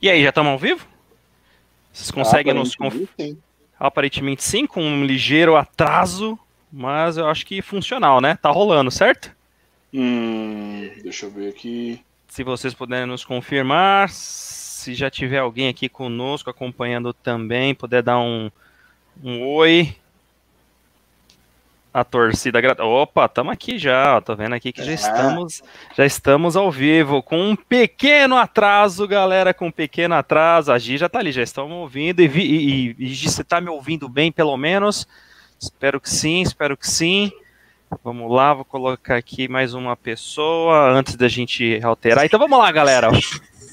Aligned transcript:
E 0.00 0.10
aí, 0.10 0.22
já 0.22 0.28
estamos 0.28 0.52
ao 0.52 0.58
vivo? 0.58 0.86
Vocês 1.92 2.10
conseguem 2.10 2.52
nos 2.52 2.74
confirmar? 2.74 3.36
Aparentemente 3.78 4.42
sim, 4.42 4.66
com 4.66 4.82
um 4.82 5.04
ligeiro 5.04 5.56
atraso, 5.56 6.38
mas 6.72 7.16
eu 7.16 7.28
acho 7.28 7.46
que 7.46 7.62
funcional, 7.62 8.20
né? 8.20 8.36
Tá 8.40 8.50
rolando, 8.50 8.90
certo? 8.90 9.34
Hum, 9.92 10.90
deixa 11.02 11.26
eu 11.26 11.30
ver 11.30 11.48
aqui. 11.48 12.00
Se 12.28 12.42
vocês 12.42 12.74
puderem 12.74 13.06
nos 13.06 13.24
confirmar, 13.24 14.08
se 14.08 14.92
já 14.94 15.08
tiver 15.08 15.38
alguém 15.38 15.68
aqui 15.68 15.88
conosco 15.88 16.50
acompanhando 16.50 17.12
também, 17.12 17.74
puder 17.74 18.02
dar 18.02 18.18
um, 18.18 18.50
um 19.22 19.40
oi. 19.46 19.94
A 21.94 22.02
torcida 22.02 22.60
grata. 22.60 22.82
Opa, 22.82 23.26
estamos 23.26 23.52
aqui 23.52 23.78
já. 23.78 24.20
Tô 24.20 24.34
vendo 24.34 24.52
aqui 24.52 24.72
que 24.72 24.82
já 24.82 24.90
é. 24.90 24.94
estamos, 24.94 25.62
já 25.96 26.04
estamos 26.04 26.56
ao 26.56 26.68
vivo 26.68 27.22
com 27.22 27.40
um 27.50 27.54
pequeno 27.54 28.36
atraso, 28.36 29.06
galera, 29.06 29.54
com 29.54 29.68
um 29.68 29.70
pequeno 29.70 30.16
atraso. 30.16 30.72
A 30.72 30.78
Gi 30.78 30.98
já 30.98 31.08
tá 31.08 31.20
ali, 31.20 31.30
já 31.30 31.44
estamos 31.44 31.70
ouvindo 31.70 32.18
e, 32.20 32.26
e, 32.26 32.96
e, 32.98 33.12
e 33.12 33.14
você 33.14 33.44
tá 33.44 33.60
me 33.60 33.68
ouvindo 33.68 34.08
bem, 34.08 34.32
pelo 34.32 34.56
menos? 34.56 35.06
Espero 35.56 36.00
que 36.00 36.10
sim, 36.10 36.42
espero 36.42 36.76
que 36.76 36.88
sim. 36.90 37.30
Vamos 38.02 38.28
lá, 38.28 38.52
vou 38.52 38.64
colocar 38.64 39.14
aqui 39.14 39.46
mais 39.46 39.72
uma 39.72 39.96
pessoa 39.96 40.90
antes 40.90 41.14
da 41.14 41.28
gente 41.28 41.78
alterar. 41.80 42.26
Então 42.26 42.40
vamos 42.40 42.58
lá, 42.58 42.72
galera. 42.72 43.08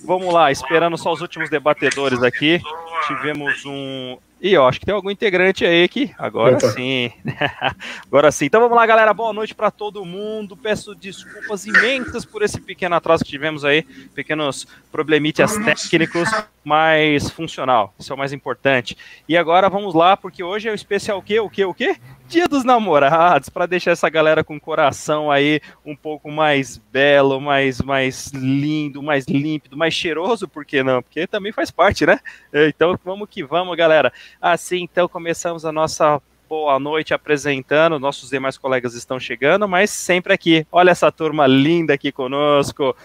Vamos 0.05 0.31
lá, 0.31 0.51
esperando 0.51 0.95
só 0.95 1.11
os 1.11 1.21
últimos 1.21 1.49
debatedores 1.49 2.21
aqui. 2.21 2.61
Tivemos 3.07 3.65
um 3.65 4.15
e 4.41 4.53
eu 4.53 4.65
acho 4.65 4.79
que 4.79 4.85
tem 4.87 4.95
algum 4.95 5.11
integrante 5.11 5.63
aí 5.63 5.87
que 5.87 6.11
agora 6.17 6.57
Opa. 6.57 6.69
sim. 6.71 7.11
agora 8.07 8.31
sim. 8.31 8.45
Então 8.45 8.59
vamos 8.59 8.75
lá, 8.75 8.83
galera. 8.87 9.13
Boa 9.13 9.31
noite 9.31 9.53
para 9.53 9.69
todo 9.69 10.03
mundo. 10.03 10.57
Peço 10.57 10.95
desculpas 10.95 11.67
imensas 11.67 12.25
por 12.25 12.41
esse 12.41 12.59
pequeno 12.59 12.95
atraso 12.95 13.23
que 13.23 13.29
tivemos 13.29 13.63
aí, 13.63 13.83
pequenos 14.15 14.67
problemitas 14.91 15.55
técnicos, 15.57 16.27
mas 16.63 17.29
funcional. 17.29 17.93
Isso 17.99 18.11
é 18.11 18.15
o 18.15 18.17
mais 18.17 18.33
importante. 18.33 18.97
E 19.29 19.37
agora 19.37 19.69
vamos 19.69 19.93
lá, 19.93 20.17
porque 20.17 20.43
hoje 20.43 20.67
é 20.67 20.71
o 20.71 20.75
especial 20.75 21.19
o 21.19 21.21
quê? 21.21 21.39
O 21.39 21.49
quê? 21.49 21.63
O 21.63 21.73
quê? 21.73 21.95
Dia 22.31 22.47
dos 22.47 22.63
Namorados, 22.63 23.49
para 23.49 23.65
deixar 23.65 23.91
essa 23.91 24.07
galera 24.07 24.41
com 24.41 24.55
o 24.55 24.59
coração 24.59 25.29
aí 25.29 25.59
um 25.85 25.93
pouco 25.93 26.31
mais 26.31 26.77
belo, 26.77 27.41
mais, 27.41 27.81
mais 27.81 28.27
lindo, 28.27 29.03
mais 29.03 29.25
límpido, 29.25 29.75
mais 29.75 29.93
cheiroso, 29.93 30.47
por 30.47 30.63
que 30.63 30.81
não? 30.81 31.03
Porque 31.03 31.27
também 31.27 31.51
faz 31.51 31.69
parte, 31.69 32.05
né? 32.05 32.21
Então 32.53 32.97
vamos 33.03 33.27
que 33.29 33.43
vamos, 33.43 33.75
galera. 33.75 34.13
Assim, 34.41 34.81
então 34.81 35.09
começamos 35.09 35.65
a 35.65 35.73
nossa 35.73 36.21
boa 36.47 36.79
noite 36.79 37.13
apresentando. 37.13 37.99
Nossos 37.99 38.29
demais 38.29 38.57
colegas 38.57 38.93
estão 38.93 39.19
chegando, 39.19 39.67
mas 39.67 39.89
sempre 39.89 40.31
aqui. 40.31 40.65
Olha 40.71 40.91
essa 40.91 41.11
turma 41.11 41.45
linda 41.45 41.95
aqui 41.95 42.13
conosco. 42.13 42.95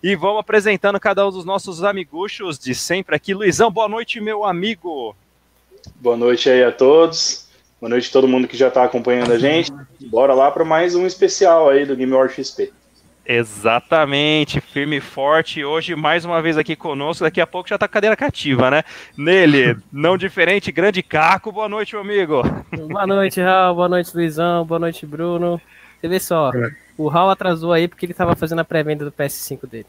E 0.00 0.14
vamos 0.14 0.38
apresentando 0.38 1.00
cada 1.00 1.26
um 1.26 1.32
dos 1.32 1.44
nossos 1.44 1.82
amiguchos 1.82 2.56
de 2.56 2.72
sempre 2.72 3.16
aqui. 3.16 3.34
Luizão, 3.34 3.68
boa 3.68 3.88
noite, 3.88 4.20
meu 4.20 4.44
amigo. 4.44 5.16
Boa 5.96 6.16
noite 6.16 6.48
aí 6.48 6.62
a 6.62 6.70
todos. 6.70 7.45
Boa 7.78 7.90
noite 7.90 8.08
a 8.08 8.12
todo 8.12 8.26
mundo 8.26 8.48
que 8.48 8.56
já 8.56 8.68
está 8.68 8.84
acompanhando 8.84 9.32
a 9.32 9.38
gente. 9.38 9.70
Bora 10.00 10.32
lá 10.32 10.50
para 10.50 10.64
mais 10.64 10.94
um 10.94 11.06
especial 11.06 11.68
aí 11.68 11.84
do 11.84 11.94
Game 11.94 12.12
War 12.12 12.28
XP. 12.28 12.72
Exatamente, 13.28 14.60
firme 14.60 14.96
e 14.96 15.00
forte. 15.00 15.62
Hoje, 15.62 15.94
mais 15.94 16.24
uma 16.24 16.40
vez 16.40 16.56
aqui 16.56 16.74
conosco. 16.74 17.24
Daqui 17.24 17.40
a 17.40 17.46
pouco 17.46 17.68
já 17.68 17.76
tá 17.76 17.86
cadeira 17.86 18.16
cativa, 18.16 18.70
né? 18.70 18.82
Nele, 19.18 19.76
não 19.92 20.16
diferente, 20.16 20.72
grande 20.72 21.02
Caco. 21.02 21.52
Boa 21.52 21.68
noite, 21.68 21.94
meu 21.94 22.02
amigo. 22.02 22.42
Boa 22.88 23.06
noite, 23.06 23.42
Raul. 23.42 23.74
Boa 23.74 23.88
noite, 23.88 24.14
Luizão. 24.14 24.64
Boa 24.64 24.78
noite, 24.78 25.04
Bruno. 25.04 25.60
Você 26.00 26.08
vê 26.08 26.18
só, 26.20 26.52
o 26.96 27.08
Raul 27.08 27.30
atrasou 27.30 27.72
aí 27.72 27.88
porque 27.88 28.06
ele 28.06 28.14
tava 28.14 28.34
fazendo 28.36 28.60
a 28.60 28.64
pré-venda 28.64 29.04
do 29.04 29.12
PS5 29.12 29.68
dele. 29.68 29.86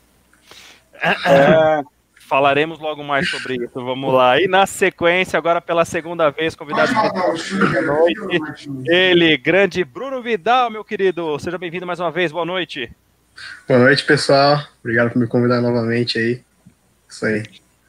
É, 1.01 1.83
Falaremos 2.27 2.77
logo 2.77 3.03
mais 3.03 3.29
sobre 3.29 3.55
isso. 3.55 3.73
Vamos 3.73 4.13
lá. 4.13 4.39
E 4.39 4.49
na 4.49 4.65
sequência, 4.65 5.37
agora 5.37 5.61
pela 5.61 5.85
segunda 5.85 6.29
vez, 6.29 6.55
convidado 6.55 6.93
da 6.93 7.81
noite, 7.81 8.69
ele, 8.85 9.37
grande 9.37 9.81
Bruno 9.85 10.21
Vidal, 10.21 10.69
meu 10.69 10.83
querido. 10.83 11.39
Seja 11.39 11.57
bem-vindo 11.57 11.87
mais 11.87 12.01
uma 12.01 12.11
vez. 12.11 12.31
Boa 12.31 12.45
noite. 12.45 12.91
Boa 13.65 13.79
noite, 13.79 14.03
pessoal. 14.03 14.61
Obrigado 14.81 15.11
por 15.11 15.19
me 15.19 15.27
convidar 15.27 15.61
novamente 15.61 16.19
aí. 16.19 16.41
Isso 17.07 17.25
aí. 17.25 17.43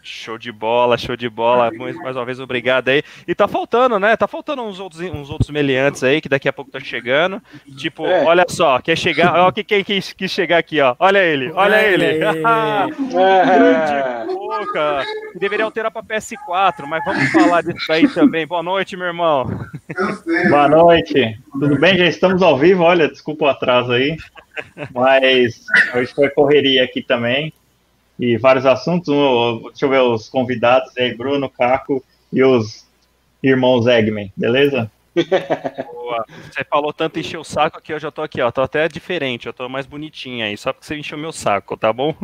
Show 0.09 0.39
de 0.39 0.51
bola, 0.51 0.97
show 0.97 1.15
de 1.15 1.29
bola. 1.29 1.71
Mais, 1.71 1.95
mais 1.97 2.17
uma 2.17 2.25
vez, 2.25 2.41
obrigado 2.41 2.89
aí. 2.89 3.03
E 3.27 3.35
tá 3.35 3.47
faltando, 3.47 3.99
né? 3.99 4.17
Tá 4.17 4.27
faltando 4.27 4.63
uns 4.63 4.81
outros, 4.81 5.03
uns 5.03 5.29
outros 5.29 5.51
meliantes 5.51 6.03
aí 6.03 6.23
que 6.23 6.31
daqui 6.31 6.49
a 6.49 6.53
pouco 6.53 6.71
tá 6.71 6.81
chegando. 6.81 7.43
Tipo, 7.77 8.07
é. 8.07 8.25
olha 8.25 8.47
só, 8.49 8.81
quer 8.81 8.97
chegar. 8.97 9.39
Ó, 9.39 9.53
quem 9.53 9.85
quis, 9.85 10.15
quis 10.15 10.31
chegar 10.31 10.57
aqui, 10.59 10.81
ó. 10.81 10.97
Olha 10.99 11.19
ele, 11.19 11.53
olha 11.53 11.77
é. 11.77 11.93
ele. 11.93 12.19
Grande 13.13 14.33
boca. 14.33 15.05
Deveria 15.35 15.67
alterar 15.67 15.91
pra 15.91 16.03
PS4, 16.03 16.87
mas 16.87 17.05
vamos 17.05 17.31
falar 17.31 17.63
disso 17.63 17.93
aí 17.93 18.09
também. 18.09 18.47
Boa 18.47 18.63
noite, 18.63 18.97
meu 18.97 19.09
irmão. 19.09 19.45
Boa 20.49 20.69
noite. 20.69 21.39
Tudo 21.53 21.79
bem? 21.79 21.99
Já 21.99 22.07
estamos 22.07 22.41
ao 22.41 22.57
vivo. 22.57 22.83
Olha, 22.83 23.09
desculpa 23.09 23.45
o 23.45 23.49
atraso 23.49 23.93
aí. 23.93 24.17
Mas 24.93 25.67
hoje 25.95 26.15
foi 26.15 26.31
correria 26.31 26.83
aqui 26.83 27.03
também 27.03 27.53
e 28.19 28.37
vários 28.37 28.67
assuntos. 28.67 29.15
Deixa 29.69 29.87
eu 29.87 29.91
ver 29.91 30.01
os 30.01 30.29
convidados 30.29 30.97
aí, 30.97 31.15
Bruno, 31.15 31.49
Caco 31.49 32.05
e 32.33 32.43
os 32.43 32.87
irmãos 33.43 33.87
Eggman, 33.87 34.33
beleza? 34.37 34.91
Boa. 35.93 36.25
Você 36.51 36.65
falou 36.65 36.93
tanto 36.93 37.19
encher 37.19 37.39
o 37.39 37.45
saco 37.45 37.81
que 37.83 37.93
eu 37.93 37.99
já 37.99 38.11
tô 38.11 38.23
aqui, 38.23 38.41
ó. 38.41 38.51
Tô 38.51 38.63
até 38.63 38.89
diferente, 38.89 39.47
eu 39.47 39.53
tô 39.53 39.69
mais 39.69 39.87
bonitinha 39.87 40.47
aí, 40.47 40.57
só 40.57 40.73
porque 40.73 40.87
você 40.87 40.97
encheu 40.97 41.19
meu 41.19 41.33
saco, 41.33 41.77
tá 41.77 41.93
bom? 41.93 42.15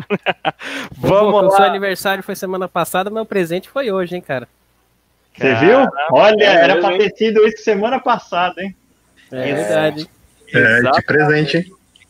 Vamos 0.96 1.32
Pô, 1.32 1.40
lá. 1.40 1.48
O 1.48 1.50
seu 1.50 1.64
aniversário 1.64 2.22
foi 2.22 2.34
semana 2.34 2.68
passada, 2.68 3.10
meu 3.10 3.26
presente 3.26 3.68
foi 3.68 3.90
hoje, 3.90 4.14
hein, 4.16 4.20
cara. 4.20 4.48
Você 5.36 5.54
viu? 5.56 5.78
Olha, 6.12 6.44
é, 6.44 6.64
era 6.64 6.78
pra 6.78 6.96
ter 6.96 7.10
sido 7.16 7.44
isso 7.46 7.64
semana 7.64 7.98
passada, 7.98 8.62
hein? 8.62 8.74
É 9.32 9.54
verdade. 9.54 10.08
É, 10.52 10.80
de 10.80 11.02
presente, 11.02 11.56
hein? 11.56 11.64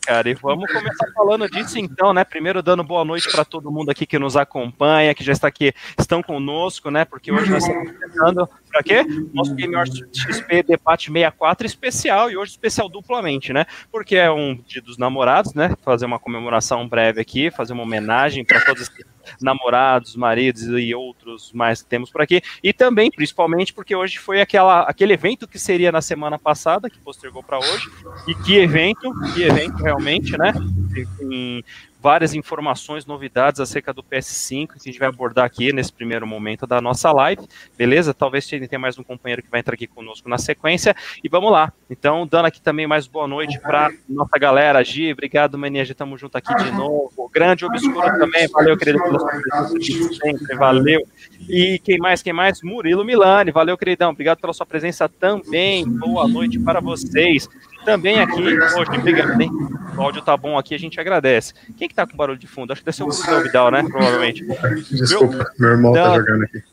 Cara. 0.05 0.29
E 0.29 0.33
vamos 0.35 0.71
começar 0.71 1.07
falando 1.13 1.49
disso 1.49 1.79
então, 1.79 2.13
né? 2.13 2.23
Primeiro 2.23 2.61
dando 2.61 2.83
boa 2.83 3.03
noite 3.03 3.29
para 3.31 3.43
todo 3.43 3.71
mundo 3.71 3.89
aqui 3.89 4.05
que 4.05 4.19
nos 4.19 4.37
acompanha, 4.37 5.13
que 5.13 5.23
já 5.23 5.31
está 5.31 5.47
aqui, 5.47 5.73
estão 5.99 6.21
conosco, 6.21 6.91
né? 6.91 7.03
Porque 7.03 7.31
hoje 7.31 7.49
nós 7.49 7.63
estamos 7.63 7.91
começando 7.91 8.49
para 8.69 8.83
quê? 8.83 9.03
Nosso 9.33 9.55
Game 9.55 9.73
XP 10.13 10.63
Debate 10.63 11.11
64 11.11 11.65
especial 11.65 12.29
e 12.29 12.37
hoje 12.37 12.51
especial 12.51 12.87
duplamente, 12.87 13.51
né? 13.51 13.65
Porque 13.91 14.15
é 14.15 14.31
um 14.31 14.55
dia 14.67 14.81
dos 14.81 14.97
namorados, 14.97 15.53
né? 15.53 15.75
Fazer 15.83 16.05
uma 16.05 16.19
comemoração 16.19 16.87
breve 16.87 17.21
aqui, 17.21 17.49
fazer 17.49 17.73
uma 17.73 17.83
homenagem 17.83 18.45
para 18.45 18.63
todos 18.63 18.83
esses 18.83 19.14
namorados, 19.41 20.15
maridos 20.15 20.63
e 20.63 20.93
outros 20.93 21.51
mais 21.53 21.81
que 21.81 21.89
temos 21.89 22.09
por 22.09 22.21
aqui. 22.21 22.41
E 22.63 22.73
também, 22.73 23.09
principalmente, 23.09 23.73
porque 23.73 23.95
hoje 23.95 24.17
foi 24.17 24.41
aquela, 24.41 24.81
aquele 24.81 25.13
evento 25.13 25.47
que 25.47 25.59
seria 25.59 25.91
na 25.91 26.01
semana 26.01 26.37
passada, 26.37 26.89
que 26.89 26.99
postergou 26.99 27.43
para 27.43 27.59
hoje. 27.59 27.89
E 28.27 28.35
que 28.35 28.57
evento, 28.57 29.11
que 29.33 29.43
evento 29.43 29.77
realmente, 29.77 30.37
né? 30.37 30.53
Várias 32.05 32.35
informações, 32.35 33.03
novidades 33.03 33.59
acerca 33.59 33.91
do 33.91 34.03
PS5 34.03 34.67
que 34.67 34.73
a 34.75 34.83
gente 34.83 34.99
vai 34.99 35.07
abordar 35.07 35.43
aqui 35.43 35.73
nesse 35.73 35.91
primeiro 35.91 36.27
momento 36.27 36.67
da 36.67 36.79
nossa 36.79 37.11
live, 37.11 37.41
beleza? 37.75 38.13
Talvez 38.13 38.45
tenha 38.45 38.77
mais 38.77 38.99
um 38.99 39.03
companheiro 39.03 39.41
que 39.41 39.49
vai 39.49 39.61
entrar 39.61 39.73
aqui 39.73 39.87
conosco 39.87 40.29
na 40.29 40.37
sequência 40.37 40.95
e 41.23 41.27
vamos 41.27 41.51
lá. 41.51 41.73
Então, 41.89 42.27
dando 42.27 42.45
aqui 42.45 42.61
também 42.61 42.85
mais 42.85 43.07
boa 43.07 43.27
noite 43.27 43.59
para 43.59 43.89
nossa 44.07 44.37
galera, 44.37 44.83
Gi, 44.83 45.13
obrigado, 45.13 45.57
Mania, 45.57 45.81
estamos 45.81 46.21
junto 46.21 46.37
aqui 46.37 46.53
de 46.55 46.69
novo. 46.73 47.27
Grande 47.33 47.65
Obscuro 47.65 48.19
também, 48.19 48.47
valeu, 48.49 48.77
querido, 48.77 49.01
sempre, 50.21 50.55
valeu. 50.55 51.01
E 51.49 51.79
quem 51.83 51.97
mais, 51.97 52.21
quem 52.21 52.33
mais? 52.33 52.61
Murilo 52.61 53.03
Milani, 53.03 53.49
valeu, 53.49 53.75
queridão, 53.75 54.11
obrigado 54.11 54.39
pela 54.39 54.53
sua 54.53 54.67
presença 54.67 55.09
também. 55.09 55.89
Boa 55.89 56.27
noite 56.27 56.59
para 56.59 56.79
vocês. 56.79 57.49
Também 57.85 58.19
aqui, 58.19 58.41
hoje, 58.41 58.97
obrigado, 58.97 59.39
hein? 59.39 59.51
O 59.95 60.01
áudio 60.01 60.21
tá 60.21 60.35
bom 60.35 60.57
aqui, 60.57 60.73
a 60.73 60.79
gente 60.79 60.99
agradece. 60.99 61.53
Quem 61.77 61.87
que 61.87 61.93
tá 61.93 62.05
com 62.05 62.17
barulho 62.17 62.37
de 62.37 62.47
fundo? 62.47 62.73
Acho 62.73 62.81
que 62.81 62.85
deve 62.85 62.97
ser 62.97 63.33
o 63.33 63.43
Vidal, 63.43 63.71
né? 63.71 63.83
Provavelmente. 63.83 64.43
Desculpa, 64.91 65.35
meu, 65.37 65.45
meu 65.59 65.69
irmão 65.69 65.93
tá 65.93 66.17
jogando 66.17 66.43
aqui. 66.43 66.63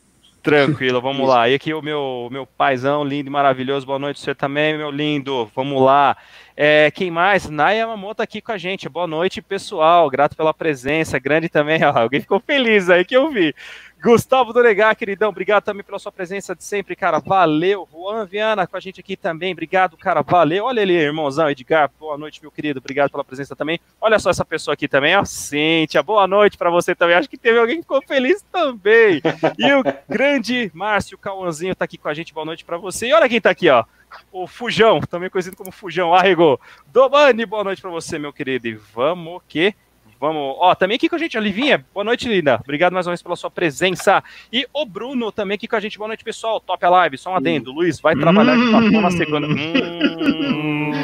Tranquilo, 0.42 1.00
vamos 1.00 1.28
lá. 1.28 1.48
E 1.48 1.54
aqui 1.54 1.72
o 1.72 1.80
meu, 1.80 2.28
meu 2.32 2.44
paizão 2.44 3.04
lindo 3.04 3.28
e 3.28 3.30
maravilhoso. 3.30 3.86
Boa 3.86 3.98
noite, 3.98 4.18
você 4.18 4.34
também, 4.34 4.76
meu 4.76 4.90
lindo. 4.90 5.48
Vamos 5.54 5.80
lá. 5.80 6.16
É, 6.56 6.90
quem 6.90 7.12
mais? 7.12 7.48
Naya 7.48 7.86
Mamoto 7.86 8.16
tá 8.16 8.24
aqui 8.24 8.40
com 8.40 8.50
a 8.50 8.58
gente. 8.58 8.88
Boa 8.88 9.06
noite, 9.06 9.40
pessoal. 9.40 10.10
Grato 10.10 10.36
pela 10.36 10.52
presença. 10.52 11.16
Grande 11.20 11.48
também. 11.48 11.80
Alguém 11.86 12.20
ficou 12.20 12.40
feliz 12.40 12.90
aí 12.90 13.04
que 13.04 13.16
eu 13.16 13.30
vi. 13.30 13.54
Gustavo 14.02 14.52
Donegar, 14.52 14.96
queridão, 14.96 15.28
obrigado 15.28 15.62
também 15.62 15.84
pela 15.84 15.96
sua 15.96 16.10
presença 16.10 16.56
de 16.56 16.64
sempre, 16.64 16.96
cara. 16.96 17.20
Valeu. 17.20 17.88
Juan 17.92 18.26
Viana 18.26 18.66
com 18.66 18.76
a 18.76 18.80
gente 18.80 18.98
aqui 18.98 19.16
também. 19.16 19.52
Obrigado, 19.52 19.96
cara. 19.96 20.22
Valeu. 20.22 20.64
Olha 20.64 20.82
ali, 20.82 20.94
irmãozão 20.94 21.48
Edgar. 21.48 21.88
Boa 22.00 22.18
noite, 22.18 22.42
meu 22.42 22.50
querido. 22.50 22.80
Obrigado 22.80 23.12
pela 23.12 23.22
presença 23.22 23.54
também. 23.54 23.78
Olha 24.00 24.18
só 24.18 24.30
essa 24.30 24.44
pessoa 24.44 24.74
aqui 24.74 24.88
também, 24.88 25.16
ó. 25.16 25.24
Cíntia. 25.24 26.02
Boa 26.02 26.26
noite 26.26 26.58
para 26.58 26.68
você 26.68 26.96
também. 26.96 27.14
Acho 27.14 27.30
que 27.30 27.38
teve 27.38 27.60
alguém 27.60 27.76
que 27.76 27.82
ficou 27.82 28.02
feliz 28.02 28.44
também. 28.50 29.22
E 29.56 29.72
o 29.72 29.84
grande 30.08 30.68
Márcio 30.74 31.16
Cauãzinho 31.16 31.76
tá 31.76 31.84
aqui 31.84 31.96
com 31.96 32.08
a 32.08 32.14
gente. 32.14 32.34
Boa 32.34 32.44
noite 32.44 32.64
para 32.64 32.78
você. 32.78 33.06
E 33.06 33.12
olha 33.12 33.28
quem 33.28 33.40
tá 33.40 33.50
aqui, 33.50 33.70
ó. 33.70 33.84
O 34.32 34.48
Fujão, 34.48 35.00
também 35.00 35.30
conhecido 35.30 35.56
como 35.56 35.70
Fujão. 35.70 36.12
Arregou. 36.12 36.60
Domani, 36.92 37.46
boa 37.46 37.62
noite 37.62 37.80
para 37.80 37.90
você, 37.90 38.18
meu 38.18 38.32
querido. 38.32 38.66
E 38.66 38.74
vamos 38.74 39.40
que 39.46 39.76
vamos. 40.22 40.56
Ó, 40.60 40.72
também 40.76 40.94
aqui 40.94 41.08
com 41.08 41.16
a 41.16 41.18
gente, 41.18 41.36
a 41.36 41.40
Livinha. 41.40 41.84
Boa 41.92 42.04
noite, 42.04 42.28
linda. 42.28 42.60
Obrigado 42.62 42.92
mais 42.92 43.06
uma 43.06 43.10
vez 43.10 43.20
pela 43.20 43.34
sua 43.34 43.50
presença. 43.50 44.22
E 44.52 44.64
o 44.72 44.86
Bruno 44.86 45.32
também 45.32 45.56
aqui 45.56 45.66
com 45.66 45.74
a 45.74 45.80
gente. 45.80 45.98
Boa 45.98 46.06
noite, 46.08 46.22
pessoal. 46.22 46.60
Top 46.60 46.82
a 46.84 46.88
live. 46.88 47.18
Só 47.18 47.32
um 47.32 47.36
adendo. 47.36 47.72
Luiz, 47.72 48.00
vai 48.00 48.14
trabalhar 48.14 48.56
de 48.56 48.70
papel 48.70 49.00
na 49.00 49.10
segunda. 49.10 49.46
Hum. 49.48 50.92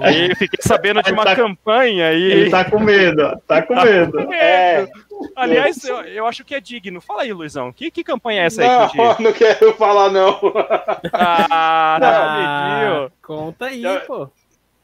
E 0.00 0.32
fiquei 0.36 0.60
sabendo 0.62 1.02
de 1.02 1.12
uma 1.12 1.24
tá- 1.24 1.34
campanha 1.34 2.06
aí. 2.06 2.22
Ele 2.22 2.50
tá 2.50 2.64
com 2.64 2.78
medo, 2.78 3.36
tá 3.48 3.60
com 3.62 3.74
medo. 3.74 4.32
É. 4.32 4.86
Aliás, 5.34 5.82
eu, 5.84 5.96
eu 6.02 6.24
acho 6.24 6.44
que 6.44 6.54
é 6.54 6.60
digno. 6.60 7.00
Fala 7.00 7.22
aí, 7.22 7.32
Luizão. 7.32 7.72
Que, 7.72 7.90
que 7.90 8.04
campanha 8.04 8.42
é 8.42 8.46
essa 8.46 8.62
aí 8.62 8.68
Não, 8.68 8.88
que 8.88 8.98
eu 9.00 9.16
não 9.24 9.32
quero 9.32 9.74
falar, 9.74 10.08
não. 10.12 10.38
Ah, 11.12 11.98
não, 12.00 13.06
Ah, 13.06 13.10
conta 13.20 13.66
aí, 13.66 13.82
Eu- 13.82 14.00
pô. 14.02 14.30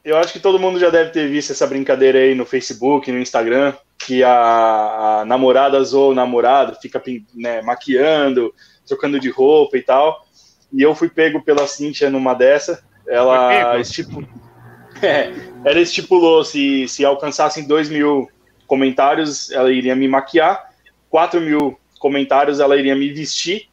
Eu 0.05 0.17
acho 0.17 0.31
que 0.31 0.39
todo 0.39 0.59
mundo 0.59 0.77
já 0.77 0.91
deve 0.91 1.09
ter 1.09 1.27
visto 1.27 1.51
essa 1.51 1.65
brincadeira 1.65 2.19
aí 2.19 2.35
no 2.35 2.45
Facebook, 2.45 3.11
no 3.11 3.17
Instagram, 3.17 3.73
que 3.97 4.23
a, 4.23 5.21
a 5.21 5.25
namorada 5.25 5.83
zoa 5.83 6.11
o 6.11 6.13
namorado, 6.13 6.77
fica 6.79 7.01
né, 7.33 7.63
maquiando, 7.63 8.53
trocando 8.87 9.19
de 9.19 9.31
roupa 9.31 9.75
e 9.77 9.81
tal. 9.81 10.23
E 10.71 10.79
eu 10.79 10.93
fui 10.93 11.09
pego 11.09 11.41
pela 11.41 11.65
Cintia 11.65 12.07
numa 12.07 12.35
dessa. 12.35 12.83
Ela, 13.07 13.79
é, 15.01 15.31
ela 15.65 15.79
estipulou 15.79 16.43
se, 16.43 16.87
se 16.87 17.03
alcançassem 17.03 17.65
2 17.65 17.89
mil 17.89 18.29
comentários, 18.67 19.49
ela 19.49 19.71
iria 19.71 19.95
me 19.95 20.07
maquiar, 20.07 20.71
4 21.09 21.41
mil 21.41 21.79
comentários, 21.97 22.59
ela 22.59 22.77
iria 22.77 22.95
me 22.95 23.11
vestir, 23.11 23.69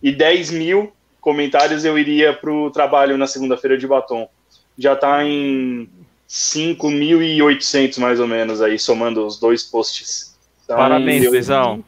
e 0.00 0.12
10 0.12 0.52
mil 0.52 0.92
comentários 1.20 1.84
eu 1.84 1.98
iria 1.98 2.32
para 2.32 2.52
o 2.52 2.70
trabalho 2.70 3.18
na 3.18 3.26
segunda-feira 3.26 3.76
de 3.76 3.86
batom 3.86 4.28
já 4.78 4.96
tá 4.96 5.24
em 5.24 5.88
5.800 6.28 7.98
mais 7.98 8.20
ou 8.20 8.26
menos 8.26 8.62
aí, 8.62 8.78
somando 8.78 9.26
os 9.26 9.38
dois 9.38 9.62
posts. 9.62 10.34
Então, 10.64 10.76
Parabéns, 10.76 11.28
Luizão. 11.28 11.84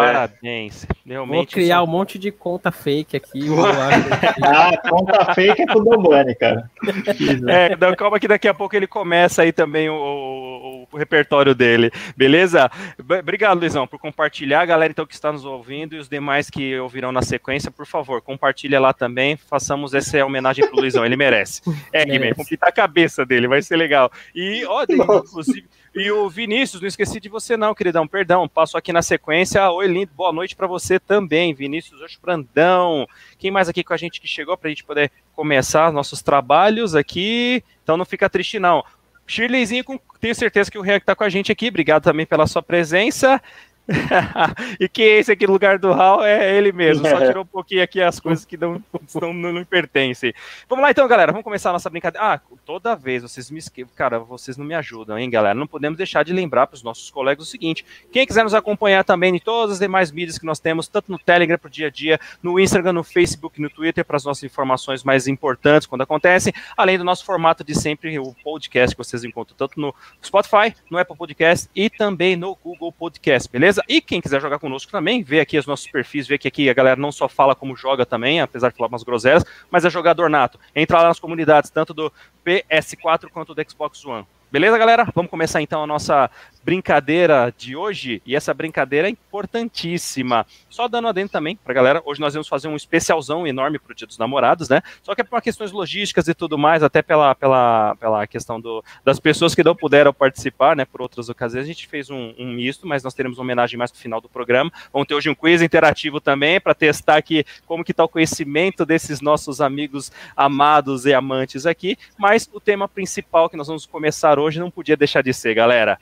Parabéns. 0.00 0.86
Realmente. 1.06 1.36
Vou 1.36 1.46
criar 1.46 1.76
isso- 1.76 1.84
um 1.84 1.86
monte 1.86 2.18
de 2.18 2.30
conta 2.30 2.70
fake 2.70 3.16
aqui. 3.16 3.46
Ah, 4.44 4.76
conta 4.88 5.34
fake 5.34 5.62
é 5.62 5.66
com 5.66 5.78
o 5.80 5.84
Dobani, 5.84 6.34
cara. 6.34 6.70
É, 7.48 7.72
então, 7.72 7.94
calma 7.94 8.18
que 8.20 8.28
daqui 8.28 8.48
a 8.48 8.54
pouco 8.54 8.76
ele 8.76 8.86
começa 8.86 9.42
aí 9.42 9.52
também 9.52 9.88
o, 9.88 9.94
o- 9.94 10.88
o 10.92 10.96
repertório 10.96 11.54
dele, 11.54 11.90
beleza? 12.16 12.70
B- 13.02 13.18
Obrigado, 13.18 13.58
Luizão, 13.58 13.86
por 13.86 13.98
compartilhar. 13.98 14.60
A 14.60 14.66
galera 14.66 14.90
então 14.90 15.06
que 15.06 15.14
está 15.14 15.32
nos 15.32 15.44
ouvindo 15.44 15.94
e 15.94 15.98
os 15.98 16.08
demais 16.08 16.48
que 16.50 16.78
ouvirão 16.78 17.10
na 17.12 17.22
sequência, 17.22 17.70
por 17.70 17.86
favor, 17.86 18.20
compartilha 18.22 18.78
lá 18.80 18.92
também. 18.92 19.36
Façamos 19.36 19.94
essa 19.94 20.24
homenagem 20.24 20.66
pro 20.68 20.80
Luizão, 20.80 21.04
ele 21.04 21.16
merece. 21.16 21.60
É, 21.92 22.04
Merece. 22.06 22.34
completar 22.36 22.68
a 22.68 22.72
cabeça 22.72 23.24
dele, 23.26 23.48
vai 23.48 23.62
ser 23.62 23.76
legal. 23.76 24.10
E, 24.34 24.64
ó, 24.66 24.84
inclusive. 24.88 25.66
E 25.98 26.10
o 26.10 26.28
Vinícius, 26.28 26.82
não 26.82 26.86
esqueci 26.86 27.18
de 27.18 27.30
você 27.30 27.56
não, 27.56 27.74
queridão, 27.74 28.06
perdão, 28.06 28.46
passo 28.46 28.76
aqui 28.76 28.92
na 28.92 29.00
sequência. 29.00 29.70
Oi, 29.70 29.86
lindo, 29.86 30.12
boa 30.14 30.30
noite 30.30 30.54
para 30.54 30.66
você 30.66 31.00
também, 31.00 31.54
Vinícius 31.54 32.02
Oxo 32.02 32.18
Brandão. 32.20 33.08
Quem 33.38 33.50
mais 33.50 33.66
aqui 33.66 33.82
com 33.82 33.94
a 33.94 33.96
gente 33.96 34.20
que 34.20 34.28
chegou 34.28 34.58
para 34.58 34.68
a 34.68 34.70
gente 34.70 34.84
poder 34.84 35.10
começar 35.34 35.90
nossos 35.90 36.20
trabalhos 36.20 36.94
aqui? 36.94 37.64
Então 37.82 37.96
não 37.96 38.04
fica 38.04 38.28
triste 38.28 38.58
não. 38.58 38.84
Shirleyzinho, 39.26 39.84
tenho 40.20 40.34
certeza 40.34 40.70
que 40.70 40.76
o 40.76 40.82
Rian 40.82 41.00
que 41.00 41.06
tá 41.06 41.16
com 41.16 41.24
a 41.24 41.30
gente 41.30 41.50
aqui, 41.50 41.68
obrigado 41.68 42.02
também 42.02 42.26
pela 42.26 42.46
sua 42.46 42.62
presença. 42.62 43.40
e 44.80 44.88
que 44.88 45.02
esse 45.02 45.30
aqui 45.30 45.46
no 45.46 45.52
lugar 45.52 45.78
do 45.78 45.92
Hal 45.92 46.24
é 46.24 46.56
ele 46.56 46.72
mesmo, 46.72 47.08
só 47.08 47.18
tirou 47.26 47.44
um 47.44 47.46
pouquinho 47.46 47.82
aqui 47.82 48.00
as 48.02 48.18
coisas 48.18 48.44
que 48.44 48.56
não, 48.56 48.82
não, 49.20 49.32
não, 49.32 49.52
não 49.52 49.64
pertencem. 49.64 50.34
Vamos 50.68 50.82
lá 50.82 50.90
então, 50.90 51.06
galera, 51.06 51.32
vamos 51.32 51.44
começar 51.44 51.70
a 51.70 51.72
nossa 51.74 51.88
brincadeira. 51.88 52.34
Ah, 52.34 52.40
toda 52.64 52.96
vez 52.96 53.22
vocês 53.22 53.50
me 53.50 53.58
esquecem, 53.58 53.92
cara, 53.94 54.18
vocês 54.18 54.56
não 54.56 54.64
me 54.64 54.74
ajudam, 54.74 55.18
hein, 55.18 55.30
galera? 55.30 55.54
Não 55.54 55.66
podemos 55.66 55.96
deixar 55.96 56.24
de 56.24 56.32
lembrar 56.32 56.66
para 56.66 56.74
os 56.74 56.82
nossos 56.82 57.10
colegas 57.10 57.46
o 57.46 57.50
seguinte: 57.50 57.84
quem 58.10 58.26
quiser 58.26 58.42
nos 58.42 58.54
acompanhar 58.54 59.04
também 59.04 59.34
em 59.34 59.38
todas 59.38 59.74
as 59.74 59.78
demais 59.78 60.10
mídias 60.10 60.38
que 60.38 60.46
nós 60.46 60.58
temos, 60.58 60.88
tanto 60.88 61.10
no 61.10 61.18
Telegram 61.18 61.58
para 61.58 61.68
o 61.68 61.70
dia 61.70 61.86
a 61.86 61.90
dia, 61.90 62.18
no 62.42 62.58
Instagram, 62.58 62.92
no 62.92 63.04
Facebook, 63.04 63.60
no 63.60 63.70
Twitter, 63.70 64.04
para 64.04 64.16
as 64.16 64.24
nossas 64.24 64.44
informações 64.44 65.04
mais 65.04 65.28
importantes 65.28 65.86
quando 65.86 66.02
acontecem, 66.02 66.52
além 66.76 66.98
do 66.98 67.04
nosso 67.04 67.24
formato 67.24 67.62
de 67.62 67.74
sempre, 67.74 68.18
o 68.18 68.34
podcast 68.42 68.94
que 68.94 69.04
vocês 69.04 69.24
encontram 69.24 69.56
tanto 69.56 69.80
no 69.80 69.94
Spotify, 70.24 70.74
no 70.90 70.98
Apple 70.98 71.16
Podcast 71.16 71.68
e 71.74 71.88
também 71.88 72.36
no 72.36 72.56
Google 72.56 72.92
Podcast, 72.92 73.50
beleza? 73.50 73.75
E 73.88 74.00
quem 74.00 74.20
quiser 74.20 74.40
jogar 74.40 74.58
conosco 74.58 74.90
também, 74.90 75.22
vê 75.22 75.40
aqui 75.40 75.58
os 75.58 75.66
nossos 75.66 75.86
perfis, 75.86 76.26
vê 76.26 76.38
que 76.38 76.48
aqui 76.48 76.68
a 76.68 76.74
galera 76.74 77.00
não 77.00 77.12
só 77.12 77.28
fala 77.28 77.54
como 77.54 77.76
joga 77.76 78.06
também, 78.06 78.40
apesar 78.40 78.70
de 78.70 78.76
falar 78.76 78.88
umas 78.88 79.02
groselhas, 79.02 79.44
mas 79.70 79.84
é 79.84 79.90
jogador 79.90 80.28
nato. 80.30 80.58
Entra 80.74 80.98
lá 80.98 81.08
nas 81.08 81.18
comunidades, 81.18 81.70
tanto 81.70 81.94
do 81.94 82.12
PS4 82.44 83.28
quanto 83.30 83.54
do 83.54 83.70
Xbox 83.70 84.04
One. 84.04 84.26
Beleza, 84.50 84.78
galera? 84.78 85.08
Vamos 85.14 85.30
começar 85.30 85.60
então 85.60 85.82
a 85.82 85.86
nossa 85.86 86.30
brincadeira 86.66 87.54
de 87.56 87.76
hoje. 87.76 88.20
E 88.26 88.34
essa 88.34 88.52
brincadeira 88.52 89.06
é 89.06 89.10
importantíssima. 89.10 90.44
Só 90.68 90.88
dando 90.88 91.06
adendo 91.06 91.30
também 91.30 91.54
pra 91.54 91.72
galera. 91.72 92.02
Hoje 92.04 92.20
nós 92.20 92.34
vamos 92.34 92.48
fazer 92.48 92.66
um 92.66 92.74
especialzão 92.74 93.46
enorme 93.46 93.78
pro 93.78 93.94
Dia 93.94 94.04
dos 94.04 94.18
Namorados, 94.18 94.68
né? 94.68 94.82
Só 95.00 95.14
que 95.14 95.20
é 95.20 95.24
por 95.24 95.40
questões 95.40 95.70
logísticas 95.70 96.26
e 96.26 96.34
tudo 96.34 96.58
mais, 96.58 96.82
até 96.82 97.02
pela, 97.02 97.36
pela, 97.36 97.94
pela 98.00 98.26
questão 98.26 98.60
do, 98.60 98.82
das 99.04 99.20
pessoas 99.20 99.54
que 99.54 99.62
não 99.62 99.76
puderam 99.76 100.12
participar, 100.12 100.74
né? 100.74 100.84
Por 100.84 101.00
outras 101.00 101.28
ocasiões, 101.28 101.64
a 101.64 101.68
gente 101.68 101.86
fez 101.86 102.10
um, 102.10 102.34
um 102.36 102.52
misto, 102.52 102.84
mas 102.84 103.04
nós 103.04 103.14
teremos 103.14 103.38
uma 103.38 103.44
homenagem 103.44 103.78
mais 103.78 103.92
no 103.92 103.98
final 103.98 104.20
do 104.20 104.28
programa. 104.28 104.72
Vamos 104.92 105.06
ter 105.06 105.14
hoje 105.14 105.30
um 105.30 105.36
quiz 105.36 105.62
interativo 105.62 106.20
também 106.20 106.60
para 106.60 106.74
testar 106.74 107.16
aqui 107.16 107.46
como 107.64 107.84
que 107.84 107.94
tá 107.94 108.02
o 108.02 108.08
conhecimento 108.08 108.84
desses 108.84 109.20
nossos 109.20 109.60
amigos 109.60 110.10
amados 110.36 111.06
e 111.06 111.14
amantes 111.14 111.64
aqui. 111.64 111.96
Mas 112.18 112.50
o 112.52 112.58
tema 112.58 112.88
principal 112.88 113.48
que 113.48 113.56
nós 113.56 113.68
vamos 113.68 113.86
começar 113.86 114.36
hoje 114.40 114.58
não 114.58 114.68
podia 114.68 114.96
deixar 114.96 115.22
de 115.22 115.32
ser, 115.32 115.54
galera. 115.54 115.96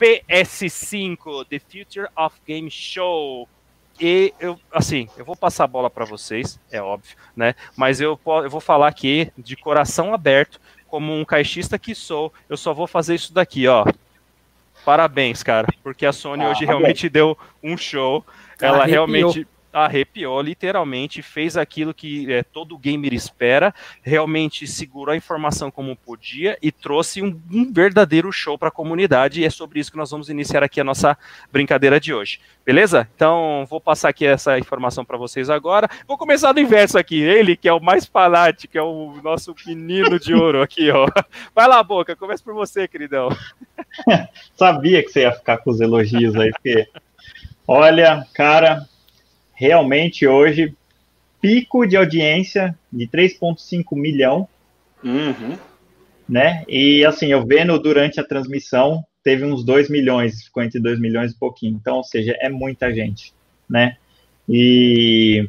PS5, 0.00 1.46
The 1.48 1.58
Future 1.58 2.08
of 2.16 2.36
Game 2.46 2.70
Show. 2.70 3.48
E 4.00 4.34
eu, 4.40 4.58
assim, 4.72 5.08
eu 5.16 5.24
vou 5.24 5.36
passar 5.36 5.64
a 5.64 5.68
bola 5.68 5.88
para 5.88 6.04
vocês, 6.04 6.58
é 6.70 6.82
óbvio, 6.82 7.16
né? 7.36 7.54
Mas 7.76 8.00
eu, 8.00 8.18
eu 8.26 8.50
vou 8.50 8.60
falar 8.60 8.88
aqui 8.88 9.30
de 9.38 9.56
coração 9.56 10.12
aberto, 10.12 10.60
como 10.88 11.12
um 11.16 11.24
caixista 11.24 11.78
que 11.78 11.94
sou, 11.94 12.32
eu 12.48 12.56
só 12.56 12.74
vou 12.74 12.86
fazer 12.86 13.14
isso 13.14 13.32
daqui, 13.32 13.68
ó. 13.68 13.84
Parabéns, 14.84 15.42
cara, 15.42 15.66
porque 15.82 16.04
a 16.04 16.12
Sony 16.12 16.44
Ah, 16.44 16.50
hoje 16.50 16.64
realmente 16.64 17.08
deu 17.08 17.38
um 17.62 17.76
show. 17.76 18.24
Ela 18.60 18.82
Arrepiou. 18.82 19.06
realmente 19.06 19.46
arrepiou, 19.74 20.40
literalmente, 20.40 21.20
fez 21.20 21.56
aquilo 21.56 21.92
que 21.92 22.32
é, 22.32 22.42
todo 22.44 22.78
gamer 22.78 23.12
espera, 23.12 23.74
realmente 24.02 24.66
segurou 24.66 25.12
a 25.12 25.16
informação 25.16 25.70
como 25.70 25.96
podia 25.96 26.56
e 26.62 26.70
trouxe 26.70 27.20
um, 27.20 27.40
um 27.50 27.72
verdadeiro 27.72 28.30
show 28.30 28.56
para 28.56 28.68
a 28.68 28.72
comunidade. 28.72 29.40
E 29.40 29.44
é 29.44 29.50
sobre 29.50 29.80
isso 29.80 29.90
que 29.90 29.98
nós 29.98 30.10
vamos 30.10 30.30
iniciar 30.30 30.62
aqui 30.62 30.80
a 30.80 30.84
nossa 30.84 31.18
brincadeira 31.52 31.98
de 31.98 32.14
hoje. 32.14 32.40
Beleza? 32.64 33.08
Então, 33.14 33.66
vou 33.68 33.80
passar 33.80 34.08
aqui 34.08 34.24
essa 34.24 34.58
informação 34.58 35.04
para 35.04 35.18
vocês 35.18 35.50
agora. 35.50 35.88
Vou 36.06 36.16
começar 36.16 36.52
do 36.52 36.60
inverso 36.60 36.96
aqui. 36.96 37.20
Ele, 37.20 37.56
que 37.56 37.68
é 37.68 37.72
o 37.72 37.80
mais 37.80 38.08
que 38.70 38.78
é 38.78 38.82
o 38.82 39.20
nosso 39.22 39.54
menino 39.66 40.18
de 40.18 40.32
ouro 40.32 40.62
aqui, 40.62 40.90
ó. 40.90 41.06
Vai 41.54 41.66
lá, 41.66 41.82
Boca, 41.82 42.14
começa 42.16 42.42
por 42.42 42.54
você, 42.54 42.86
queridão. 42.86 43.28
Sabia 44.56 45.02
que 45.02 45.10
você 45.10 45.22
ia 45.22 45.32
ficar 45.32 45.58
com 45.58 45.70
os 45.70 45.80
elogios 45.80 46.34
aí, 46.36 46.50
porque. 46.52 46.86
Olha, 47.66 48.26
cara, 48.34 48.86
realmente 49.54 50.26
hoje, 50.26 50.74
pico 51.40 51.86
de 51.86 51.96
audiência 51.96 52.76
de 52.92 53.06
3,5 53.06 53.94
milhão, 53.96 54.48
Uhum. 55.02 55.58
né? 56.28 56.64
E 56.66 57.04
assim, 57.04 57.26
eu 57.26 57.44
vendo 57.44 57.78
durante 57.78 58.18
a 58.18 58.24
transmissão, 58.24 59.04
teve 59.22 59.44
uns 59.44 59.62
2 59.64 59.90
milhões, 59.90 60.44
ficou 60.44 60.62
entre 60.62 60.80
2 60.80 60.98
milhões 60.98 61.32
e 61.32 61.38
pouquinho. 61.38 61.76
Então, 61.80 61.96
ou 61.96 62.04
seja, 62.04 62.34
é 62.40 62.48
muita 62.48 62.92
gente, 62.92 63.32
né? 63.68 63.96
E 64.48 65.48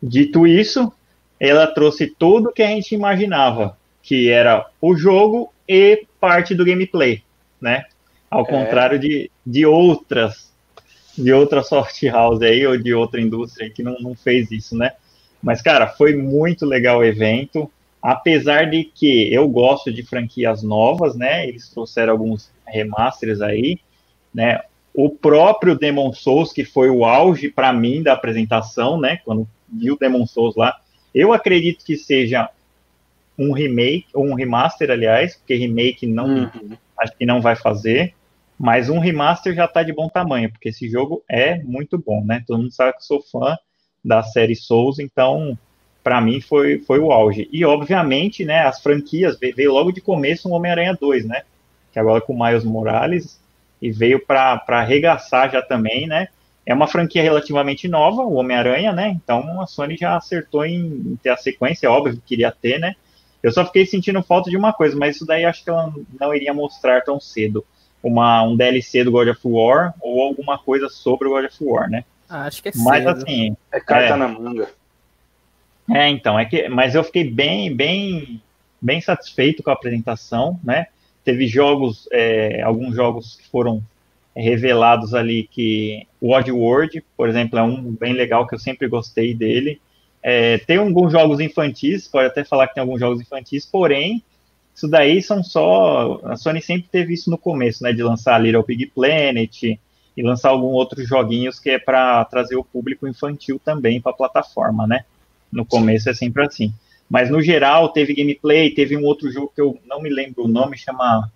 dito 0.00 0.46
isso, 0.46 0.92
ela 1.38 1.66
trouxe 1.66 2.06
tudo 2.06 2.52
que 2.52 2.62
a 2.62 2.68
gente 2.68 2.94
imaginava, 2.94 3.76
que 4.02 4.28
era 4.30 4.66
o 4.80 4.94
jogo 4.96 5.52
e 5.68 6.06
parte 6.20 6.54
do 6.54 6.64
gameplay, 6.64 7.22
né? 7.60 7.84
Ao 8.30 8.44
contrário 8.46 8.98
de, 8.98 9.30
de 9.44 9.66
outras 9.66 10.53
de 11.16 11.32
outra 11.32 11.62
soft 11.62 12.02
house 12.04 12.42
aí 12.42 12.66
ou 12.66 12.76
de 12.76 12.92
outra 12.94 13.20
indústria 13.20 13.70
que 13.70 13.82
não, 13.82 13.96
não 14.00 14.14
fez 14.14 14.50
isso, 14.50 14.76
né? 14.76 14.92
Mas, 15.42 15.60
cara, 15.62 15.86
foi 15.86 16.16
muito 16.16 16.64
legal 16.66 16.98
o 17.00 17.04
evento. 17.04 17.70
Apesar 18.02 18.68
de 18.68 18.84
que 18.84 19.32
eu 19.32 19.48
gosto 19.48 19.92
de 19.92 20.02
franquias 20.02 20.62
novas, 20.62 21.14
né? 21.16 21.48
Eles 21.48 21.68
trouxeram 21.68 22.12
alguns 22.12 22.50
remasters 22.66 23.40
aí, 23.40 23.78
né? 24.34 24.60
O 24.92 25.08
próprio 25.10 25.76
Demon 25.76 26.12
Souls, 26.12 26.52
que 26.52 26.64
foi 26.64 26.88
o 26.90 27.04
auge 27.04 27.48
para 27.48 27.72
mim 27.72 28.02
da 28.02 28.12
apresentação, 28.12 29.00
né? 29.00 29.18
Quando 29.24 29.48
vi 29.72 29.90
o 29.90 29.96
Demon 29.96 30.26
Souls 30.26 30.54
lá, 30.54 30.76
eu 31.14 31.32
acredito 31.32 31.84
que 31.84 31.96
seja 31.96 32.48
um 33.38 33.52
remake, 33.52 34.06
ou 34.14 34.26
um 34.26 34.34
remaster, 34.34 34.90
aliás, 34.90 35.36
porque 35.36 35.54
remake 35.54 36.06
não, 36.06 36.26
Uhum. 36.26 36.76
acho 37.00 37.16
que 37.16 37.26
não 37.26 37.40
vai 37.40 37.56
fazer, 37.56 38.14
mas 38.58 38.88
um 38.88 38.98
remaster 38.98 39.54
já 39.54 39.66
tá 39.66 39.82
de 39.82 39.92
bom 39.92 40.08
tamanho, 40.08 40.50
porque 40.50 40.68
esse 40.68 40.88
jogo 40.88 41.24
é 41.28 41.58
muito 41.62 41.98
bom, 41.98 42.24
né? 42.24 42.42
Todo 42.46 42.58
mundo 42.60 42.72
sabe 42.72 42.92
que 42.92 42.98
eu 42.98 43.02
sou 43.02 43.22
fã 43.22 43.56
da 44.04 44.22
série 44.22 44.54
Souls, 44.54 44.98
então 44.98 45.58
para 46.02 46.20
mim 46.20 46.40
foi, 46.40 46.78
foi 46.80 46.98
o 46.98 47.10
auge. 47.10 47.48
E 47.50 47.64
obviamente, 47.64 48.44
né, 48.44 48.60
as 48.60 48.80
franquias 48.80 49.38
veio, 49.38 49.72
logo 49.72 49.90
de 49.90 50.02
começo 50.02 50.48
um 50.48 50.52
Homem-Aranha 50.52 50.96
2, 51.00 51.24
né? 51.24 51.42
Que 51.92 51.98
agora 51.98 52.20
com 52.20 52.34
o 52.34 52.44
Miles 52.44 52.64
Morales 52.64 53.40
e 53.80 53.90
veio 53.90 54.24
para 54.24 54.62
arregaçar 54.68 55.50
já 55.50 55.62
também, 55.62 56.06
né? 56.06 56.28
É 56.66 56.72
uma 56.74 56.86
franquia 56.86 57.22
relativamente 57.22 57.88
nova, 57.88 58.22
o 58.22 58.34
Homem-Aranha, 58.34 58.92
né? 58.92 59.08
Então 59.08 59.60
a 59.60 59.66
Sony 59.66 59.96
já 59.96 60.16
acertou 60.16 60.64
em, 60.64 60.84
em 60.84 61.16
ter 61.22 61.30
a 61.30 61.36
sequência, 61.36 61.86
é 61.86 61.90
óbvio 61.90 62.16
que 62.16 62.22
queria 62.28 62.52
ter, 62.52 62.78
né? 62.78 62.94
Eu 63.42 63.52
só 63.52 63.64
fiquei 63.64 63.84
sentindo 63.84 64.22
falta 64.22 64.48
de 64.48 64.56
uma 64.56 64.72
coisa, 64.72 64.96
mas 64.96 65.16
isso 65.16 65.26
daí 65.26 65.44
acho 65.44 65.62
que 65.62 65.70
ela 65.70 65.92
não 66.18 66.34
iria 66.34 66.54
mostrar 66.54 67.02
tão 67.02 67.20
cedo. 67.20 67.64
Uma, 68.04 68.42
um 68.42 68.54
DLC 68.54 69.02
do 69.02 69.10
God 69.10 69.28
of 69.28 69.40
War 69.44 69.94
ou 70.00 70.22
alguma 70.22 70.58
coisa 70.58 70.88
sobre 70.88 71.26
o 71.26 71.30
God 71.32 71.46
of 71.46 71.56
War, 71.64 71.88
né? 71.90 72.04
Ah, 72.28 72.44
acho 72.44 72.62
que 72.62 72.68
é 72.68 72.72
Mas 72.76 73.02
cedo. 73.04 73.08
assim. 73.10 73.56
É 73.72 73.80
carta 73.80 74.14
É. 74.14 74.16
na 74.16 74.28
manga. 74.28 74.68
É, 75.92 76.08
então, 76.08 76.38
é 76.38 76.44
que, 76.44 76.68
mas 76.68 76.94
eu 76.94 77.02
fiquei 77.04 77.24
bem, 77.28 77.74
bem, 77.74 78.40
bem 78.80 79.00
satisfeito 79.00 79.62
com 79.62 79.70
a 79.70 79.74
apresentação, 79.74 80.58
né? 80.64 80.86
Teve 81.24 81.46
jogos, 81.46 82.08
é, 82.12 82.60
alguns 82.62 82.94
jogos 82.94 83.36
que 83.36 83.48
foram 83.48 83.82
revelados 84.36 85.14
ali 85.14 85.48
que 85.50 86.06
o 86.20 86.32
Oddworld, 86.34 87.02
por 87.16 87.28
exemplo, 87.28 87.58
é 87.58 87.62
um 87.62 87.82
bem 87.92 88.12
legal 88.12 88.46
que 88.46 88.54
eu 88.54 88.58
sempre 88.58 88.88
gostei 88.88 89.32
dele. 89.34 89.80
É, 90.22 90.58
tem 90.58 90.78
alguns 90.78 91.12
jogos 91.12 91.38
infantis, 91.40 92.08
pode 92.08 92.26
até 92.26 92.44
falar 92.44 92.66
que 92.68 92.74
tem 92.74 92.80
alguns 92.80 92.98
jogos 93.00 93.20
infantis, 93.20 93.64
porém, 93.66 94.22
isso 94.74 94.88
daí 94.88 95.22
são 95.22 95.42
só. 95.42 96.20
A 96.24 96.36
Sony 96.36 96.60
sempre 96.60 96.88
teve 96.90 97.14
isso 97.14 97.30
no 97.30 97.38
começo, 97.38 97.82
né? 97.82 97.92
De 97.92 98.02
lançar 98.02 98.38
Little 98.40 98.64
Big 98.64 98.86
Planet 98.86 99.62
e 99.62 100.22
lançar 100.22 100.50
alguns 100.50 100.74
outros 100.74 101.08
joguinhos 101.08 101.60
que 101.60 101.70
é 101.70 101.78
para 101.78 102.24
trazer 102.24 102.56
o 102.56 102.64
público 102.64 103.06
infantil 103.06 103.60
também 103.64 104.00
para 104.00 104.12
a 104.12 104.16
plataforma, 104.16 104.86
né? 104.86 105.04
No 105.50 105.64
começo 105.64 106.10
é 106.10 106.14
sempre 106.14 106.44
assim. 106.44 106.72
Mas 107.08 107.30
no 107.30 107.40
geral, 107.40 107.90
teve 107.90 108.14
gameplay, 108.14 108.70
teve 108.70 108.96
um 108.96 109.04
outro 109.04 109.30
jogo 109.30 109.52
que 109.54 109.60
eu 109.60 109.78
não 109.86 110.02
me 110.02 110.10
lembro 110.10 110.44
o 110.44 110.48
nome, 110.48 110.76
chama 110.76 111.30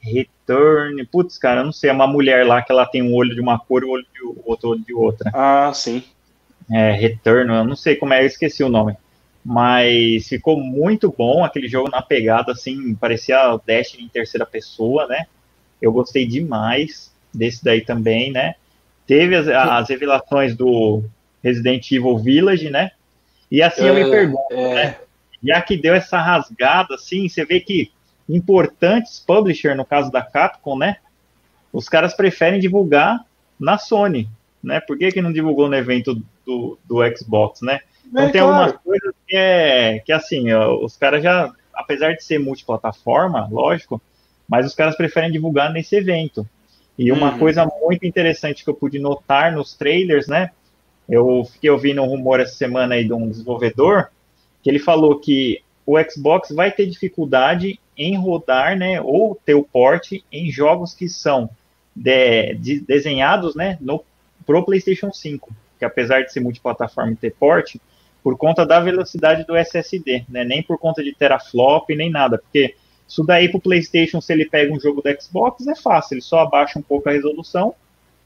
Return. 0.00 1.04
Putz, 1.06 1.38
cara, 1.38 1.62
eu 1.62 1.64
não 1.64 1.72
sei, 1.72 1.90
é 1.90 1.92
uma 1.92 2.06
mulher 2.06 2.46
lá 2.46 2.62
que 2.62 2.70
ela 2.70 2.86
tem 2.86 3.02
um 3.02 3.14
olho 3.14 3.34
de 3.34 3.40
uma 3.40 3.58
cor 3.58 3.82
e 3.82 3.86
o 3.86 3.90
olho 3.90 4.06
de 4.14 4.20
outro 4.44 4.68
olho 4.70 4.84
de 4.84 4.94
outra. 4.94 5.30
Ah, 5.34 5.72
sim. 5.74 6.04
É, 6.70 6.92
Return, 6.92 7.52
eu 7.52 7.64
não 7.64 7.76
sei 7.76 7.96
como 7.96 8.12
é, 8.12 8.22
eu 8.22 8.26
esqueci 8.26 8.62
o 8.62 8.68
nome. 8.68 8.96
Mas 9.48 10.26
ficou 10.26 10.58
muito 10.58 11.14
bom 11.16 11.44
aquele 11.44 11.68
jogo 11.68 11.88
na 11.88 12.02
pegada, 12.02 12.50
assim, 12.50 12.96
parecia 12.96 13.54
o 13.54 13.60
Destiny 13.64 14.02
em 14.02 14.08
terceira 14.08 14.44
pessoa, 14.44 15.06
né? 15.06 15.26
Eu 15.80 15.92
gostei 15.92 16.26
demais 16.26 17.12
desse 17.32 17.62
daí 17.62 17.80
também, 17.80 18.32
né? 18.32 18.56
Teve 19.06 19.36
as, 19.36 19.46
as 19.46 19.88
revelações 19.88 20.56
do 20.56 21.04
Resident 21.44 21.92
Evil 21.92 22.18
Village, 22.18 22.70
né? 22.70 22.90
E 23.48 23.62
assim 23.62 23.84
eu 23.84 23.94
me 23.94 24.00
É, 24.00 24.10
pergunto, 24.10 24.52
é. 24.52 24.74
né? 24.74 24.96
Já 25.40 25.60
que 25.60 25.76
deu 25.76 25.94
essa 25.94 26.18
rasgada, 26.20 26.96
assim, 26.96 27.28
você 27.28 27.44
vê 27.44 27.60
que 27.60 27.92
importantes 28.28 29.22
publisher, 29.24 29.76
no 29.76 29.84
caso 29.84 30.10
da 30.10 30.22
Capcom, 30.22 30.76
né? 30.76 30.96
Os 31.72 31.88
caras 31.88 32.14
preferem 32.14 32.58
divulgar 32.58 33.24
na 33.60 33.78
Sony, 33.78 34.28
né? 34.60 34.80
Por 34.80 34.98
que, 34.98 35.12
que 35.12 35.22
não 35.22 35.32
divulgou 35.32 35.68
no 35.68 35.76
evento 35.76 36.20
do, 36.44 36.76
do 36.84 36.98
Xbox, 37.16 37.60
né? 37.62 37.78
Então 38.08 38.24
É, 38.24 38.30
tem 38.30 38.40
claro. 38.40 38.56
algumas 38.56 38.82
coisas 38.82 39.14
que 39.26 39.36
é 39.36 40.02
que 40.04 40.12
assim, 40.12 40.52
ó, 40.52 40.84
os 40.84 40.96
caras 40.96 41.22
já, 41.22 41.52
apesar 41.74 42.12
de 42.12 42.22
ser 42.24 42.38
multiplataforma, 42.38 43.48
lógico, 43.50 44.00
mas 44.48 44.66
os 44.66 44.74
caras 44.74 44.96
preferem 44.96 45.30
divulgar 45.30 45.72
nesse 45.72 45.96
evento. 45.96 46.46
E 46.98 47.12
uma 47.12 47.32
Uhum. 47.32 47.38
coisa 47.38 47.66
muito 47.82 48.06
interessante 48.06 48.64
que 48.64 48.70
eu 48.70 48.74
pude 48.74 48.98
notar 48.98 49.52
nos 49.52 49.74
trailers, 49.74 50.26
né? 50.28 50.50
Eu 51.08 51.44
fiquei 51.52 51.70
ouvindo 51.70 52.02
um 52.02 52.06
rumor 52.06 52.40
essa 52.40 52.54
semana 52.54 52.94
aí 52.94 53.04
de 53.04 53.12
um 53.12 53.28
desenvolvedor 53.28 54.08
que 54.62 54.70
ele 54.70 54.78
falou 54.78 55.18
que 55.18 55.60
o 55.84 55.96
Xbox 56.02 56.50
vai 56.50 56.72
ter 56.72 56.86
dificuldade 56.86 57.78
em 57.96 58.16
rodar, 58.16 58.76
né, 58.76 59.00
ou 59.00 59.38
ter 59.44 59.54
o 59.54 59.62
porte 59.62 60.24
em 60.32 60.50
jogos 60.50 60.92
que 60.92 61.08
são 61.08 61.48
de- 61.94 62.54
de- 62.56 62.80
desenhados, 62.80 63.54
né, 63.54 63.78
no 63.80 64.04
pro 64.44 64.64
PlayStation 64.64 65.12
5, 65.12 65.54
que 65.78 65.84
apesar 65.84 66.22
de 66.22 66.32
ser 66.32 66.40
multiplataforma 66.40 67.12
e 67.12 67.16
ter 67.16 67.32
porte, 67.32 67.80
por 68.26 68.36
conta 68.36 68.66
da 68.66 68.80
velocidade 68.80 69.44
do 69.44 69.54
SSD, 69.54 70.24
né, 70.28 70.42
nem 70.42 70.60
por 70.60 70.76
conta 70.80 71.00
de 71.00 71.14
teraflop 71.14 71.88
nem 71.90 72.10
nada, 72.10 72.38
porque 72.38 72.74
isso 73.06 73.22
daí 73.22 73.48
pro 73.48 73.60
PlayStation, 73.60 74.20
se 74.20 74.32
ele 74.32 74.46
pega 74.46 74.74
um 74.74 74.80
jogo 74.80 75.00
do 75.00 75.22
Xbox, 75.22 75.64
é 75.68 75.76
fácil, 75.76 76.14
ele 76.14 76.22
só 76.22 76.40
abaixa 76.40 76.76
um 76.76 76.82
pouco 76.82 77.08
a 77.08 77.12
resolução 77.12 77.72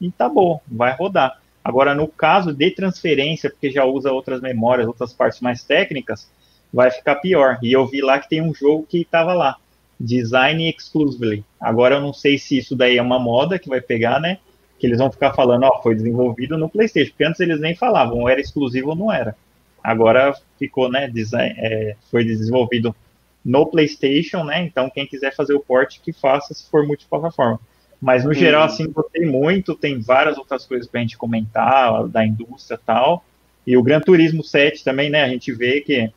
e 0.01 0.09
tá 0.09 0.27
bom, 0.27 0.59
vai 0.67 0.95
rodar. 0.95 1.39
Agora, 1.63 1.93
no 1.93 2.07
caso 2.07 2.51
de 2.51 2.71
transferência, 2.71 3.47
porque 3.51 3.69
já 3.69 3.85
usa 3.85 4.11
outras 4.11 4.41
memórias, 4.41 4.87
outras 4.87 5.13
partes 5.13 5.39
mais 5.39 5.63
técnicas, 5.63 6.27
vai 6.73 6.89
ficar 6.89 7.17
pior. 7.17 7.59
E 7.61 7.71
eu 7.71 7.85
vi 7.85 8.01
lá 8.01 8.17
que 8.17 8.27
tem 8.27 8.41
um 8.41 8.55
jogo 8.55 8.87
que 8.89 9.01
estava 9.01 9.35
lá, 9.35 9.57
Design 9.99 10.67
Exclusively. 10.67 11.45
Agora 11.59 11.97
eu 11.97 12.01
não 12.01 12.11
sei 12.11 12.39
se 12.39 12.57
isso 12.57 12.75
daí 12.75 12.97
é 12.97 13.01
uma 13.03 13.19
moda 13.19 13.59
que 13.59 13.69
vai 13.69 13.79
pegar, 13.79 14.19
né? 14.19 14.39
Que 14.79 14.87
eles 14.87 14.97
vão 14.97 15.11
ficar 15.11 15.33
falando, 15.33 15.61
ó, 15.65 15.79
foi 15.83 15.93
desenvolvido 15.93 16.57
no 16.57 16.67
PlayStation, 16.67 17.11
porque 17.11 17.23
antes 17.23 17.39
eles 17.39 17.59
nem 17.59 17.75
falavam, 17.75 18.27
era 18.27 18.41
exclusivo 18.41 18.89
ou 18.89 18.95
não 18.95 19.13
era. 19.13 19.35
Agora 19.83 20.33
ficou, 20.59 20.89
né? 20.89 21.07
Design, 21.09 21.55
é, 21.57 21.95
foi 22.09 22.23
desenvolvido 22.23 22.95
no 23.43 23.65
PlayStation, 23.65 24.43
né? 24.43 24.61
Então 24.63 24.89
quem 24.89 25.07
quiser 25.07 25.35
fazer 25.35 25.53
o 25.53 25.59
port 25.59 25.99
que 26.01 26.13
faça 26.13 26.53
se 26.53 26.69
for 26.69 26.85
multiplataforma. 26.85 27.59
Mas 27.99 28.23
no 28.25 28.33
geral, 28.33 28.63
assim, 28.63 28.91
gostei 28.91 29.25
muito. 29.25 29.75
Tem 29.75 29.99
várias 29.99 30.37
outras 30.37 30.65
coisas 30.65 30.87
pra 30.87 31.01
gente 31.01 31.17
comentar, 31.17 32.07
da 32.07 32.25
indústria 32.25 32.75
e 32.81 32.85
tal. 32.85 33.23
E 33.65 33.77
o 33.77 33.83
Gran 33.83 33.99
Turismo 34.01 34.43
7 34.43 34.83
também, 34.83 35.09
né? 35.09 35.23
A 35.23 35.29
gente 35.29 35.51
vê 35.53 35.81
que 35.81 36.11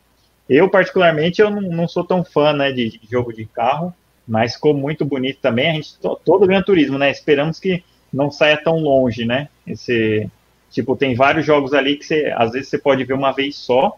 eu, 0.48 0.68
particularmente, 0.68 1.40
eu 1.40 1.50
não, 1.50 1.62
não 1.62 1.88
sou 1.88 2.04
tão 2.04 2.24
fã 2.24 2.52
né, 2.52 2.72
de, 2.72 2.90
de 2.98 3.00
jogo 3.10 3.32
de 3.32 3.44
carro, 3.46 3.94
mas 4.26 4.54
ficou 4.54 4.74
muito 4.74 5.04
bonito 5.04 5.40
também. 5.40 5.70
A 5.70 5.74
gente, 5.74 5.98
to- 5.98 6.18
todo 6.24 6.44
o 6.44 6.46
Gran 6.46 6.62
Turismo, 6.62 6.98
né? 6.98 7.10
Esperamos 7.10 7.58
que 7.60 7.82
não 8.12 8.30
saia 8.30 8.56
tão 8.56 8.76
longe, 8.78 9.24
né? 9.26 9.48
Esse, 9.66 10.30
tipo, 10.74 10.96
tem 10.96 11.14
vários 11.14 11.46
jogos 11.46 11.72
ali 11.72 11.96
que 11.96 12.04
você, 12.04 12.32
às 12.36 12.50
vezes 12.52 12.68
você 12.68 12.78
pode 12.78 13.04
ver 13.04 13.14
uma 13.14 13.32
vez 13.32 13.56
só, 13.56 13.96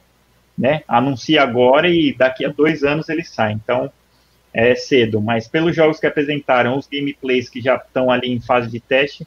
né? 0.56 0.82
Anuncia 0.86 1.42
agora 1.42 1.88
e 1.88 2.14
daqui 2.14 2.44
a 2.44 2.50
dois 2.50 2.84
anos 2.84 3.08
ele 3.08 3.24
sai. 3.24 3.52
Então, 3.52 3.90
é 4.52 4.74
cedo. 4.74 5.20
Mas 5.20 5.48
pelos 5.48 5.74
jogos 5.74 5.98
que 5.98 6.06
apresentaram, 6.06 6.78
os 6.78 6.86
gameplays 6.86 7.48
que 7.48 7.60
já 7.60 7.76
estão 7.76 8.10
ali 8.10 8.30
em 8.30 8.40
fase 8.40 8.70
de 8.70 8.78
teste, 8.78 9.26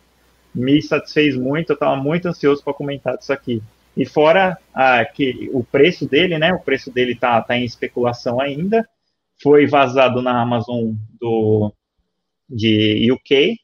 me 0.53 0.81
satisfez 0.81 1.35
muito. 1.35 1.71
Eu 1.71 1.73
estava 1.75 1.95
muito 1.95 2.27
ansioso 2.27 2.63
para 2.63 2.73
comentar 2.73 3.17
disso 3.17 3.33
aqui. 3.33 3.61
E 3.97 4.05
fora 4.05 4.57
ah, 4.73 5.03
que 5.03 5.49
o 5.51 5.63
preço 5.63 6.07
dele, 6.07 6.37
né? 6.37 6.53
O 6.53 6.59
preço 6.59 6.91
dele 6.91 7.15
tá, 7.15 7.41
tá 7.41 7.57
em 7.57 7.65
especulação 7.65 8.39
ainda. 8.39 8.87
Foi 9.41 9.65
vazado 9.65 10.21
na 10.21 10.41
Amazon 10.41 10.93
do 11.19 11.73
de 12.49 13.11
UK, 13.11 13.55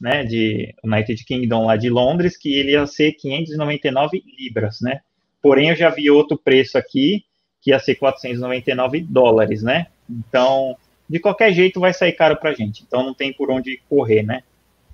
né? 0.00 0.24
De 0.24 0.74
United 0.84 1.24
Kingdom 1.24 1.66
lá 1.66 1.76
de 1.76 1.88
Londres, 1.90 2.36
que 2.36 2.52
ele 2.54 2.72
ia 2.72 2.86
ser 2.86 3.12
599 3.12 4.22
libras, 4.38 4.80
né? 4.80 5.00
Porém, 5.42 5.70
eu 5.70 5.76
já 5.76 5.90
vi 5.90 6.10
outro 6.10 6.36
preço 6.36 6.76
aqui 6.78 7.24
que 7.60 7.70
ia 7.70 7.78
ser 7.78 7.96
499 7.96 9.00
dólares, 9.00 9.62
né? 9.62 9.86
Então, 10.08 10.76
de 11.08 11.18
qualquer 11.18 11.52
jeito, 11.52 11.80
vai 11.80 11.92
sair 11.92 12.12
caro 12.12 12.36
pra 12.36 12.54
gente. 12.54 12.84
Então, 12.86 13.02
não 13.02 13.14
tem 13.14 13.32
por 13.32 13.50
onde 13.50 13.80
correr, 13.88 14.22
né? 14.22 14.42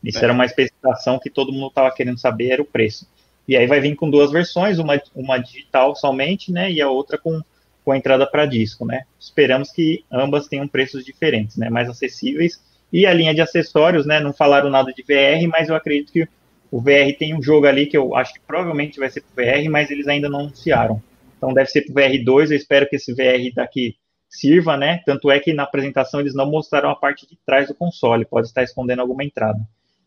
Isso 0.03 0.19
É. 0.19 0.25
era 0.25 0.33
uma 0.33 0.45
especificação 0.45 1.19
que 1.19 1.31
todo 1.31 1.53
mundo 1.53 1.69
estava 1.69 1.91
querendo 1.95 2.19
saber, 2.19 2.51
era 2.51 2.63
o 2.63 2.67
preço. 2.67 3.07
E 3.47 3.57
aí 3.57 3.67
vai 3.67 3.81
vir 3.81 3.95
com 3.95 4.09
duas 4.09 4.31
versões, 4.31 4.79
uma, 4.79 5.01
uma 5.15 5.39
digital 5.39 5.95
somente, 5.95 6.51
né? 6.53 6.71
E 6.71 6.81
a 6.81 6.89
outra 6.89 7.19
com, 7.19 7.41
com 7.85 7.93
a 7.93 7.97
entrada 7.97 8.27
para 8.27 8.47
disco, 8.47 8.87
né? 8.87 9.03
Esperamos 9.21 9.71
que 9.71 10.05
ambas 10.11 10.47
tenham 10.47 10.67
preços 10.69 11.05
diferentes, 11.05 11.57
né? 11.57 11.69
Mais 11.69 11.89
acessíveis. 11.89 12.63
E 12.95 13.07
a 13.07 13.13
linha 13.13 13.35
de 13.35 13.41
acessórios, 13.41 14.07
né? 14.07 14.21
Não 14.21 14.33
falaram 14.33 14.71
nada 14.71 14.93
de 14.93 15.03
VR, 15.03 15.49
mas 15.49 15.69
eu 15.69 15.75
acredito 15.75 16.13
que 16.13 16.29
o 16.71 16.81
VR 16.81 17.13
tem 17.19 17.35
um 17.35 17.43
jogo 17.43 17.67
ali 17.67 17.87
que 17.87 17.97
eu 17.97 18.15
acho 18.15 18.33
que 18.33 18.41
provavelmente 18.47 19.01
vai 19.01 19.11
ser 19.11 19.21
pro 19.21 19.45
VR, 19.45 19.69
mas 19.69 19.91
eles 19.91 20.07
ainda 20.07 20.29
não 20.29 20.39
anunciaram. 20.39 21.03
Então 21.37 21.53
deve 21.53 21.69
ser 21.71 21.83
pro 21.83 21.95
VR2, 21.95 22.53
eu 22.53 22.57
espero 22.57 22.89
que 22.89 22.95
esse 22.95 23.13
VR 23.13 23.53
daqui 23.53 23.97
sirva, 24.29 24.77
né? 24.77 25.03
Tanto 25.05 25.29
é 25.29 25.41
que 25.41 25.53
na 25.53 25.65
apresentação 25.65 26.21
eles 26.21 26.37
não 26.37 26.49
mostraram 26.49 26.89
a 26.89 26.95
parte 26.95 27.29
de 27.29 27.37
trás 27.45 27.67
do 27.67 27.75
console, 27.75 28.25
pode 28.25 28.47
estar 28.47 28.63
escondendo 28.63 29.01
alguma 29.01 29.25
entrada. 29.25 29.59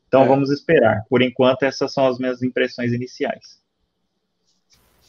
Então 0.07 0.23
É. 0.23 0.27
vamos 0.29 0.49
esperar. 0.49 1.03
Por 1.09 1.21
enquanto, 1.21 1.63
essas 1.63 1.91
são 1.91 2.07
as 2.07 2.17
minhas 2.17 2.41
impressões 2.41 2.93
iniciais. 2.93 3.61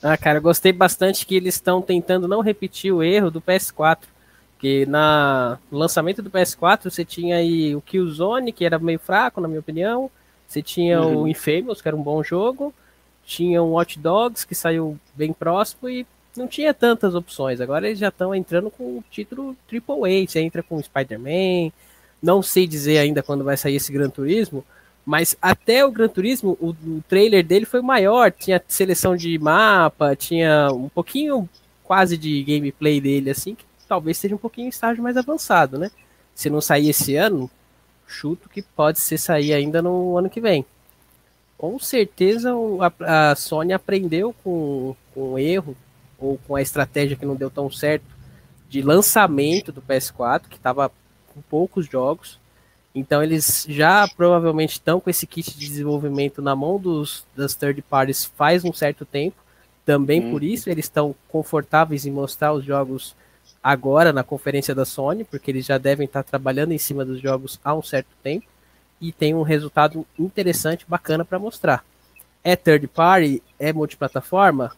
Ah, 0.02 0.16
cara, 0.16 0.38
eu 0.38 0.42
gostei 0.42 0.72
bastante 0.72 1.24
que 1.24 1.36
eles 1.36 1.54
estão 1.54 1.80
tentando 1.80 2.26
não 2.26 2.40
repetir 2.40 2.92
o 2.92 3.04
erro 3.04 3.30
do 3.30 3.40
PS4. 3.40 4.17
Porque 4.58 4.84
na, 4.86 5.56
no 5.70 5.78
lançamento 5.78 6.20
do 6.20 6.28
PS4 6.32 6.90
você 6.90 7.04
tinha 7.04 7.36
aí 7.36 7.76
o 7.76 7.80
Killzone, 7.80 8.50
que 8.50 8.64
era 8.64 8.76
meio 8.76 8.98
fraco, 8.98 9.40
na 9.40 9.46
minha 9.46 9.60
opinião. 9.60 10.10
Você 10.48 10.60
tinha 10.60 11.00
Uhum. 11.00 11.22
o 11.22 11.28
Infamous, 11.28 11.80
que 11.80 11.86
era 11.86 11.96
um 11.96 12.02
bom 12.02 12.24
jogo. 12.24 12.74
Tinha 13.24 13.62
o 13.62 13.70
Watch 13.74 14.00
Dogs, 14.00 14.44
que 14.44 14.56
saiu 14.56 14.98
bem 15.14 15.32
próximo. 15.32 15.88
E 15.88 16.04
não 16.36 16.48
tinha 16.48 16.74
tantas 16.74 17.14
opções. 17.14 17.60
Agora 17.60 17.86
eles 17.86 18.00
já 18.00 18.08
estão 18.08 18.34
entrando 18.34 18.68
com 18.68 18.82
o 18.98 19.04
título 19.08 19.56
AAA. 19.72 20.26
Você 20.26 20.40
entra 20.40 20.60
com 20.60 20.82
Spider-Man. 20.82 21.70
Não 22.20 22.42
sei 22.42 22.66
dizer 22.66 22.98
ainda 22.98 23.22
quando 23.22 23.44
vai 23.44 23.56
sair 23.56 23.76
esse 23.76 23.92
Gran 23.92 24.10
Turismo. 24.10 24.64
Mas 25.06 25.36
até 25.40 25.84
o 25.86 25.92
Gran 25.92 26.08
Turismo, 26.08 26.58
o, 26.60 26.70
o 26.70 27.04
trailer 27.08 27.46
dele 27.46 27.64
foi 27.64 27.80
maior. 27.80 28.32
Tinha 28.32 28.60
seleção 28.66 29.14
de 29.16 29.38
mapa, 29.38 30.16
tinha 30.16 30.68
um 30.72 30.88
pouquinho 30.88 31.48
quase 31.84 32.18
de 32.18 32.42
gameplay 32.42 33.00
dele, 33.00 33.30
assim, 33.30 33.54
que 33.54 33.64
talvez 33.88 34.18
seja 34.18 34.34
um 34.34 34.38
pouquinho 34.38 34.66
em 34.66 34.70
estágio 34.70 35.02
mais 35.02 35.16
avançado, 35.16 35.78
né? 35.78 35.90
Se 36.34 36.50
não 36.50 36.60
sair 36.60 36.90
esse 36.90 37.16
ano, 37.16 37.50
chuto 38.06 38.48
que 38.48 38.62
pode 38.62 39.00
ser 39.00 39.18
sair 39.18 39.52
ainda 39.52 39.82
no 39.82 40.16
ano 40.16 40.30
que 40.30 40.40
vem. 40.40 40.64
Com 41.56 41.78
certeza 41.78 42.52
a, 42.80 43.30
a 43.30 43.34
Sony 43.34 43.72
aprendeu 43.72 44.34
com, 44.44 44.94
com 45.12 45.32
o 45.32 45.38
erro 45.38 45.76
ou 46.18 46.38
com 46.46 46.54
a 46.54 46.62
estratégia 46.62 47.16
que 47.16 47.26
não 47.26 47.34
deu 47.34 47.50
tão 47.50 47.70
certo 47.70 48.04
de 48.68 48.82
lançamento 48.82 49.72
do 49.72 49.82
PS4, 49.82 50.42
que 50.48 50.56
estava 50.56 50.90
com 51.32 51.40
poucos 51.42 51.86
jogos. 51.86 52.38
Então 52.94 53.22
eles 53.22 53.66
já 53.68 54.08
provavelmente 54.08 54.72
estão 54.72 55.00
com 55.00 55.10
esse 55.10 55.26
kit 55.26 55.56
de 55.56 55.66
desenvolvimento 55.66 56.42
na 56.42 56.54
mão 56.54 56.78
dos, 56.78 57.24
das 57.36 57.54
third 57.54 57.80
parties 57.82 58.24
faz 58.24 58.64
um 58.64 58.72
certo 58.72 59.04
tempo. 59.04 59.36
Também 59.84 60.26
hum. 60.26 60.30
por 60.30 60.42
isso 60.42 60.68
eles 60.68 60.84
estão 60.84 61.14
confortáveis 61.28 62.06
em 62.06 62.10
mostrar 62.10 62.52
os 62.52 62.64
jogos 62.64 63.14
agora 63.62 64.12
na 64.12 64.22
conferência 64.22 64.74
da 64.74 64.84
Sony, 64.84 65.24
porque 65.24 65.50
eles 65.50 65.66
já 65.66 65.78
devem 65.78 66.06
estar 66.06 66.22
trabalhando 66.22 66.72
em 66.72 66.78
cima 66.78 67.04
dos 67.04 67.20
jogos 67.20 67.58
há 67.64 67.74
um 67.74 67.82
certo 67.82 68.08
tempo 68.22 68.46
e 69.00 69.12
tem 69.12 69.34
um 69.34 69.42
resultado 69.42 70.06
interessante, 70.18 70.84
bacana 70.88 71.24
para 71.24 71.38
mostrar. 71.38 71.84
É 72.42 72.56
third 72.56 72.86
party, 72.88 73.42
é 73.58 73.72
multiplataforma, 73.72 74.72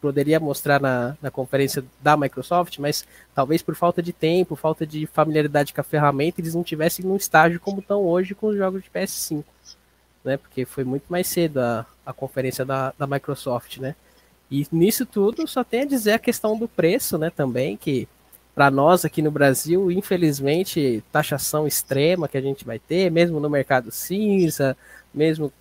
poderia 0.00 0.38
mostrar 0.38 0.80
na, 0.80 1.16
na 1.22 1.30
conferência 1.30 1.82
da 2.02 2.16
Microsoft, 2.16 2.78
mas 2.78 3.06
talvez 3.34 3.62
por 3.62 3.74
falta 3.74 4.02
de 4.02 4.12
tempo, 4.12 4.54
falta 4.54 4.86
de 4.86 5.06
familiaridade 5.06 5.72
com 5.72 5.80
a 5.80 5.84
ferramenta, 5.84 6.40
eles 6.40 6.54
não 6.54 6.62
tivessem 6.62 7.04
num 7.04 7.16
estágio 7.16 7.58
como 7.58 7.80
estão 7.80 8.02
hoje 8.02 8.34
com 8.34 8.48
os 8.48 8.56
jogos 8.56 8.82
de 8.82 8.90
PS5, 8.90 9.42
né? 10.22 10.36
Porque 10.36 10.66
foi 10.66 10.84
muito 10.84 11.06
mais 11.08 11.26
cedo 11.26 11.58
a, 11.58 11.86
a 12.04 12.12
conferência 12.12 12.66
da, 12.66 12.92
da 12.98 13.06
Microsoft, 13.06 13.78
né? 13.78 13.94
E 14.50 14.66
nisso 14.70 15.06
tudo 15.06 15.46
só 15.46 15.64
tem 15.64 15.82
a 15.82 15.86
dizer 15.86 16.12
a 16.12 16.18
questão 16.18 16.58
do 16.58 16.68
preço, 16.68 17.18
né? 17.18 17.30
Também 17.30 17.76
que 17.76 18.08
para 18.54 18.70
nós 18.70 19.04
aqui 19.04 19.20
no 19.20 19.30
Brasil, 19.30 19.90
infelizmente, 19.90 21.02
taxação 21.10 21.66
extrema 21.66 22.28
que 22.28 22.38
a 22.38 22.40
gente 22.40 22.64
vai 22.64 22.78
ter, 22.78 23.10
mesmo 23.10 23.40
no 23.40 23.50
mercado 23.50 23.90
cinza, 23.90 24.76
mesmo 25.12 25.52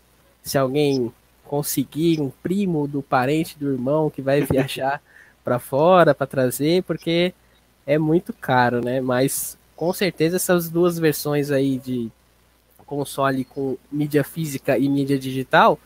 se 0.44 0.58
alguém 0.58 1.12
conseguir 1.44 2.22
um 2.22 2.30
primo 2.30 2.88
do 2.88 3.02
parente 3.02 3.58
do 3.58 3.72
irmão 3.72 4.10
que 4.10 4.22
vai 4.22 4.42
viajar 4.42 5.02
para 5.44 5.60
fora 5.60 6.13
para 6.13 6.28
trazer, 6.28 6.84
porque 6.84 7.34
é 7.86 7.98
muito 7.98 8.32
caro, 8.32 8.84
né? 8.84 9.02
Mas 9.02 9.58
com 9.75 9.92
certeza 9.92 10.36
essas 10.36 10.70
duas 10.70 11.00
versões 11.00 11.52
aí 11.52 11.80
de 11.80 12.12
console 12.86 13.44
com 13.44 13.78
mídia 13.92 14.24
física 14.24 14.78
e 14.78 14.88
mídia 14.88 15.18
digital, 15.18 15.80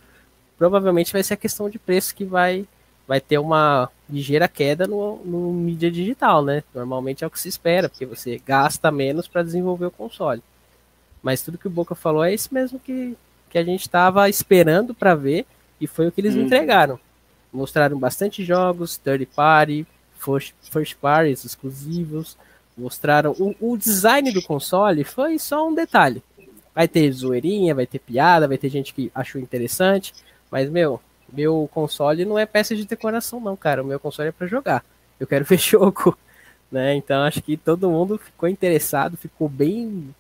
provavelmente 0.58 1.14
vai 1.14 1.24
ser 1.24 1.36
a 1.36 1.38
questão 1.38 1.70
de 1.70 1.80
preço 1.80 2.14
que 2.14 2.26
vai 2.26 2.68
vai 3.08 3.22
ter 3.22 3.38
uma 3.38 3.90
ligeira 4.10 4.48
queda 4.48 4.86
no, 4.86 5.18
no 5.24 5.54
mídia 5.54 5.90
digital, 5.90 6.44
né? 6.44 6.64
Normalmente 6.76 7.24
é 7.24 7.28
o 7.28 7.32
que 7.32 7.40
se 7.40 7.48
espera, 7.48 7.88
porque 7.88 8.06
você 8.06 8.42
gasta 8.46 8.92
menos 8.92 9.28
para 9.28 9.44
desenvolver 9.44 9.86
o 9.86 9.92
console. 9.92 10.44
Mas 11.24 11.42
tudo 11.42 11.58
que 11.58 11.68
o 11.68 11.72
Boca 11.72 11.96
falou 11.96 12.24
é 12.24 12.34
isso 12.34 12.54
mesmo 12.54 12.80
que, 12.80 13.16
que 13.50 13.58
a 13.58 13.64
gente 13.64 13.82
estava 13.82 14.30
esperando 14.30 14.94
para 14.94 15.16
ver 15.16 15.46
e 15.80 15.88
foi 15.88 16.08
o 16.08 16.12
que 16.12 16.22
eles 16.22 16.36
hum. 16.36 16.42
entregaram. 16.42 17.00
Mostraram 17.52 17.98
bastante 17.98 18.44
jogos, 18.44 18.98
third 18.98 19.26
party, 19.28 19.88
first, 20.18 20.54
first 20.70 20.96
parties 20.98 21.46
exclusivos. 21.46 22.38
Mostraram 22.78 23.32
o, 23.40 23.56
o 23.60 23.78
design 23.78 24.32
do 24.32 24.42
console 24.42 25.04
foi 25.04 25.40
só 25.40 25.68
um 25.68 25.74
detalhe. 25.74 26.22
Vai 26.76 26.88
ter 26.88 27.12
zoeirinha, 27.12 27.74
vai 27.74 27.88
ter 27.88 28.00
piada, 28.00 28.48
vai 28.48 28.58
ter 28.58 28.70
gente 28.70 28.94
que 28.94 29.12
achou 29.16 29.42
interessante, 29.42 30.14
mas 30.52 30.70
meu, 30.70 31.02
meu 31.32 31.70
console 31.74 32.26
não 32.26 32.38
é 32.38 32.46
peça 32.46 32.76
de 32.76 32.86
decoração, 32.86 33.40
não, 33.40 33.56
cara. 33.56 33.84
O 33.84 33.86
meu 33.86 34.00
console 34.00 34.30
é 34.30 34.32
para 34.32 34.48
jogar. 34.48 34.84
Eu 35.20 35.28
quero 35.28 35.44
ver 35.46 35.60
jogo. 35.60 36.18
Né? 36.72 36.96
Então 36.96 37.22
acho 37.24 37.42
que 37.42 37.56
todo 37.56 37.90
mundo 37.90 38.18
ficou 38.18 38.50
interessado, 38.50 39.16
ficou 39.16 39.48
bem 39.48 40.14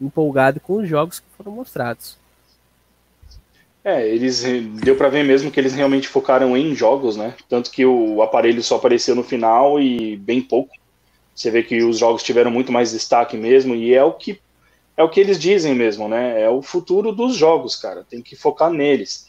empolgado 0.00 0.60
com 0.60 0.74
os 0.74 0.88
jogos 0.88 1.18
que 1.20 1.26
foram 1.36 1.52
mostrados. 1.52 2.18
É, 3.82 4.06
eles 4.08 4.42
deu 4.82 4.96
para 4.96 5.10
ver 5.10 5.24
mesmo 5.24 5.50
que 5.50 5.60
eles 5.60 5.74
realmente 5.74 6.08
focaram 6.08 6.56
em 6.56 6.74
jogos, 6.74 7.16
né? 7.16 7.34
Tanto 7.48 7.70
que 7.70 7.84
o 7.84 8.22
aparelho 8.22 8.62
só 8.62 8.76
apareceu 8.76 9.14
no 9.14 9.22
final 9.22 9.78
e 9.78 10.16
bem 10.16 10.40
pouco. 10.40 10.74
Você 11.34 11.50
vê 11.50 11.62
que 11.62 11.82
os 11.82 11.98
jogos 11.98 12.22
tiveram 12.22 12.50
muito 12.50 12.72
mais 12.72 12.92
destaque 12.92 13.36
mesmo 13.36 13.74
e 13.74 13.92
é 13.92 14.02
o 14.02 14.12
que 14.12 14.40
é 14.96 15.02
o 15.02 15.08
que 15.08 15.20
eles 15.20 15.38
dizem 15.38 15.74
mesmo, 15.74 16.08
né? 16.08 16.40
É 16.40 16.48
o 16.48 16.62
futuro 16.62 17.12
dos 17.12 17.36
jogos, 17.36 17.76
cara. 17.76 18.04
Tem 18.08 18.22
que 18.22 18.36
focar 18.36 18.70
neles. 18.70 19.28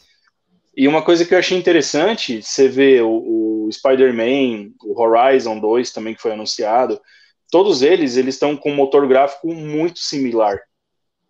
E 0.76 0.86
uma 0.86 1.02
coisa 1.02 1.24
que 1.24 1.34
eu 1.34 1.38
achei 1.38 1.56
interessante, 1.56 2.42
você 2.42 2.68
vê 2.68 3.00
o, 3.00 3.66
o 3.66 3.72
Spider-Man, 3.72 4.72
o 4.84 5.00
Horizon 5.00 5.58
2 5.58 5.90
também 5.90 6.14
que 6.14 6.20
foi 6.20 6.32
anunciado, 6.32 7.00
todos 7.50 7.80
eles 7.80 8.16
eles 8.16 8.34
estão 8.34 8.56
com 8.56 8.72
um 8.72 8.74
motor 8.74 9.08
gráfico 9.08 9.52
muito 9.54 9.98
similar. 9.98 10.60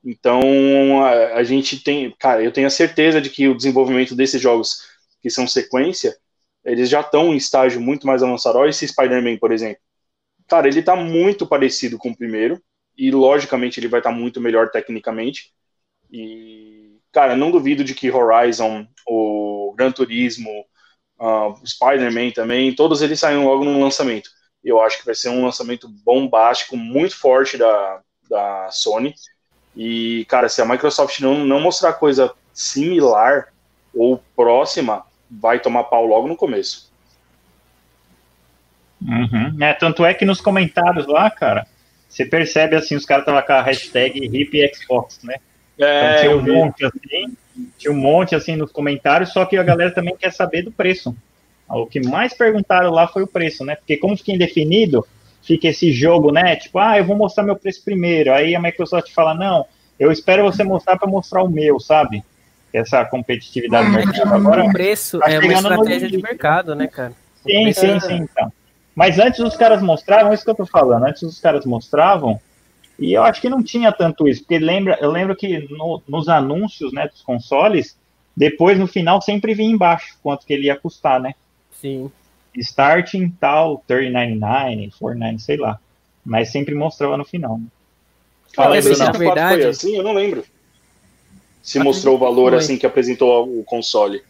Então 0.04 1.00
a, 1.04 1.34
a, 1.34 1.44
gente 1.44 1.82
tem, 1.82 2.14
cara, 2.18 2.42
eu 2.42 2.52
tenho 2.52 2.66
a 2.66 2.70
certeza 2.70 3.20
de 3.20 3.30
que 3.30 3.48
o 3.48 3.56
desenvolvimento 3.56 4.16
desses 4.16 4.40
jogos 4.40 4.78
que 5.22 5.30
são 5.30 5.46
sequência, 5.46 6.16
eles 6.64 6.88
já 6.88 7.00
estão 7.00 7.32
em 7.32 7.36
estágio 7.36 7.80
muito 7.80 8.06
mais 8.06 8.22
avançado. 8.22 8.58
Olha 8.58 8.70
esse 8.70 8.86
Spider-Man, 8.88 9.38
por 9.38 9.52
exemplo. 9.52 9.80
Cara, 10.48 10.68
ele 10.68 10.80
está 10.80 10.96
muito 10.96 11.46
parecido 11.46 11.98
com 11.98 12.10
o 12.10 12.16
primeiro 12.16 12.60
e 12.96 13.10
logicamente 13.12 13.78
ele 13.78 13.88
vai 13.88 14.00
estar 14.00 14.10
tá 14.10 14.16
muito 14.16 14.40
melhor 14.40 14.70
tecnicamente. 14.70 15.52
E 16.10 16.98
cara, 17.12 17.36
não 17.36 17.50
duvido 17.50 17.82
de 17.82 17.94
que 17.94 18.10
Horizon, 18.10 18.86
o 19.06 19.72
Gran 19.76 19.92
Turismo, 19.92 20.64
uh, 21.20 21.66
Spider-Man 21.66 22.30
também, 22.32 22.74
todos 22.74 23.02
eles 23.02 23.20
saíram 23.20 23.44
logo 23.44 23.64
no 23.64 23.80
lançamento. 23.80 24.30
Eu 24.64 24.80
acho 24.80 24.98
que 24.98 25.06
vai 25.06 25.14
ser 25.14 25.28
um 25.28 25.44
lançamento 25.44 25.88
bombástico, 26.04 26.76
muito 26.76 27.16
forte 27.16 27.56
da, 27.56 28.00
da 28.28 28.68
Sony. 28.70 29.14
E, 29.76 30.24
cara, 30.28 30.48
se 30.48 30.60
a 30.60 30.66
Microsoft 30.66 31.20
não, 31.20 31.44
não 31.44 31.60
mostrar 31.60 31.92
coisa 31.92 32.32
similar 32.52 33.52
ou 33.94 34.22
próxima, 34.34 35.04
vai 35.30 35.60
tomar 35.60 35.84
pau 35.84 36.04
logo 36.06 36.26
no 36.26 36.36
começo. 36.36 36.90
Uhum. 39.00 39.62
É, 39.62 39.74
tanto 39.74 40.04
é 40.04 40.14
que 40.14 40.24
nos 40.24 40.40
comentários 40.40 41.06
lá, 41.06 41.30
cara, 41.30 41.66
você 42.08 42.24
percebe 42.24 42.76
assim, 42.76 42.96
os 42.96 43.04
caras 43.04 43.22
estavam 43.22 43.42
com 43.42 43.52
a 43.52 43.62
hashtag 43.62 44.18
HipXbox, 44.24 45.22
né? 45.22 45.36
É, 45.78 46.24
então, 46.24 46.42
tinha 46.42 46.54
um 46.54 46.56
monte 46.56 46.84
assim, 46.84 47.36
tinha 47.78 47.92
um 47.92 47.96
monte 47.96 48.34
assim 48.34 48.56
nos 48.56 48.72
comentários, 48.72 49.32
só 49.32 49.44
que 49.44 49.56
a 49.56 49.62
galera 49.62 49.90
também 49.90 50.16
quer 50.16 50.32
saber 50.32 50.62
do 50.62 50.72
preço. 50.72 51.14
O 51.68 51.86
que 51.86 52.00
mais 52.00 52.32
perguntaram 52.32 52.90
lá 52.90 53.08
foi 53.08 53.22
o 53.22 53.26
preço, 53.26 53.64
né? 53.64 53.74
Porque 53.74 53.96
como 53.96 54.16
fica 54.16 54.32
indefinido, 54.32 55.06
fica 55.42 55.68
esse 55.68 55.92
jogo, 55.92 56.30
né? 56.30 56.56
Tipo, 56.56 56.78
ah, 56.78 56.98
eu 56.98 57.04
vou 57.04 57.16
mostrar 57.16 57.44
meu 57.44 57.56
preço 57.56 57.82
primeiro. 57.84 58.32
Aí 58.32 58.54
a 58.54 58.60
Microsoft 58.60 59.12
fala, 59.12 59.34
não, 59.34 59.66
eu 59.98 60.12
espero 60.12 60.44
você 60.44 60.62
mostrar 60.62 60.96
para 60.96 61.08
mostrar 61.08 61.42
o 61.42 61.48
meu, 61.48 61.80
sabe? 61.80 62.22
Essa 62.72 63.04
competitividade 63.04 63.90
do 63.90 63.92
mercado. 63.92 64.34
Agora, 64.34 64.64
o 64.64 64.72
preço 64.72 65.18
tá 65.18 65.30
é 65.30 65.38
uma 65.38 65.52
estratégia 65.52 66.10
de 66.10 66.18
mercado, 66.18 66.74
né, 66.74 66.86
cara? 66.86 67.12
Sim, 67.42 67.72
sim, 67.72 67.90
é... 67.90 68.00
sim, 68.00 68.14
então. 68.14 68.52
Mas 68.94 69.18
antes 69.18 69.40
os 69.40 69.56
caras 69.56 69.82
mostravam, 69.82 70.32
isso 70.32 70.44
que 70.44 70.50
eu 70.50 70.54
tô 70.54 70.66
falando, 70.66 71.04
antes 71.04 71.22
os 71.22 71.40
caras 71.40 71.64
mostravam 71.64 72.40
e 72.98 73.12
eu 73.12 73.22
acho 73.22 73.40
que 73.40 73.48
não 73.48 73.62
tinha 73.62 73.92
tanto 73.92 74.26
isso, 74.26 74.42
porque 74.42 74.58
lembra, 74.58 74.98
eu 75.00 75.10
lembro 75.10 75.36
que 75.36 75.66
no, 75.70 76.02
nos 76.08 76.28
anúncios 76.28 76.92
né, 76.92 77.06
dos 77.08 77.22
consoles, 77.22 77.96
depois 78.36 78.78
no 78.78 78.86
final 78.86 79.20
sempre 79.20 79.54
vinha 79.54 79.70
embaixo 79.70 80.16
quanto 80.22 80.46
que 80.46 80.52
ele 80.52 80.66
ia 80.66 80.76
custar, 80.76 81.20
né? 81.20 81.34
Sim. 81.80 82.10
Starting 82.54 83.28
tal, 83.38 83.82
3099, 83.86 84.92
49, 84.98 85.38
sei 85.38 85.56
lá. 85.58 85.78
Mas 86.24 86.50
sempre 86.50 86.74
mostrava 86.74 87.16
no 87.16 87.24
final. 87.24 87.58
Né? 87.58 87.66
Fala 88.54 88.76
aí, 88.76 88.96
na 88.96 89.12
verdade 89.12 89.62
foi 89.62 89.70
assim, 89.70 89.96
eu 89.96 90.02
não 90.02 90.14
lembro. 90.14 90.44
Se 91.62 91.78
mostrou 91.78 92.14
o 92.14 92.18
valor 92.18 92.52
foi. 92.52 92.58
assim 92.58 92.78
que 92.78 92.86
apresentou 92.86 93.46
o 93.60 93.62
console. 93.64 94.22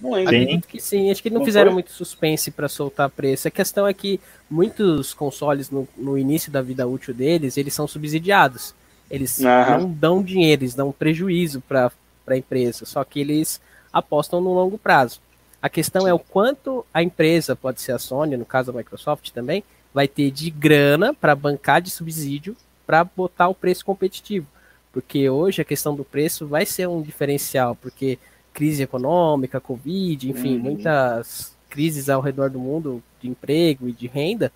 Não 0.00 0.12
lembro. 0.12 0.32
Sim. 0.32 0.60
que 0.60 0.80
sim, 0.80 1.10
acho 1.10 1.22
que 1.22 1.30
não, 1.30 1.38
não 1.38 1.44
fizeram 1.44 1.68
foi? 1.68 1.74
muito 1.74 1.92
suspense 1.92 2.50
para 2.50 2.68
soltar 2.68 3.08
preço. 3.10 3.48
A 3.48 3.50
questão 3.50 3.86
é 3.86 3.94
que 3.94 4.20
muitos 4.50 5.14
consoles, 5.14 5.70
no, 5.70 5.88
no, 5.96 6.18
início 6.18 6.50
da 6.50 6.60
vida 6.60 6.86
útil 6.86 7.14
deles, 7.14 7.56
eles 7.56 7.72
são 7.72 7.86
subsidiados. 7.86 8.74
Eles 9.10 9.38
uhum. 9.38 9.80
não 9.80 9.90
dão 9.90 10.22
dinheiro, 10.22 10.62
eles 10.62 10.74
dão 10.74 10.90
prejuízo 10.90 11.60
para 11.60 11.92
a 12.26 12.36
empresa, 12.36 12.84
só 12.84 13.04
que 13.04 13.20
eles 13.20 13.60
apostam 13.92 14.40
no 14.40 14.52
longo 14.52 14.76
prazo. 14.76 15.20
A 15.62 15.68
questão 15.68 16.06
é 16.06 16.12
o 16.12 16.18
quanto 16.18 16.84
a 16.92 17.02
empresa, 17.02 17.56
pode 17.56 17.80
ser 17.80 17.92
a 17.92 17.98
Sony, 17.98 18.36
no 18.36 18.44
caso 18.44 18.70
a 18.70 18.74
Microsoft 18.74 19.30
também, 19.30 19.62
vai 19.94 20.08
ter 20.08 20.30
de 20.30 20.50
grana 20.50 21.14
para 21.14 21.34
bancar 21.34 21.80
de 21.80 21.90
subsídio 21.90 22.56
para 22.86 23.04
botar 23.04 23.48
o 23.48 23.54
preço 23.54 23.84
competitivo. 23.84 24.46
Porque 24.92 25.28
hoje 25.30 25.62
a 25.62 25.64
questão 25.64 25.94
do 25.94 26.04
preço 26.04 26.46
vai 26.46 26.66
ser 26.66 26.88
um 26.88 27.00
diferencial, 27.00 27.74
porque 27.76 28.18
crise 28.54 28.84
econômica, 28.84 29.60
Covid, 29.60 30.30
enfim, 30.30 30.56
uhum. 30.56 30.62
muitas 30.62 31.54
crises 31.68 32.08
ao 32.08 32.20
redor 32.20 32.48
do 32.48 32.58
mundo 32.58 33.02
de 33.20 33.28
emprego 33.28 33.88
e 33.88 33.92
de 33.92 34.06
renda. 34.06 34.52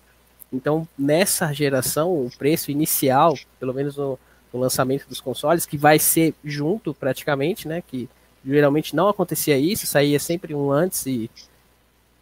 Então, 0.51 0.87
nessa 0.97 1.53
geração, 1.53 2.11
o 2.13 2.31
preço 2.35 2.71
inicial, 2.71 3.37
pelo 3.59 3.73
menos 3.73 3.97
no, 3.97 4.17
no, 4.51 4.59
lançamento 4.59 5.07
dos 5.07 5.19
consoles, 5.19 5.65
que 5.65 5.77
vai 5.77 5.99
ser 5.99 6.33
junto 6.43 6.93
praticamente, 6.93 7.67
né? 7.67 7.83
Que 7.85 8.09
geralmente 8.43 8.95
não 8.95 9.09
acontecia 9.09 9.57
isso, 9.59 9.85
saía 9.85 10.17
sempre 10.17 10.55
um 10.55 10.71
antes 10.71 11.05
e 11.05 11.29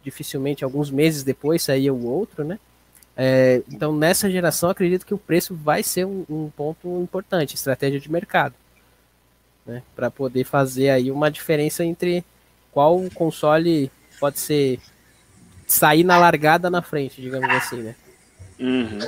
dificilmente 0.02 0.64
alguns 0.64 0.90
meses 0.90 1.22
depois 1.22 1.62
saía 1.62 1.94
o 1.94 2.06
outro, 2.06 2.44
né? 2.44 2.58
É, 3.16 3.62
então, 3.70 3.96
nessa 3.96 4.30
geração, 4.30 4.68
acredito 4.68 5.06
que 5.06 5.14
o 5.14 5.18
preço 5.18 5.54
vai 5.54 5.82
ser 5.82 6.04
um, 6.04 6.24
um 6.28 6.50
ponto 6.50 7.02
importante, 7.02 7.54
estratégia 7.54 7.98
de 7.98 8.10
mercado, 8.10 8.54
né, 9.68 9.82
para 9.94 10.10
poder 10.10 10.44
fazer 10.44 10.88
aí 10.88 11.10
uma 11.10 11.30
diferença 11.30 11.84
entre 11.84 12.24
qual 12.72 12.98
console 13.14 13.90
pode 14.18 14.40
ser 14.40 14.80
sair 15.66 16.02
na 16.02 16.18
largada 16.18 16.70
na 16.70 16.80
frente, 16.80 17.20
digamos 17.20 17.50
assim, 17.50 17.82
né? 17.82 17.94
Uhum. 18.58 18.98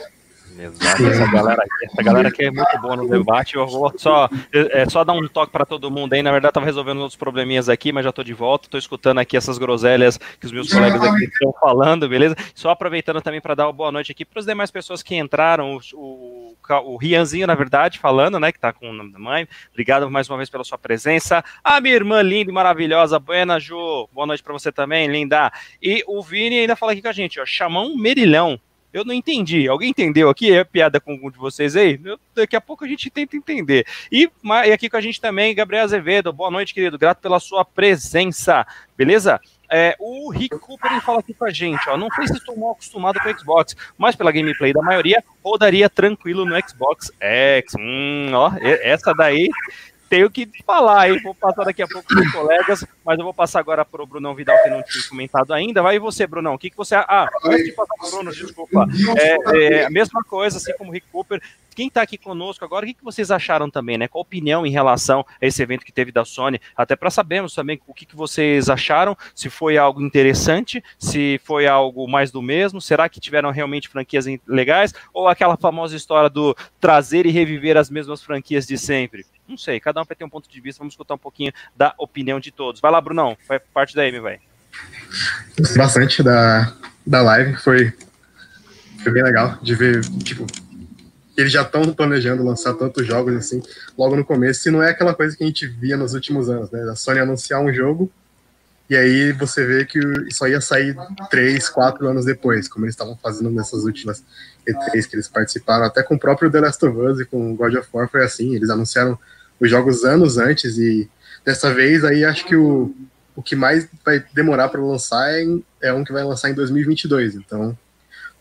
Exato, 0.58 1.06
essa 1.06 1.30
galera, 1.30 1.64
essa 1.82 2.02
galera 2.02 2.28
aqui 2.28 2.44
é 2.44 2.50
muito 2.50 2.78
boa 2.80 2.96
no 2.96 3.08
debate. 3.08 3.56
Eu 3.56 3.66
vou 3.66 3.92
só, 3.96 4.28
é, 4.52 4.88
só 4.88 5.04
dar 5.04 5.12
um 5.12 5.26
toque 5.28 5.52
para 5.52 5.64
todo 5.64 5.90
mundo 5.90 6.12
aí. 6.12 6.22
Na 6.22 6.32
verdade, 6.32 6.50
estava 6.50 6.66
resolvendo 6.66 6.98
outros 6.98 7.16
probleminhas 7.16 7.68
aqui, 7.68 7.92
mas 7.92 8.04
já 8.04 8.10
estou 8.10 8.24
de 8.24 8.34
volta. 8.34 8.66
Estou 8.66 8.78
escutando 8.78 9.18
aqui 9.18 9.36
essas 9.36 9.58
groselhas 9.58 10.18
que 10.18 10.46
os 10.46 10.52
meus 10.52 10.72
colegas 10.72 11.02
aqui 11.02 11.24
estão 11.24 11.52
falando, 11.60 12.08
beleza? 12.08 12.36
Só 12.54 12.70
aproveitando 12.70 13.22
também 13.22 13.40
para 13.40 13.54
dar 13.54 13.66
uma 13.66 13.72
boa 13.72 13.92
noite 13.92 14.12
aqui 14.12 14.24
para 14.24 14.40
as 14.40 14.46
demais 14.46 14.70
pessoas 14.70 15.02
que 15.02 15.16
entraram. 15.16 15.76
O, 15.76 15.80
o, 15.94 16.56
o 16.84 16.96
Rianzinho, 16.96 17.46
na 17.46 17.54
verdade, 17.54 17.98
falando, 17.98 18.38
né? 18.38 18.52
Que 18.52 18.58
está 18.58 18.72
com 18.72 18.90
o 18.90 18.92
nome 18.92 19.12
da 19.12 19.18
mãe. 19.18 19.48
Obrigado 19.70 20.10
mais 20.10 20.28
uma 20.28 20.36
vez 20.36 20.50
pela 20.50 20.64
sua 20.64 20.78
presença. 20.78 21.44
A 21.62 21.80
minha 21.80 21.94
irmã 21.94 22.22
linda 22.22 22.50
e 22.50 22.54
maravilhosa, 22.54 23.18
Buena 23.18 23.58
Ju. 23.58 24.08
Boa 24.12 24.26
noite 24.26 24.42
para 24.42 24.52
você 24.52 24.70
também, 24.70 25.06
linda. 25.06 25.52
E 25.82 26.04
o 26.06 26.22
Vini 26.22 26.58
ainda 26.58 26.76
fala 26.76 26.92
aqui 26.92 27.02
com 27.02 27.08
a 27.08 27.12
gente, 27.12 27.40
ó. 27.40 27.46
Chamão 27.46 27.96
Merilhão. 27.96 28.60
Eu 28.92 29.04
não 29.04 29.14
entendi. 29.14 29.68
Alguém 29.68 29.90
entendeu 29.90 30.28
aqui? 30.28 30.52
É 30.52 30.64
piada 30.64 31.00
com 31.00 31.12
algum 31.12 31.30
de 31.30 31.38
vocês 31.38 31.76
aí? 31.76 32.00
Eu, 32.04 32.18
daqui 32.34 32.56
a 32.56 32.60
pouco 32.60 32.84
a 32.84 32.88
gente 32.88 33.08
tenta 33.08 33.36
entender. 33.36 33.86
E, 34.10 34.28
e, 34.44 34.72
aqui 34.72 34.90
com 34.90 34.96
a 34.96 35.00
gente 35.00 35.20
também, 35.20 35.54
Gabriel 35.54 35.84
Azevedo. 35.84 36.32
Boa 36.32 36.50
noite, 36.50 36.74
querido. 36.74 36.98
Grato 36.98 37.20
pela 37.20 37.38
sua 37.38 37.64
presença. 37.64 38.66
Beleza? 38.96 39.40
É, 39.72 39.94
o 40.00 40.28
Rick 40.30 40.58
Cooper 40.58 40.90
ele 40.90 41.00
fala 41.00 41.20
aqui 41.20 41.32
com 41.32 41.44
a 41.44 41.50
gente, 41.50 41.88
ó. 41.88 41.96
Não 41.96 42.10
sei 42.10 42.26
se 42.26 42.32
estou 42.34 42.56
mal 42.58 42.72
acostumado 42.72 43.20
com 43.20 43.28
o 43.28 43.38
Xbox, 43.38 43.76
mas 43.96 44.16
pela 44.16 44.32
gameplay 44.32 44.72
da 44.72 44.82
maioria, 44.82 45.22
rodaria 45.44 45.88
tranquilo 45.88 46.44
no 46.44 46.56
Xbox 46.68 47.12
X. 47.20 47.74
Hum, 47.78 48.32
ó, 48.34 48.50
essa 48.60 49.14
daí 49.14 49.48
tenho 50.10 50.28
que 50.28 50.50
falar, 50.66 51.08
hein? 51.08 51.20
Vou 51.22 51.32
passar 51.32 51.64
daqui 51.64 51.80
a 51.80 51.86
pouco 51.86 52.06
para 52.08 52.20
os 52.20 52.32
colegas, 52.32 52.84
mas 53.06 53.16
eu 53.16 53.24
vou 53.24 53.32
passar 53.32 53.60
agora 53.60 53.84
para 53.84 54.02
o 54.02 54.06
Brunão 54.06 54.34
Vidal, 54.34 54.60
que 54.60 54.68
não 54.68 54.82
tinha 54.82 55.08
comentado 55.08 55.54
ainda. 55.54 55.80
Vai 55.80 56.00
você, 56.00 56.26
Brunão. 56.26 56.54
O 56.54 56.58
que, 56.58 56.68
que 56.68 56.76
você. 56.76 56.96
Ah, 56.96 57.28
antes 57.44 57.64
de 57.64 57.72
passar 57.72 57.94
para 57.96 58.08
o 58.08 58.10
Bruno, 58.10 58.32
desculpa. 58.32 58.86
É, 59.16 59.56
é, 59.56 59.86
a 59.86 59.90
mesma 59.90 60.24
coisa, 60.24 60.56
assim 60.56 60.76
como 60.76 60.90
o 60.90 60.92
Rick 60.92 61.06
Cooper. 61.12 61.40
Quem 61.76 61.86
está 61.86 62.02
aqui 62.02 62.18
conosco 62.18 62.64
agora, 62.64 62.84
o 62.84 62.88
que, 62.88 62.94
que 62.94 63.04
vocês 63.04 63.30
acharam 63.30 63.70
também, 63.70 63.96
né? 63.96 64.08
Qual 64.08 64.20
a 64.20 64.26
opinião 64.26 64.66
em 64.66 64.70
relação 64.70 65.24
a 65.40 65.46
esse 65.46 65.62
evento 65.62 65.84
que 65.84 65.92
teve 65.92 66.10
da 66.10 66.24
Sony? 66.24 66.60
Até 66.76 66.96
para 66.96 67.10
sabermos 67.10 67.54
também 67.54 67.80
o 67.86 67.94
que, 67.94 68.04
que 68.04 68.16
vocês 68.16 68.68
acharam, 68.68 69.16
se 69.34 69.48
foi 69.48 69.78
algo 69.78 70.02
interessante, 70.02 70.82
se 70.98 71.40
foi 71.44 71.68
algo 71.68 72.08
mais 72.08 72.32
do 72.32 72.42
mesmo, 72.42 72.80
será 72.80 73.08
que 73.08 73.20
tiveram 73.20 73.50
realmente 73.50 73.88
franquias 73.88 74.26
legais, 74.46 74.92
ou 75.14 75.28
aquela 75.28 75.56
famosa 75.56 75.96
história 75.96 76.28
do 76.28 76.56
trazer 76.80 77.24
e 77.24 77.30
reviver 77.30 77.76
as 77.76 77.88
mesmas 77.88 78.20
franquias 78.20 78.66
de 78.66 78.76
sempre? 78.76 79.24
Não 79.50 79.58
sei, 79.58 79.80
cada 79.80 80.00
um 80.00 80.04
vai 80.04 80.14
ter 80.14 80.24
um 80.24 80.30
ponto 80.30 80.48
de 80.48 80.60
vista, 80.60 80.78
vamos 80.78 80.92
escutar 80.92 81.14
um 81.14 81.18
pouquinho 81.18 81.52
da 81.76 81.92
opinião 81.98 82.38
de 82.38 82.52
todos. 82.52 82.80
Vai 82.80 82.92
lá, 82.92 83.00
Brunão, 83.00 83.36
vai 83.48 83.58
parte 83.58 83.96
daí, 83.96 84.12
meu 84.12 84.22
velho. 84.22 84.40
Gostei 85.58 85.76
bastante 85.76 86.22
da, 86.22 86.72
da 87.04 87.20
live, 87.20 87.56
foi, 87.56 87.92
foi 89.02 89.12
bem 89.12 89.24
legal 89.24 89.58
de 89.60 89.74
ver, 89.74 90.02
tipo, 90.22 90.46
eles 91.36 91.50
já 91.50 91.62
estão 91.62 91.92
planejando 91.92 92.44
lançar 92.44 92.74
tantos 92.74 93.04
jogos 93.04 93.34
assim, 93.34 93.60
logo 93.98 94.14
no 94.14 94.24
começo, 94.24 94.68
e 94.68 94.70
não 94.70 94.80
é 94.80 94.90
aquela 94.90 95.14
coisa 95.14 95.36
que 95.36 95.42
a 95.42 95.46
gente 95.48 95.66
via 95.66 95.96
nos 95.96 96.14
últimos 96.14 96.48
anos, 96.48 96.70
né? 96.70 96.88
A 96.88 96.94
Sony 96.94 97.18
anunciar 97.18 97.60
um 97.60 97.74
jogo, 97.74 98.08
e 98.88 98.96
aí 98.96 99.32
você 99.32 99.66
vê 99.66 99.84
que 99.84 100.00
só 100.32 100.46
ia 100.46 100.60
sair 100.60 100.96
três, 101.28 101.68
quatro 101.68 102.06
anos 102.06 102.24
depois, 102.24 102.68
como 102.68 102.84
eles 102.84 102.94
estavam 102.94 103.16
fazendo 103.16 103.50
nessas 103.50 103.82
últimas 103.82 104.22
E3 104.68 105.08
que 105.08 105.16
eles 105.16 105.28
participaram, 105.28 105.84
até 105.84 106.04
com 106.04 106.14
o 106.14 106.18
próprio 106.18 106.50
The 106.50 106.60
Last 106.60 106.84
of 106.86 106.96
Us 106.96 107.20
e 107.20 107.24
com 107.24 107.56
God 107.56 107.74
of 107.74 107.88
War 107.92 108.08
foi 108.08 108.24
assim, 108.24 108.54
eles 108.54 108.70
anunciaram 108.70 109.18
os 109.60 109.70
jogos 109.70 110.04
anos 110.04 110.38
antes 110.38 110.78
e 110.78 111.08
dessa 111.44 111.72
vez 111.72 112.04
aí 112.04 112.24
acho 112.24 112.46
que 112.46 112.56
o, 112.56 112.94
o 113.36 113.42
que 113.42 113.54
mais 113.54 113.88
vai 114.04 114.24
demorar 114.32 114.68
para 114.68 114.80
lançar 114.80 115.30
é, 115.30 115.44
é, 115.82 115.92
um 115.92 116.04
que 116.04 116.12
vai 116.12 116.24
lançar 116.24 116.50
em 116.50 116.54
2022. 116.54 117.36
Então, 117.36 117.76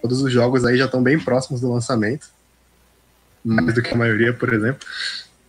todos 0.02 0.22
os 0.22 0.32
jogos 0.32 0.66
aí 0.66 0.78
já 0.78 0.86
estão 0.86 1.04
bem 1.04 1.20
próximos 1.20 1.62
do 1.62 1.72
lançamento, 1.72 2.28
mais 3.44 3.74
do 3.74 3.82
que 3.82 3.94
a 3.94 3.98
maioria, 3.98 4.34
por 4.34 4.54
exemplo. 4.54 4.88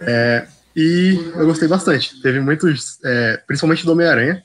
É, 0.00 0.46
e 0.74 1.32
eu 1.34 1.46
gostei 1.46 1.68
bastante. 1.68 2.20
Teve 2.22 2.40
muitos, 2.40 2.98
é, 3.04 3.36
principalmente 3.46 3.84
do 3.84 3.92
Homem-Aranha. 3.92 4.44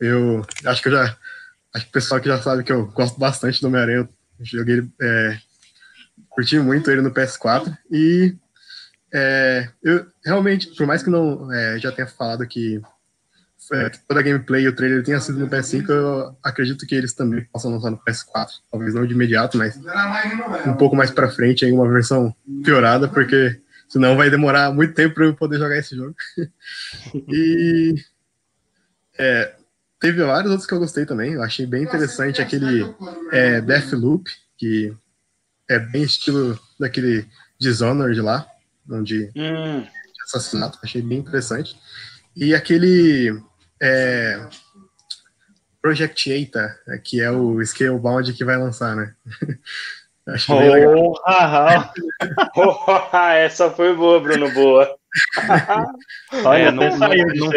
Eu 0.00 0.44
acho 0.64 0.82
que 0.82 0.88
eu 0.88 0.92
já. 0.92 1.16
Acho 1.74 1.84
que 1.84 1.90
o 1.90 1.92
pessoal 1.92 2.20
que 2.20 2.28
já 2.28 2.40
sabe 2.40 2.64
que 2.64 2.72
eu 2.72 2.86
gosto 2.86 3.18
bastante 3.18 3.60
do 3.60 3.68
Homem-Aranha. 3.68 4.08
Eu 4.38 4.44
joguei 4.44 4.88
é, 5.00 5.38
curti 6.30 6.58
muito 6.58 6.90
ele 6.90 7.02
no 7.02 7.10
PS4. 7.10 7.76
E 7.90 8.34
é, 9.12 9.68
eu 9.82 10.06
realmente, 10.24 10.68
por 10.74 10.86
mais 10.86 11.02
que 11.02 11.10
não 11.10 11.52
é, 11.52 11.78
já 11.78 11.90
tenha 11.90 12.06
falado 12.06 12.46
que 12.46 12.80
é, 13.72 13.90
toda 14.06 14.20
a 14.20 14.22
gameplay 14.22 14.64
e 14.64 14.68
o 14.68 14.74
trailer 14.74 15.02
tenha 15.02 15.20
sido 15.20 15.38
no 15.38 15.48
PS5, 15.48 15.88
eu 15.88 16.36
acredito 16.42 16.86
que 16.86 16.94
eles 16.94 17.12
também 17.12 17.44
possam 17.52 17.70
lançar 17.70 17.90
no 17.90 17.98
PS4. 17.98 18.48
Talvez 18.70 18.94
não 18.94 19.06
de 19.06 19.14
imediato, 19.14 19.58
mas 19.58 19.78
um 20.66 20.74
pouco 20.74 20.96
mais 20.96 21.10
pra 21.10 21.30
frente 21.30 21.64
em 21.64 21.72
uma 21.72 21.88
versão 21.88 22.34
piorada, 22.64 23.08
porque 23.08 23.60
senão 23.88 24.16
vai 24.16 24.30
demorar 24.30 24.72
muito 24.72 24.94
tempo 24.94 25.14
para 25.14 25.24
eu 25.24 25.34
poder 25.34 25.58
jogar 25.58 25.76
esse 25.76 25.96
jogo. 25.96 26.14
e 27.28 27.94
é, 29.18 29.54
teve 30.00 30.22
vários 30.22 30.50
outros 30.50 30.66
que 30.66 30.74
eu 30.74 30.78
gostei 30.78 31.04
também. 31.04 31.32
Eu 31.32 31.42
achei 31.42 31.66
bem 31.66 31.82
interessante 31.82 32.40
aquele 32.40 32.94
é, 33.32 33.60
Deathloop, 33.60 34.30
que 34.56 34.94
é 35.68 35.78
bem 35.78 36.02
estilo 36.02 36.58
daquele 36.78 37.26
Dishonored 37.58 38.20
lá 38.20 38.46
de, 39.02 39.30
hum. 39.36 39.84
assassinato, 40.24 40.78
achei 40.82 41.02
bem 41.02 41.18
interessante. 41.18 41.76
E 42.36 42.54
aquele 42.54 43.40
é, 43.82 44.46
Project 45.80 46.32
Eta, 46.32 46.76
é, 46.88 46.98
que 46.98 47.20
é 47.20 47.30
o 47.30 47.64
Scalebound 47.64 48.32
que 48.32 48.44
vai 48.44 48.56
lançar, 48.56 48.96
né? 48.96 49.14
Achei 50.28 50.54
oh, 50.54 50.58
bem 50.58 50.70
legal. 50.70 51.14
oh, 52.54 53.16
essa 53.16 53.70
foi 53.70 53.96
boa, 53.96 54.20
Bruno, 54.20 54.50
boa. 54.52 54.94
Olha, 56.44 56.64
é, 56.64 56.70
não, 56.70 56.98
não, 56.98 57.08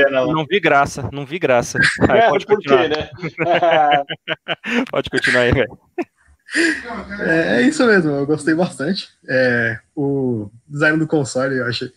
não, 0.10 0.34
não, 0.34 0.46
vi 0.46 0.58
graça, 0.60 1.10
não 1.12 1.26
vi 1.26 1.38
graça. 1.38 1.78
Aí, 2.10 2.20
é, 2.20 2.30
pode 2.30 2.46
continuar. 2.46 2.84
Quê, 2.84 2.88
né? 2.88 3.10
pode 4.90 5.10
continuar 5.10 5.42
aí, 5.42 5.52
velho. 5.52 5.78
É, 7.20 7.62
é, 7.62 7.62
isso 7.62 7.86
mesmo, 7.86 8.12
eu 8.12 8.26
gostei 8.26 8.54
bastante. 8.54 9.10
É, 9.28 9.80
o 9.96 10.50
design 10.68 10.98
do 10.98 11.08
console, 11.08 11.58
eu 11.58 11.66
achei. 11.66 11.92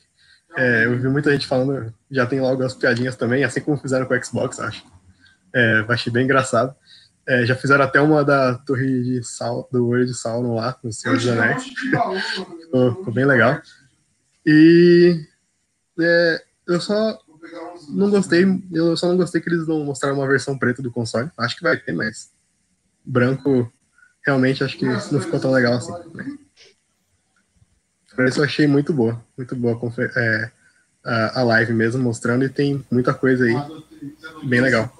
É, 0.56 0.84
eu 0.84 0.96
vi 0.98 1.08
muita 1.08 1.32
gente 1.32 1.46
falando, 1.46 1.92
já 2.10 2.24
tem 2.26 2.40
logo 2.40 2.62
as 2.62 2.74
piadinhas 2.74 3.16
também, 3.16 3.42
assim 3.42 3.60
como 3.60 3.76
fizeram 3.76 4.06
com 4.06 4.14
o 4.14 4.24
Xbox, 4.24 4.60
acho. 4.60 4.84
É, 5.52 5.84
achei 5.88 6.12
bem 6.12 6.24
engraçado. 6.24 6.74
É, 7.26 7.44
já 7.46 7.56
fizeram 7.56 7.84
até 7.84 8.00
uma 8.00 8.24
da 8.24 8.54
torre 8.54 9.02
de 9.02 9.22
sal, 9.24 9.68
do 9.72 9.88
olho 9.88 10.06
de 10.06 10.14
Sauron 10.14 10.54
lá, 10.54 10.76
no 10.84 10.92
Senhor 10.92 11.16
dos 11.16 11.26
Anéis. 11.26 11.64
ficou, 11.64 12.96
ficou, 12.96 13.12
bem 13.12 13.24
legal. 13.24 13.60
E 14.46 15.20
é, 15.98 16.42
eu 16.68 16.80
só 16.80 17.18
não 17.88 18.10
gostei, 18.10 18.44
eu 18.72 18.96
só 18.96 19.08
não 19.08 19.16
gostei 19.16 19.40
que 19.40 19.48
eles 19.48 19.66
não 19.66 19.84
mostraram 19.84 20.16
uma 20.16 20.28
versão 20.28 20.58
preta 20.58 20.82
do 20.82 20.92
console. 20.92 21.30
Acho 21.38 21.56
que 21.56 21.62
vai 21.62 21.76
ter, 21.78 21.92
mas 21.92 22.30
branco 23.04 23.72
realmente 24.24 24.64
acho 24.64 24.76
que 24.78 24.84
não 24.84 25.20
ficou 25.20 25.38
tão 25.38 25.50
legal 25.50 25.74
assim. 25.74 25.92
Né? 26.14 26.24
Por 28.14 28.26
isso 28.26 28.40
eu 28.40 28.44
achei 28.44 28.66
muito 28.66 28.92
boa, 28.92 29.22
muito 29.36 29.54
boa 29.56 29.78
é, 30.16 30.50
a, 31.04 31.40
a 31.40 31.42
live 31.42 31.72
mesmo, 31.72 32.02
mostrando 32.02 32.44
e 32.44 32.48
tem 32.48 32.84
muita 32.90 33.12
coisa 33.12 33.44
aí 33.44 33.54
bem 34.44 34.60
legal. 34.60 34.92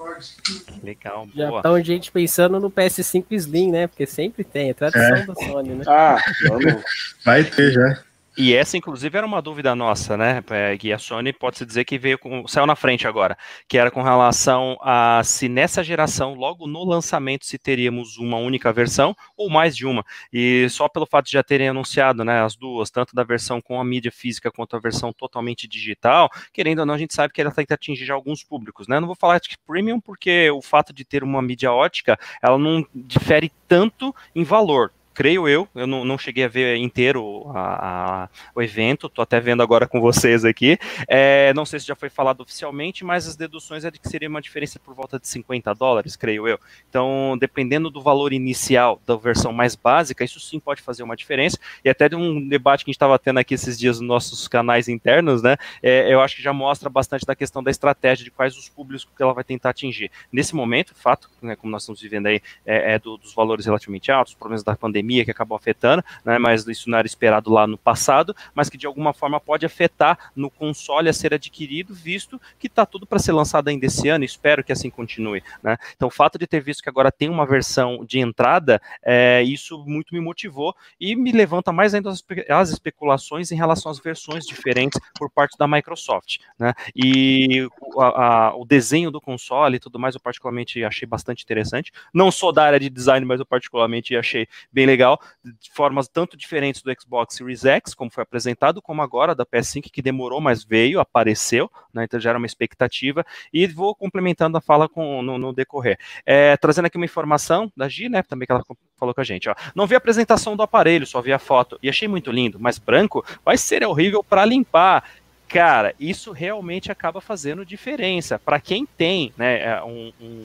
Legal, 0.83 1.29
Já 1.35 1.49
boa. 1.49 1.63
tá 1.63 1.81
gente 1.81 2.13
pensando 2.13 2.61
no 2.61 2.71
PS5 2.71 3.25
Slim, 3.31 3.71
né? 3.71 3.87
Porque 3.87 4.07
sempre 4.07 4.45
tem, 4.45 4.71
é 4.71 4.75
tradição 4.75 5.17
é. 5.17 5.27
da 5.27 5.35
Sony, 5.35 5.71
né? 5.71 5.85
Ah, 5.87 6.19
vamos. 6.49 6.83
Vai 7.25 7.45
ter 7.45 7.73
já. 7.73 8.03
E 8.37 8.53
essa, 8.53 8.77
inclusive, 8.77 9.17
era 9.17 9.25
uma 9.25 9.41
dúvida 9.41 9.77
nossa, 9.77 10.17
né? 10.17 10.43
É, 10.51 10.77
que 10.77 10.93
a 10.93 10.99
Sony 10.99 11.33
pode-se 11.33 11.65
dizer 11.65 11.85
que 11.85 11.97
veio 11.97 12.19
com, 12.19 12.49
saiu 12.49 12.67
na 12.67 12.75
frente 12.75 13.07
agora, 13.07 13.39
que 13.69 13.79
era 13.79 13.93
com 13.93 14.03
relação 14.03 14.77
a 14.83 15.23
se 15.23 15.49
nessa 15.49 15.85
geração, 15.85 16.35
logo 16.35 16.67
no 16.67 16.85
lançamento, 16.85 17.47
se 17.47 17.59
teríamos 17.59 18.19
uma 18.19 18.37
única 18.37 18.73
versão 18.73 19.15
ou 19.37 19.49
mais 19.49 19.77
de 19.77 19.87
uma. 19.87 20.05
E 20.33 20.69
só 20.69 20.89
pelo 20.89 21.07
fato 21.07 21.27
de 21.27 21.33
já 21.33 21.45
terem 21.45 21.69
anunciado, 21.69 22.25
né, 22.25 22.43
as 22.43 22.57
duas, 22.57 22.91
tanto 22.91 23.15
da 23.15 23.23
versão 23.23 23.61
com 23.61 23.81
a 23.81 23.85
mídia 23.85 24.11
física 24.11 24.51
quanto 24.51 24.75
a 24.75 24.81
versão 24.81 25.13
totalmente 25.13 25.69
digital, 25.69 26.29
querendo 26.53 26.81
ou 26.81 26.87
não, 26.87 26.95
a 26.95 26.99
gente 26.99 27.15
sabe 27.15 27.33
que 27.33 27.41
ela 27.41 27.53
tem 27.53 27.65
que 27.65 27.73
atingir 27.73 28.11
alguns 28.11 28.43
públicos, 28.43 28.89
né? 28.89 28.99
Não 28.99 29.07
vou 29.07 29.17
falar 29.17 29.39
de 29.39 29.57
premium 29.65 30.01
porque 30.01 30.51
o 30.51 30.61
fato 30.61 30.93
de 30.93 31.05
ter 31.05 31.23
uma 31.23 31.41
mídia 31.41 31.73
ótica, 31.73 32.19
ela 32.43 32.59
não 32.59 32.85
difere 32.93 33.53
tanto 33.69 34.13
em 34.35 34.43
valor 34.43 34.91
creio 35.15 35.49
eu, 35.49 35.69
eu 35.75 35.87
não, 35.87 36.05
não 36.05 36.19
cheguei 36.19 36.45
a 36.45 36.49
ver 36.49 36.77
inteiro 36.77 37.49
a, 37.55 38.25
a, 38.25 38.29
o 38.55 38.61
evento, 38.61 39.09
tô 39.09 39.23
até 39.23 39.41
vendo 39.41 39.63
agora 39.63 39.87
com 39.87 40.01
vocês 40.01 40.45
aqui. 40.45 40.77
É, 41.09 41.55
não 41.55 41.65
sei 41.65 41.79
se 41.79 41.87
já 41.87 41.95
foi 41.95 42.11
falado 42.11 42.41
oficialmente, 42.41 43.05
mas 43.05 43.27
as 43.27 43.37
deduções 43.37 43.85
é 43.85 43.91
de 43.91 43.99
que 43.99 44.09
seria 44.09 44.29
uma 44.29 44.43
diferença 44.43 44.79
por 44.79 44.95
volta 44.95 45.19
de 45.19 45.29
50 45.29 45.73
dólares, 45.75 46.17
creio 46.17 46.49
eu. 46.49 46.59
Então, 46.89 47.37
dependendo 47.39 47.91
do 47.91 48.03
valor 48.03 48.33
inicial 48.33 49.01
da 49.07 49.15
versão 49.15 49.53
mais 49.53 49.77
básica, 49.77 50.25
isso 50.25 50.41
sim 50.41 50.59
pode 50.59 50.83
fazer 50.83 51.03
uma 51.03 51.15
diferença. 51.15 51.59
E 51.85 51.89
até 51.89 52.09
de 52.09 52.17
um 52.17 52.47
debate 52.49 52.85
que 52.85 52.91
a 52.91 52.93
gente 52.93 52.97
estava 52.97 53.19
tendo 53.19 53.39
aqui 53.39 53.55
esses 53.55 53.79
dias 53.79 54.01
nos 54.01 54.09
nossos 54.09 54.49
canais 54.49 54.89
internos, 54.89 55.43
né? 55.43 55.57
É, 55.83 56.13
eu 56.13 56.21
acho 56.21 56.37
que 56.37 56.43
já 56.43 56.53
mostra 56.53 56.91
bastante 56.91 57.25
da 57.25 57.37
questão 57.37 57.63
da 57.63 57.71
estratégia 57.71 58.25
de 58.25 58.31
quais 58.31 58.57
os 58.57 58.69
públicos 58.69 59.09
que 59.17 59.23
ela 59.23 59.33
vai 59.33 59.45
tentar 59.45 59.71
atingir. 59.71 60.11
Nesse 60.33 60.55
momento, 60.55 60.95
fato, 60.95 61.31
né, 61.41 61.55
como 61.55 61.71
nós 61.71 61.83
estamos 61.83 62.01
vivendo 62.01 62.27
aí, 62.27 62.41
é, 62.67 62.95
é 62.95 62.99
do, 62.99 63.17
dos 63.17 63.33
valores 63.33 63.67
relativamente 63.67 64.11
altos, 64.11 64.33
os 64.33 64.39
problemas 64.39 64.63
da 64.63 64.77
pandemia 64.77 65.04
pandemia 65.05 65.25
que 65.25 65.31
acabou 65.31 65.57
afetando, 65.57 66.03
né, 66.25 66.39
mas 66.39 66.67
isso 66.67 66.89
não 66.89 66.99
era 66.99 67.07
esperado 67.07 67.51
lá 67.51 67.67
no 67.67 67.77
passado, 67.77 68.35
mas 68.55 68.71
que 68.71 68.79
de 68.79 68.87
alguma 68.87 69.13
forma 69.13 69.39
pode 69.39 69.67
afetar 69.67 70.19
no 70.35 70.51
console 70.51 71.09
a 71.09 71.13
ser 71.13 71.35
adquirido, 71.35 71.95
visto 71.95 72.41
que 72.59 72.67
está 72.67 72.87
tudo 72.87 73.07
para 73.07 73.19
ser 73.19 73.33
lançado 73.33 73.69
ainda 73.69 73.87
esse 73.87 74.09
ano, 74.09 74.25
espero 74.25 74.65
que 74.65 74.73
assim 74.73 74.89
continue. 74.89 75.43
Né? 75.63 75.77
Então, 75.95 76.09
o 76.09 76.11
fato 76.11 76.39
de 76.39 76.47
ter 76.47 76.61
visto 76.61 76.83
que 76.83 76.89
agora 76.89 77.13
tem 77.13 77.29
uma 77.29 77.47
versão 77.47 78.05
de 78.05 78.19
entrada, 78.19 78.81
é, 79.03 79.43
isso 79.43 79.85
muito 79.87 80.15
me 80.15 80.21
motivou 80.21 80.75
e 80.99 81.15
me 81.15 81.33
levanta 81.33 81.73
mais 81.73 81.95
ainda 81.95 82.11
as, 82.11 82.25
as 82.49 82.71
especulações 82.71 83.53
em 83.53 83.57
relação 83.57 83.93
às 83.93 83.99
versões 83.99 84.47
diferentes 84.47 84.99
por 85.19 85.31
parte 85.31 85.59
da 85.59 85.69
Microsoft. 85.69 86.39
Né? 86.59 86.73
E 86.95 87.69
a, 87.99 88.07
a, 88.07 88.57
o 88.57 88.65
desenho 88.65 89.11
do 89.11 89.21
console 89.21 89.77
e 89.77 89.81
tudo 89.81 89.99
mais, 89.99 90.15
eu 90.15 90.21
particularmente 90.21 90.83
achei 90.83 91.07
bastante 91.07 91.43
interessante. 91.43 91.93
Não 92.13 92.31
sou 92.31 92.53
da 92.53 92.65
área 92.65 92.81
de 92.81 92.89
design, 92.89 93.27
mas 93.27 93.41
eu 93.41 93.47
particularmente 93.47 94.17
achei 94.17 94.49
bem 94.73 94.87
legal 94.87 94.94
legal, 94.95 95.21
de 95.45 95.71
formas 95.73 96.09
tanto 96.09 96.37
diferentes 96.37 96.81
do 96.81 96.93
Xbox 96.99 97.35
Series 97.35 97.65
X, 97.65 97.95
como 97.95 98.11
foi 98.11 98.23
apresentado, 98.23 98.81
como 98.81 99.03
agora 99.03 99.35
da 99.35 99.45
PS5, 99.45 99.91
que 99.91 100.01
demorou, 100.01 100.41
mas 100.41 100.65
veio, 100.65 101.01
apareceu, 101.01 101.71
né, 101.93 102.05
então 102.05 102.21
já 102.21 102.31
era 102.31 102.39
uma 102.39 102.47
expectativa, 102.47 103.27
e 103.53 103.67
vou 103.67 103.95
complementando 103.95 104.57
a 104.57 104.61
fala 104.61 104.89
com, 104.89 105.23
no, 105.23 105.37
no 105.37 105.53
decorrer. 105.53 105.99
É, 106.25 106.57
trazendo 106.57 106.87
aqui 106.87 106.97
uma 106.97 107.05
informação 107.05 107.71
da 107.77 107.89
Gi, 107.89 108.09
né, 108.09 108.23
também 108.23 108.47
que 108.47 108.53
ela 108.53 108.65
falou 108.97 109.15
com 109.15 109.21
a 109.21 109.25
gente, 109.25 109.49
ó. 109.49 109.55
Não 109.75 109.87
vi 109.87 109.95
a 109.95 109.99
apresentação 109.99 110.57
do 110.57 110.63
aparelho, 110.63 111.07
só 111.07 111.21
vi 111.21 111.33
a 111.33 111.39
foto, 111.39 111.79
e 111.83 111.89
achei 111.89 112.07
muito 112.07 112.31
lindo, 112.31 112.59
mas 112.61 112.79
branco 112.79 113.25
vai 113.45 113.59
ser 113.59 113.85
horrível 113.85 114.23
para 114.23 114.45
limpar 114.45 115.05
cara, 115.47 115.95
isso 116.01 116.33
realmente 116.33 116.91
acaba 116.91 117.21
fazendo 117.21 117.65
diferença. 117.65 118.41
Para 118.41 118.59
quem 118.59 118.85
tem 118.85 119.33
né, 119.37 119.63
é, 119.63 119.83
um, 119.85 120.13
um, 120.21 120.43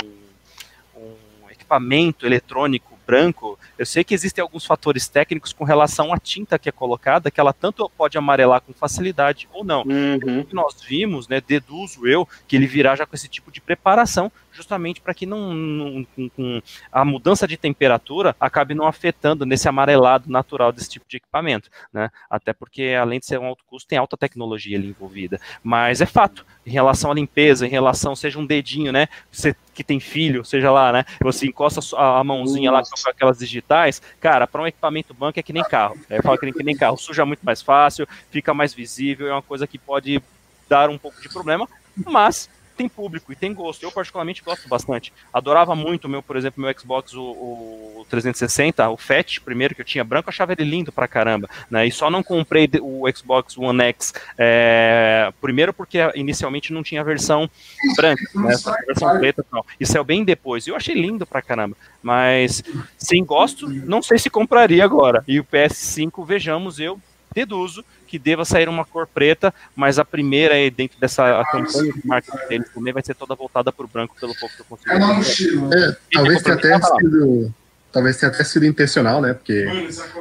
um, 0.96 1.50
equipamento 1.50 2.26
eletrônico 2.26 2.89
branco, 3.10 3.58
eu 3.76 3.88
sei 3.88 4.04
que 4.04 4.14
existem 4.14 4.40
alguns 4.40 4.68
fatores 4.68 5.08
técnicos 5.08 5.52
com 5.52 5.64
relação 5.64 6.14
à 6.14 6.20
tinta 6.20 6.60
que 6.60 6.70
é 6.70 6.72
colocada, 6.72 7.32
que 7.32 7.40
ela 7.40 7.52
tanto 7.52 7.90
pode 7.98 8.20
amarelar 8.20 8.62
com 8.62 8.72
facilidade 8.72 9.50
ou 9.52 9.66
não. 9.66 9.82
Uhum. 9.82 10.42
O 10.42 10.46
que 10.46 10.54
nós 10.54 10.80
vimos, 10.80 11.28
né, 11.28 11.42
deduzo 11.42 12.06
eu, 12.06 12.28
que 12.48 12.56
ele 12.56 12.68
virá 12.68 12.96
já 12.96 13.08
com 13.08 13.16
esse 13.16 13.28
tipo 13.28 13.52
de 13.52 13.60
preparação, 13.60 14.32
justamente 14.52 15.02
para 15.02 15.14
que 15.14 15.26
não, 15.26 15.54
não 15.54 16.08
com, 16.36 16.62
a 16.92 17.06
mudança 17.06 17.48
de 17.48 17.58
temperatura 17.58 18.36
acabe 18.40 18.74
não 18.74 18.88
afetando 18.88 19.46
nesse 19.46 19.68
amarelado 19.68 20.30
natural 20.30 20.72
desse 20.72 20.90
tipo 20.90 21.06
de 21.08 21.18
equipamento, 21.18 21.70
né? 21.94 22.10
Até 22.30 22.54
porque 22.54 22.96
além 23.00 23.20
de 23.20 23.26
ser 23.26 23.40
um 23.40 23.46
alto 23.46 23.64
custo, 23.66 23.88
tem 23.88 23.98
alta 23.98 24.18
tecnologia 24.18 24.78
ali 24.78 24.90
envolvida. 24.90 25.40
Mas 25.64 26.02
é 26.02 26.06
fato, 26.06 26.46
em 26.66 26.72
relação 26.72 27.12
à 27.12 27.14
limpeza, 27.14 27.66
em 27.66 27.70
relação 27.70 28.16
seja 28.16 28.40
um 28.40 28.46
dedinho, 28.46 28.92
né? 28.92 29.08
Você 29.32 29.56
que 29.74 29.84
tem 29.84 30.00
filho, 30.00 30.44
seja 30.44 30.72
lá, 30.72 30.92
né? 30.92 31.06
Você 31.22 31.48
encosta 31.48 31.80
a 31.96 32.22
mãozinha 32.22 32.70
lá 32.70 32.84
com 32.84 33.10
aquelas 33.10 33.40
digitais, 33.40 34.02
cara, 34.20 34.46
para 34.46 34.62
um 34.62 34.68
equipamento 34.68 35.14
banco 35.14 35.40
é 35.40 35.44
que 35.44 35.54
nem 35.54 35.64
carro. 35.64 35.98
É, 36.10 36.22
fala 36.22 36.38
que 36.38 36.64
nem 36.64 36.76
carro, 36.76 36.98
suja 36.98 37.26
muito 37.26 37.42
mais 37.46 37.62
fácil, 37.62 38.06
fica 38.30 38.54
mais 38.54 38.74
visível, 38.74 39.28
é 39.28 39.32
uma 39.32 39.42
coisa 39.42 39.66
que 39.66 39.78
pode 39.78 40.22
dar 40.68 40.90
um 40.90 40.98
pouco 40.98 41.22
de 41.22 41.30
problema, 41.30 41.68
mas 42.06 42.50
tem 42.80 42.88
público 42.88 43.34
e 43.34 43.36
tem 43.36 43.54
gosto. 43.54 43.84
Eu, 43.84 43.92
particularmente, 43.92 44.42
gosto 44.42 44.70
bastante. 44.70 45.12
Adorava 45.34 45.76
muito, 45.76 46.08
meu, 46.08 46.24
por 46.24 46.38
exemplo, 46.38 46.64
meu 46.64 46.74
Xbox, 46.80 47.14
o, 47.14 47.22
o 47.22 48.06
360, 48.10 48.90
o 48.90 48.96
Fat, 48.96 49.42
primeiro 49.42 49.76
que 49.76 49.82
eu 49.82 49.86
tinha 49.86 50.02
branco, 50.02 50.30
eu 50.30 50.32
achava 50.32 50.54
ele 50.54 50.64
lindo 50.64 50.90
pra 50.90 51.06
caramba. 51.06 51.50
Né? 51.70 51.88
E 51.88 51.92
só 51.92 52.10
não 52.10 52.24
comprei 52.24 52.70
o 52.82 53.04
Xbox 53.14 53.58
One 53.58 53.84
X, 53.84 54.14
é, 54.38 55.34
primeiro 55.42 55.74
porque 55.74 55.98
inicialmente 56.16 56.72
não 56.72 56.82
tinha 56.82 57.02
a 57.02 57.04
versão 57.04 57.50
branca, 57.98 58.24
né? 58.34 58.54
a 58.66 58.86
versão 58.86 59.20
preta 59.20 59.42
e 59.42 59.52
tal. 59.52 59.66
E 59.78 59.86
saiu 59.86 60.06
bem 60.06 60.24
depois. 60.24 60.66
Eu 60.66 60.78
achei 60.78 60.96
lindo 60.96 61.26
pra 61.26 61.42
caramba. 61.42 61.76
Mas, 62.02 62.64
sem 62.98 63.26
gosto, 63.26 63.68
não 63.68 64.02
sei 64.02 64.18
se 64.18 64.30
compraria 64.30 64.86
agora. 64.86 65.22
E 65.28 65.38
o 65.38 65.44
PS5, 65.44 66.26
vejamos, 66.26 66.80
eu 66.80 66.98
deduzo 67.34 67.84
que 68.10 68.18
deva 68.18 68.44
sair 68.44 68.68
uma 68.68 68.84
cor 68.84 69.06
preta, 69.06 69.54
mas 69.76 70.00
a 70.00 70.04
primeira 70.04 70.56
aí 70.56 70.72
dentro 70.72 71.00
dessa 71.00 71.46
campanha 71.52 71.94
de 71.94 72.08
marketing 72.08 72.48
deles 72.50 72.70
também 72.74 72.92
vai 72.92 73.04
ser 73.04 73.14
toda 73.14 73.36
voltada 73.36 73.72
para 73.72 73.86
o 73.86 73.88
branco, 73.88 74.16
pelo 74.20 74.34
pouco 74.36 74.56
que 74.56 74.62
eu 74.62 74.66
consigo. 74.66 75.74
É, 75.74 75.96
talvez 76.12 76.42
tenha 76.42 76.56
até 76.56 76.82
sido, 76.82 77.54
talvez 77.92 78.18
tenha 78.18 78.32
até 78.32 78.44
sido 78.44 78.66
intencional, 78.66 79.22
né? 79.22 79.36
Porque 79.36 79.68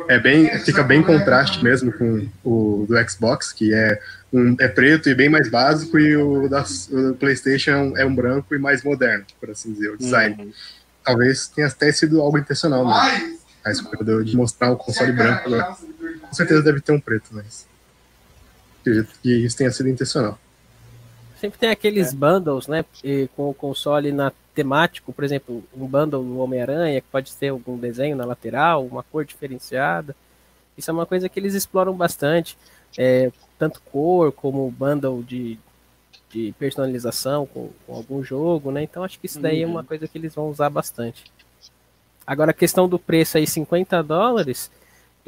é 0.07 0.19
bem, 0.19 0.59
fica 0.61 0.83
bem 0.83 1.03
contraste 1.03 1.65
mesmo 1.65 1.91
com 1.93 2.29
o 2.45 2.85
do 2.87 3.11
Xbox, 3.11 3.53
que 3.53 3.73
é 3.73 3.99
um, 4.31 4.55
é 4.61 4.69
preto 4.69 5.09
e 5.09 5.15
bem 5.15 5.31
mais 5.31 5.51
básico, 5.51 5.99
e 5.99 6.15
o 6.15 6.47
da 6.47 6.63
o 6.91 7.15
PlayStation 7.15 7.95
é 7.97 8.05
um 8.05 8.15
branco 8.15 8.55
e 8.55 8.59
mais 8.59 8.83
moderno, 8.83 9.25
por 9.41 9.51
assim 9.51 9.73
dizer, 9.73 9.93
o 9.93 9.97
design. 9.97 10.37
Uhum. 10.39 10.53
Talvez 11.03 11.49
tenha 11.49 11.69
até 11.69 11.91
sido 11.91 12.21
algo 12.21 12.37
intencional, 12.37 12.87
né? 12.87 13.35
A 13.65 13.71
escolha 13.71 14.23
de 14.23 14.37
mostrar 14.37 14.71
o 14.71 14.77
console 14.77 15.13
branco 15.13 15.47
agora. 15.47 15.75
Com 16.21 16.35
certeza 16.35 16.63
deve 16.63 16.83
ter 16.83 16.93
um 16.93 17.01
preto, 17.01 17.31
mas 17.33 17.67
acredito 18.89 19.19
que 19.23 19.45
isso 19.45 19.57
tenha 19.57 19.71
sido 19.71 19.89
intencional. 19.89 20.39
Sempre 21.41 21.59
tem 21.59 21.71
aqueles 21.71 22.13
é. 22.13 22.17
bundles, 22.17 22.67
né? 22.67 22.85
Com 23.37 23.51
o 23.51 23.55
console 23.55 24.11
na 24.11 24.33
temático, 24.55 25.13
por 25.13 25.23
exemplo, 25.23 25.63
um 25.73 25.87
bundle 25.87 26.25
do 26.25 26.39
Homem-Aranha, 26.39 27.01
que 27.01 27.07
pode 27.13 27.33
ter 27.37 27.49
algum 27.49 27.79
desenho 27.79 28.17
na 28.17 28.25
lateral, 28.25 28.85
uma 28.85 29.05
cor 29.05 29.25
diferenciada. 29.25 30.17
Isso 30.77 30.91
é 30.91 30.95
uma 30.95 31.07
coisa 31.07 31.29
que 31.29 31.39
eles 31.39 31.55
exploram 31.55 31.95
bastante. 31.95 32.59
É, 32.97 33.31
tanto 33.57 33.81
cor 33.83 34.33
como 34.33 34.69
bundle 34.71 35.23
de, 35.23 35.59
de 36.31 36.53
personalização 36.59 37.47
com, 37.47 37.71
com, 37.87 37.95
algum 37.95 38.23
jogo, 38.25 38.73
né? 38.73 38.83
Então 38.83 39.05
acho 39.05 39.21
que 39.21 39.27
isso 39.27 39.39
daí 39.39 39.65
uhum. 39.65 39.71
é 39.71 39.73
uma 39.75 39.85
coisa 39.85 40.09
que 40.09 40.19
eles 40.19 40.35
vão 40.35 40.51
usar 40.51 40.71
bastante. 40.71 41.25
Agora 42.27 42.51
a 42.51 42.55
questão 42.55 42.89
do 42.89 42.99
preço 42.99 43.39
aí, 43.39 43.47
50 43.47 44.03
dólares, 44.03 44.71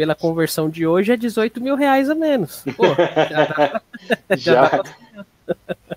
pela 0.01 0.15
conversão 0.15 0.71
de 0.71 0.87
hoje 0.87 1.13
é 1.13 1.17
18 1.17 1.61
mil 1.61 1.77
reais 1.77 2.09
a 2.09 2.15
menos. 2.15 2.65
Pô, 2.75 2.87
já 2.87 3.45
dá, 3.45 3.83
já, 4.35 4.65
já 4.65 4.69
dá, 4.71 4.83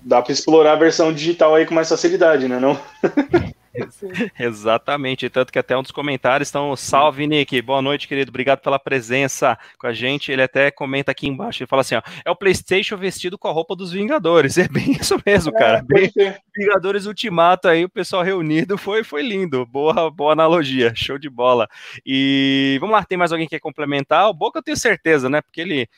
dá 0.02 0.22
para 0.22 0.32
explorar 0.34 0.72
a 0.72 0.76
versão 0.76 1.10
digital 1.10 1.54
aí 1.54 1.64
com 1.64 1.74
mais 1.74 1.88
facilidade, 1.88 2.46
né? 2.46 2.60
Não? 2.60 2.78
Exatamente, 4.38 5.28
tanto 5.28 5.52
que 5.52 5.58
até 5.58 5.76
um 5.76 5.82
dos 5.82 5.90
comentários 5.90 6.48
estão, 6.48 6.74
salve 6.76 7.26
Nick, 7.26 7.60
boa 7.62 7.82
noite 7.82 8.06
querido, 8.06 8.30
obrigado 8.30 8.60
pela 8.60 8.78
presença 8.78 9.58
com 9.78 9.86
a 9.86 9.92
gente, 9.92 10.30
ele 10.30 10.42
até 10.42 10.70
comenta 10.70 11.10
aqui 11.10 11.26
embaixo, 11.26 11.62
ele 11.62 11.68
fala 11.68 11.82
assim, 11.82 11.96
ó, 11.96 12.02
é 12.24 12.30
o 12.30 12.36
Playstation 12.36 12.96
vestido 12.96 13.36
com 13.36 13.48
a 13.48 13.52
roupa 13.52 13.74
dos 13.74 13.92
Vingadores, 13.92 14.56
é 14.58 14.68
bem 14.68 14.92
isso 14.92 15.20
mesmo, 15.26 15.54
é, 15.56 15.58
cara, 15.58 15.84
bem, 15.86 16.10
Vingadores 16.56 17.06
Ultimato 17.06 17.68
aí, 17.68 17.84
o 17.84 17.88
pessoal 17.88 18.22
reunido, 18.22 18.78
foi, 18.78 19.02
foi 19.02 19.22
lindo, 19.22 19.66
boa, 19.66 20.10
boa 20.10 20.32
analogia, 20.32 20.92
show 20.94 21.18
de 21.18 21.28
bola, 21.28 21.68
e 22.06 22.76
vamos 22.80 22.94
lá, 22.94 23.04
tem 23.04 23.18
mais 23.18 23.32
alguém 23.32 23.46
que 23.46 23.56
quer 23.56 23.60
complementar? 23.60 24.28
O 24.28 24.34
Boca 24.34 24.58
eu 24.58 24.62
tenho 24.62 24.76
certeza, 24.76 25.28
né, 25.28 25.40
porque 25.42 25.60
ele 25.60 25.88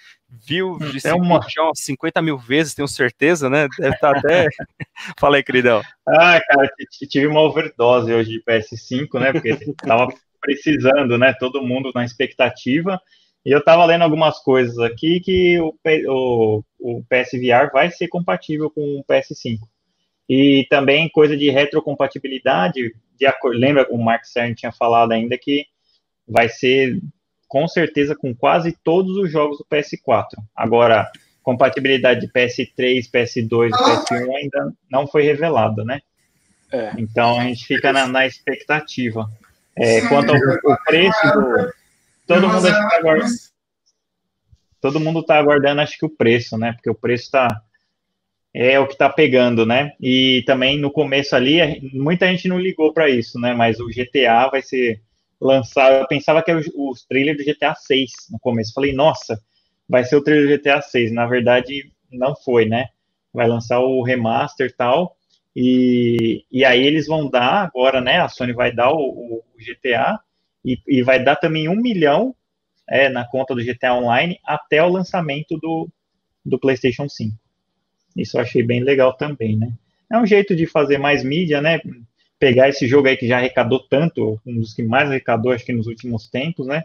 viu 0.45 0.79
de 0.79 1.07
é 1.07 1.15
uma... 1.15 1.41
50 1.75 2.23
mil 2.23 2.39
vezes, 2.39 2.75
tenho 2.75 2.89
certeza, 2.89 3.49
né? 3.49 3.69
Deve 3.79 3.95
estar 3.95 4.13
tá 4.13 4.19
até. 4.19 4.47
Fala 5.19 5.37
aí, 5.37 5.43
queridão. 5.43 5.83
Ah, 6.07 6.41
cara, 6.47 6.71
tive 7.09 7.27
uma 7.27 7.41
overdose 7.41 8.13
hoje 8.13 8.31
de 8.31 8.43
PS5, 8.43 9.21
né? 9.21 9.33
Porque 9.33 9.57
tava 9.77 10.09
precisando, 10.41 11.19
né? 11.19 11.35
Todo 11.39 11.63
mundo 11.63 11.91
na 11.95 12.05
expectativa. 12.05 13.01
E 13.45 13.51
eu 13.51 13.63
tava 13.63 13.85
lendo 13.85 14.03
algumas 14.03 14.39
coisas 14.41 14.79
aqui 14.79 15.21
que 15.21 15.61
o, 15.61 15.73
o, 16.09 16.63
o 16.81 17.05
PSVR 17.05 17.71
vai 17.73 17.91
ser 17.91 18.09
compatível 18.09 18.71
com 18.71 18.99
o 18.99 19.05
PS5. 19.05 19.59
E 20.29 20.67
também 20.69 21.09
coisa 21.09 21.37
de 21.37 21.51
retrocompatibilidade, 21.51 22.93
de 23.19 23.27
lembra 23.55 23.87
o 23.91 24.03
Mark 24.03 24.25
Cern 24.25 24.55
tinha 24.55 24.73
falado 24.73 25.13
ainda 25.13 25.39
que 25.39 25.65
vai 26.27 26.49
ser 26.49 26.99
com 27.57 27.67
certeza 27.67 28.15
com 28.15 28.35
quase 28.35 28.77
todos 28.85 29.17
os 29.17 29.33
jogos 29.33 29.57
do 29.57 29.65
PS4. 29.65 30.27
Agora, 30.55 31.11
compatibilidade 31.43 32.21
de 32.21 32.29
PS3, 32.31 33.11
PS2 33.11 33.71
e 33.71 33.73
PS1 33.73 34.37
ainda 34.37 34.75
não 34.91 35.07
foi 35.07 35.23
revelada, 35.23 35.83
né? 35.83 36.03
É. 36.71 36.93
Então 36.99 37.41
a 37.41 37.45
gente 37.45 37.65
fica 37.65 37.95
na, 37.95 38.07
na 38.07 38.27
expectativa. 38.27 39.27
É, 39.75 40.03
quanto 40.03 40.35
ao, 40.35 40.71
ao, 40.71 40.79
preço 40.85 41.27
do. 41.33 41.73
Todo 42.27 42.47
mundo 42.47 42.67
está 42.69 42.99
aguardando. 42.99 43.35
Todo 44.79 45.01
mundo 45.01 45.21
está 45.21 45.39
aguardando, 45.39 45.81
acho 45.81 45.99
que 45.99 46.05
o 46.05 46.11
preço, 46.11 46.59
né? 46.59 46.75
Porque 46.75 46.91
o 46.91 46.95
preço 46.95 47.25
está 47.25 47.63
é 48.53 48.79
o 48.79 48.87
que 48.87 48.93
está 48.93 49.09
pegando, 49.09 49.65
né? 49.65 49.93
E 49.99 50.43
também 50.47 50.79
no 50.79 50.91
começo 50.91 51.35
ali, 51.35 51.81
muita 51.95 52.27
gente 52.27 52.49
não 52.49 52.59
ligou 52.59 52.93
para 52.93 53.09
isso, 53.09 53.41
né? 53.41 53.55
Mas 53.55 53.81
o 53.81 53.87
GTA 53.87 54.47
vai 54.51 54.61
ser 54.61 55.01
lançar. 55.41 56.01
Eu 56.01 56.07
pensava 56.07 56.43
que 56.43 56.51
era 56.51 56.61
o, 56.75 56.93
trailer 57.09 57.37
do 57.37 57.45
GTA 57.45 57.75
6 57.75 58.11
no 58.31 58.39
começo. 58.39 58.73
Falei, 58.75 58.93
nossa, 58.93 59.41
vai 59.89 60.05
ser 60.05 60.17
o 60.17 60.23
trailer 60.23 60.49
do 60.49 60.59
GTA 60.59 60.81
6. 60.81 61.13
Na 61.13 61.27
verdade, 61.27 61.91
não 62.11 62.35
foi, 62.35 62.67
né? 62.67 62.89
Vai 63.33 63.47
lançar 63.47 63.81
o 63.81 64.03
remaster 64.03 64.69
e 64.69 64.73
tal. 64.73 65.17
E, 65.55 66.45
e 66.53 66.65
aí 66.65 66.87
eles 66.87 67.07
vão 67.07 67.31
dar 67.31 67.65
agora, 67.65 68.01
né? 68.01 68.21
A 68.21 68.29
Sony 68.29 68.53
vai 68.53 68.73
dar 68.73 68.93
o, 68.93 68.99
o 68.99 69.43
GTA 69.59 70.21
e, 70.65 70.79
e, 70.87 71.03
vai 71.03 71.23
dar 71.23 71.37
também 71.37 71.69
um 71.69 71.81
milhão 71.81 72.35
é, 72.89 73.09
na 73.09 73.27
conta 73.27 73.55
do 73.55 73.65
GTA 73.65 73.95
Online 73.95 74.39
até 74.45 74.83
o 74.83 74.89
lançamento 74.89 75.57
do, 75.59 75.89
do 76.45 76.59
PlayStation 76.59 77.09
5. 77.09 77.35
Isso 78.17 78.37
eu 78.37 78.43
achei 78.43 78.63
bem 78.63 78.83
legal 78.83 79.15
também, 79.15 79.57
né? 79.57 79.73
É 80.11 80.19
um 80.19 80.27
jeito 80.27 80.55
de 80.55 80.67
fazer 80.67 80.99
mais 80.99 81.25
mídia, 81.25 81.63
né? 81.63 81.81
Pegar 82.39 82.69
esse 82.69 82.87
jogo 82.87 83.09
aí 83.09 83.17
que 83.17 83.27
já 83.27 83.39
arrecadou 83.39 83.81
tanto, 83.81 84.41
um 84.47 84.61
dos 84.61 84.75
que 84.75 84.83
mais 84.83 85.09
arrecadou, 85.09 85.53
acho 85.53 85.65
que 85.65 85.73
nos 85.73 85.87
últimos 85.87 86.29
tempos, 86.29 86.67
né? 86.67 86.85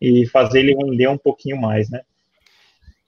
E 0.00 0.26
fazer 0.26 0.60
ele 0.60 0.74
render 0.74 1.08
um 1.08 1.18
pouquinho 1.18 1.60
mais, 1.60 1.88
né? 1.88 2.00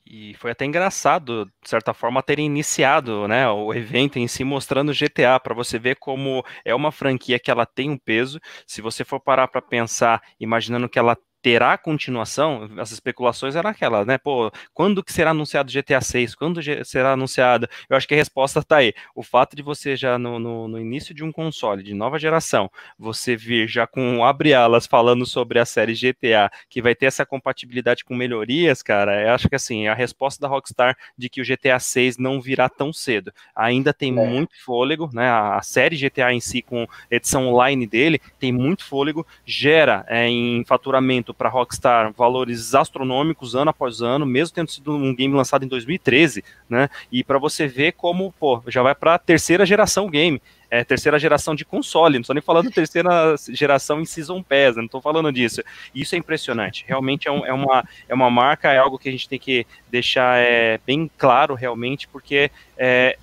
E 0.06 0.34
foi 0.34 0.52
até 0.52 0.64
engraçado, 0.64 1.46
de 1.62 1.68
certa 1.68 1.94
forma, 1.94 2.22
terem 2.22 2.46
iniciado 2.46 3.26
né, 3.26 3.48
o 3.48 3.72
evento 3.74 4.18
em 4.18 4.28
si 4.28 4.44
mostrando 4.44 4.92
GTA, 4.92 5.40
para 5.40 5.54
você 5.54 5.78
ver 5.78 5.96
como 5.96 6.44
é 6.64 6.74
uma 6.74 6.92
franquia 6.92 7.38
que 7.38 7.50
ela 7.50 7.64
tem 7.66 7.90
um 7.90 7.98
peso. 7.98 8.38
Se 8.66 8.82
você 8.82 9.02
for 9.02 9.18
parar 9.18 9.48
para 9.48 9.62
pensar, 9.62 10.22
imaginando 10.38 10.88
que 10.88 10.98
ela 10.98 11.16
terá 11.44 11.76
continuação, 11.76 12.70
as 12.78 12.90
especulações 12.90 13.54
eram 13.54 13.68
aquelas, 13.68 14.07
né? 14.07 14.16
Pô, 14.16 14.50
quando 14.72 15.04
que 15.04 15.12
será 15.12 15.33
anunciado 15.33 15.70
GTA 15.70 16.00
6? 16.00 16.35
Quando 16.35 16.59
será 16.87 17.12
anunciado? 17.12 17.68
Eu 17.87 17.98
acho 17.98 18.09
que 18.09 18.14
a 18.14 18.16
resposta 18.16 18.61
está 18.61 18.78
aí. 18.78 18.94
O 19.14 19.22
fato 19.22 19.54
de 19.54 19.61
você 19.62 19.94
já 19.94 20.18
no, 20.18 20.38
no, 20.38 20.66
no, 20.66 20.80
início 20.80 21.14
de 21.14 21.22
um 21.22 21.30
console 21.30 21.83
de 21.83 21.92
nova 21.92 22.18
geração, 22.18 22.70
você 22.98 23.37
vir 23.37 23.68
já 23.68 23.87
com 23.87 24.24
abre 24.24 24.54
alas 24.54 24.87
falando 24.87 25.26
sobre 25.26 25.59
a 25.59 25.66
série 25.66 25.92
GTA, 25.92 26.50
que 26.66 26.80
vai 26.80 26.94
ter 26.94 27.07
essa 27.07 27.26
compatibilidade 27.26 28.07
com 28.07 28.14
melhorias, 28.14 28.83
cara, 28.83 29.20
eu 29.20 29.35
acho 29.35 29.46
que 29.46 29.54
assim, 29.54 29.87
a 29.87 29.92
resposta 29.92 30.40
da 30.40 30.48
Rockstar 30.48 30.96
de 31.14 31.28
que 31.28 31.42
o 31.42 31.44
GTA 31.44 31.78
6 31.78 32.16
não 32.16 32.40
virá 32.40 32.70
tão 32.70 32.90
cedo. 32.90 33.30
Ainda 33.54 33.92
tem 33.92 34.18
é. 34.18 34.26
muito 34.26 34.54
fôlego, 34.64 35.11
né? 35.12 35.28
A, 35.28 35.59
a, 35.59 35.62
série 35.62 35.98
GTA 35.98 36.33
em 36.33 36.40
si, 36.40 36.62
com 36.62 36.87
edição 37.11 37.48
online 37.48 37.87
dele, 37.87 38.18
tem 38.38 38.50
muito 38.50 38.83
fôlego, 38.83 39.26
gera 39.44 40.07
é, 40.09 40.26
em 40.26 40.64
faturamento 40.64 41.33
para 41.34 41.48
Rockstar 41.48 42.12
valores 42.12 42.74
astronômicos 42.74 43.54
ano 43.54 43.70
após 43.70 44.00
ano, 44.00 44.24
mesmo 44.24 44.54
tendo 44.54 44.70
sido 44.70 44.92
um 44.92 45.14
game 45.14 45.34
lançado 45.34 45.64
em 45.64 45.68
2013, 45.68 46.44
né? 46.68 46.88
E 47.10 47.22
para 47.22 47.38
você 47.38 47.66
ver 47.66 47.92
como, 47.92 48.32
pô, 48.38 48.62
já 48.68 48.82
vai 48.82 48.94
para 48.94 49.14
a 49.14 49.18
terceira 49.18 49.66
geração 49.66 50.08
game. 50.08 50.40
É, 50.70 50.82
terceira 50.82 51.18
geração 51.20 51.54
de 51.54 51.64
console, 51.64 52.14
não 52.14 52.22
estou 52.22 52.34
nem 52.34 52.42
falando 52.42 52.68
terceira 52.68 53.36
geração 53.50 54.00
em 54.00 54.04
Season 54.04 54.42
Pass, 54.42 54.74
né? 54.74 54.78
não 54.78 54.86
estou 54.86 55.00
falando 55.00 55.30
disso. 55.30 55.62
Isso 55.94 56.16
é 56.16 56.18
impressionante, 56.18 56.84
realmente 56.88 57.28
é, 57.28 57.30
um, 57.30 57.46
é, 57.46 57.52
uma, 57.52 57.84
é 58.08 58.14
uma 58.14 58.28
marca, 58.28 58.72
é 58.72 58.78
algo 58.78 58.98
que 58.98 59.08
a 59.08 59.12
gente 59.12 59.28
tem 59.28 59.38
que 59.38 59.64
deixar 59.88 60.36
é, 60.40 60.80
bem 60.84 61.08
claro 61.16 61.54
realmente, 61.54 62.08
porque 62.08 62.50
é, 62.76 63.16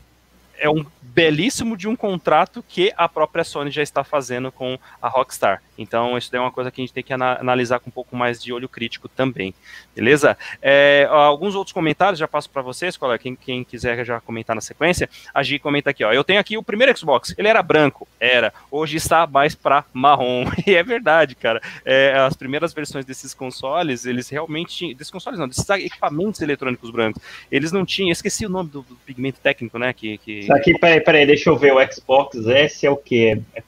é 0.61 0.69
um 0.69 0.85
belíssimo 1.01 1.75
de 1.75 1.87
um 1.87 1.95
contrato 1.95 2.63
que 2.65 2.93
a 2.95 3.09
própria 3.09 3.43
Sony 3.43 3.69
já 3.69 3.81
está 3.81 4.03
fazendo 4.03 4.51
com 4.51 4.77
a 5.01 5.09
Rockstar. 5.09 5.61
Então, 5.77 6.17
isso 6.17 6.33
é 6.35 6.39
uma 6.39 6.51
coisa 6.51 6.69
que 6.69 6.79
a 6.79 6.83
gente 6.83 6.93
tem 6.93 7.03
que 7.03 7.11
analisar 7.11 7.79
com 7.79 7.89
um 7.89 7.91
pouco 7.93 8.15
mais 8.15 8.41
de 8.41 8.53
olho 8.53 8.69
crítico 8.69 9.09
também. 9.09 9.53
Beleza? 9.95 10.37
É, 10.61 11.07
alguns 11.09 11.55
outros 11.55 11.73
comentários, 11.73 12.19
já 12.19 12.27
passo 12.27 12.49
para 12.49 12.61
vocês, 12.61 12.95
colega, 12.95 13.17
quem, 13.17 13.35
quem, 13.35 13.63
quiser 13.63 14.05
já 14.05 14.21
comentar 14.21 14.55
na 14.55 14.61
sequência. 14.61 15.09
A 15.33 15.41
Gi 15.43 15.59
comenta 15.59 15.89
aqui, 15.89 16.03
ó. 16.03 16.13
Eu 16.13 16.23
tenho 16.23 16.39
aqui 16.39 16.57
o 16.57 16.63
primeiro 16.63 16.95
Xbox, 16.97 17.33
ele 17.37 17.47
era 17.47 17.63
branco, 17.63 18.07
era. 18.19 18.53
Hoje 18.69 18.97
está 18.97 19.25
mais 19.25 19.55
para 19.55 19.83
marrom. 19.91 20.45
E 20.67 20.75
é 20.75 20.83
verdade, 20.83 21.33
cara. 21.33 21.59
É, 21.83 22.13
as 22.19 22.35
primeiras 22.35 22.71
versões 22.71 23.03
desses 23.03 23.33
consoles, 23.33 24.05
eles 24.05 24.29
realmente. 24.29 24.93
Desses 24.93 25.11
consoles 25.11 25.39
não, 25.39 25.47
desses 25.47 25.67
equipamentos 25.67 26.39
eletrônicos 26.39 26.91
brancos, 26.91 27.21
eles 27.51 27.71
não 27.71 27.83
tinham. 27.83 28.11
Esqueci 28.11 28.45
o 28.45 28.49
nome 28.49 28.69
do, 28.69 28.83
do 28.83 28.95
pigmento 28.97 29.39
técnico, 29.39 29.79
né? 29.79 29.91
Que, 29.91 30.19
que... 30.19 30.47
Isso 30.51 30.57
aqui, 30.57 30.77
peraí, 30.77 30.99
peraí, 30.99 31.25
deixa 31.25 31.49
eu 31.49 31.57
ver. 31.57 31.73
O 31.73 31.93
Xbox 31.93 32.45
S 32.45 32.85
é 32.85 32.89
o 32.89 32.97
quê? 32.97 33.41
É, 33.55 33.63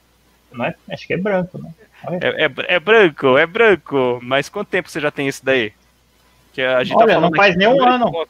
não 0.52 0.66
é, 0.66 0.76
acho 0.92 1.08
que 1.08 1.14
é 1.14 1.18
branco, 1.18 1.58
né? 1.58 1.72
É, 2.22 2.44
é, 2.44 2.76
é, 2.76 2.80
branco, 2.80 3.38
é 3.38 3.46
branco. 3.46 4.20
Mas 4.22 4.50
quanto 4.50 4.68
tempo 4.68 4.90
você 4.90 5.00
já 5.00 5.10
tem 5.10 5.28
esse 5.28 5.44
daí? 5.44 5.72
Que 6.52 6.62
a 6.62 6.84
gente 6.84 6.98
tá 6.98 7.04
Olha, 7.04 7.16
tá 7.16 7.22
não 7.22 7.32
faz 7.34 7.56
nem 7.56 7.68
um 7.68 7.82
ano. 7.82 8.28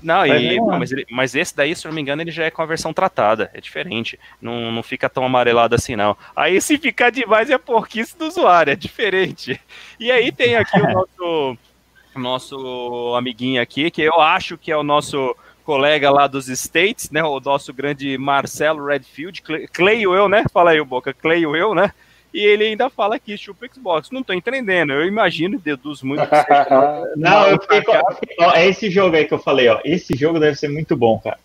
Não, 0.00 0.26
e, 0.26 0.60
mas, 0.60 0.90
ele, 0.90 1.06
mas, 1.10 1.34
esse 1.34 1.54
daí, 1.54 1.76
se 1.76 1.84
não 1.86 1.92
me 1.92 2.00
engano, 2.00 2.22
ele 2.22 2.32
já 2.32 2.44
é 2.44 2.50
com 2.50 2.62
a 2.62 2.66
versão 2.66 2.92
tratada. 2.92 3.50
É 3.54 3.60
diferente. 3.60 4.18
Não, 4.40 4.70
não 4.72 4.82
fica 4.82 5.08
tão 5.08 5.24
amarelado 5.24 5.74
assim, 5.74 5.96
não. 5.96 6.16
Aí, 6.34 6.60
se 6.60 6.78
ficar 6.78 7.10
demais, 7.10 7.50
é 7.50 7.58
porquice 7.58 8.16
do 8.16 8.26
usuário. 8.26 8.72
É 8.72 8.76
diferente. 8.76 9.60
E 9.98 10.10
aí 10.10 10.30
tem 10.30 10.56
aqui 10.56 10.80
o 10.80 10.86
nosso, 10.92 11.58
nosso 12.16 13.14
amiguinho 13.16 13.60
aqui, 13.60 13.90
que 13.90 14.02
eu 14.02 14.20
acho 14.20 14.56
que 14.56 14.70
é 14.70 14.76
o 14.76 14.82
nosso 14.82 15.36
colega 15.62 16.10
lá 16.10 16.26
dos 16.26 16.48
States, 16.48 17.10
né? 17.10 17.22
O 17.22 17.40
nosso 17.40 17.72
grande 17.72 18.16
Marcelo 18.18 18.84
Redfield. 18.84 19.42
Cleio 19.72 20.14
eu, 20.14 20.28
né? 20.28 20.44
Fala 20.52 20.72
aí, 20.72 20.80
o 20.80 20.84
Boca. 20.84 21.12
Cleio 21.14 21.56
eu, 21.56 21.74
né? 21.74 21.92
E 22.32 22.40
ele 22.40 22.64
ainda 22.64 22.88
fala 22.88 23.18
que 23.18 23.36
chupa 23.36 23.66
Xbox. 23.72 24.10
Não 24.10 24.22
tô 24.22 24.32
entendendo. 24.32 24.92
Eu 24.92 25.06
imagino, 25.06 25.58
deduz 25.58 26.02
muito. 26.02 26.26
Que 26.26 26.36
seja 26.36 27.04
não, 27.16 27.48
eu 27.48 27.60
fiquei 27.60 27.82
com... 27.82 27.92
É 28.54 28.66
esse 28.66 28.90
jogo 28.90 29.16
aí 29.16 29.26
que 29.26 29.34
eu 29.34 29.38
falei, 29.38 29.68
ó. 29.68 29.80
Esse 29.84 30.16
jogo 30.16 30.40
deve 30.40 30.56
ser 30.56 30.68
muito 30.68 30.96
bom, 30.96 31.18
cara. 31.18 31.38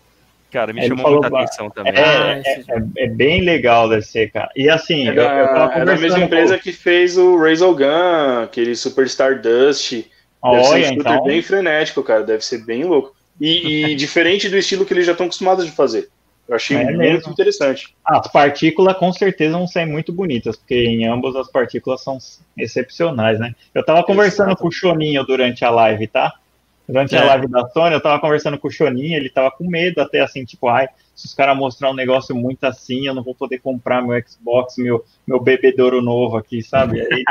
Cara, 0.50 0.72
me 0.72 0.80
ele 0.80 0.88
chamou 0.88 1.04
falou, 1.04 1.20
muita 1.20 1.36
atenção 1.36 1.68
também. 1.68 1.92
É, 1.92 2.02
ah, 2.02 2.42
é, 2.42 2.52
é, 2.52 3.04
é, 3.04 3.06
bem 3.06 3.42
legal 3.42 3.86
deve 3.86 4.02
ser, 4.02 4.30
cara. 4.32 4.50
E 4.56 4.70
assim, 4.70 5.06
é, 5.06 5.10
eu, 5.10 5.22
eu 5.22 5.24
é 5.24 5.84
da 5.84 5.96
mesma 5.96 6.20
empresa 6.20 6.56
com... 6.56 6.62
que 6.62 6.72
fez 6.72 7.18
o 7.18 7.36
Gun, 7.74 8.44
aquele 8.44 8.74
Superstar 8.74 9.42
Dust. 9.42 9.92
Deve 9.92 10.06
Olha, 10.40 10.86
ser 10.86 10.92
um 10.92 11.00
então... 11.00 11.24
bem 11.24 11.42
frenético, 11.42 12.02
cara. 12.02 12.22
Deve 12.22 12.42
ser 12.42 12.64
bem 12.64 12.84
louco. 12.84 13.14
E, 13.40 13.84
e 13.84 13.94
diferente 13.94 14.48
do 14.48 14.56
estilo 14.56 14.84
que 14.84 14.92
eles 14.92 15.06
já 15.06 15.12
estão 15.12 15.26
acostumados 15.26 15.64
de 15.64 15.72
fazer. 15.72 16.08
Eu 16.48 16.56
achei 16.56 16.76
é 16.78 16.84
muito 16.84 16.98
mesmo. 16.98 17.32
interessante. 17.32 17.94
As 18.02 18.26
partículas 18.32 18.96
com 18.96 19.12
certeza 19.12 19.56
vão 19.56 19.66
ser 19.66 19.84
muito 19.84 20.12
bonitas, 20.12 20.56
porque 20.56 20.74
em 20.74 21.06
ambas 21.06 21.36
as 21.36 21.50
partículas 21.50 22.02
são 22.02 22.16
excepcionais, 22.56 23.38
né? 23.38 23.54
Eu 23.74 23.84
tava 23.84 24.02
conversando 24.02 24.48
Exato. 24.48 24.62
com 24.62 24.68
o 24.68 24.72
Choninho 24.72 25.22
durante 25.24 25.62
a 25.64 25.70
live, 25.70 26.06
tá? 26.06 26.32
Durante 26.88 27.14
é. 27.14 27.18
a 27.18 27.24
live 27.26 27.48
da 27.48 27.68
Sony, 27.68 27.92
eu 27.94 28.00
tava 28.00 28.18
conversando 28.18 28.58
com 28.58 28.66
o 28.66 28.70
Choninho, 28.70 29.14
ele 29.14 29.28
tava 29.28 29.50
com 29.50 29.68
medo 29.68 30.00
até 30.00 30.20
assim, 30.20 30.42
tipo, 30.46 30.68
ai, 30.68 30.88
se 31.14 31.26
os 31.26 31.34
caras 31.34 31.54
mostrar 31.54 31.90
um 31.90 31.94
negócio 31.94 32.34
muito 32.34 32.64
assim, 32.64 33.06
eu 33.06 33.14
não 33.14 33.22
vou 33.22 33.34
poder 33.34 33.58
comprar 33.58 34.00
meu 34.00 34.18
Xbox, 34.26 34.78
meu, 34.78 35.04
meu 35.26 35.38
bebedouro 35.38 36.00
novo 36.00 36.38
aqui, 36.38 36.62
sabe? 36.62 37.02
Aí, 37.12 37.24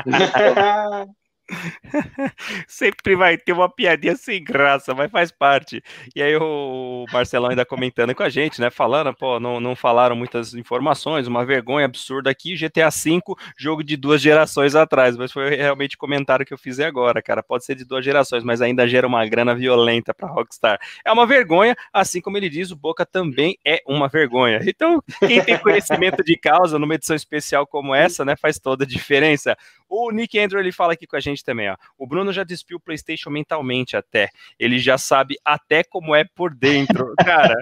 Sempre 2.68 3.16
vai 3.16 3.38
ter 3.38 3.54
uma 3.54 3.70
piadinha 3.70 4.16
sem 4.16 4.44
graça, 4.44 4.94
mas 4.94 5.12
faz 5.12 5.32
parte. 5.32 5.82
E 6.16 6.22
aí 6.22 6.36
o 6.36 7.06
Marcelão 7.12 7.50
ainda 7.50 7.66
comentando 7.66 8.14
com 8.14 8.24
a 8.24 8.30
gente, 8.30 8.60
né? 8.60 8.70
Falando, 8.70 9.14
pô, 9.14 9.40
não, 9.40 9.60
não 9.60 9.76
falaram 9.76 10.16
muitas 10.16 10.54
informações, 10.54 11.28
uma 11.28 11.46
vergonha 11.46 11.86
absurda 11.86 12.30
aqui. 12.30 12.56
GTA 12.56 12.90
V, 12.90 13.22
jogo 13.58 13.84
de 13.84 13.96
duas 13.96 14.22
gerações 14.22 14.76
atrás, 14.76 15.16
mas 15.16 15.32
foi 15.32 15.56
realmente 15.56 15.96
o 15.96 16.00
comentário 16.00 16.46
que 16.46 16.54
eu 16.54 16.58
fiz 16.58 16.80
agora, 16.80 17.22
cara. 17.22 17.42
Pode 17.42 17.66
ser 17.66 17.76
de 17.76 17.86
duas 17.86 18.04
gerações, 18.04 18.44
mas 18.44 18.62
ainda 18.62 18.88
gera 18.88 19.08
uma 19.08 19.26
grana 19.26 19.56
violenta 19.56 20.14
para 20.14 20.28
Rockstar. 20.28 20.80
É 21.06 21.12
uma 21.12 21.26
vergonha, 21.26 21.76
assim 21.94 22.22
como 22.22 22.38
ele 22.38 22.50
diz, 22.50 22.72
o 22.72 22.76
Boca 22.76 23.06
também 23.06 23.58
é 23.66 23.82
uma 23.88 24.08
vergonha. 24.08 24.60
Então, 24.68 25.02
quem 25.26 25.42
tem 25.44 25.58
conhecimento 25.58 26.24
de 26.24 26.38
causa 26.38 26.78
numa 26.78 26.96
edição 26.96 27.16
especial 27.16 27.66
como 27.66 27.96
essa, 27.96 28.24
né, 28.24 28.36
faz 28.36 28.60
toda 28.60 28.84
a 28.84 28.88
diferença. 28.88 29.58
O 29.90 30.12
Nick 30.12 30.38
Andrew 30.38 30.60
ele 30.60 30.72
fala 30.72 30.94
aqui 30.94 31.08
com 31.08 31.16
a 31.16 31.20
gente 31.20 31.37
também, 31.44 31.70
ó. 31.70 31.76
O 31.98 32.08
Bruno 32.08 32.32
já 32.32 32.44
despiu 32.44 32.78
o 32.78 32.80
PlayStation 32.80 33.30
mentalmente 33.30 33.96
até. 33.96 34.30
Ele 34.60 34.80
já 34.80 34.98
sabe 34.98 35.36
até 35.44 35.84
como 35.84 36.16
é 36.16 36.24
por 36.24 36.54
dentro. 36.54 37.14
Cara, 37.24 37.56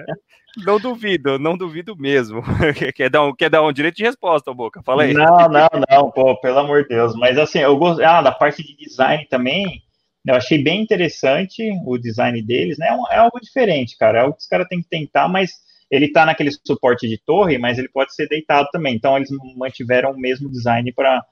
não 0.56 0.80
duvido, 0.80 1.38
não 1.38 1.56
duvido 1.56 1.96
mesmo. 1.96 2.42
quer, 2.94 3.10
dar 3.10 3.24
um, 3.24 3.34
quer 3.34 3.50
dar 3.50 3.62
um 3.62 3.72
direito 3.72 3.96
de 3.96 4.04
resposta, 4.04 4.52
Boca? 4.54 4.82
Fala 4.82 5.02
aí. 5.02 5.12
Não, 5.12 5.48
não, 5.48 5.68
não, 5.88 6.10
pô, 6.10 6.34
pelo 6.40 6.58
amor 6.58 6.82
de 6.82 6.88
Deus. 6.88 7.14
Mas 7.14 7.36
assim, 7.38 7.58
eu 7.58 7.76
gosto. 7.76 8.02
Ah, 8.02 8.22
da 8.22 8.32
parte 8.32 8.62
de 8.62 8.76
design 8.76 9.26
também. 9.26 9.82
Eu 10.26 10.34
achei 10.34 10.60
bem 10.60 10.82
interessante 10.82 11.62
o 11.84 11.96
design 11.96 12.42
deles, 12.42 12.78
né? 12.78 12.88
É, 12.88 13.14
é 13.14 13.18
algo 13.18 13.38
diferente, 13.40 13.96
cara. 13.96 14.18
É 14.18 14.20
algo 14.22 14.34
que 14.34 14.42
os 14.42 14.48
caras 14.48 14.66
têm 14.66 14.82
que 14.82 14.88
tentar, 14.88 15.28
mas 15.28 15.52
ele 15.90 16.10
tá 16.10 16.26
naquele 16.26 16.50
suporte 16.50 17.06
de 17.08 17.16
torre, 17.18 17.58
mas 17.58 17.78
ele 17.78 17.88
pode 17.88 18.14
ser 18.14 18.26
deitado 18.28 18.68
também. 18.72 18.96
Então 18.96 19.16
eles 19.16 19.28
mantiveram 19.56 20.12
o 20.12 20.18
mesmo 20.18 20.50
design 20.50 20.90
para 20.92 21.24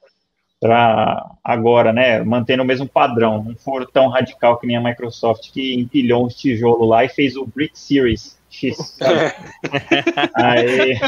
para 0.65 1.31
agora, 1.43 1.93
né, 1.93 2.23
mantendo 2.23 2.63
o 2.63 2.65
mesmo 2.65 2.87
padrão, 2.87 3.43
não 3.43 3.55
for 3.55 3.85
tão 3.85 4.07
radical 4.07 4.57
que 4.57 4.65
nem 4.65 4.75
a 4.75 4.81
Microsoft 4.81 5.51
que 5.51 5.75
empilhou 5.75 6.25
uns 6.25 6.33
tijolos 6.33 6.89
lá 6.89 7.05
e 7.05 7.09
fez 7.09 7.35
o 7.35 7.45
Brick 7.45 7.77
Series 7.77 8.35
X. 8.49 8.97
aí 10.33 10.99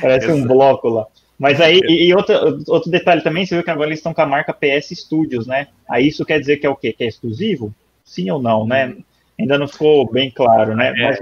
parece 0.00 0.30
um 0.30 0.46
bloco 0.46 0.88
lá. 0.88 1.06
Mas 1.36 1.60
aí, 1.60 1.80
e, 1.88 2.06
e 2.06 2.14
outro, 2.14 2.34
outro 2.68 2.88
detalhe 2.88 3.20
também, 3.20 3.44
você 3.44 3.56
viu 3.56 3.64
que 3.64 3.70
agora 3.70 3.88
eles 3.88 3.98
estão 3.98 4.14
com 4.14 4.22
a 4.22 4.26
marca 4.26 4.52
PS 4.52 4.90
Studios, 4.96 5.44
né? 5.44 5.66
Aí 5.90 6.06
isso 6.06 6.24
quer 6.24 6.38
dizer 6.38 6.58
que 6.58 6.66
é 6.66 6.70
o 6.70 6.76
quê? 6.76 6.92
Que 6.92 7.02
é 7.02 7.08
exclusivo? 7.08 7.74
Sim 8.04 8.30
ou 8.30 8.40
não, 8.40 8.64
né? 8.64 8.94
Ainda 9.40 9.58
não 9.58 9.66
ficou 9.66 10.08
bem 10.08 10.30
claro, 10.30 10.76
né? 10.76 10.94
É. 10.96 11.02
Mas 11.02 11.18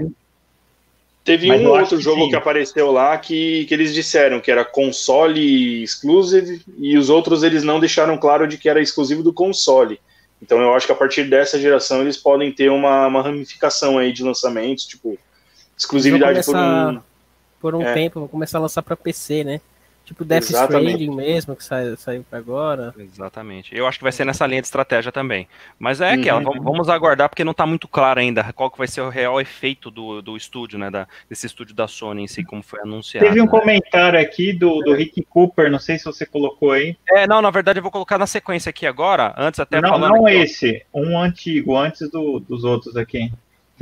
Teve 1.23 1.47
Mas 1.47 1.61
um 1.61 1.67
outro 1.67 1.97
que 1.97 2.03
jogo 2.03 2.23
sim. 2.23 2.29
que 2.29 2.35
apareceu 2.35 2.91
lá 2.91 3.15
que, 3.17 3.65
que 3.65 3.73
eles 3.73 3.93
disseram 3.93 4.39
que 4.39 4.49
era 4.49 4.65
console 4.65 5.83
exclusive 5.83 6.61
e 6.79 6.97
os 6.97 7.09
outros 7.11 7.43
eles 7.43 7.63
não 7.63 7.79
deixaram 7.79 8.17
claro 8.17 8.47
de 8.47 8.57
que 8.57 8.67
era 8.67 8.81
exclusivo 8.81 9.21
do 9.21 9.31
console. 9.31 9.99
Então 10.41 10.59
eu 10.59 10.73
acho 10.73 10.87
que 10.87 10.91
a 10.91 10.95
partir 10.95 11.25
dessa 11.25 11.59
geração 11.59 12.01
eles 12.01 12.17
podem 12.17 12.51
ter 12.51 12.71
uma, 12.71 13.05
uma 13.05 13.21
ramificação 13.21 13.99
aí 13.99 14.11
de 14.11 14.23
lançamentos, 14.23 14.85
tipo, 14.85 15.15
exclusividade 15.77 16.43
por 16.43 16.55
um. 16.55 16.99
Por 17.59 17.75
um 17.75 17.83
É. 17.83 17.93
tempo, 17.93 18.19
vou 18.21 18.29
começar 18.29 18.57
a 18.57 18.61
lançar 18.61 18.81
pra 18.81 18.95
PC, 18.95 19.43
né? 19.43 19.61
Tipo 20.11 20.25
Death 20.25 20.43
Exatamente. 20.49 20.91
Stranding 21.03 21.15
mesmo, 21.15 21.55
que 21.55 21.63
sai- 21.63 21.95
saiu 21.95 22.25
pra 22.29 22.37
agora. 22.37 22.93
Exatamente. 22.97 23.73
Eu 23.73 23.87
acho 23.87 23.97
que 23.97 24.03
vai 24.03 24.11
ser 24.11 24.25
nessa 24.25 24.45
linha 24.45 24.59
de 24.61 24.67
estratégia 24.67 25.09
também. 25.09 25.47
Mas 25.79 26.01
é 26.01 26.13
Uhum. 26.13 26.19
aquela, 26.19 26.39
vamos, 26.41 26.63
vamos 26.63 26.89
aguardar, 26.89 27.29
porque 27.29 27.45
não 27.45 27.53
tá 27.53 27.65
muito 27.65 27.87
claro 27.87 28.19
ainda 28.19 28.43
qual 28.51 28.69
que 28.69 28.77
vai 28.77 28.87
ser 28.87 28.99
o 29.01 29.07
real 29.09 29.39
efeito 29.39 29.89
do, 29.89 30.21
do 30.21 30.35
estúdio, 30.35 30.77
né? 30.77 30.89
Da, 30.91 31.07
desse 31.29 31.45
estúdio 31.45 31.73
da 31.73 31.87
Sony 31.87 32.23
em 32.23 32.27
si, 32.27 32.43
como 32.43 32.61
foi 32.61 32.81
anunciado. 32.81 33.25
Teve 33.25 33.39
um 33.39 33.45
né? 33.45 33.49
comentário 33.51 34.19
aqui 34.19 34.51
do, 34.51 34.81
do 34.81 34.93
Rick 34.93 35.23
Cooper, 35.29 35.71
não 35.71 35.79
sei 35.79 35.97
se 35.97 36.03
você 36.03 36.25
colocou 36.25 36.71
aí. 36.71 36.97
É, 37.09 37.25
não, 37.25 37.41
na 37.41 37.49
verdade 37.49 37.79
eu 37.79 37.83
vou 37.83 37.91
colocar 37.91 38.17
na 38.17 38.27
sequência 38.27 38.69
aqui 38.69 38.85
agora, 38.85 39.33
antes 39.37 39.59
até 39.61 39.79
não, 39.79 39.91
falando. 39.91 40.15
não 40.15 40.23
ó. 40.23 40.27
esse, 40.29 40.85
um 40.93 41.17
antigo, 41.17 41.77
antes 41.77 42.09
do- 42.09 42.39
dos 42.41 42.65
outros 42.65 42.97
aqui. 42.97 43.31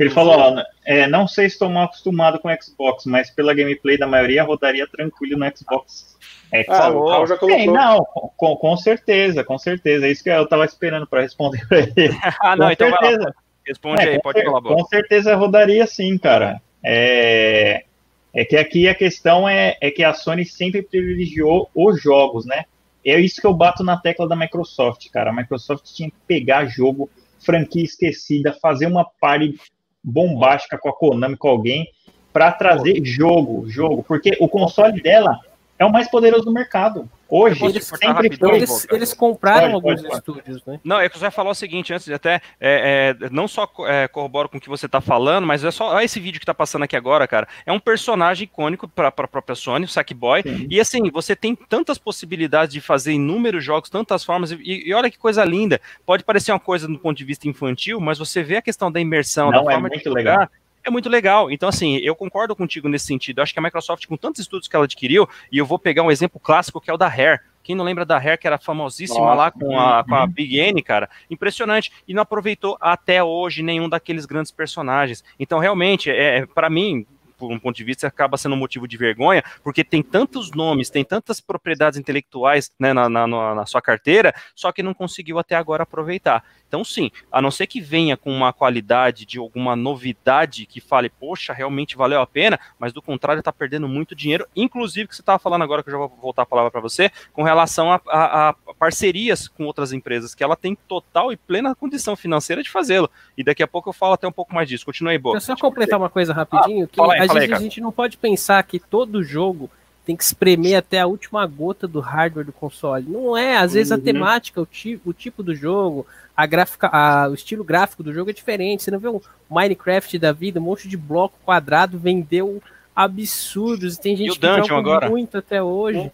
Ele 0.00 0.10
falou, 0.10 0.34
ó, 0.38 0.64
é, 0.86 1.06
não 1.06 1.28
sei 1.28 1.48
se 1.48 1.56
estou 1.56 1.68
mal 1.68 1.84
acostumado 1.84 2.38
com 2.38 2.48
Xbox, 2.60 3.04
mas 3.04 3.30
pela 3.30 3.52
gameplay 3.52 3.98
da 3.98 4.06
maioria 4.06 4.42
rodaria 4.42 4.86
tranquilo 4.86 5.38
no 5.38 5.56
Xbox. 5.56 6.16
É, 6.50 6.64
Ah, 6.68 6.76
Falou. 6.76 7.26
já 7.26 7.36
colocou. 7.36 7.60
Sim, 7.60 7.66
não, 7.66 8.02
com, 8.36 8.56
com 8.56 8.76
certeza, 8.76 9.44
com 9.44 9.58
certeza. 9.58 10.06
É 10.06 10.10
isso 10.10 10.24
que 10.24 10.30
eu 10.30 10.48
tava 10.48 10.64
esperando 10.64 11.06
para 11.06 11.20
responder 11.20 11.66
pra 11.68 11.78
ele. 11.80 11.92
Ah, 12.42 12.56
não, 12.56 12.66
com 12.66 12.72
então 12.72 12.90
vai 12.90 12.98
lá, 13.02 13.08
certeza. 13.08 13.34
responde 13.66 14.02
É, 14.02 14.08
aí, 14.12 14.22
pode 14.22 14.42
falar, 14.42 14.60
Bob. 14.60 14.74
Com 14.74 14.84
certeza 14.86 15.36
rodaria 15.36 15.86
sim, 15.86 16.16
cara. 16.18 16.60
É, 16.82 17.84
é 18.32 18.44
que 18.44 18.56
aqui 18.56 18.88
a 18.88 18.94
questão 18.94 19.48
é, 19.48 19.76
é 19.80 19.90
que 19.90 20.02
a 20.02 20.14
Sony 20.14 20.44
sempre 20.46 20.82
privilegiou 20.82 21.68
os 21.74 22.00
jogos, 22.02 22.46
né? 22.46 22.64
É 23.04 23.18
isso 23.20 23.40
que 23.40 23.46
eu 23.46 23.52
bato 23.54 23.84
na 23.84 23.96
tecla 23.98 24.26
da 24.26 24.34
Microsoft, 24.34 25.08
cara. 25.10 25.30
A 25.30 25.34
Microsoft 25.34 25.84
tinha 25.92 26.10
que 26.10 26.16
pegar 26.26 26.64
jogo, 26.64 27.08
franquia 27.38 27.84
esquecida, 27.84 28.56
fazer 28.60 28.86
uma 28.86 29.06
party 29.20 29.54
bombástica 30.02 30.78
com 30.78 30.88
a 30.88 30.92
Konami, 30.92 31.36
com 31.36 31.48
alguém, 31.48 31.88
para 32.32 32.52
trazer 32.52 33.04
jogo, 33.04 33.68
jogo. 33.68 34.02
Porque 34.02 34.36
o 34.40 34.48
console 34.48 35.00
dela 35.00 35.40
é 35.80 35.84
o 35.86 35.90
mais 35.90 36.10
poderoso 36.10 36.44
do 36.44 36.52
mercado. 36.52 37.08
Hoje, 37.26 37.64
Eles, 37.64 37.86
sempre 37.86 38.08
rapidão, 38.08 38.50
eles, 38.54 38.86
eles 38.90 39.14
compraram 39.14 39.70
Pode, 39.70 39.74
alguns 39.74 40.02
pode. 40.02 40.14
estúdios, 40.14 40.64
né? 40.66 40.80
Não, 40.84 41.00
é 41.00 41.08
que 41.08 41.16
você 41.16 41.22
vai 41.22 41.30
falar 41.30 41.50
o 41.50 41.54
seguinte, 41.54 41.94
antes 41.94 42.04
de 42.04 42.12
até, 42.12 42.42
é, 42.60 43.16
é, 43.22 43.30
não 43.30 43.46
só 43.48 43.70
é, 43.86 44.06
corroboro 44.08 44.48
com 44.48 44.58
o 44.58 44.60
que 44.60 44.68
você 44.68 44.88
tá 44.88 45.00
falando, 45.00 45.46
mas 45.46 45.64
é 45.64 45.70
só, 45.70 45.94
olha 45.94 46.04
esse 46.04 46.20
vídeo 46.20 46.38
que 46.40 46.44
tá 46.44 46.52
passando 46.52 46.82
aqui 46.82 46.96
agora, 46.96 47.26
cara, 47.26 47.48
é 47.64 47.72
um 47.72 47.78
personagem 47.78 48.44
icônico 48.44 48.86
pra, 48.88 49.10
pra 49.12 49.28
própria 49.28 49.54
Sony, 49.54 49.84
o 49.84 49.88
Sackboy, 49.88 50.42
Sim. 50.42 50.66
e 50.68 50.80
assim, 50.80 51.08
você 51.10 51.34
tem 51.34 51.54
tantas 51.54 51.96
possibilidades 51.96 52.74
de 52.74 52.80
fazer 52.80 53.12
inúmeros 53.12 53.64
jogos, 53.64 53.88
tantas 53.88 54.22
formas, 54.22 54.50
e, 54.50 54.58
e 54.88 54.92
olha 54.92 55.10
que 55.10 55.16
coisa 55.16 55.44
linda, 55.44 55.80
pode 56.04 56.24
parecer 56.24 56.52
uma 56.52 56.60
coisa 56.60 56.86
do 56.86 56.98
ponto 56.98 57.16
de 57.16 57.24
vista 57.24 57.48
infantil, 57.48 58.00
mas 58.00 58.18
você 58.18 58.42
vê 58.42 58.56
a 58.56 58.62
questão 58.62 58.90
da 58.92 59.00
imersão, 59.00 59.52
Não, 59.52 59.64
da 59.64 59.70
é 59.70 59.74
forma 59.74 59.88
de 59.88 59.94
muito 59.96 60.08
jogar, 60.08 60.40
legal. 60.40 60.48
É 60.84 60.90
muito 60.90 61.08
legal. 61.08 61.50
Então, 61.50 61.68
assim, 61.68 61.96
eu 61.98 62.14
concordo 62.14 62.56
contigo 62.56 62.88
nesse 62.88 63.06
sentido. 63.06 63.38
Eu 63.38 63.42
acho 63.42 63.52
que 63.52 63.58
a 63.58 63.62
Microsoft, 63.62 64.06
com 64.06 64.16
tantos 64.16 64.40
estudos 64.40 64.66
que 64.66 64.74
ela 64.74 64.86
adquiriu, 64.86 65.28
e 65.52 65.58
eu 65.58 65.66
vou 65.66 65.78
pegar 65.78 66.02
um 66.02 66.10
exemplo 66.10 66.40
clássico 66.40 66.80
que 66.80 66.90
é 66.90 66.94
o 66.94 66.96
da 66.96 67.06
Hair. 67.06 67.42
Quem 67.62 67.76
não 67.76 67.84
lembra 67.84 68.06
da 68.06 68.16
Hair, 68.16 68.38
que 68.38 68.46
era 68.46 68.58
famosíssima 68.58 69.20
Nossa, 69.20 69.34
lá 69.36 69.50
com 69.50 69.78
a, 69.78 70.02
com 70.02 70.14
a 70.14 70.22
uhum. 70.22 70.28
Big 70.28 70.58
N, 70.58 70.82
cara? 70.82 71.10
Impressionante. 71.30 71.92
E 72.08 72.14
não 72.14 72.22
aproveitou 72.22 72.76
até 72.80 73.22
hoje 73.22 73.62
nenhum 73.62 73.88
daqueles 73.88 74.24
grandes 74.24 74.50
personagens. 74.50 75.22
Então, 75.38 75.58
realmente, 75.58 76.10
é, 76.10 76.46
para 76.46 76.70
mim, 76.70 77.06
por 77.40 77.50
um 77.50 77.58
ponto 77.58 77.74
de 77.76 77.82
vista, 77.84 78.06
acaba 78.06 78.36
sendo 78.36 78.54
um 78.54 78.58
motivo 78.58 78.86
de 78.86 78.96
vergonha, 78.96 79.42
porque 79.64 79.82
tem 79.82 80.02
tantos 80.02 80.50
nomes, 80.52 80.90
tem 80.90 81.02
tantas 81.04 81.40
propriedades 81.40 81.98
intelectuais 81.98 82.70
né, 82.78 82.92
na, 82.92 83.08
na, 83.08 83.26
na- 83.26 83.66
sua 83.66 83.80
carteira, 83.80 84.34
só 84.54 84.70
que 84.70 84.82
não 84.82 84.92
conseguiu 84.94 85.38
até 85.38 85.54
agora 85.56 85.82
aproveitar. 85.84 86.44
Então, 86.68 86.84
sim, 86.84 87.10
a 87.32 87.42
não 87.42 87.50
ser 87.50 87.66
que 87.66 87.80
venha 87.80 88.16
com 88.16 88.30
uma 88.30 88.52
qualidade 88.52 89.24
de 89.26 89.38
alguma 89.38 89.74
novidade 89.74 90.66
que 90.66 90.80
fale, 90.80 91.08
poxa, 91.08 91.52
realmente 91.52 91.96
valeu 91.96 92.20
a 92.20 92.26
pena, 92.26 92.60
mas 92.78 92.92
do 92.92 93.02
contrário, 93.02 93.40
está 93.40 93.52
perdendo 93.52 93.88
muito 93.88 94.14
dinheiro, 94.14 94.46
inclusive 94.54 95.08
que 95.08 95.16
você 95.16 95.22
estava 95.22 95.38
falando 95.38 95.62
agora, 95.62 95.82
que 95.82 95.88
eu 95.88 95.92
já 95.92 95.98
vou 95.98 96.08
voltar 96.20 96.42
a 96.42 96.46
palavra 96.46 96.70
para 96.70 96.80
você, 96.80 97.10
com 97.32 97.42
relação 97.42 97.90
a, 97.92 98.00
a- 98.08 98.48
a 98.50 98.54
parcerias 98.78 99.48
com 99.48 99.64
outras 99.64 99.92
empresas, 99.92 100.34
que 100.34 100.42
ela 100.44 100.56
tem 100.56 100.74
total 100.86 101.32
e 101.32 101.36
plena 101.36 101.74
condição 101.74 102.14
financeira 102.16 102.62
de 102.62 102.70
fazê-lo. 102.70 103.10
E 103.36 103.42
daqui 103.42 103.62
a 103.62 103.68
pouco 103.68 103.88
eu 103.88 103.92
falo 103.92 104.12
até 104.14 104.26
um 104.28 104.32
pouco 104.32 104.54
mais 104.54 104.68
disso. 104.68 104.84
Continue 104.84 105.12
aí, 105.12 105.18
Boca. 105.18 105.38
Deixa 105.38 105.52
eu 105.52 105.56
só 105.56 105.60
completar 105.60 105.98
uma 105.98 106.08
coisa 106.10 106.32
rapidinho, 106.32 106.86
que 106.88 106.96
fala 106.96 107.14
aí, 107.14 107.20
às 107.20 107.29
vezes 107.34 107.52
a 107.52 107.58
gente 107.58 107.80
não 107.80 107.92
pode 107.92 108.16
pensar 108.16 108.62
que 108.62 108.78
todo 108.78 109.22
jogo 109.22 109.70
tem 110.04 110.16
que 110.16 110.24
espremer 110.24 110.76
até 110.78 110.98
a 111.00 111.06
última 111.06 111.46
gota 111.46 111.86
do 111.86 112.00
hardware 112.00 112.44
do 112.46 112.52
console. 112.52 113.06
Não 113.08 113.36
é, 113.36 113.56
às 113.58 113.74
vezes 113.74 113.92
a 113.92 113.96
Uhum. 113.96 114.00
temática, 114.00 114.60
o 114.60 114.66
tipo, 114.66 115.10
o 115.10 115.12
tipo 115.12 115.42
do 115.42 115.54
jogo, 115.54 116.06
a 116.36 116.46
gráfica, 116.46 116.88
a- 116.88 117.28
o 117.28 117.34
estilo 117.34 117.62
gráfico 117.62 118.02
do 118.02 118.12
jogo 118.12 118.30
é 118.30 118.32
diferente. 118.32 118.82
Você 118.82 118.90
não 118.90 118.98
vê 118.98 119.08
um 119.08 119.20
Minecraft 119.48 120.18
da 120.18 120.32
vida, 120.32 120.58
um 120.58 120.64
monte 120.64 120.88
de 120.88 120.96
bloco 120.96 121.38
quadrado 121.44 121.98
vendeu 121.98 122.62
absurdos. 122.96 123.96
E 123.96 124.00
tem 124.00 124.16
gente 124.16 124.38
que 124.38 124.46
joga 124.66 124.78
agora? 124.78 125.08
muito 125.10 125.36
até 125.38 125.62
hoje. 125.62 126.10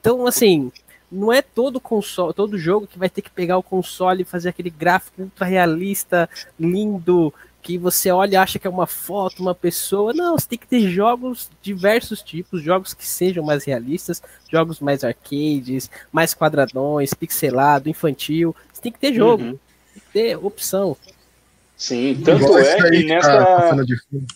Então, 0.00 0.26
assim, 0.26 0.70
não 1.10 1.32
é 1.32 1.42
todo 1.42 1.80
console, 1.80 2.32
todo 2.34 2.58
jogo 2.58 2.86
que 2.86 2.98
vai 2.98 3.08
ter 3.10 3.22
que 3.22 3.30
pegar 3.30 3.58
o 3.58 3.62
console 3.62 4.22
e 4.22 4.24
fazer 4.24 4.48
aquele 4.50 4.70
gráfico 4.70 5.22
ultra 5.22 5.46
realista, 5.46 6.28
lindo, 6.58 7.32
que 7.66 7.76
você 7.76 8.12
olha 8.12 8.34
e 8.34 8.36
acha 8.36 8.60
que 8.60 8.66
é 8.66 8.70
uma 8.70 8.86
foto, 8.86 9.40
uma 9.42 9.52
pessoa. 9.54 10.12
Não, 10.14 10.38
você 10.38 10.46
tem 10.50 10.58
que 10.58 10.68
ter 10.68 10.88
jogos 10.88 11.50
diversos 11.60 12.22
tipos, 12.22 12.62
jogos 12.62 12.94
que 12.94 13.04
sejam 13.04 13.44
mais 13.44 13.64
realistas, 13.64 14.22
jogos 14.48 14.78
mais 14.78 15.02
arcades, 15.02 15.90
mais 16.12 16.32
quadradões, 16.32 17.12
pixelado, 17.12 17.88
infantil. 17.88 18.54
Você 18.72 18.80
tem 18.82 18.92
que 18.92 19.00
ter 19.00 19.12
jogo, 19.12 19.42
Uhum. 19.42 19.58
tem 19.92 20.02
que 20.02 20.12
ter 20.12 20.36
opção. 20.36 20.96
Sim, 21.76 22.22
tanto 22.24 22.44
Igual 22.44 22.58
esse 22.60 22.70
é 22.70 22.82
aí 22.84 23.02
que 23.02 23.08
tá 23.08 23.14
nessa. 23.16 23.44
passando 23.46 23.84
de 23.84 23.96
fundo. 24.04 24.26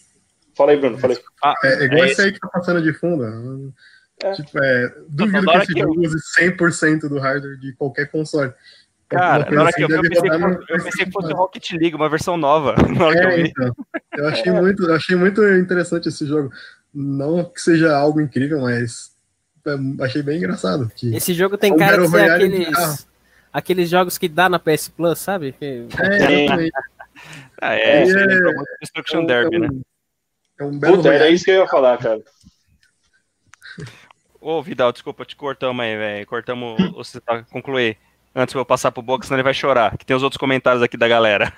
Fala 0.57 0.71
aí, 0.73 0.77
Bruno, 0.77 0.99
falei. 0.99 1.17
É, 1.63 1.69
é 1.69 1.85
igual 1.85 2.05
É 2.05 2.11
esse 2.11 2.21
aí 2.23 2.33
que 2.33 2.41
tá 2.41 2.49
passando 2.49 2.83
de 2.83 2.93
fundo. 2.95 3.73
É. 4.23 4.33
Tipo, 4.33 4.59
é, 4.63 4.95
duvido 5.09 5.47
que 5.47 5.57
esse 5.59 5.79
jogo 5.79 6.01
use 6.05 6.17
100% 6.37 7.09
do 7.09 7.19
hardware 7.21 7.57
de 7.61 7.73
qualquer 7.75 8.11
console. 8.11 8.53
Cara, 9.11 9.45
hora 9.51 9.69
assim 9.69 9.87
que 9.87 9.93
eu 9.93 9.97
eu 9.97 10.03
pensei, 10.03 10.31
no 10.31 10.49
eu 10.69 10.83
pensei 10.85 11.05
que 11.05 11.11
fosse 11.13 11.29
PS5. 11.29 11.37
Rocket 11.37 11.71
League, 11.73 11.97
uma 11.97 12.09
versão 12.09 12.37
nova. 12.37 12.75
Na 12.97 13.05
hora 13.07 13.19
que 13.21 13.27
eu 13.27 13.31
É, 13.31 13.43
vi. 13.43 13.49
então. 13.49 13.75
Eu 14.17 14.29
achei, 14.29 14.53
muito, 14.53 14.85
eu 14.85 14.95
achei 14.95 15.17
muito 15.17 15.45
interessante 15.55 16.09
esse 16.09 16.25
jogo. 16.27 16.51
Não 16.95 17.45
que 17.45 17.61
seja 17.61 17.97
algo 17.97 18.21
incrível, 18.21 18.61
mas 18.61 19.13
é, 19.67 20.05
achei 20.05 20.23
bem 20.23 20.39
engraçado. 20.39 20.91
Que, 20.95 21.15
Esse 21.15 21.35
jogo 21.35 21.59
tem 21.59 21.73
É 21.75 21.77
cara 21.77 21.99
de 21.99 22.09
ser 22.09 22.17
carro. 22.27 22.33
aqueles, 22.35 23.07
aqueles 23.53 23.89
jogos 23.91 24.17
que 24.17 24.29
dá 24.29 24.49
na 24.49 24.59
PS 24.61 24.89
Plus, 24.91 25.19
sabe? 25.19 25.53
Que- 25.53 25.87
é, 25.99 26.17
exatamente. 26.45 26.73
Ah, 27.61 27.75
é, 27.75 28.03
É, 28.03 28.05
Destruction 28.81 29.27
Derby, 29.27 29.57
é 29.57 29.59
um, 29.59 29.63
né? 29.63 29.69
É 30.61 30.65
um 30.65 30.79
Battle 30.79 30.97
Puta, 30.99 31.13
era 31.15 31.29
isso 31.29 31.45
que 31.45 31.51
eu 31.51 31.63
ia 31.63 31.69
falar, 31.69 31.99
cara. 31.99 32.21
Ô, 34.41 34.63
Vidal, 34.63 34.93
desculpa, 34.93 35.25
te 35.25 35.37
cortamos 35.37 35.85
aí, 35.85 35.97
velho. 35.97 36.27
Cortamos. 36.27 36.93
Você 36.93 37.21
tá 37.21 37.43
concluir. 37.45 37.97
Antes 38.35 38.53
de 38.53 38.59
eu 38.59 38.65
passar 38.65 38.93
pro 38.93 39.03
box, 39.03 39.27
senão 39.27 39.39
ele 39.39 39.43
vai 39.45 39.53
chorar. 39.55 39.97
Que 39.99 40.07
tem 40.07 40.17
os 40.17 40.23
outros 40.23 40.39
comentários 40.39 40.83
aqui 40.83 40.97
da 40.97 41.09
galera. 41.09 41.53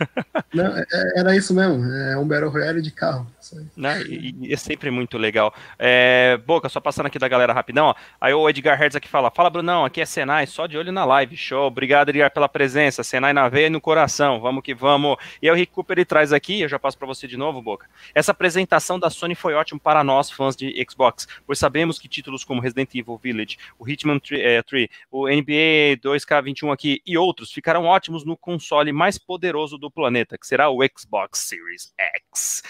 Não, 0.55 0.67
é- 0.77 0.85
era 1.17 1.37
isso 1.37 1.55
mesmo. 1.55 1.85
É 1.85 2.17
um 2.17 2.27
Battle 2.27 2.51
Royale 2.51 2.81
de 2.81 2.91
carro. 2.91 3.27
Aí. 3.57 3.67
Né? 3.77 4.03
E, 4.03 4.35
e 4.49 4.53
é 4.53 4.57
sempre 4.57 4.91
muito 4.91 5.19
legal. 5.19 5.55
É, 5.79 6.39
Boca, 6.47 6.69
só 6.69 6.81
passando 6.81 7.07
aqui 7.07 7.19
da 7.19 7.29
galera 7.29 7.53
rapidão, 7.53 7.87
ó. 7.87 7.95
Aí 8.21 8.33
o 8.33 8.49
Edgar 8.49 8.79
Hertz 8.79 8.97
aqui 8.97 9.09
fala: 9.09 9.31
Fala, 9.31 9.51
Brunão, 9.51 9.85
aqui 9.85 10.01
é 10.01 10.07
Senai, 10.07 10.47
só 10.47 10.67
de 10.67 10.77
olho 10.77 10.93
na 10.93 11.05
live. 11.05 11.37
Show. 11.37 11.67
Obrigado, 11.67 12.11
Edgar, 12.11 12.33
pela 12.33 12.49
presença. 12.49 13.03
Senai 13.03 13.33
na 13.33 13.49
veia 13.49 13.67
e 13.67 13.71
no 13.71 13.81
coração. 13.81 14.41
Vamos 14.41 14.63
que 14.63 14.75
vamos. 14.75 15.17
E 15.41 15.49
aí 15.49 15.53
o 15.53 15.57
Rick 15.57 15.73
Cooper 15.73 15.99
ele 15.99 16.05
traz 16.05 16.33
aqui, 16.33 16.61
eu 16.61 16.69
já 16.69 16.79
passo 16.79 16.99
para 16.99 17.07
você 17.07 17.27
de 17.27 17.37
novo, 17.37 17.63
Boca. 17.63 17.89
Essa 18.15 18.33
apresentação 18.33 18.99
da 18.99 19.11
Sony 19.11 19.35
foi 19.35 19.55
ótima 19.55 19.81
para 19.81 20.03
nós, 20.05 20.31
fãs 20.31 20.57
de 20.57 20.85
Xbox, 20.89 21.27
pois 21.47 21.59
sabemos 21.59 21.99
que 21.99 22.09
títulos 22.09 22.45
como 22.45 22.61
Resident 22.61 22.95
Evil 22.95 23.17
Village, 23.17 23.59
o 23.79 23.89
Hitman 23.89 24.19
3, 24.19 24.41
é, 24.43 24.63
3 24.63 24.89
o 25.11 25.29
NBA 25.29 25.99
2K21 26.03 26.73
aqui 26.73 27.03
e 27.07 27.17
outros 27.17 27.53
ficarão 27.53 27.85
ótimos 27.85 28.25
no 28.25 28.37
console 28.37 28.93
mais 28.93 29.19
poderoso 29.19 29.79
do 29.79 29.91
planeta, 29.91 30.39
que 30.39 30.47
será 30.47 30.71
o 30.71 30.79
Xbox 30.97 31.41
Series 31.41 31.93
X. 32.33 32.63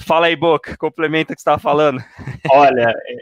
Fala 0.00 0.26
aí, 0.26 0.36
Boca, 0.36 0.76
complementa 0.76 1.32
o 1.32 1.36
que 1.36 1.40
estava 1.40 1.58
falando. 1.58 1.98
Olha, 2.50 2.90
é, 3.06 3.16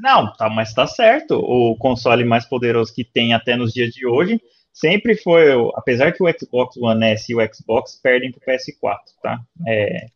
não, 0.00 0.32
tá, 0.34 0.48
mas 0.48 0.72
tá 0.74 0.86
certo. 0.86 1.36
O 1.38 1.76
console 1.76 2.24
mais 2.24 2.44
poderoso 2.44 2.94
que 2.94 3.04
tem 3.04 3.34
até 3.34 3.56
nos 3.56 3.72
dias 3.72 3.92
de 3.92 4.06
hoje 4.06 4.40
sempre 4.72 5.16
foi, 5.16 5.54
o- 5.54 5.70
apesar 5.76 6.12
que 6.12 6.22
o 6.22 6.30
Xbox 6.32 6.76
One 6.76 7.04
S 7.06 7.30
e 7.30 7.34
o 7.34 7.54
Xbox 7.54 7.98
perdem 8.02 8.30
pro 8.32 8.40
PS4, 8.40 8.98
tá? 9.22 9.40
É 9.66 10.06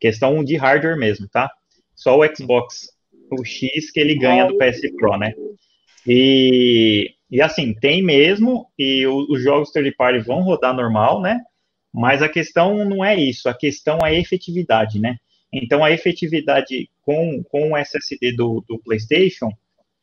questão 0.00 0.44
de 0.44 0.56
hardware 0.56 0.98
mesmo, 0.98 1.26
tá? 1.28 1.50
Só 1.94 2.18
o 2.18 2.36
Xbox, 2.36 2.90
o 3.30 3.44
X 3.44 3.90
que 3.90 3.98
ele 4.00 4.14
ganha 4.18 4.44
do 4.46 4.58
PS 4.58 4.80
Pro, 4.96 5.16
né? 5.16 5.32
E, 6.06 7.14
e 7.30 7.40
assim, 7.40 7.72
tem 7.74 8.02
mesmo, 8.02 8.66
e 8.78 9.06
o- 9.06 9.26
os 9.30 9.42
jogos 9.42 9.70
third 9.70 9.90
party 9.96 10.18
vão 10.20 10.40
rodar 10.42 10.74
normal, 10.74 11.20
né? 11.20 11.40
Mas 11.92 12.22
a 12.22 12.28
questão 12.28 12.84
não 12.84 13.04
é 13.04 13.16
isso, 13.16 13.48
a 13.48 13.54
questão 13.54 13.98
é 14.02 14.10
a 14.10 14.14
efetividade, 14.14 15.00
né? 15.00 15.16
Então, 15.52 15.82
a 15.82 15.90
efetividade 15.90 16.90
com, 17.02 17.42
com 17.44 17.72
o 17.72 17.76
SSD 17.76 18.32
do, 18.32 18.62
do 18.68 18.78
PlayStation, 18.78 19.50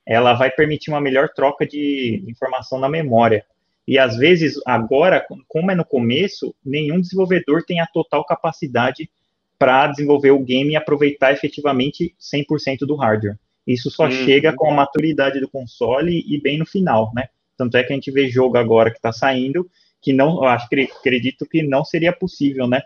ela 0.05 0.33
vai 0.33 0.49
permitir 0.49 0.89
uma 0.89 1.01
melhor 1.01 1.29
troca 1.29 1.65
de 1.65 2.23
informação 2.27 2.79
na 2.79 2.89
memória. 2.89 3.45
E 3.87 3.99
às 3.99 4.17
vezes, 4.17 4.55
agora, 4.65 5.23
como 5.47 5.71
é 5.71 5.75
no 5.75 5.85
começo, 5.85 6.55
nenhum 6.65 6.99
desenvolvedor 6.99 7.63
tem 7.63 7.79
a 7.79 7.85
total 7.85 8.25
capacidade 8.25 9.09
para 9.57 9.87
desenvolver 9.87 10.31
o 10.31 10.39
game 10.39 10.73
e 10.73 10.75
aproveitar 10.75 11.31
efetivamente 11.31 12.15
100% 12.19 12.79
do 12.79 12.95
hardware. 12.95 13.37
Isso 13.65 13.89
só 13.89 14.05
uhum. 14.05 14.11
chega 14.11 14.53
com 14.53 14.69
a 14.69 14.73
maturidade 14.73 15.39
do 15.39 15.49
console 15.49 16.23
e 16.27 16.39
bem 16.39 16.57
no 16.57 16.65
final, 16.65 17.11
né? 17.15 17.29
Tanto 17.57 17.77
é 17.77 17.83
que 17.83 17.93
a 17.93 17.95
gente 17.95 18.11
vê 18.11 18.27
jogo 18.27 18.57
agora 18.57 18.91
que 18.91 18.97
está 18.97 19.11
saindo, 19.11 19.69
que 20.05 20.13
não, 20.13 20.35
eu 20.35 20.43
acho, 20.43 20.67
acredito 20.99 21.47
que 21.47 21.63
não 21.63 21.83
seria 21.83 22.13
possível, 22.13 22.67
né? 22.67 22.83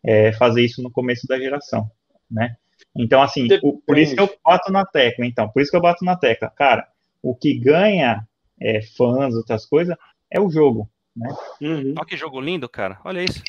É, 0.00 0.32
fazer 0.32 0.64
isso 0.64 0.80
no 0.80 0.92
começo 0.92 1.26
da 1.26 1.36
geração, 1.36 1.90
né? 2.30 2.56
Então, 2.94 3.20
assim, 3.20 3.48
o, 3.64 3.78
por 3.78 3.98
isso 3.98 4.14
que 4.14 4.20
eu 4.20 4.30
bato 4.44 4.70
na 4.70 4.86
tecla, 4.86 5.26
então, 5.26 5.48
por 5.48 5.60
isso 5.60 5.72
que 5.72 5.76
eu 5.76 5.82
bato 5.82 6.04
na 6.04 6.16
tecla. 6.16 6.48
Cara, 6.50 6.86
o 7.20 7.34
que 7.34 7.58
ganha 7.58 8.24
é, 8.60 8.80
fãs, 8.80 9.34
outras 9.34 9.66
coisas, 9.66 9.96
é 10.30 10.40
o 10.40 10.50
jogo, 10.50 10.88
né? 11.16 11.34
Uhum. 11.60 11.94
Olha 11.96 12.06
que 12.06 12.16
jogo 12.16 12.40
lindo, 12.40 12.68
cara. 12.68 13.00
Olha 13.04 13.24
isso. 13.24 13.42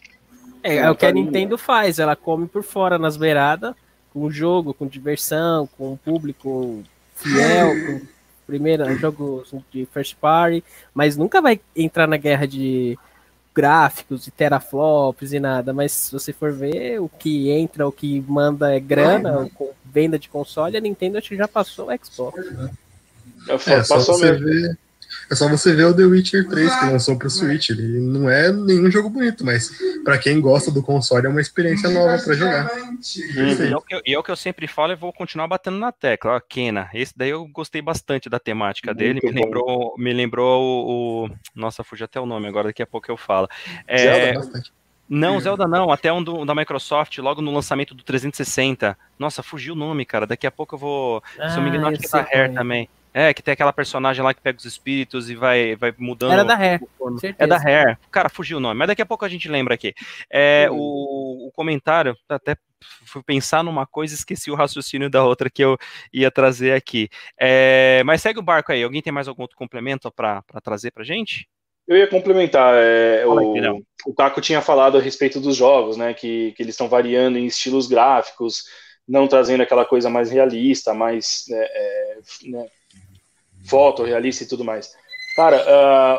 É, 0.64 0.78
é 0.78 0.90
o 0.90 0.96
que 0.96 1.06
a 1.06 1.12
Nintendo 1.12 1.56
faz, 1.56 2.00
ela 2.00 2.16
come 2.16 2.48
por 2.48 2.64
fora 2.64 2.98
nas 2.98 3.16
beiradas, 3.16 3.76
com 4.12 4.30
jogo, 4.32 4.74
com 4.74 4.88
diversão, 4.88 5.68
com 5.78 5.98
público 5.98 6.84
fiel, 7.14 7.70
com 7.86 8.08
primeiro 8.46 8.98
jogo 8.98 9.44
de 9.72 9.86
first 9.86 10.16
party, 10.16 10.64
mas 10.94 11.18
nunca 11.18 11.42
vai 11.42 11.60
entrar 11.76 12.08
na 12.08 12.18
guerra 12.18 12.48
de 12.48 12.98
gráficos 13.54 14.26
e 14.26 14.32
teraflops 14.32 15.32
e 15.32 15.40
nada, 15.40 15.74
mas 15.74 15.92
se 15.92 16.12
você 16.12 16.34
for 16.34 16.52
ver, 16.52 17.00
o 17.00 17.08
que 17.08 17.52
entra, 17.52 17.88
o 17.88 17.92
que 17.92 18.24
manda 18.28 18.76
é 18.76 18.80
grana, 18.80 19.50
com 19.54 19.72
venda 19.86 20.18
de 20.18 20.28
console, 20.28 20.76
a 20.76 20.82
Nintendo 20.82 21.18
acho 21.18 21.30
que 21.30 21.36
já 21.38 21.48
passou 21.48 21.90
o 21.90 22.06
Xbox. 22.06 22.44
É, 23.48 23.54
é 23.54 23.84
você 23.84 24.26
mesmo. 24.26 24.46
ver 24.46 24.78
é 25.30 25.36
só 25.36 25.48
você 25.48 25.74
ver 25.74 25.86
o 25.86 25.96
The 25.96 26.04
Witcher 26.04 26.48
3 26.48 26.80
que 26.80 26.86
lançou 26.86 27.18
pro 27.18 27.30
Switch. 27.30 27.70
Ele 27.70 28.00
não 28.00 28.30
é 28.30 28.52
nenhum 28.52 28.90
jogo 28.90 29.10
bonito, 29.10 29.46
mas 29.46 29.72
para 30.04 30.18
quem 30.18 30.40
gosta 30.40 30.72
do 30.72 30.84
console 30.84 31.26
é 31.26 31.30
uma 31.30 31.42
experiência 31.42 31.90
nova 31.90 32.22
para 32.22 32.34
jogar. 32.34 32.72
E, 33.16 33.72
é 33.72 33.76
o 33.76 33.82
que 33.82 33.96
eu, 33.96 34.02
e 34.06 34.14
é 34.14 34.20
o 34.20 34.24
que 34.24 34.32
eu 34.32 34.36
sempre 34.36 34.68
falo 34.68 34.94
e 34.94 34.96
vou 34.96 35.14
continuar 35.14 35.48
batendo 35.48 35.78
na 35.78 35.92
tecla. 35.92 36.36
Ó, 36.36 36.40
Kena, 36.40 36.90
esse 36.94 37.14
daí 37.16 37.30
eu 37.30 37.46
gostei 37.48 37.82
bastante 37.82 38.30
da 38.30 38.40
temática 38.40 38.94
dele. 38.94 39.20
me 39.24 39.32
lembrou, 39.32 39.96
me 39.98 40.14
lembrou 40.14 40.62
o, 40.62 41.26
o, 41.26 41.30
Nossa, 41.56 41.84
fugi 41.84 42.04
até 42.04 42.20
o 42.20 42.26
nome 42.26 42.48
agora, 42.48 42.68
daqui 42.68 42.82
a 42.82 42.88
pouco 42.88 43.10
eu 43.12 43.18
falo. 43.18 43.48
É... 43.88 44.34
Zelda. 44.34 44.64
Não, 45.10 45.40
Zelda 45.40 45.68
não, 45.68 45.92
até 45.92 46.12
um 46.12 46.24
do, 46.24 46.46
da 46.46 46.56
Microsoft, 46.56 47.18
logo 47.20 47.42
no 47.42 47.54
lançamento 47.54 47.94
do 47.94 48.04
360. 48.04 48.98
Nossa, 49.20 49.44
fugiu 49.44 49.74
o 49.74 49.78
nome, 49.78 50.06
cara. 50.06 50.26
Daqui 50.26 50.48
a 50.48 50.52
pouco 50.52 50.76
eu 50.76 50.80
vou. 50.80 51.24
Ah, 51.38 51.50
se 51.50 51.58
eu 51.58 51.62
me 51.62 51.70
engano, 51.70 51.86
ah, 51.86 51.90
acho 51.90 52.00
que 52.00 52.08
é 52.08 52.10
da 52.10 52.22
Rare 52.22 52.54
também. 52.54 52.90
É, 53.14 53.34
que 53.34 53.44
tem 53.44 53.52
aquela 53.52 53.72
personagem 53.72 54.24
lá 54.24 54.34
que 54.34 54.42
pega 54.42 54.58
os 54.58 54.66
espíritos 54.66 55.30
e 55.30 55.36
vai, 55.36 55.76
vai 55.76 55.94
mudando. 55.98 56.34
Era 56.34 56.44
da 56.44 56.56
Hair. 56.56 56.82
É 57.38 57.46
da 57.46 57.58
Hair. 57.58 58.00
Cara, 58.12 58.30
fugiu 58.30 58.58
o 58.58 58.60
nome, 58.60 58.78
mas 58.78 58.88
daqui 58.88 59.02
a 59.02 59.06
pouco 59.06 59.24
a 59.24 59.30
gente 59.30 59.48
lembra 59.48 59.76
aqui. 59.76 59.94
É, 60.30 60.68
uhum. 60.70 60.78
o, 60.78 61.48
o 61.48 61.52
comentário, 61.52 62.16
até 62.28 62.56
fui 63.06 63.24
pensar 63.24 63.64
numa 63.64 63.86
coisa 63.86 64.14
e 64.14 64.18
esqueci 64.18 64.52
o 64.52 64.56
raciocínio 64.56 65.10
da 65.10 65.24
outra 65.24 65.50
que 65.50 65.64
eu 65.64 65.78
ia 66.12 66.32
trazer 66.32 66.74
aqui. 66.74 67.10
É, 67.40 68.02
mas 68.06 68.22
segue 68.22 68.40
o 68.40 68.44
barco 68.44 68.72
aí. 68.72 68.84
Alguém 68.84 69.02
tem 69.02 69.14
mais 69.14 69.28
algum 69.28 69.44
outro 69.44 69.58
complemento 69.58 70.12
para 70.12 70.44
trazer 70.64 70.92
para 70.92 71.04
gente? 71.04 71.48
Eu 71.88 71.98
ia 71.98 72.08
complementar. 72.08 72.76
É, 72.78 73.26
o, 73.26 73.84
o 74.06 74.14
Taco 74.14 74.40
tinha 74.42 74.62
falado 74.62 74.98
a 74.98 75.02
respeito 75.02 75.40
dos 75.40 75.56
jogos, 75.56 75.98
né? 75.98 76.14
Que, 76.14 76.54
que 76.54 76.64
eles 76.64 76.74
estão 76.74 76.88
variando 76.88 77.38
em 77.38 77.46
estilos 77.46 77.88
gráficos, 77.88 78.64
não 79.08 79.28
trazendo 79.28 79.62
aquela 79.62 79.86
coisa 79.86 80.10
mais 80.10 80.32
realista, 80.32 80.94
mais 80.94 81.44
né, 81.50 81.58
é, 81.60 82.18
né, 82.46 82.66
foto 83.64 84.04
realista 84.04 84.44
e 84.44 84.48
tudo 84.48 84.64
mais. 84.64 84.92
Cara, 85.36 85.66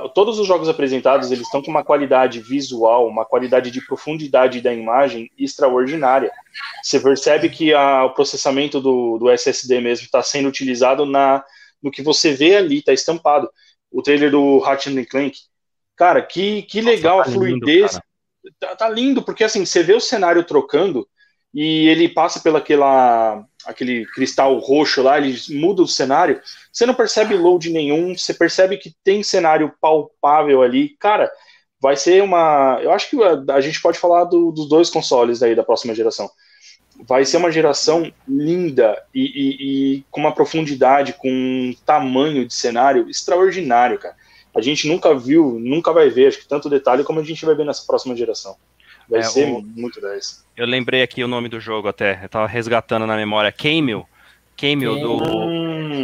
uh, 0.04 0.08
todos 0.08 0.40
os 0.40 0.46
jogos 0.46 0.68
apresentados 0.68 1.30
eles 1.30 1.46
estão 1.46 1.62
com 1.62 1.70
uma 1.70 1.84
qualidade 1.84 2.40
visual, 2.40 3.06
uma 3.06 3.24
qualidade 3.24 3.70
de 3.70 3.80
profundidade 3.86 4.60
da 4.60 4.74
imagem 4.74 5.30
extraordinária. 5.38 6.32
Você 6.82 6.98
percebe 6.98 7.48
que 7.48 7.72
a, 7.72 8.04
o 8.04 8.10
processamento 8.12 8.80
do, 8.80 9.16
do 9.18 9.30
SSD 9.30 9.80
mesmo 9.80 10.04
está 10.04 10.20
sendo 10.20 10.48
utilizado 10.48 11.06
na, 11.06 11.44
no 11.80 11.92
que 11.92 12.02
você 12.02 12.32
vê 12.32 12.56
ali, 12.56 12.78
está 12.78 12.92
estampado. 12.92 13.48
O 13.88 14.02
trailer 14.02 14.32
do 14.32 14.58
Ratchet 14.58 15.06
Clank, 15.06 15.38
cara, 15.94 16.20
que, 16.20 16.62
que 16.62 16.80
legal 16.80 17.18
Nossa, 17.18 17.30
tá 17.30 17.36
a 17.36 17.38
fluidez. 17.38 17.92
Lindo, 17.92 18.56
tá, 18.58 18.76
tá, 18.76 18.88
lindo, 18.88 19.22
porque 19.22 19.44
assim, 19.44 19.64
você 19.64 19.84
vê 19.84 19.92
o 19.92 20.00
cenário 20.00 20.42
trocando 20.42 21.06
e 21.54 21.88
ele 21.88 22.08
passa 22.08 22.40
pelaquela 22.40 23.46
aquele 23.66 24.06
cristal 24.06 24.58
roxo 24.58 25.02
lá, 25.02 25.18
ele 25.18 25.36
muda 25.50 25.82
o 25.82 25.88
cenário, 25.88 26.40
você 26.72 26.86
não 26.86 26.94
percebe 26.94 27.36
load 27.36 27.70
nenhum, 27.70 28.16
você 28.16 28.34
percebe 28.34 28.76
que 28.76 28.94
tem 29.02 29.22
cenário 29.22 29.72
palpável 29.80 30.62
ali. 30.62 30.96
Cara, 30.98 31.30
vai 31.80 31.96
ser 31.96 32.22
uma. 32.22 32.78
Eu 32.82 32.92
acho 32.92 33.10
que 33.10 33.22
a, 33.22 33.54
a 33.54 33.60
gente 33.60 33.80
pode 33.80 33.98
falar 33.98 34.24
do, 34.24 34.50
dos 34.50 34.68
dois 34.68 34.88
consoles 34.90 35.42
aí 35.42 35.54
da 35.54 35.62
próxima 35.62 35.94
geração. 35.94 36.30
Vai 37.06 37.24
ser 37.24 37.38
uma 37.38 37.50
geração 37.50 38.10
linda 38.26 38.96
e, 39.12 39.20
e, 39.20 39.96
e 39.98 40.04
com 40.10 40.20
uma 40.20 40.32
profundidade, 40.32 41.12
com 41.14 41.28
um 41.28 41.74
tamanho 41.84 42.46
de 42.46 42.54
cenário 42.54 43.10
extraordinário, 43.10 43.98
cara. 43.98 44.16
A 44.54 44.60
gente 44.60 44.86
nunca 44.86 45.12
viu, 45.14 45.58
nunca 45.58 45.92
vai 45.92 46.08
ver, 46.08 46.28
acho 46.28 46.38
que 46.38 46.48
tanto 46.48 46.70
detalhe 46.70 47.02
como 47.02 47.18
a 47.18 47.24
gente 47.24 47.44
vai 47.44 47.56
ver 47.56 47.66
nessa 47.66 47.84
próxima 47.84 48.14
geração. 48.14 48.56
Vai 49.08 49.20
é, 49.20 49.22
ser 49.24 49.48
o... 49.48 49.62
muito 49.62 50.00
10. 50.00 50.44
Eu 50.56 50.66
lembrei 50.66 51.02
aqui 51.02 51.22
o 51.22 51.28
nome 51.28 51.48
do 51.48 51.60
jogo 51.60 51.88
até, 51.88 52.20
eu 52.22 52.28
tava 52.28 52.46
resgatando 52.46 53.06
na 53.06 53.16
memória. 53.16 53.52
Camel. 53.52 54.08
Camel 54.56 55.00
do. 55.00 55.18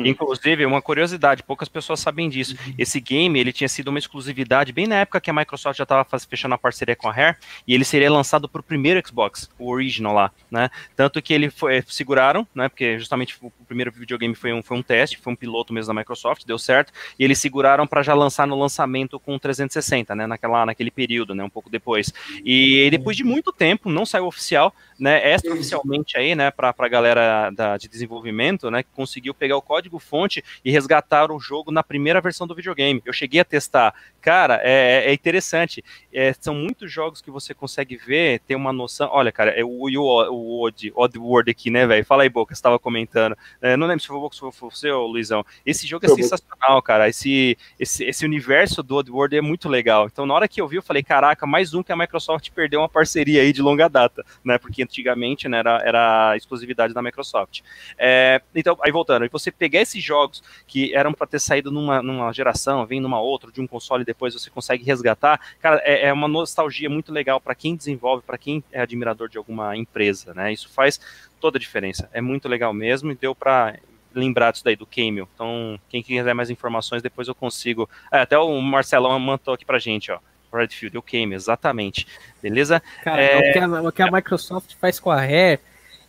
Inclusive, 0.07 0.67
uma 0.67 0.83
curiosidade, 0.83 1.43
poucas 1.43 1.69
pessoas 1.69 2.01
sabem 2.01 2.29
disso. 2.29 2.57
Esse 2.79 3.01
game 3.01 3.39
ele 3.39 3.53
tinha 3.53 3.69
sido 3.69 3.89
uma 3.89 3.99
exclusividade 3.99 4.73
bem 4.73 4.87
na 4.87 4.97
época 4.97 5.21
que 5.21 5.31
a 5.31 5.33
Microsoft 5.33 5.79
já 5.79 5.85
estava 5.85 6.07
fechando 6.29 6.55
a 6.55 6.59
parceria 6.59 6.97
com 6.97 7.09
a 7.09 7.13
Rare 7.13 7.37
e 7.67 7.75
ele 7.75 7.85
seria 7.85 8.11
lançado 8.11 8.49
para 8.49 8.61
o 8.61 8.63
primeiro 8.63 9.01
Xbox, 9.07 9.51
o 9.59 9.71
original 9.71 10.15
lá, 10.15 10.33
né? 10.51 10.71
Tanto 10.97 11.21
que 11.23 11.33
ele 11.33 11.51
foi 11.51 11.83
seguraram, 11.89 12.47
né? 12.55 12.69
Porque 12.69 12.99
justamente 12.99 13.37
o 13.41 13.53
primeiro 13.67 13.91
videogame 13.93 14.35
foi 14.35 14.53
um, 14.53 14.63
foi 14.63 14.77
um 14.77 14.83
teste, 14.83 15.19
foi 15.19 15.33
um 15.33 15.37
piloto 15.37 15.73
mesmo 15.73 15.93
da 15.93 16.01
Microsoft, 16.01 16.45
deu 16.45 16.59
certo, 16.59 16.93
e 17.19 17.25
eles 17.25 17.39
seguraram 17.39 17.87
para 17.87 18.03
já 18.03 18.15
lançar 18.15 18.47
no 18.47 18.59
lançamento 18.59 19.19
com 19.19 19.39
360, 19.39 20.15
né? 20.15 20.27
Naquela, 20.27 20.67
naquele 20.67 20.91
período, 20.91 21.35
né? 21.35 21.43
Um 21.43 21.51
pouco 21.51 21.71
depois. 21.71 22.13
E 22.45 22.89
depois 22.91 23.17
de 23.17 23.25
muito 23.25 23.53
tempo, 23.53 23.91
não 23.91 24.05
saiu 24.05 24.27
oficial, 24.27 24.75
né? 24.99 25.35
Extraoficialmente 25.35 26.17
aí, 26.17 26.35
né? 26.35 26.51
Para 26.51 26.75
a 26.77 26.89
galera 26.89 27.51
da, 27.51 27.77
de 27.77 27.89
desenvolvimento, 27.89 28.71
né? 28.71 28.83
Que 28.83 28.91
conseguiu 28.93 29.33
pegar 29.33 29.57
o 29.57 29.63
código 29.63 29.80
código-fonte 29.81 30.45
e 30.65 30.71
resgataram 30.71 31.35
o 31.35 31.41
jogo 31.41 31.73
na 31.73 31.83
primeira 31.83 32.21
versão 32.21 32.47
do 32.47 32.55
videogame. 32.55 33.03
Eu 33.05 33.13
cheguei 33.13 33.41
a 33.41 33.45
testar. 33.45 33.95
Cara, 34.21 34.61
é, 34.63 35.07
é 35.07 35.13
interessante. 35.13 35.83
É, 36.13 36.35
são 36.39 36.55
muitos 36.55 36.93
jogos 36.93 37.23
que 37.23 37.31
você 37.31 37.55
consegue 37.55 37.97
ver, 37.97 38.41
ter 38.41 38.55
uma 38.55 38.73
noção. 38.73 39.09
Olha, 39.11 39.33
cara, 39.33 39.51
é 39.51 39.65
o, 39.65 39.69
o, 39.69 40.31
o 40.31 40.67
Odd, 40.67 40.93
Odd 40.95 41.19
World 41.19 41.51
aqui, 41.51 41.71
né, 41.71 41.87
velho? 41.87 42.05
Fala 42.05 42.23
aí, 42.23 42.29
Boca, 42.29 42.55
você 42.55 42.59
estava 42.59 42.79
comentando. 42.79 43.37
É, 43.63 43.77
não 43.77 43.87
lembro 43.87 44.03
se 44.03 44.07
foi 44.07 44.17
o 44.17 44.21
Boca 44.21 44.37
ou 44.43 44.53
foi 44.53 44.71
você, 44.71 44.93
Luizão. 44.93 45.45
Esse 45.65 45.87
jogo 45.87 46.05
é 46.05 46.09
foi 46.09 46.23
sensacional, 46.23 46.77
bom. 46.77 46.83
cara. 46.83 47.09
Esse, 47.09 47.57
esse, 47.79 48.05
esse 48.05 48.25
universo 48.25 48.83
do 48.83 48.97
Odd 48.97 49.11
World 49.11 49.37
é 49.37 49.41
muito 49.41 49.69
legal. 49.69 50.07
Então, 50.07 50.27
na 50.27 50.35
hora 50.35 50.49
que 50.49 50.61
eu 50.61 50.69
vi, 50.69 50.77
eu 50.77 50.83
falei, 50.83 51.03
caraca, 51.03 51.47
mais 51.47 51.73
um 51.73 51.83
que 51.83 51.93
a 51.93 51.97
Microsoft 51.97 52.51
perdeu 52.51 52.81
uma 52.81 52.89
parceria 52.89 53.41
aí 53.41 53.53
de 53.53 53.63
longa 53.63 53.89
data, 53.89 54.25
né? 54.45 54.59
Porque 54.59 54.83
antigamente 54.83 55.49
né, 55.49 55.59
era, 55.59 55.83
era 55.83 56.37
exclusividade 56.37 56.93
da 56.93 57.01
Microsoft. 57.01 57.63
É, 57.99 58.43
então, 58.55 58.77
aí 58.83 58.93
voltando, 58.93 59.29
você 59.31 59.51
pegar 59.71 59.83
esses 59.83 60.03
jogos 60.03 60.43
que 60.67 60.93
eram 60.95 61.13
para 61.13 61.27
ter 61.27 61.39
saído 61.39 61.71
numa, 61.71 62.03
numa 62.03 62.33
geração, 62.33 62.85
vem 62.85 63.01
numa 63.01 63.21
outra, 63.21 63.53
de 63.53 63.61
um 63.61 63.67
console 63.67 64.05
depois 64.05 64.35
você 64.35 64.51
consegue 64.51 64.85
resgatar, 64.85 65.41
cara, 65.61 65.81
é, 65.85 66.09
é 66.09 66.13
uma 66.13 66.27
nostalgia 66.27 66.91
muito 66.91 67.13
legal 67.13 67.41
para 67.41 67.55
quem 67.55 67.77
desenvolve, 67.77 68.25
para 68.27 68.37
quem 68.37 68.65
é 68.73 68.81
admirador 68.81 69.29
de 69.29 69.39
alguma 69.39 69.77
empresa, 69.77 70.35
né? 70.35 70.53
Isso 70.53 70.69
faz 70.69 71.01
toda 71.41 71.57
a 71.57 71.61
diferença. 71.61 72.11
É 72.13 72.21
muito 72.21 72.49
legal 72.49 72.73
mesmo 72.73 73.13
e 73.13 73.15
deu 73.15 73.35
para 73.35 73.79
lembrar 74.13 74.51
disso 74.51 74.65
daí, 74.65 74.75
do 74.75 74.87
Camel. 74.87 75.29
Então, 75.35 75.79
quem 75.89 76.03
quiser 76.03 76.35
mais 76.35 76.51
informações, 76.51 77.03
depois 77.03 77.29
eu 77.29 77.35
consigo. 77.35 77.89
É, 78.11 78.21
até 78.21 78.37
o 78.37 78.61
Marcelão 78.61 79.19
mandou 79.21 79.55
aqui 79.55 79.65
pra 79.65 79.79
gente, 79.79 80.11
ó. 80.11 80.19
Redfield, 80.53 80.99
o 80.99 81.03
Camel, 81.03 81.35
exatamente. 81.35 82.09
Beleza? 82.43 82.83
Cara, 83.05 83.23
é... 83.23 83.39
o, 83.39 83.53
que 83.53 83.59
a, 83.59 83.83
o, 83.83 83.93
que 83.93 84.03
a, 84.03 84.11
Microsoft 84.11 84.75
faz 84.81 84.99
com 84.99 85.11
a 85.11 85.21
Rare 85.21 85.61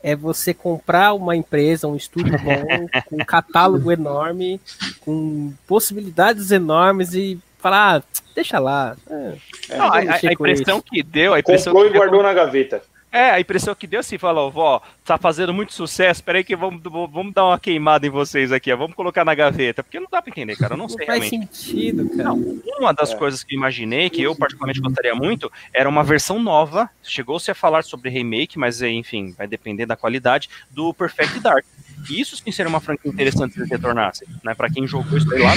é 0.03 0.15
você 0.15 0.53
comprar 0.53 1.13
uma 1.13 1.35
empresa, 1.35 1.87
um 1.87 1.95
estúdio 1.95 2.33
bom, 2.39 2.87
com 3.07 3.15
um 3.15 3.25
catálogo 3.25 3.91
enorme, 3.91 4.59
com 5.01 5.53
possibilidades 5.67 6.51
enormes 6.51 7.13
e 7.13 7.39
falar, 7.59 7.97
ah, 7.97 8.03
deixa 8.33 8.59
lá. 8.59 8.95
É, 9.09 9.77
Não, 9.77 9.85
a, 9.85 9.97
a, 9.97 10.33
impressão 10.33 10.77
isso. 10.77 10.85
que 10.89 11.03
deu, 11.03 11.33
a 11.33 11.39
impressão 11.39 11.73
Comprou 11.73 11.91
que 11.91 11.95
e 11.95 11.99
guardou 11.99 12.23
na 12.23 12.33
gaveta. 12.33 12.81
É, 13.11 13.31
a 13.31 13.39
impressão 13.41 13.75
que 13.75 13.85
deu 13.85 13.99
assim, 13.99 14.17
falou, 14.17 14.49
vó, 14.49 14.81
tá 15.03 15.17
fazendo 15.17 15.53
muito 15.53 15.73
sucesso, 15.73 16.23
peraí 16.23 16.45
que 16.45 16.55
vamos, 16.55 16.81
vamos 16.81 17.33
dar 17.33 17.45
uma 17.45 17.59
queimada 17.59 18.07
em 18.07 18.09
vocês 18.09 18.53
aqui, 18.53 18.71
ó, 18.71 18.77
vamos 18.77 18.95
colocar 18.95 19.25
na 19.25 19.35
gaveta, 19.35 19.83
porque 19.83 19.99
não 19.99 20.07
dá 20.09 20.21
pra 20.21 20.31
entender, 20.31 20.55
cara, 20.55 20.75
eu 20.75 20.77
não, 20.77 20.87
Não 20.87 20.89
sei 20.89 21.05
faz 21.05 21.19
realmente. 21.23 21.57
sentido, 21.57 22.09
cara. 22.09 22.23
Não, 22.29 22.61
uma 22.79 22.93
das 22.93 23.11
É. 23.11 23.15
coisas 23.17 23.43
que 23.43 23.53
eu 23.53 23.57
imaginei, 23.57 24.09
que 24.09 24.21
eu 24.21 24.33
particularmente 24.33 24.79
gostaria 24.79 25.13
muito, 25.13 25.51
era 25.73 25.89
uma 25.89 26.03
versão 26.05 26.41
nova, 26.41 26.89
chegou-se 27.03 27.51
a 27.51 27.55
falar 27.55 27.83
sobre 27.83 28.09
remake, 28.09 28.57
mas 28.57 28.81
enfim, 28.81 29.33
vai 29.37 29.45
depender 29.45 29.85
da 29.85 29.97
qualidade, 29.97 30.49
do 30.69 30.93
Perfect 30.93 31.41
Dark. 31.41 31.65
E 32.09 32.19
isso 32.19 32.35
sim 32.35 32.51
seria 32.51 32.69
uma 32.69 32.79
franquia 32.79 33.11
interessante 33.11 33.53
se 33.53 33.59
eles 33.59 33.69
retornassem, 33.69 34.27
né? 34.43 34.53
Pra 34.53 34.69
quem 34.69 34.87
jogou 34.87 35.17
isso 35.17 35.31
aí 35.33 35.41
lá, 35.41 35.53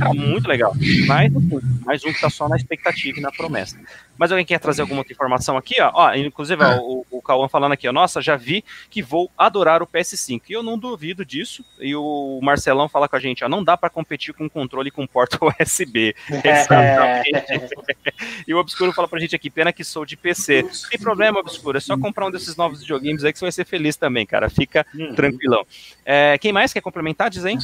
era 0.00 0.14
muito 0.14 0.48
legal. 0.48 0.74
Mas, 1.06 1.32
enfim, 1.34 1.60
mais 1.84 2.04
um 2.04 2.12
que 2.12 2.20
tá 2.20 2.30
só 2.30 2.48
na 2.48 2.56
expectativa 2.56 3.18
e 3.18 3.22
na 3.22 3.30
promessa. 3.30 3.78
Mas 4.16 4.30
alguém 4.30 4.46
quer 4.46 4.58
trazer 4.60 4.82
alguma 4.82 5.00
outra 5.00 5.12
informação 5.12 5.56
aqui, 5.56 5.80
ó? 5.80 5.90
Ó, 5.92 6.14
inclusive, 6.14 6.62
ó, 6.62 6.78
o, 6.78 7.06
o 7.10 7.22
Cauã 7.22 7.48
falando 7.48 7.72
aqui, 7.72 7.88
ó, 7.88 7.92
nossa, 7.92 8.22
já 8.22 8.36
vi 8.36 8.64
que 8.88 9.02
vou 9.02 9.30
adorar 9.36 9.82
o 9.82 9.86
PS5. 9.86 10.42
E 10.48 10.52
eu 10.52 10.62
não 10.62 10.78
duvido 10.78 11.24
disso. 11.24 11.64
E 11.80 11.94
o 11.96 12.40
Marcelão 12.42 12.88
fala 12.88 13.08
com 13.08 13.16
a 13.16 13.20
gente, 13.20 13.44
ó, 13.44 13.48
não 13.48 13.64
dá 13.64 13.76
pra 13.76 13.90
competir 13.90 14.32
com 14.32 14.48
controle 14.48 14.90
com 14.90 15.06
porta 15.06 15.38
USB. 15.60 16.14
Exatamente. 16.28 17.34
E 18.46 18.54
o 18.54 18.58
Obscuro 18.58 18.92
fala 18.92 19.08
pra 19.08 19.18
gente 19.18 19.34
aqui, 19.34 19.50
pena 19.50 19.72
que 19.72 19.82
sou 19.82 20.04
de 20.04 20.16
PC. 20.16 20.62
Não 20.62 20.90
tem 20.90 21.00
problema, 21.00 21.40
Obscuro, 21.40 21.78
é 21.78 21.80
só 21.80 21.96
comprar 21.96 22.26
um 22.26 22.30
desses 22.30 22.56
novos 22.56 22.80
videogames 22.80 23.24
aí 23.24 23.32
que 23.32 23.38
você 23.38 23.46
vai 23.46 23.52
ser 23.52 23.64
feliz 23.64 23.96
também, 23.96 24.26
cara. 24.26 24.50
Fica 24.50 24.86
Uhum. 25.08 25.14
tranquilão. 25.14 25.66
É, 26.04 26.36
quem 26.38 26.52
mais 26.52 26.72
quer 26.72 26.80
complementar, 26.80 27.30
diz 27.30 27.44
aí? 27.44 27.56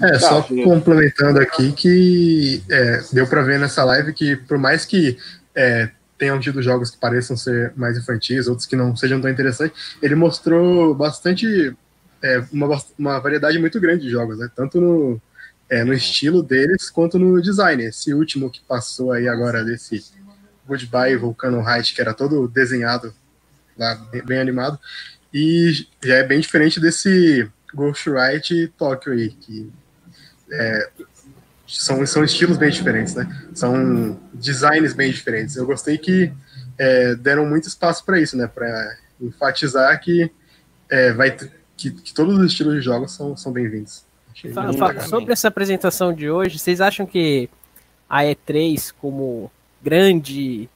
É, 0.00 0.18
só 0.18 0.42
Tá, 0.42 0.48
complementando 0.64 1.38
aqui 1.40 1.72
que 1.72 2.62
é, 2.70 3.02
deu 3.12 3.26
pra 3.26 3.42
ver 3.42 3.58
nessa 3.58 3.84
live 3.84 4.12
que 4.12 4.36
por 4.36 4.58
mais 4.58 4.84
que 4.84 5.16
é, 5.54 5.90
tenham 6.18 6.38
tido 6.40 6.62
jogos 6.62 6.90
que 6.90 6.98
pareçam 6.98 7.36
ser 7.36 7.72
mais 7.76 7.98
infantis, 7.98 8.46
outros 8.46 8.66
que 8.66 8.76
não 8.76 8.96
sejam 8.96 9.20
tão 9.20 9.30
interessantes, 9.30 9.96
ele 10.02 10.14
mostrou 10.14 10.94
bastante 10.94 11.76
é, 12.22 12.42
uma, 12.52 12.80
uma 12.98 13.18
variedade 13.20 13.58
muito 13.58 13.78
grande 13.80 14.04
de 14.04 14.10
jogos, 14.10 14.38
né? 14.38 14.48
Tanto 14.54 14.80
no, 14.80 15.20
é, 15.68 15.84
no 15.84 15.92
estilo 15.92 16.42
deles 16.42 16.90
quanto 16.90 17.18
no 17.18 17.40
design. 17.42 17.84
Esse 17.84 18.14
último 18.14 18.50
que 18.50 18.60
passou 18.66 19.12
aí 19.12 19.28
agora 19.28 19.64
desse 19.64 20.04
Goodbye 20.66 21.16
Volcano 21.16 21.62
Heights, 21.68 21.92
que 21.92 22.00
era 22.00 22.14
todo 22.14 22.48
desenhado 22.48 23.14
lá, 23.76 23.94
bem, 24.10 24.24
bem 24.24 24.38
animado, 24.38 24.78
e 25.34 25.84
já 26.00 26.14
é 26.14 26.22
bem 26.22 26.38
diferente 26.38 26.78
desse 26.78 27.50
Ghostwrite 27.74 28.72
Tokyo 28.78 29.12
aí, 29.12 29.30
que 29.30 29.68
é, 30.52 30.88
são, 31.66 32.06
são 32.06 32.22
estilos 32.22 32.56
bem 32.56 32.70
diferentes, 32.70 33.16
né? 33.16 33.28
São 33.52 34.16
designs 34.32 34.92
bem 34.92 35.10
diferentes. 35.10 35.56
Eu 35.56 35.66
gostei 35.66 35.98
que 35.98 36.32
é, 36.78 37.16
deram 37.16 37.46
muito 37.46 37.66
espaço 37.66 38.04
para 38.04 38.20
isso, 38.20 38.36
né? 38.36 38.46
Para 38.46 38.96
enfatizar 39.20 40.00
que 40.00 40.30
é, 40.88 41.12
vai 41.12 41.36
que, 41.76 41.90
que 41.90 42.14
todos 42.14 42.38
os 42.38 42.46
estilos 42.46 42.76
de 42.76 42.80
jogos 42.80 43.10
são, 43.12 43.36
são 43.36 43.52
bem-vindos. 43.52 44.04
Sobre 45.08 45.32
essa 45.32 45.48
apresentação 45.48 46.14
de 46.14 46.30
hoje, 46.30 46.60
vocês 46.60 46.80
acham 46.80 47.06
que 47.06 47.50
a 48.08 48.22
E3, 48.22 48.92
como 49.00 49.50
grande 49.82 50.68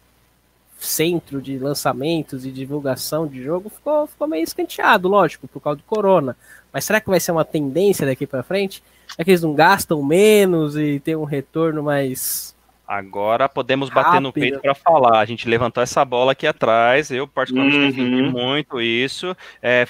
centro 0.78 1.42
de 1.42 1.58
lançamentos 1.58 2.46
e 2.46 2.50
divulgação 2.52 3.26
de 3.26 3.42
jogo, 3.42 3.68
ficou, 3.68 4.06
ficou 4.06 4.28
meio 4.28 4.44
escanteado, 4.44 5.08
lógico, 5.08 5.48
por 5.48 5.60
causa 5.60 5.78
do 5.78 5.82
corona. 5.84 6.36
Mas 6.72 6.84
será 6.84 7.00
que 7.00 7.08
vai 7.10 7.18
ser 7.20 7.32
uma 7.32 7.44
tendência 7.44 8.06
daqui 8.06 8.26
para 8.26 8.42
frente? 8.42 8.82
Será 9.08 9.24
que 9.24 9.30
eles 9.30 9.42
não 9.42 9.54
gastam 9.54 10.02
menos 10.02 10.76
e 10.76 11.00
tem 11.00 11.16
um 11.16 11.24
retorno 11.24 11.82
mais. 11.82 12.56
Agora 12.86 13.50
podemos 13.50 13.90
bater 13.90 14.18
no 14.18 14.28
Rápido. 14.28 14.32
peito 14.32 14.60
para 14.60 14.74
falar. 14.74 15.18
A 15.20 15.24
gente 15.26 15.46
levantou 15.46 15.82
essa 15.82 16.02
bola 16.06 16.32
aqui 16.32 16.46
atrás. 16.46 17.10
Eu, 17.10 17.28
particularmente, 17.28 17.76
Uhum. 17.78 17.88
defendi 17.90 18.22
muito 18.22 18.80
isso. 18.80 19.36
É, 19.62 19.86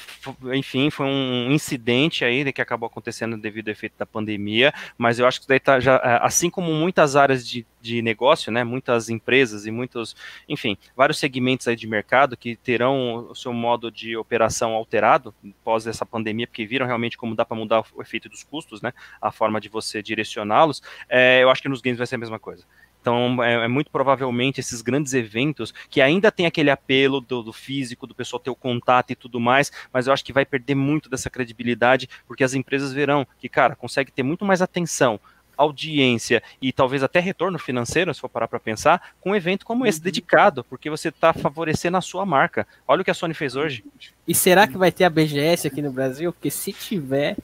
enfim, 0.52 0.90
foi 0.90 1.06
um 1.06 1.48
incidente 1.52 2.24
aí 2.24 2.42
né, 2.42 2.50
que 2.50 2.60
acabou 2.60 2.88
acontecendo 2.88 3.36
devido 3.36 3.68
ao 3.68 3.72
efeito 3.72 3.94
da 3.96 4.04
pandemia. 4.04 4.74
Mas 4.96 5.20
eu 5.20 5.26
acho 5.28 5.38
que 5.38 5.42
isso 5.44 5.48
daí 5.48 5.60
tá 5.60 5.78
já. 5.78 5.94
é, 6.02 6.18
Assim 6.26 6.50
como 6.50 6.72
muitas 6.72 7.14
áreas 7.14 7.46
de, 7.46 7.64
de 7.80 8.02
negócio, 8.02 8.52
né? 8.52 8.64
Muitas 8.64 9.08
empresas 9.08 9.66
e 9.66 9.70
muitos, 9.70 10.16
enfim, 10.48 10.76
vários 10.96 11.18
segmentos 11.18 11.68
aí 11.68 11.76
de 11.76 11.86
mercado 11.86 12.36
que 12.36 12.56
terão 12.56 13.28
o 13.30 13.34
seu 13.34 13.52
modo 13.52 13.90
de 13.90 14.16
operação 14.16 14.72
alterado 14.72 15.34
pós 15.64 15.86
essa 15.86 16.04
pandemia, 16.04 16.46
porque 16.46 16.66
viram 16.66 16.86
realmente 16.86 17.16
como 17.16 17.34
dá 17.34 17.44
para 17.44 17.56
mudar 17.56 17.84
o 17.94 18.02
efeito 18.02 18.28
dos 18.28 18.42
custos, 18.42 18.82
né? 18.82 18.92
A 19.20 19.30
forma 19.30 19.60
de 19.60 19.68
você 19.68 20.02
direcioná-los. 20.02 20.82
É, 21.08 21.42
eu 21.42 21.50
acho 21.50 21.62
que 21.62 21.68
nos 21.68 21.80
games 21.80 21.98
vai 21.98 22.06
ser 22.06 22.16
a 22.16 22.18
mesma 22.18 22.38
coisa. 22.38 22.64
Então, 23.00 23.42
é, 23.42 23.64
é 23.64 23.68
muito 23.68 23.90
provavelmente 23.90 24.60
esses 24.60 24.82
grandes 24.82 25.14
eventos 25.14 25.72
que 25.88 26.00
ainda 26.00 26.30
tem 26.30 26.46
aquele 26.46 26.70
apelo 26.70 27.20
do, 27.20 27.42
do 27.42 27.52
físico, 27.52 28.06
do 28.06 28.14
pessoal 28.14 28.40
ter 28.40 28.50
o 28.50 28.54
contato 28.54 29.10
e 29.10 29.16
tudo 29.16 29.40
mais, 29.40 29.72
mas 29.92 30.06
eu 30.06 30.12
acho 30.12 30.24
que 30.24 30.32
vai 30.32 30.44
perder 30.44 30.74
muito 30.74 31.08
dessa 31.08 31.30
credibilidade, 31.30 32.08
porque 32.26 32.44
as 32.44 32.54
empresas 32.54 32.92
verão 32.92 33.26
que, 33.38 33.48
cara, 33.48 33.76
consegue 33.76 34.10
ter 34.12 34.22
muito 34.22 34.44
mais 34.44 34.60
atenção, 34.60 35.20
audiência 35.58 36.42
e 36.62 36.72
talvez 36.72 37.02
até 37.02 37.20
retorno 37.20 37.58
financeiro, 37.58 38.14
se 38.14 38.20
for 38.20 38.28
parar 38.28 38.48
para 38.48 38.60
pensar, 38.60 39.10
com 39.20 39.30
um 39.30 39.36
evento 39.36 39.66
como 39.66 39.84
esse, 39.84 40.00
dedicado, 40.00 40.64
porque 40.64 40.88
você 40.88 41.08
está 41.08 41.32
favorecendo 41.34 41.96
a 41.96 42.00
sua 42.00 42.24
marca. 42.24 42.66
Olha 42.86 43.02
o 43.02 43.04
que 43.04 43.10
a 43.10 43.14
Sony 43.14 43.34
fez 43.34 43.56
hoje. 43.56 43.84
E 44.26 44.34
será 44.34 44.66
que 44.66 44.78
vai 44.78 44.92
ter 44.92 45.04
a 45.04 45.10
BGS 45.10 45.66
aqui 45.66 45.82
no 45.82 45.90
Brasil? 45.90 46.32
Porque 46.32 46.50
se 46.50 46.72
tiver, 46.72 47.36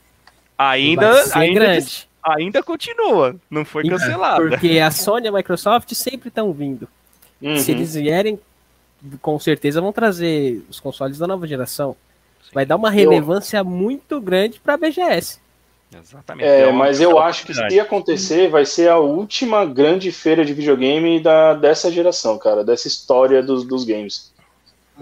Ainda, 0.57 1.11
vai 1.11 1.23
ser 1.23 1.37
ainda, 1.37 1.59
grande. 1.59 2.09
ainda 2.23 2.63
continua, 2.63 3.35
não 3.49 3.65
foi 3.65 3.87
cancelada. 3.87 4.47
Porque 4.47 4.79
a 4.79 4.89
Sony 4.89 5.25
e 5.25 5.29
a 5.29 5.31
Microsoft 5.31 5.93
sempre 5.93 6.29
estão 6.29 6.51
vindo. 6.53 6.87
Uhum. 7.41 7.57
Se 7.57 7.71
eles 7.71 7.93
vierem, 7.93 8.39
com 9.21 9.37
certeza 9.39 9.81
vão 9.81 9.91
trazer 9.91 10.63
os 10.69 10.79
consoles 10.79 11.17
da 11.17 11.27
nova 11.27 11.45
geração. 11.45 11.95
Sim. 12.41 12.51
Vai 12.53 12.65
dar 12.65 12.77
uma 12.77 12.89
relevância 12.89 13.63
muito 13.63 14.21
grande 14.21 14.59
para 14.59 14.75
a 14.75 14.77
BGS. 14.77 15.39
Exatamente. 15.99 16.47
É, 16.47 16.67
uma 16.67 16.79
mas 16.85 16.99
eu 16.99 17.17
acho 17.19 17.45
que 17.45 17.53
se 17.53 17.79
acontecer, 17.79 18.49
vai 18.49 18.65
ser 18.65 18.89
a 18.89 18.97
última 18.97 19.65
grande 19.65 20.11
feira 20.11 20.43
de 20.43 20.53
videogame 20.53 21.19
da, 21.19 21.53
dessa 21.53 21.91
geração, 21.91 22.37
cara, 22.37 22.63
dessa 22.63 22.87
história 22.87 23.41
dos, 23.41 23.65
dos 23.65 23.83
games. 23.83 24.33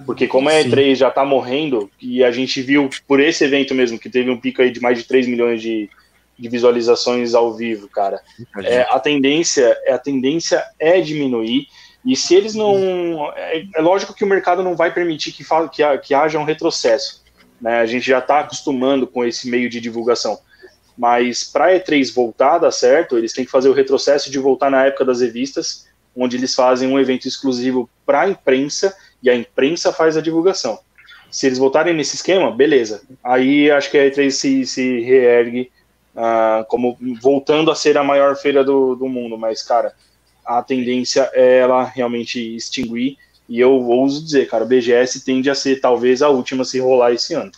Porque 0.06 0.28
como 0.28 0.50
a 0.50 0.54
Sim. 0.54 0.70
E3 0.70 0.96
já 0.96 1.12
tá 1.12 1.24
morrendo, 1.24 1.89
e 2.02 2.24
a 2.24 2.32
gente 2.32 2.62
viu 2.62 2.89
por 3.08 3.20
esse 3.20 3.44
evento 3.44 3.76
mesmo, 3.76 4.00
que 4.00 4.10
teve 4.10 4.30
um 4.30 4.39
pico 4.39 4.62
aí 4.62 4.72
de 4.72 4.82
mais 4.82 4.98
de 4.98 5.04
3 5.04 5.28
milhões 5.28 5.62
de, 5.62 5.88
de 6.38 6.50
visualizações 6.50 7.36
ao 7.36 7.54
vivo, 7.54 7.88
cara. 7.88 8.20
É, 8.64 8.82
a 8.89 9.00
tendência 9.00 9.78
a 9.88 9.98
tendência 10.00 10.64
é 10.80 11.00
diminuir 11.00 11.68
e 12.06 12.16
se 12.16 12.36
eles 12.36 12.56
não 12.56 13.32
é, 13.36 13.64
é 13.76 13.82
lógico 13.82 14.14
que 14.14 14.24
o 14.24 14.28
mercado 14.28 14.64
não 14.64 14.76
vai 14.76 14.91
permitir 14.91 15.32
que, 15.32 15.44
fa- 15.44 15.70
que, 15.70 15.84
que 16.00 16.14
haja 16.14 16.39
um 16.39 16.44
retrocesso 16.44 17.24
né 17.62 17.80
a 17.80 17.86
gente 17.86 18.06
já 18.06 18.20
está 18.20 18.39
acostumando 18.41 19.08
com 19.08 19.24
esse 19.24 19.50
meio 19.50 19.70
de 19.70 19.80
divulgação 19.80 20.38
mas 20.98 21.44
para 21.44 21.74
E3 21.74 22.14
voltar 22.14 22.56
a 22.56 22.60
dar 22.60 22.72
certo 22.72 23.18
eles 23.18 23.34
têm 23.34 23.46
que 23.46 23.52
fazer 23.52 23.70
o 23.70 23.74
retrocesso 23.74 24.32
de 24.32 24.39
voltar 24.39 24.70
na 24.70 24.86
época 24.86 25.06
das 25.06 25.22
revistas 25.22 25.88
onde 26.16 26.38
eles 26.38 26.54
fazem 26.54 26.88
um 26.88 27.00
evento 27.00 27.28
exclusivo 27.28 27.89
para 28.06 28.22
a 28.22 28.30
imprensa 28.30 28.96
e 29.22 29.30
a 29.30 29.36
imprensa 29.36 29.91
faz 29.91 30.16
a 30.16 30.22
divulgação. 30.22 30.80
Se 31.32 31.48
eles 31.48 31.58
voltarem 31.58 31.96
nesse 31.96 32.16
esquema 32.16 32.52
beleza. 32.52 33.02
Aí 33.24 33.72
acho 33.72 33.89
que 33.89 33.98
a 33.98 34.12
E3 34.12 34.30
se, 34.30 34.66
se 34.68 35.00
reergue 35.00 35.72
ah, 36.16 36.66
como 36.70 36.98
voltando 37.20 37.72
a 37.72 37.76
ser 37.76 37.98
a 37.98 38.04
maior 38.04 38.36
feira 38.36 38.64
do, 38.64 38.96
do 38.96 39.08
mundo, 39.08 39.38
mas, 39.38 39.64
cara, 39.64 39.94
a 40.46 40.62
tendência 40.62 41.30
é 41.34 41.60
ela 41.60 41.84
realmente 41.84 42.56
extinguir, 42.56 43.18
e 43.50 43.60
eu 43.60 43.72
ouso 43.72 44.24
dizer, 44.24 44.48
cara, 44.48 44.64
o 44.64 44.68
BGS 44.68 45.26
tende 45.26 45.50
a 45.50 45.56
ser 45.56 45.80
talvez 45.80 46.22
a 46.22 46.30
última 46.30 46.62
a 46.62 46.66
se 46.66 46.80
rolar 46.80 47.12
esse 47.12 47.34
ano. 47.34 47.52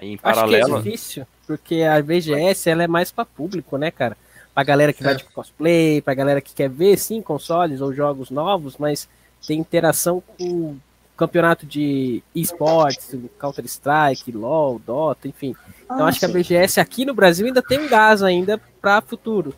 Em 0.00 0.14
Acho 0.14 0.16
que 0.16 0.22
paralelo, 0.22 0.76
é 0.76 0.82
difícil, 0.82 1.26
porque 1.46 1.82
a 1.82 2.00
BGS 2.02 2.68
ela 2.70 2.82
é 2.82 2.86
mais 2.88 3.10
para 3.10 3.24
público, 3.24 3.76
né, 3.76 3.90
cara? 3.90 4.16
Pra 4.54 4.64
galera 4.64 4.92
que 4.92 5.02
vai 5.02 5.12
É. 5.14 5.16
de 5.16 5.24
cosplay, 5.24 6.00
pra 6.00 6.14
galera 6.14 6.40
que 6.40 6.54
quer 6.54 6.68
ver, 6.70 6.96
sim, 6.98 7.20
consoles 7.22 7.80
ou 7.80 7.92
jogos 7.92 8.30
novos, 8.30 8.76
mas 8.78 9.08
tem 9.46 9.58
interação 9.60 10.22
com 10.38 10.44
o 10.44 10.80
campeonato 11.16 11.64
de 11.66 12.22
esportes, 12.34 13.14
Counter-Strike, 13.38 14.32
LoL, 14.32 14.78
Dota, 14.78 15.28
enfim. 15.28 15.54
Então 15.84 16.04
Ah, 16.04 16.08
acho 16.08 16.18
que 16.18 16.24
a 16.24 16.28
sim. 16.28 16.34
BGS 16.34 16.80
aqui 16.80 17.04
no 17.04 17.14
Brasil 17.14 17.46
ainda 17.46 17.62
tem 17.62 17.78
um 17.80 17.88
gás 17.88 18.22
ainda 18.22 18.60
para 18.80 19.00
futuro. 19.00 19.54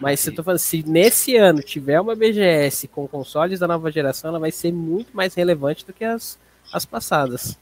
Mas 0.00 0.20
se 0.20 0.30
eu 0.30 0.34
tô 0.34 0.42
falando, 0.42 0.58
se 0.58 0.82
nesse 0.82 1.36
ano 1.36 1.62
tiver 1.62 2.00
uma 2.00 2.16
BGS 2.16 2.88
com 2.88 3.06
consoles 3.06 3.60
da 3.60 3.68
nova 3.68 3.90
geração, 3.92 4.30
ela 4.30 4.38
vai 4.40 4.50
ser 4.50 4.72
muito 4.72 5.14
mais 5.16 5.34
relevante 5.34 5.86
do 5.86 5.92
que 5.92 6.04
as, 6.04 6.38
as 6.72 6.84
passadas. 6.84 7.56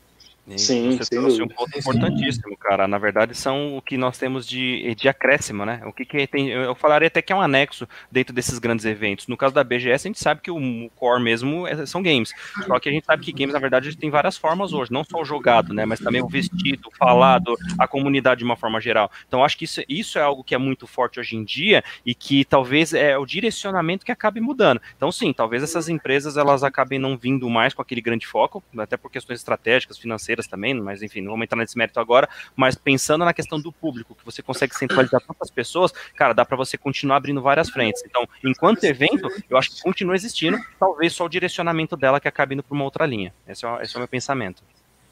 E 0.46 0.58
Sim, 0.58 0.96
você 0.96 1.08
trouxe 1.08 1.40
um 1.40 1.46
ponto 1.46 1.78
importantíssimo, 1.78 2.56
cara. 2.56 2.88
Na 2.88 2.98
verdade, 2.98 3.32
são 3.32 3.76
o 3.76 3.82
que 3.82 3.96
nós 3.96 4.18
temos 4.18 4.44
de, 4.46 4.92
de 4.96 5.08
acréscimo, 5.08 5.64
né? 5.64 5.80
O 5.86 5.92
que, 5.92 6.04
que 6.04 6.26
tem. 6.26 6.48
Eu 6.48 6.74
falaria 6.74 7.06
até 7.06 7.22
que 7.22 7.32
é 7.32 7.36
um 7.36 7.40
anexo 7.40 7.86
dentro 8.10 8.34
desses 8.34 8.58
grandes 8.58 8.84
eventos. 8.84 9.28
No 9.28 9.36
caso 9.36 9.54
da 9.54 9.62
BGS, 9.62 10.06
a 10.06 10.08
gente 10.08 10.18
sabe 10.18 10.40
que 10.40 10.50
o, 10.50 10.56
o 10.56 10.90
core 10.90 11.22
mesmo 11.22 11.64
é- 11.68 11.86
são 11.86 12.02
games. 12.02 12.32
Só 12.66 12.80
que 12.80 12.88
a 12.88 12.92
gente 12.92 13.04
sabe 13.04 13.24
que 13.24 13.32
games, 13.32 13.52
na 13.54 13.60
verdade, 13.60 13.96
tem 13.96 14.10
várias 14.10 14.36
formas 14.36 14.72
hoje, 14.72 14.92
não 14.92 15.04
só 15.04 15.20
o 15.20 15.24
jogado, 15.24 15.72
né? 15.72 15.84
Mas 15.84 16.00
também 16.00 16.20
o 16.20 16.26
vestido, 16.28 16.88
o 16.88 16.96
falado, 16.96 17.54
a 17.78 17.86
comunidade 17.86 18.40
de 18.40 18.44
uma 18.44 18.56
forma 18.56 18.80
geral. 18.80 19.12
Então, 19.28 19.44
acho 19.44 19.56
que 19.56 19.64
isso, 19.64 19.80
isso 19.88 20.18
é 20.18 20.22
algo 20.22 20.42
que 20.42 20.56
é 20.56 20.58
muito 20.58 20.88
forte 20.88 21.20
hoje 21.20 21.36
em 21.36 21.44
dia 21.44 21.84
e 22.04 22.16
que 22.16 22.44
talvez 22.44 22.92
é 22.92 23.16
o 23.16 23.24
direcionamento 23.24 24.04
que 24.04 24.10
acabe 24.10 24.40
mudando. 24.40 24.80
Então, 24.96 25.12
sim, 25.12 25.32
talvez 25.32 25.62
essas 25.62 25.88
empresas 25.88 26.36
elas 26.36 26.64
acabem 26.64 26.98
não 26.98 27.16
vindo 27.16 27.48
mais 27.48 27.72
com 27.74 27.80
aquele 27.82 28.00
grande 28.00 28.26
foco, 28.26 28.60
até 28.76 28.96
por 28.96 29.08
questões 29.08 29.38
estratégicas, 29.38 29.98
financeiras 29.98 30.31
também, 30.46 30.74
mas 30.74 31.02
enfim, 31.02 31.20
não 31.20 31.32
vamos 31.32 31.44
entrar 31.44 31.58
nesse 31.58 31.76
mérito 31.76 32.00
agora. 32.00 32.28
Mas 32.56 32.74
pensando 32.74 33.24
na 33.24 33.32
questão 33.32 33.60
do 33.60 33.72
público, 33.72 34.14
que 34.14 34.24
você 34.24 34.42
consegue 34.42 34.74
centralizar 34.74 35.20
tantas 35.20 35.50
pessoas, 35.50 35.92
cara, 36.16 36.32
dá 36.32 36.44
para 36.44 36.56
você 36.56 36.76
continuar 36.76 37.16
abrindo 37.16 37.42
várias 37.42 37.68
frentes. 37.70 38.02
Então, 38.04 38.28
enquanto 38.44 38.84
evento, 38.84 39.28
eu 39.48 39.56
acho 39.56 39.70
que 39.70 39.82
continua 39.82 40.14
existindo, 40.14 40.58
talvez 40.78 41.12
só 41.12 41.24
o 41.24 41.28
direcionamento 41.28 41.96
dela 41.96 42.20
que 42.20 42.28
acabe 42.28 42.54
indo 42.54 42.62
para 42.62 42.74
uma 42.74 42.84
outra 42.84 43.06
linha. 43.06 43.32
Esse 43.46 43.66
é, 43.66 43.82
esse 43.82 43.94
é 43.94 43.96
o 43.96 44.00
meu 44.00 44.08
pensamento. 44.08 44.62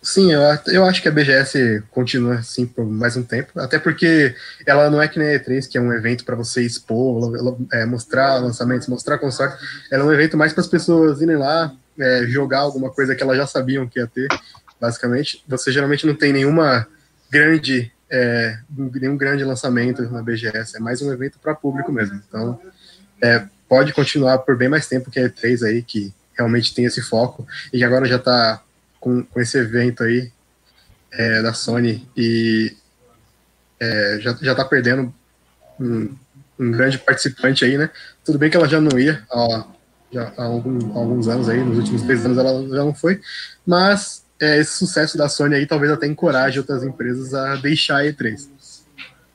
Sim, 0.03 0.33
eu, 0.33 0.41
eu 0.69 0.85
acho 0.85 1.03
que 1.03 1.09
a 1.09 1.13
BGS 1.13 1.83
continua 1.91 2.37
assim 2.37 2.65
por 2.65 2.87
mais 2.87 3.19
um 3.19 3.23
tempo, 3.23 3.53
até 3.61 3.79
porque 3.79 4.35
ela 4.67 4.89
não 4.89 5.01
é 5.01 5.07
que 5.07 5.19
nem 5.19 5.29
a 5.29 5.39
E3, 5.39 5.69
que 5.69 5.77
é 5.77 5.81
um 5.81 5.93
evento 5.93 6.25
para 6.25 6.35
você 6.35 6.63
expor, 6.63 7.59
é, 7.71 7.85
mostrar 7.85 8.39
lançamentos, 8.39 8.89
mostrar 8.89 9.19
console. 9.19 9.53
Ela 9.91 10.05
é 10.05 10.07
um 10.07 10.13
evento 10.13 10.39
mais 10.39 10.55
para 10.55 10.63
as 10.63 10.69
pessoas 10.69 11.21
irem 11.21 11.37
lá, 11.37 11.75
é, 11.99 12.25
jogar 12.27 12.61
alguma 12.61 12.91
coisa 12.91 13.15
que 13.15 13.23
elas 13.23 13.37
já 13.37 13.47
sabiam 13.47 13.87
que 13.87 13.99
ia 13.99 14.07
ter, 14.07 14.29
basicamente. 14.81 15.45
Você 15.47 15.71
geralmente 15.71 16.07
não 16.07 16.15
tem 16.15 16.33
nenhuma 16.33 16.87
grande, 17.31 17.93
é, 18.11 18.59
nenhum 18.77 19.17
grande 19.17 19.45
lançamento 19.45 20.03
na 20.11 20.23
BGS, 20.23 20.77
é 20.77 20.81
mais 20.81 21.03
um 21.03 21.13
evento 21.13 21.39
para 21.39 21.55
público 21.55 21.93
mesmo. 21.93 22.21
Então, 22.29 22.61
é, 23.23 23.45
pode 23.69 23.93
continuar 23.93 24.39
por 24.39 24.57
bem 24.57 24.69
mais 24.69 24.87
tempo 24.89 25.11
que 25.11 25.21
a 25.21 25.29
E3 25.29 25.65
aí, 25.67 25.83
que 25.83 26.13
realmente 26.37 26.75
tem 26.75 26.85
esse 26.87 27.03
foco 27.03 27.47
e 27.73 27.79
que 27.79 27.85
agora 27.85 28.07
já 28.07 28.17
está 28.17 28.63
com, 28.99 29.23
com 29.23 29.41
esse 29.41 29.59
evento 29.59 30.03
aí 30.03 30.33
é, 31.13 31.43
da 31.43 31.53
Sony 31.53 32.09
e 32.17 32.75
é, 33.79 34.19
já, 34.21 34.37
já 34.41 34.55
tá 34.55 34.65
perdendo 34.65 35.13
um, 35.79 36.15
um 36.59 36.71
grande 36.71 36.99
participante 36.99 37.65
aí, 37.65 37.77
né? 37.79 37.91
Tudo 38.25 38.39
bem 38.39 38.51
que 38.51 38.57
ela 38.57 38.69
já 38.69 38.81
não 38.81 38.99
ia 38.99 39.23
ó, 39.31 39.65
já 40.13 40.33
há 40.37 40.45
algum- 40.45 40.97
alguns 40.97 41.29
anos 41.29 41.49
aí, 41.49 41.63
nos 41.63 41.79
últimos 41.79 42.03
três 42.03 42.25
anos 42.25 42.39
ela 42.39 42.67
já 42.69 42.85
não 42.85 42.95
foi, 42.95 43.21
mas 43.67 44.23
é, 44.41 44.59
esse 44.59 44.73
sucesso 44.73 45.19
da 45.19 45.29
Sony 45.29 45.55
aí 45.55 45.67
talvez 45.67 45.93
até 45.93 46.07
encoraje 46.07 46.59
outras 46.59 46.83
empresas 46.83 47.35
a 47.35 47.57
deixar 47.57 47.99
a 47.99 48.05
E3. 48.05 48.49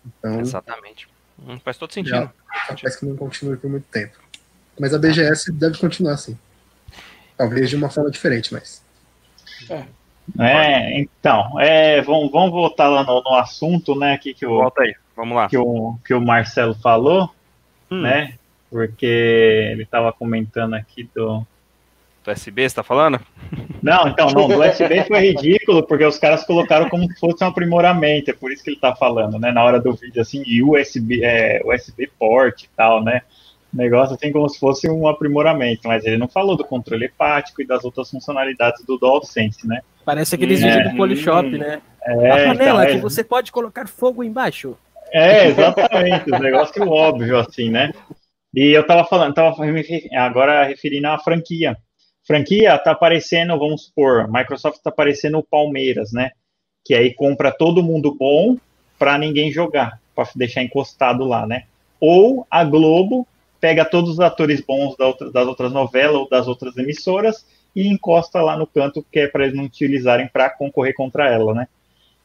Então, 0.06 0.40
Exatamente. 0.42 1.08
Hum, 1.40 1.60
faz 1.60 1.78
todo 1.78 1.92
sentido. 1.92 2.16
já, 2.16 2.32
parece 2.68 3.00
que 3.00 3.06
não 3.06 3.16
continue 3.16 3.58
por 3.58 3.70
muito 3.70 3.88
tempo. 3.88 4.18
Mas 4.80 4.94
a 4.94 5.00
BGS 5.00 5.52
deve 5.52 5.78
continuar 5.78 6.14
assim. 6.14 6.38
Talvez 7.38 7.70
de 7.70 7.76
uma 7.76 7.90
forma 7.90 8.10
diferente, 8.10 8.54
mas. 8.54 8.84
É, 10.40 11.00
então, 11.00 11.60
é, 11.60 12.02
vamos, 12.02 12.32
vamos 12.32 12.52
voltar 12.52 12.88
lá 12.90 13.04
no, 13.04 13.22
no 13.22 13.36
assunto, 13.36 13.98
né, 13.98 14.18
que, 14.18 14.34
que, 14.34 14.46
o, 14.46 14.58
Volta 14.58 14.82
aí, 14.82 14.96
vamos 15.16 15.36
lá. 15.36 15.48
que, 15.48 15.58
o, 15.58 15.98
que 16.06 16.14
o 16.14 16.22
Marcelo 16.22 16.74
falou, 16.76 17.34
Hum, 17.92 18.02
né, 18.02 18.34
porque 18.72 19.06
ele 19.06 19.84
estava 19.84 20.12
comentando 20.12 20.74
aqui 20.74 21.08
do... 21.16 21.46
Do 22.26 22.32
USB, 22.32 22.68
você 22.68 22.76
tá 22.76 22.84
falando? 22.84 23.20
Não, 23.84 24.08
então, 24.08 24.28
não, 24.32 24.48
do 24.48 24.60
USB 24.60 25.04
foi 25.08 25.20
ridículo, 25.20 25.86
porque 25.86 26.04
os 26.04 26.18
caras 26.18 26.44
colocaram 26.44 26.90
como 26.90 27.08
se 27.08 27.20
fosse 27.20 27.44
um 27.44 27.48
aprimoramento, 27.48 28.32
é 28.32 28.34
por 28.34 28.52
isso 28.52 28.64
que 28.64 28.72
ele 28.72 28.80
tá 28.80 28.96
falando, 28.96 29.38
né, 29.38 29.52
na 29.52 29.64
hora 29.64 29.80
do 29.80 29.94
vídeo, 29.94 30.22
assim, 30.22 30.42
e 30.46 30.64
USB, 30.64 31.24
é, 31.24 31.62
USB 31.64 32.10
port 32.18 32.64
e 32.64 32.70
tal, 32.76 33.04
né, 33.04 33.22
negócio 33.72 34.16
assim 34.16 34.32
como 34.32 34.50
se 34.50 34.58
fosse 34.58 34.90
um 34.90 35.08
aprimoramento, 35.08 35.88
mas 35.88 36.04
ele 36.04 36.18
não 36.18 36.28
falou 36.28 36.56
do 36.56 36.64
controle 36.64 37.06
hepático 37.06 37.62
e 37.62 37.68
das 37.68 37.84
outras 37.84 38.10
funcionalidades 38.10 38.84
do 38.86 38.98
DualSense, 38.98 39.68
né. 39.68 39.82
Parece 40.04 40.34
aqueles 40.34 40.64
É. 40.64 40.68
vídeos 40.68 40.92
do 40.92 40.98
Polishop, 40.98 41.50
né? 41.50 41.82
É, 42.08 42.32
a 42.32 42.36
panela 42.48 42.84
então, 42.84 42.86
que 42.88 42.98
é- 42.98 43.02
você 43.02 43.24
pode 43.24 43.52
colocar 43.52 43.88
fogo 43.88 44.24
embaixo. 44.24 44.76
É, 45.12 45.48
exatamente, 45.48 46.32
os 46.32 46.40
negócios 46.40 46.88
óbvio, 46.88 47.38
assim, 47.38 47.70
né? 47.70 47.92
E 48.54 48.72
eu 48.72 48.86
tava 48.86 49.04
falando, 49.04 49.34
tava 49.34 49.56
agora 50.14 50.64
referindo 50.64 51.08
à 51.08 51.20
franquia. 51.20 51.76
Franquia 52.26 52.78
tá 52.80 52.92
aparecendo, 52.92 53.58
vamos 53.58 53.86
supor, 53.86 54.28
Microsoft 54.32 54.82
tá 54.82 54.90
aparecendo 54.90 55.38
o 55.38 55.44
Palmeiras, 55.44 56.12
né? 56.12 56.32
Que 56.84 56.96
aí 56.96 57.14
compra 57.14 57.52
todo 57.52 57.84
mundo 57.84 58.16
bom 58.16 58.58
para 58.98 59.18
ninguém 59.18 59.52
jogar, 59.52 60.00
para 60.16 60.28
deixar 60.36 60.64
encostado 60.64 61.24
lá, 61.24 61.46
né? 61.46 61.66
Ou 62.00 62.46
a 62.50 62.64
Globo 62.64 63.28
pega 63.60 63.86
todos 63.86 64.12
os 64.12 64.20
atores 64.20 64.62
bons 64.62 64.96
das 65.32 65.48
outras 65.48 65.72
novelas 65.72 66.16
ou 66.16 66.30
das 66.30 66.48
outras 66.48 66.78
emissoras 66.78 67.46
e 67.76 67.88
encosta 67.88 68.42
lá 68.42 68.58
no 68.58 68.68
canto 68.68 69.06
que 69.12 69.20
é 69.20 69.28
para 69.28 69.44
eles 69.44 69.56
não 69.56 69.66
utilizarem 69.66 70.28
para 70.28 70.50
concorrer 70.50 70.94
contra 70.94 71.30
ela, 71.30 71.54
né? 71.54 71.68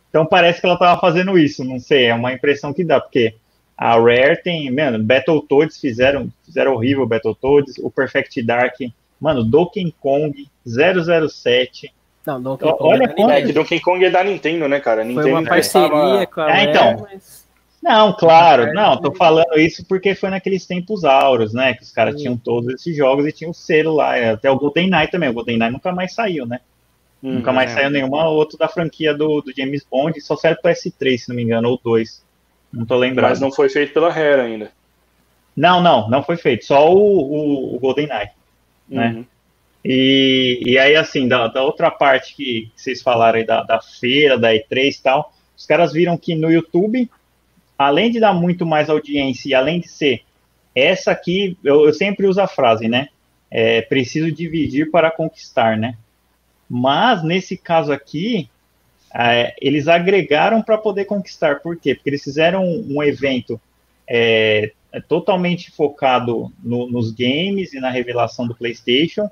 Então 0.08 0.26
parece 0.26 0.60
que 0.60 0.66
ela 0.66 0.78
tava 0.78 1.00
fazendo 1.00 1.38
isso, 1.38 1.64
não 1.64 1.78
sei, 1.78 2.06
é 2.06 2.14
uma 2.14 2.32
impressão 2.32 2.72
que 2.72 2.84
dá, 2.84 3.00
porque 3.00 3.34
a 3.76 3.92
Rare 3.92 4.42
tem, 4.42 4.70
mano, 4.70 5.02
Battletoads 5.02 5.78
fizeram, 5.78 6.30
fizeram 6.44 6.74
horrível 6.74 7.06
Battletoads, 7.06 7.78
o 7.78 7.90
Perfect 7.90 8.42
Dark, 8.42 8.76
mano, 9.20 9.44
Donkey 9.44 9.94
Kong 10.00 10.48
007, 10.66 11.92
Não, 12.26 12.40
Donkey 12.40 12.64
Olha 12.66 13.08
Kong. 13.08 13.14
quanto- 13.14 13.30
É, 13.32 13.42
que 13.42 13.52
Donkey 13.52 13.80
Kong 13.80 14.04
é 14.04 14.10
da 14.10 14.22
Nintendo, 14.22 14.68
né, 14.68 14.78
cara? 14.80 15.02
Nintendo 15.04 15.22
Foi 15.22 15.32
uma 15.32 15.44
parceria 15.48 15.88
tava- 15.88 16.26
com 16.26 16.40
a 16.42 16.58
É, 16.60 16.64
então. 16.64 17.06
mas 17.10 17.40
Não, 17.82 18.12
claro, 18.12 18.74
não, 18.74 19.00
tô 19.00 19.10
falando 19.14 19.58
isso 19.58 19.82
porque 19.86 20.14
foi 20.14 20.28
naqueles 20.28 20.66
tempos 20.66 21.02
áureos, 21.02 21.54
né? 21.54 21.72
Que 21.72 21.82
os 21.82 21.90
caras 21.90 22.20
tinham 22.20 22.36
todos 22.36 22.74
esses 22.74 22.94
jogos 22.94 23.26
e 23.26 23.32
tinham 23.32 23.52
o 23.52 23.54
selo 23.54 23.94
lá. 23.94 24.32
Até 24.32 24.50
o 24.50 24.56
GoldenEye 24.58 25.08
também. 25.10 25.30
O 25.30 25.32
GoldenEye 25.32 25.72
nunca 25.72 25.90
mais 25.90 26.12
saiu, 26.12 26.44
né? 26.44 26.60
Hum, 27.22 27.36
nunca 27.36 27.52
mais 27.54 27.70
é. 27.70 27.74
saiu 27.74 27.88
nenhuma 27.90 28.28
outra 28.28 28.58
da 28.58 28.68
franquia 28.68 29.14
do, 29.14 29.40
do 29.40 29.50
James 29.56 29.82
Bond. 29.90 30.20
Só 30.20 30.36
serve 30.36 30.60
pro 30.60 30.70
S3, 30.70 31.16
se 31.16 31.28
não 31.30 31.36
me 31.36 31.42
engano, 31.42 31.70
ou 31.70 31.80
2. 31.82 32.22
Não 32.70 32.84
tô 32.84 32.96
lembrado. 32.96 33.30
Mas 33.30 33.40
não 33.40 33.50
foi 33.50 33.70
feito 33.70 33.94
pela 33.94 34.10
Rare 34.12 34.42
ainda. 34.42 34.70
Não, 35.56 35.82
não, 35.82 36.06
não 36.10 36.22
foi 36.22 36.36
feito. 36.36 36.66
Só 36.66 36.92
o, 36.92 36.98
o, 36.98 37.76
o 37.76 37.78
GoldenEye. 37.80 38.28
Né? 38.90 39.12
Uhum. 39.12 39.24
E, 39.84 40.60
e 40.66 40.78
aí, 40.78 40.96
assim, 40.96 41.26
da, 41.26 41.46
da 41.48 41.62
outra 41.62 41.90
parte 41.90 42.34
que, 42.34 42.70
que 42.74 42.82
vocês 42.82 43.00
falaram 43.00 43.38
aí 43.38 43.46
da, 43.46 43.62
da 43.62 43.80
feira, 43.80 44.38
da 44.38 44.52
E3 44.52 44.98
e 44.98 45.02
tal, 45.02 45.32
os 45.56 45.64
caras 45.64 45.92
viram 45.92 46.18
que 46.18 46.34
no 46.34 46.50
YouTube, 46.50 47.08
além 47.78 48.10
de 48.10 48.20
dar 48.20 48.34
muito 48.34 48.66
mais 48.66 48.90
audiência 48.90 49.48
e 49.48 49.54
além 49.54 49.80
de 49.80 49.88
ser 49.88 50.22
essa 50.74 51.12
aqui, 51.12 51.56
eu, 51.64 51.86
eu 51.86 51.94
sempre 51.94 52.26
uso 52.26 52.40
a 52.40 52.46
frase, 52.46 52.88
né? 52.88 53.08
É, 53.50 53.82
preciso 53.82 54.30
dividir 54.30 54.90
para 54.90 55.10
conquistar, 55.10 55.76
né? 55.76 55.96
Mas 56.68 57.22
nesse 57.24 57.56
caso 57.56 57.92
aqui, 57.92 58.48
é, 59.12 59.54
eles 59.60 59.88
agregaram 59.88 60.62
para 60.62 60.78
poder 60.78 61.04
conquistar. 61.04 61.60
Por 61.60 61.76
quê? 61.76 61.94
Porque 61.94 62.10
eles 62.10 62.22
fizeram 62.22 62.64
um, 62.64 62.96
um 62.96 63.02
evento 63.02 63.60
é, 64.08 64.72
é 64.92 65.00
totalmente 65.00 65.70
focado 65.70 66.52
no- 66.62 66.88
nos 66.90 67.10
games 67.12 67.72
e 67.72 67.80
na 67.80 67.90
revelação 67.90 68.46
do 68.46 68.54
PlayStation, 68.54 69.28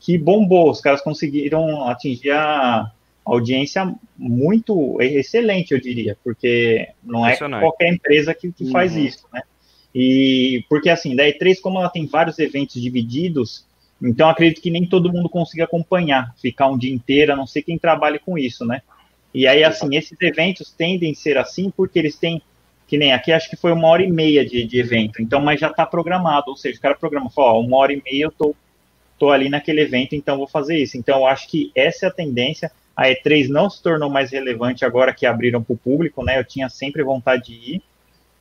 que 0.00 0.16
bombou. 0.18 0.70
Os 0.70 0.80
caras 0.80 1.00
conseguiram 1.00 1.88
atingir 1.88 2.30
a 2.30 2.90
audiência 3.24 3.94
muito 4.18 5.00
excelente, 5.00 5.72
eu 5.72 5.80
diria, 5.80 6.16
porque 6.22 6.88
não 7.02 7.26
é 7.26 7.36
qualquer 7.36 7.92
empresa 7.92 8.34
que, 8.34 8.52
que 8.52 8.70
faz 8.70 8.92
Uhum. 8.94 8.98
isso, 9.00 9.26
né? 9.32 9.42
E 9.94 10.64
porque 10.68 10.90
assim, 10.90 11.14
da 11.14 11.24
E3, 11.24 11.60
como 11.60 11.78
ela 11.78 11.88
tem 11.88 12.06
vários 12.06 12.38
eventos 12.38 12.80
divididos, 12.82 13.64
então 14.02 14.28
acredito 14.28 14.60
que 14.60 14.70
nem 14.70 14.84
todo 14.84 15.12
mundo 15.12 15.28
consiga 15.28 15.64
acompanhar, 15.64 16.34
ficar 16.42 16.68
um 16.68 16.76
dia 16.76 16.92
inteiro, 16.92 17.32
a 17.32 17.36
não 17.36 17.46
ser 17.46 17.62
quem 17.62 17.78
trabalhe 17.78 18.18
com 18.18 18.36
isso, 18.36 18.64
né? 18.64 18.82
E 19.32 19.46
aí, 19.46 19.64
assim, 19.64 19.96
esses 19.96 20.16
eventos 20.20 20.70
tendem 20.70 21.12
a 21.12 21.14
ser 21.14 21.38
assim 21.38 21.70
porque 21.74 21.98
eles 21.98 22.16
têm, 22.16 22.42
que 22.86 22.98
nem 22.98 23.12
aqui, 23.12 23.32
acho 23.32 23.48
que 23.48 23.56
foi 23.56 23.72
uma 23.72 23.88
hora 23.88 24.02
e 24.02 24.10
meia 24.10 24.44
de, 24.44 24.64
de 24.64 24.78
evento, 24.78 25.22
então, 25.22 25.40
mas 25.40 25.58
já 25.60 25.68
está 25.68 25.86
programado, 25.86 26.50
ou 26.50 26.56
seja, 26.56 26.78
o 26.78 26.82
cara 26.82 26.94
programa, 26.94 27.30
fala, 27.30 27.54
ó, 27.54 27.60
uma 27.60 27.76
hora 27.78 27.92
e 27.92 28.02
meia 28.04 28.24
eu 28.24 28.30
tô, 28.30 28.54
tô 29.18 29.30
ali 29.30 29.48
naquele 29.48 29.80
evento, 29.80 30.14
então 30.14 30.36
vou 30.36 30.46
fazer 30.46 30.76
isso. 30.76 30.96
Então, 30.96 31.20
eu 31.20 31.26
acho 31.26 31.48
que 31.48 31.70
essa 31.74 32.06
é 32.06 32.08
a 32.08 32.12
tendência. 32.12 32.70
A 32.96 33.08
E3 33.08 33.48
não 33.48 33.68
se 33.68 33.82
tornou 33.82 34.08
mais 34.10 34.30
relevante 34.30 34.84
agora 34.84 35.12
que 35.14 35.26
abriram 35.26 35.62
para 35.62 35.72
o 35.74 35.76
público, 35.76 36.24
né? 36.24 36.38
Eu 36.38 36.44
tinha 36.44 36.68
sempre 36.68 37.02
vontade 37.02 37.44
de 37.46 37.74
ir. 37.74 37.82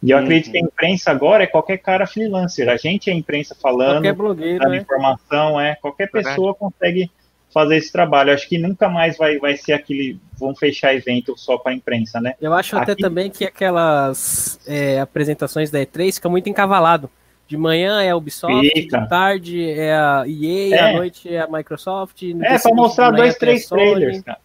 E 0.01 0.11
eu 0.11 0.17
Uhum. 0.17 0.23
acredito 0.23 0.51
que 0.51 0.57
a 0.57 0.61
imprensa 0.61 1.11
agora 1.11 1.43
é 1.43 1.47
qualquer 1.47 1.77
cara 1.77 2.05
freelancer. 2.05 2.67
A 2.69 2.75
gente 2.75 3.09
é 3.09 3.13
a 3.13 3.15
imprensa 3.15 3.55
falando, 3.55 3.93
qualquer 3.93 4.13
blogueiro, 4.13 4.59
dando 4.59 4.71
né? 4.71 4.77
informação, 4.77 5.59
é. 5.59 5.75
Qualquer 5.75 6.11
pessoa 6.11 6.53
consegue 6.53 7.09
fazer 7.53 7.77
esse 7.77 7.91
trabalho. 7.91 8.33
Acho 8.33 8.47
que 8.49 8.57
nunca 8.57 8.89
mais 8.89 9.17
vai, 9.17 9.37
vai 9.37 9.55
ser 9.55 9.73
aquele. 9.73 10.19
Vão 10.37 10.55
fechar 10.55 10.93
evento 10.95 11.35
só 11.37 11.57
para 11.57 11.71
a 11.71 11.75
imprensa, 11.75 12.19
né? 12.19 12.33
Eu 12.41 12.53
acho 12.53 12.75
até 12.75 12.93
Aqui- 12.93 13.01
também 13.01 13.29
que 13.29 13.45
aquelas 13.45 14.59
é, 14.67 14.99
apresentações 14.99 15.69
da 15.71 15.79
E3 15.79 16.15
ficam 16.15 16.31
muito 16.31 16.49
encavalado. 16.49 17.09
De 17.47 17.55
manhã 17.57 18.01
é 18.01 18.09
a 18.09 18.15
Ubisoft, 18.15 18.69
Fica. 18.73 18.99
de 19.01 19.09
tarde 19.09 19.69
é 19.69 19.93
a 19.93 20.23
EA, 20.27 20.75
É. 20.75 20.79
à 20.79 20.93
noite 20.93 21.33
é 21.33 21.39
a 21.41 21.47
Microsoft. 21.47 22.23
É, 22.23 22.57
para 22.59 22.73
mostrar 22.73 23.11
dois, 23.11 23.35
três 23.37 23.67
trailers, 23.67 24.21
cara. 24.21 24.39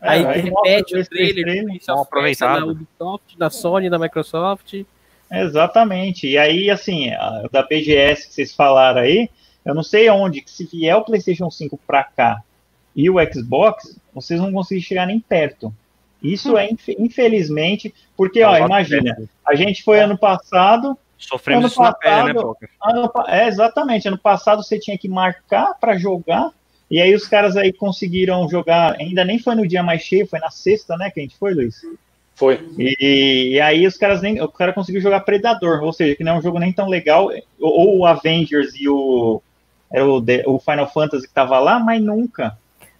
Aí 0.00 0.22
É, 0.24 0.32
repete 0.32 0.50
mostra 0.50 1.00
o 1.00 1.04
trailer, 1.06 1.44
trailer, 1.44 1.62
do 1.62 1.66
Prince 1.68 1.86
dá 1.86 1.94
uma 1.94 2.02
of 2.02 2.10
Persia 2.10 2.46
aproveitada. 2.46 2.60
da 2.60 2.66
Ubisoft, 2.72 3.38
da 3.38 3.50
Sony, 3.50 3.90
da 3.90 3.98
Microsoft. 3.98 4.74
Exatamente. 5.30 6.26
E 6.26 6.36
aí, 6.38 6.70
assim, 6.70 7.10
a- 7.10 7.44
da 7.52 7.62
BGS 7.62 8.26
que 8.28 8.34
vocês 8.34 8.54
falaram 8.54 9.00
aí, 9.02 9.28
eu 9.64 9.74
não 9.74 9.82
sei 9.82 10.08
onde, 10.10 10.40
que 10.40 10.50
se 10.50 10.64
vier 10.64 10.96
o 10.96 11.04
PlayStation 11.04 11.50
5 11.50 11.78
pra 11.86 12.02
cá 12.04 12.42
e 12.94 13.08
o 13.10 13.16
Xbox, 13.32 13.98
vocês 14.14 14.38
não 14.40 14.46
vão 14.46 14.54
conseguir 14.56 14.82
chegar 14.82 15.06
nem 15.06 15.20
perto. 15.20 15.72
Isso 16.22 16.56
é, 16.58 16.70
infe- 16.70 16.96
infelizmente, 16.98 17.94
porque, 18.16 18.42
ó, 18.42 18.54
É 18.56 18.60
imagina, 18.60 19.14
dele. 19.14 19.28
a 19.46 19.54
gente 19.54 19.82
foi 19.82 20.00
ano 20.00 20.18
passado, 20.18 20.96
Sofremos 21.16 21.64
Ano 21.64 21.68
isso 21.72 21.82
na 21.82 21.92
pele, 21.92 22.32
né, 22.32 22.34
passado- 22.34 22.56
ano 22.82 23.12
é, 23.28 23.46
exatamente, 23.48 24.08
ano 24.08 24.18
passado 24.18 24.62
você 24.62 24.78
tinha 24.78 24.96
que 24.96 25.08
marcar 25.08 25.74
para 25.78 25.96
jogar, 25.98 26.50
e 26.90 27.00
aí 27.00 27.14
os 27.14 27.26
caras 27.28 27.56
aí 27.56 27.72
conseguiram 27.72 28.48
jogar, 28.48 28.96
ainda 28.98 29.24
nem 29.24 29.38
foi 29.38 29.54
no 29.54 29.66
dia 29.68 29.82
mais 29.82 30.02
cheio, 30.02 30.26
foi 30.26 30.38
na 30.40 30.50
sexta, 30.50 30.96
né, 30.96 31.10
que 31.10 31.20
a 31.20 31.22
gente 31.22 31.36
foi, 31.36 31.52
Luiz? 31.54 31.80
Foi. 32.34 32.58
E, 32.78 33.50
e 33.52 33.60
aí 33.60 33.86
os 33.86 33.98
caras 33.98 34.22
nem. 34.22 34.40
O 34.40 34.48
cara 34.48 34.72
conseguiu 34.72 35.02
jogar 35.02 35.20
Predador, 35.20 35.82
ou 35.82 35.92
seja, 35.92 36.16
que 36.16 36.24
não 36.24 36.36
é 36.36 36.38
um 36.38 36.42
jogo 36.42 36.58
nem 36.58 36.72
tão 36.72 36.88
legal. 36.88 37.30
Ou 37.60 37.98
o 37.98 38.06
Avengers 38.06 38.72
e 38.80 38.88
o. 38.88 39.42
Era 39.92 40.06
o, 40.06 40.22
o 40.46 40.58
Final 40.58 40.90
Fantasy 40.90 41.26
que 41.26 41.34
tava 41.34 41.58
lá, 41.58 41.78
mas 41.78 42.02
nunca. 42.02 42.56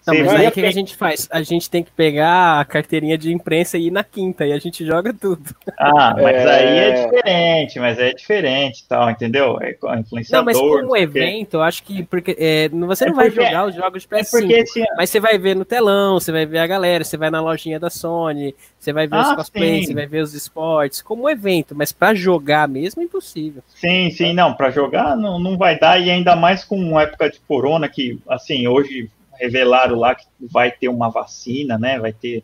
Não, 0.07 0.15
mas 0.15 0.25
vai- 0.25 0.35
aí 0.41 0.47
o 0.47 0.51
que, 0.51 0.61
que 0.61 0.67
a 0.67 0.71
gente 0.71 0.95
faz? 0.95 1.27
A 1.31 1.43
gente 1.43 1.69
tem 1.69 1.83
que 1.83 1.91
pegar 1.91 2.59
a 2.59 2.65
carteirinha 2.65 3.17
de 3.17 3.31
imprensa 3.31 3.77
e 3.77 3.87
ir 3.87 3.91
na 3.91 4.03
quinta, 4.03 4.45
e 4.47 4.51
a 4.51 4.57
gente 4.57 4.83
joga 4.85 5.13
tudo. 5.13 5.55
Ah, 5.77 6.15
mas 6.15 6.35
É. 6.35 6.49
aí 6.49 6.77
é 6.79 7.05
diferente, 7.05 7.79
mas 7.79 7.99
é 7.99 8.11
diferente 8.13 8.79
e 8.81 8.87
tal, 8.87 9.09
entendeu? 9.11 9.59
É 9.61 9.75
Não, 9.81 9.99
influenciador. 9.99 10.45
mas 10.45 10.57
como 10.57 10.69
não 10.81 10.91
sei 10.91 11.05
o 11.05 11.11
quê. 11.11 11.19
evento, 11.19 11.53
eu 11.55 11.61
acho 11.61 11.83
que 11.83 12.03
porque, 12.03 12.35
é, 12.39 12.69
não- 12.69 12.87
você 12.87 13.03
É 13.05 13.07
não 13.09 13.15
vai 13.15 13.29
porque- 13.29 13.45
jogar 13.45 13.67
os 13.67 13.75
jogos 13.75 14.01
de 14.01 14.07
É 14.11 14.17
PS5, 14.17 14.39
porque 14.39 14.53
esse, 14.53 14.83
mas 14.97 15.09
você 15.09 15.19
vai 15.19 15.37
ver 15.37 15.55
no 15.55 15.65
telão, 15.65 16.19
você 16.19 16.31
vai 16.31 16.45
ver 16.47 16.59
a 16.59 16.67
galera, 16.67 17.03
você 17.03 17.15
vai 17.17 17.29
na 17.29 17.39
lojinha 17.41 17.79
da 17.79 17.89
Sony, 17.91 18.55
você 18.79 18.91
vai 18.91 19.05
ver 19.05 19.17
Ah, 19.17 19.21
os 19.29 19.35
cosplays, 19.35 19.81
sim. 19.81 19.85
você 19.87 19.93
vai 19.93 20.07
ver 20.07 20.21
os 20.23 20.33
esportes, 20.33 21.01
como 21.01 21.29
evento, 21.29 21.75
mas 21.75 21.91
pra 21.91 22.13
jogar 22.15 22.67
mesmo 22.67 23.01
é 23.01 23.05
impossível. 23.05 23.61
Sim, 23.75 24.09
sim, 24.09 24.33
não, 24.33 24.53
para 24.55 24.71
jogar 24.71 25.15
não, 25.15 25.37
não 25.37 25.57
vai 25.57 25.77
dar, 25.77 25.99
e 26.01 26.09
ainda 26.09 26.35
mais 26.35 26.63
com 26.63 26.99
época 26.99 27.29
de 27.29 27.39
corona, 27.47 27.87
que, 27.87 28.19
assim, 28.27 28.67
hoje 28.67 29.09
revelaram 29.41 29.97
lá 29.97 30.13
que 30.15 30.25
vai 30.39 30.71
ter 30.71 30.87
uma 30.87 31.09
vacina, 31.09 31.77
né, 31.77 31.99
vai 31.99 32.13
ter 32.13 32.43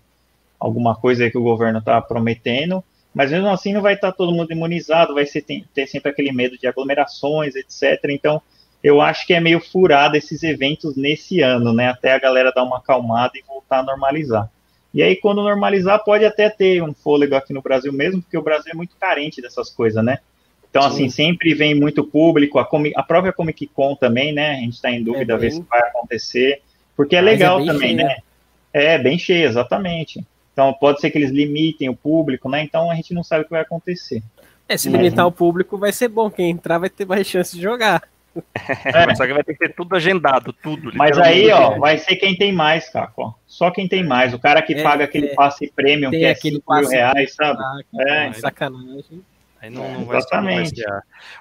alguma 0.60 0.96
coisa 0.96 1.30
que 1.30 1.38
o 1.38 1.44
governo 1.44 1.80
está 1.80 2.02
prometendo, 2.02 2.84
mas 3.14 3.32
mesmo 3.32 3.48
assim 3.50 3.74
não 3.74 3.82
vai 3.82 3.94
estar 3.94 4.12
todo 4.12 4.32
mundo 4.34 4.52
imunizado, 4.52 5.14
vai 5.14 5.26
ser, 5.26 5.42
tem- 5.44 5.66
ter 5.74 5.88
sempre 5.88 6.12
aquele 6.12 6.32
medo 6.32 6.58
de 6.58 6.68
aglomerações, 6.68 7.56
etc. 7.56 8.00
Então, 8.10 8.42
eu 8.84 9.02
acho 9.02 9.26
que 9.28 9.34
é 9.34 9.40
meio 9.40 9.60
furado 9.60 10.16
esses 10.18 10.44
eventos 10.44 10.96
nesse 10.96 11.42
ano, 11.42 11.74
né, 11.74 11.90
até 11.90 12.14
a 12.14 12.20
galera 12.20 12.52
dar 12.54 12.64
uma 12.64 12.78
acalmada 12.78 13.34
e 13.38 13.44
voltar 13.48 13.80
a 13.80 13.84
normalizar. 13.84 14.50
E 14.94 15.04
aí, 15.04 15.16
quando 15.16 15.44
normalizar, 15.44 16.04
pode 16.04 16.26
até 16.26 16.50
ter 16.50 16.82
um 16.82 16.94
fôlego 16.94 17.36
aqui 17.36 17.54
no 17.54 17.62
Brasil 17.62 17.94
mesmo, 17.94 18.22
porque 18.22 18.38
o 18.38 18.42
Brasil 18.42 18.72
é 18.74 18.76
muito 18.76 18.96
carente 19.00 19.42
dessas 19.42 19.70
coisas, 19.70 20.04
né? 20.04 20.20
Então, 20.70 20.82
Sim. 20.84 20.88
assim, 20.90 21.10
sempre 21.10 21.54
vem 21.54 21.76
muito 21.76 22.04
público, 22.04 22.60
a, 22.60 22.68
a 22.96 23.04
própria 23.04 23.34
Comic 23.34 23.68
Con 23.68 23.96
também, 23.96 24.34
né? 24.34 24.52
A 24.52 24.60
gente 24.60 24.74
está 24.74 24.92
em 24.92 25.04
dúvida 25.04 25.34
É 25.34 25.38
ver 25.38 25.50
bem- 25.50 25.62
se 25.62 25.62
vai 25.70 25.80
acontecer, 25.82 26.62
porque 26.98 27.16
é 27.16 27.22
Mas 27.22 27.30
é 27.30 27.34
legal 27.34 27.58
bem 27.60 27.68
também, 27.68 27.96
cheia. 27.96 28.08
né? 28.08 28.18
É, 28.74 28.98
bem 28.98 29.18
cheio, 29.18 29.48
exatamente. 29.48 30.26
Então, 30.52 30.74
pode 30.74 31.00
ser 31.00 31.12
que 31.12 31.18
eles 31.18 31.32
limitem 31.32 31.88
o 31.88 31.96
público, 31.96 32.50
né? 32.50 32.62
Então, 32.64 32.92
a 32.92 32.96
gente 32.96 33.14
não 33.14 33.24
sabe 33.24 33.42
o 33.44 33.46
que 33.46 33.52
vai 33.52 33.62
acontecer. 33.62 34.22
É, 34.68 34.76
se 34.76 34.90
Uhum. 34.90 34.96
limitar 34.98 35.26
o 35.26 35.32
público 35.32 35.78
vai 35.78 35.94
ser 35.94 36.10
bom, 36.10 36.30
quem 36.30 36.50
entrar 36.50 36.78
vai 36.80 36.90
ter 36.90 37.06
mais 37.06 37.26
chance 37.26 37.56
de 37.56 37.62
jogar. 37.62 38.02
É. 38.84 39.16
Só 39.16 39.26
que 39.26 39.34
vai 39.34 39.44
ter 39.44 39.54
que 39.54 39.60
ter 39.60 39.74
tudo 39.74 39.96
agendado, 39.96 40.54
tudo. 40.54 40.92
Mas 40.94 41.18
aí, 41.18 41.50
ó, 41.52 41.78
vai 41.80 41.98
ser 41.98 42.18
quem 42.18 42.36
tem 42.36 42.52
mais, 42.52 42.88
Caco. 42.90 43.22
ó. 43.24 43.34
Só 43.48 43.72
quem 43.72 43.88
tem 43.88 44.04
mais. 44.04 44.34
O 44.34 44.38
cara 44.40 44.62
que 44.62 44.74
É, 44.74 44.84
paga 44.84 45.06
aquele 45.06 45.28
é. 45.28 45.34
passe 45.34 45.72
premium, 45.76 46.12
que 46.12 46.24
é 46.24 46.32
aquele 46.32 46.58
5 46.58 46.76
mil 46.76 46.90
reais, 46.90 47.34
sabe? 47.34 47.60
Ah, 47.60 47.80
É, 48.28 48.34
sacanagem. 48.34 49.22
Aí 49.62 49.70
não, 49.70 49.92
não 49.92 50.06
vai 50.06 50.22
ser- 50.22 50.36
não 50.36 50.44
vai 50.44 50.62
Exatamente. 50.62 50.84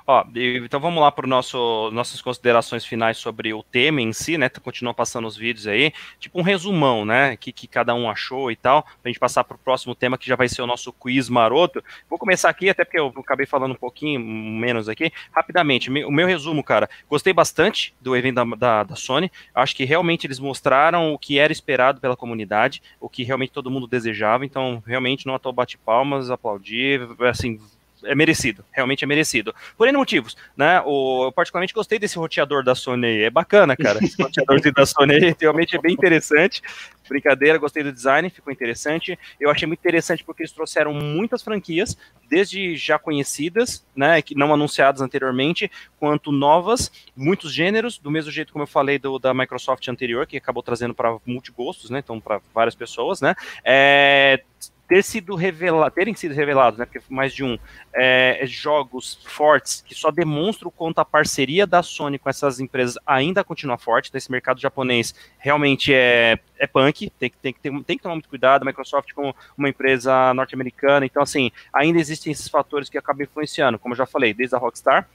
Ó, 0.07 0.25
então 0.65 0.81
vamos 0.81 1.03
lá 1.03 1.13
para 1.13 1.27
nosso 1.27 1.91
nossas 1.93 2.21
considerações 2.23 2.85
finais 2.85 3.19
sobre 3.19 3.53
o 3.53 3.63
tema 3.63 4.01
em 4.01 4.13
si, 4.13 4.39
né? 4.39 4.49
Continua 4.49 4.95
passando 4.95 5.27
os 5.29 5.37
vídeos 5.37 5.67
aí, 5.67 5.93
tipo 6.19 6.39
um 6.39 6.43
resumão, 6.43 7.05
né? 7.05 7.37
Que, 7.37 7.53
que 7.53 7.67
cada 7.67 7.95
um 7.95 8.09
achou 8.09 8.51
e 8.51 8.57
tal, 8.57 8.83
pra 9.03 9.11
gente 9.11 9.19
passar 9.19 9.45
pro 9.45 9.59
próximo 9.59 9.95
tema 9.95 10.17
que 10.17 10.27
já 10.27 10.35
vai 10.37 10.49
ser 10.49 10.63
o 10.63 10.67
nosso 10.67 10.93
quiz 10.93 11.29
maroto. 11.29 11.83
Vou 12.09 12.19
começar 12.19 12.49
aqui, 12.49 12.71
até 12.71 12.85
porque 12.85 12.99
eu 12.99 13.13
acabei 13.19 13.45
falando 13.47 13.73
um 13.73 13.77
pouquinho 13.77 14.19
menos 14.21 14.89
aqui, 14.89 15.13
rapidamente. 15.33 15.91
me- 15.91 16.05
O 16.05 16.11
meu 16.11 16.27
resumo, 16.27 16.63
cara, 16.65 16.89
gostei 17.09 17.33
bastante 17.33 17.95
do 18.01 18.17
evento 18.17 18.37
da, 18.37 18.45
da, 18.57 18.83
da 18.85 18.97
Sony. 18.97 19.31
Acho 19.55 19.77
que 19.77 19.85
realmente 19.85 20.27
eles 20.27 20.39
mostraram 20.39 21.13
o 21.13 21.19
que 21.19 21.39
era 21.39 21.53
esperado 21.53 22.01
pela 22.01 22.17
comunidade, 22.17 22.83
o 23.01 23.09
que 23.09 23.23
realmente 23.25 23.53
todo 23.53 23.71
mundo 23.71 23.87
desejava. 23.87 24.45
Então, 24.45 24.83
realmente 24.87 25.27
não 25.27 25.35
à 25.35 25.39
toa 25.39 25.53
bate 25.53 25.77
palmas, 25.77 26.31
aplaudir, 26.31 27.01
assim, 27.21 27.61
é 28.07 28.15
merecido, 28.15 28.65
realmente 28.73 29.05
é 29.05 29.07
merecido. 29.07 29.55
Por 29.77 29.89
N 29.89 29.97
motivos, 29.97 30.37
né? 30.57 30.81
O, 30.85 31.27
eu 31.27 31.33
particularmente 31.33 31.75
gostei 31.75 31.99
desse 31.99 32.19
roteador 32.19 32.63
da 32.63 32.75
Sony 32.75 33.07
aí, 33.07 33.23
é 33.25 33.31
bacana, 33.31 33.77
cara. 33.77 34.03
Esse 34.03 34.21
roteadorzinho 34.23 34.75
da 34.75 34.87
Sony 34.87 35.15
aí 35.15 35.37
realmente 35.39 35.77
é 35.77 35.81
bem 35.81 35.93
interessante. 35.93 36.63
Brincadeira, 37.09 37.59
gostei 37.59 37.83
do 37.83 37.93
design, 37.93 38.29
ficou 38.31 38.53
interessante. 38.53 39.19
Eu 39.41 39.51
achei 39.51 39.67
muito 39.67 39.81
interessante 39.81 40.25
porque 40.25 40.43
eles 40.43 40.53
trouxeram 40.53 40.93
muitas 40.93 41.43
franquias, 41.43 41.97
desde 42.29 42.77
já 42.77 42.99
conhecidas, 42.99 43.85
né, 43.95 44.21
que 44.21 44.35
não 44.35 44.53
anunciadas 44.53 45.01
anteriormente, 45.01 45.71
quanto 45.99 46.33
novas, 46.33 46.91
muitos 47.17 47.53
gêneros, 47.53 47.99
do 47.99 48.11
mesmo 48.11 48.31
jeito 48.31 48.53
como 48.53 48.65
eu 48.65 48.67
falei 48.67 48.99
do, 48.99 49.19
da 49.19 49.33
Microsoft 49.33 49.87
anterior, 49.89 50.27
que 50.27 50.37
acabou 50.37 50.63
trazendo 50.63 50.95
para 50.95 51.17
multigostos, 51.25 51.91
né, 51.91 52.01
então 52.01 52.21
para 52.21 52.41
várias 52.53 52.75
pessoas, 52.75 53.21
né, 53.21 53.35
é, 53.65 54.43
ter 54.89 55.03
sido 55.03 55.35
revelado, 55.35 55.95
terem 55.95 56.15
sido 56.15 56.35
revelados, 56.35 56.79
né, 56.79 56.85
porque 56.85 57.01
mais 57.09 57.35
de 57.35 57.43
um, 57.43 57.59
é, 57.93 58.41
jogos 58.45 59.19
fortes 59.25 59.83
que 59.87 59.95
só 59.95 60.11
demonstram 60.11 60.69
o 60.69 60.71
quanto 60.71 61.01
a 61.01 61.05
parceria 61.05 61.67
da 61.67 61.83
Sony 61.83 62.19
com 62.19 62.31
essas 62.31 62.61
empresas 62.61 62.97
ainda 63.07 63.43
continua 63.43 63.79
forte. 63.79 64.09
Então, 64.09 64.19
esse 64.19 64.31
mercado 64.31 64.61
japonês 64.61 65.15
realmente 65.39 65.93
é, 65.93 66.39
é 66.59 66.67
punk, 66.67 67.11
tem 67.19 67.31
que, 67.31 67.37
tem, 67.39 67.53
que 67.53 67.61
ter, 67.61 67.71
tem 67.85 67.97
que 67.97 68.03
tomar 68.03 68.15
muito 68.15 68.29
cuidado. 68.29 68.63
A 68.63 68.67
Microsoft, 68.67 69.13
como 69.13 69.35
uma 69.57 69.69
empresa 69.69 70.33
norte-americana, 70.35 71.05
então, 71.05 71.23
assim, 71.23 71.51
ainda 71.73 71.99
existem 71.99 72.33
esses 72.33 72.49
fatores 72.49 72.89
que 72.89 72.99
acabam 72.99 73.25
influenciando, 73.25 73.79
como 73.79 73.95
eu 73.95 73.99
já 73.99 74.07
falei, 74.07 74.33
desde 74.33 74.55
a 74.55 74.59
Rockstar. 74.59 75.09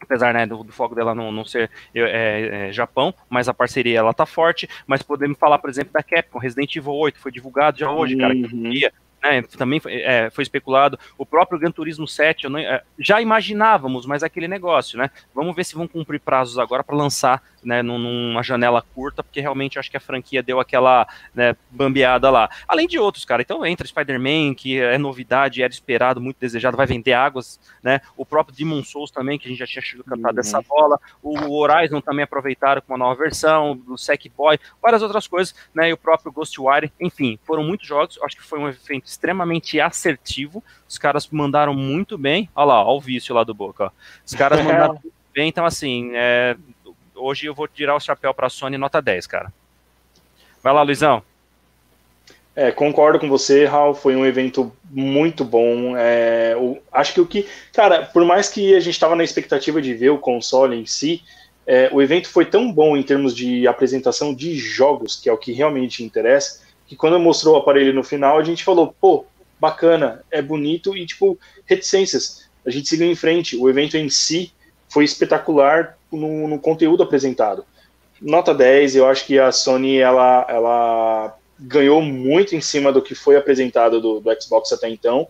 Apesar 0.00 0.34
né, 0.34 0.44
do, 0.44 0.64
do 0.64 0.72
foco 0.72 0.96
dela 0.96 1.14
não, 1.14 1.30
não 1.30 1.44
ser 1.44 1.70
é, 1.94 2.68
é, 2.68 2.72
Japão, 2.72 3.14
mas 3.30 3.48
a 3.48 3.54
parceria 3.54 4.00
ela 4.00 4.12
tá 4.12 4.26
forte. 4.26 4.68
Mas 4.84 5.00
podemos 5.00 5.38
falar, 5.38 5.60
por 5.60 5.70
exemplo, 5.70 5.92
da 5.92 6.02
Capcom, 6.02 6.40
Resident 6.40 6.74
Evil 6.74 6.92
8, 6.92 7.20
foi 7.20 7.30
divulgado 7.30 7.78
já 7.78 7.88
hoje, 7.88 8.16
cara. 8.16 8.34
Que 8.34 8.42
Uhum. 8.52 8.92
Né, 9.22 9.42
também 9.56 9.78
foi, 9.80 9.94
é, 9.94 10.30
foi 10.30 10.42
especulado. 10.42 10.98
O 11.16 11.24
próprio 11.24 11.58
Gran 11.58 11.70
Turismo 11.70 12.06
7, 12.08 12.44
eu 12.44 12.50
não- 12.50 12.58
é, 12.58 12.82
já 12.98 13.20
imaginávamos, 13.20 14.06
mas 14.06 14.22
é 14.22 14.26
aquele 14.26 14.48
negócio, 14.48 14.98
né? 14.98 15.10
Vamos 15.34 15.54
ver 15.54 15.64
se 15.64 15.74
vão 15.74 15.86
cumprir 15.88 16.20
prazos 16.20 16.58
agora 16.58 16.82
para 16.82 16.96
lançar 16.96 17.42
né, 17.62 17.82
num- 17.82 17.98
numa 17.98 18.42
janela 18.42 18.82
curta, 18.94 19.22
porque 19.22 19.40
realmente 19.40 19.78
acho 19.78 19.90
que 19.90 19.96
a 19.96 20.00
franquia 20.00 20.42
deu 20.42 20.58
aquela 20.60 21.06
né, 21.34 21.54
bambeada 21.70 22.28
lá. 22.30 22.48
Além 22.66 22.86
de 22.86 22.98
outros, 22.98 23.24
cara. 23.24 23.42
Então 23.42 23.64
entra 23.64 23.86
Spider-Man, 23.86 24.54
que 24.54 24.78
é 24.78 24.98
novidade, 24.98 25.62
era 25.62 25.72
esperado, 25.72 26.20
muito 26.20 26.38
desejado, 26.38 26.76
vai 26.76 26.86
vender 26.86 27.12
águas, 27.12 27.60
né? 27.82 28.00
O 28.16 28.24
próprio 28.26 28.56
Demon 28.56 28.82
Souls 28.82 29.10
também, 29.10 29.38
que 29.38 29.46
a 29.46 29.50
gente 29.50 29.58
já 29.58 29.66
tinha 29.66 29.82
sido 29.82 30.02
cantado 30.04 30.28
Uhum. 30.28 30.34
dessa 30.34 30.60
bola. 30.62 30.98
O 31.22 31.54
Horizon 31.60 32.00
também 32.00 32.24
aproveitaram 32.24 32.80
com 32.82 32.92
uma 32.92 32.98
nova 32.98 33.14
versão, 33.22 33.80
o 33.86 33.96
Sackboy, 33.96 34.58
várias 34.82 35.02
outras 35.02 35.26
coisas, 35.26 35.54
né? 35.74 35.90
E 35.90 35.92
o 35.92 35.96
próprio 35.96 36.32
Ghostwire, 36.32 36.92
enfim, 37.00 37.38
foram 37.44 37.62
muitos 37.62 37.86
jogos. 37.86 38.18
Acho 38.22 38.36
que 38.36 38.42
foi 38.42 38.58
um 38.58 38.68
evento 38.68 39.06
extremamente 39.06 39.80
assertivo. 39.80 40.62
Os 40.88 40.98
caras 40.98 41.28
mandaram 41.30 41.74
muito 41.74 42.18
bem. 42.18 42.48
Olha 42.54 42.66
lá, 42.66 42.84
olha 42.84 42.96
o 42.96 43.00
vício 43.00 43.34
lá 43.34 43.44
do 43.44 43.54
Boca. 43.54 43.84
Ó. 43.84 43.90
Os 44.26 44.34
caras 44.34 44.58
mandaram 44.64 44.94
muito 44.94 45.12
bem. 45.34 45.48
Então, 45.48 45.64
assim, 45.64 46.10
é, 46.14 46.56
hoje 47.14 47.46
eu 47.46 47.54
vou 47.54 47.68
tirar 47.68 47.94
o 47.94 48.00
chapéu 48.00 48.32
pra 48.34 48.48
Sony 48.48 48.76
nota 48.78 49.00
10, 49.00 49.26
cara. 49.26 49.52
Vai 50.62 50.72
lá, 50.72 50.82
Luizão. 50.82 51.22
É, 52.54 52.70
concordo 52.70 53.18
com 53.18 53.28
você, 53.28 53.64
Raul. 53.64 53.94
Foi 53.94 54.14
um 54.14 54.26
evento 54.26 54.70
muito 54.90 55.44
bom. 55.44 55.96
É, 55.96 56.54
o- 56.58 56.78
acho 56.92 57.14
que 57.14 57.20
o 57.20 57.26
que. 57.26 57.46
Cara, 57.72 58.04
por 58.04 58.24
mais 58.24 58.48
que 58.48 58.74
a 58.74 58.80
gente 58.80 58.94
estava 58.94 59.16
na 59.16 59.24
expectativa 59.24 59.80
de 59.80 59.94
ver 59.94 60.10
o 60.10 60.18
console 60.18 60.76
em 60.76 60.84
si, 60.84 61.22
é, 61.66 61.88
o 61.92 62.02
evento 62.02 62.28
foi 62.28 62.44
tão 62.44 62.70
bom 62.70 62.96
em 62.96 63.02
termos 63.02 63.34
de 63.34 63.66
apresentação 63.66 64.34
de 64.34 64.54
jogos, 64.56 65.16
que 65.16 65.28
é 65.28 65.32
o 65.32 65.38
que 65.38 65.52
realmente 65.52 66.04
interessa, 66.04 66.60
que 66.86 66.94
quando 66.94 67.18
mostrou 67.18 67.54
o 67.54 67.58
aparelho 67.58 67.94
no 67.94 68.04
final, 68.04 68.36
a 68.38 68.42
gente 68.44 68.62
falou, 68.64 68.94
pô, 69.00 69.24
bacana, 69.58 70.22
é 70.30 70.42
bonito 70.42 70.94
e, 70.96 71.06
tipo, 71.06 71.38
reticências. 71.64 72.50
A 72.66 72.70
gente 72.70 72.88
seguiu 72.88 73.10
em 73.10 73.14
frente. 73.14 73.56
O 73.56 73.68
evento 73.70 73.96
em 73.96 74.10
si 74.10 74.52
foi 74.92 75.04
espetacular 75.04 75.96
no, 76.12 76.46
no 76.46 76.58
conteúdo 76.58 77.02
apresentado. 77.02 77.64
Nota 78.20 78.54
10, 78.54 78.96
eu 78.96 79.06
acho 79.06 79.24
que 79.24 79.38
a 79.38 79.50
Sony, 79.50 79.96
ela, 79.96 80.46
ela 80.48 81.36
ganhou 81.58 82.02
muito 82.02 82.54
em 82.54 82.60
cima 82.60 82.92
do 82.92 83.00
que 83.00 83.14
foi 83.14 83.36
apresentado 83.36 84.00
do, 84.00 84.20
do 84.20 84.42
Xbox 84.42 84.70
até 84.70 84.88
então. 84.90 85.26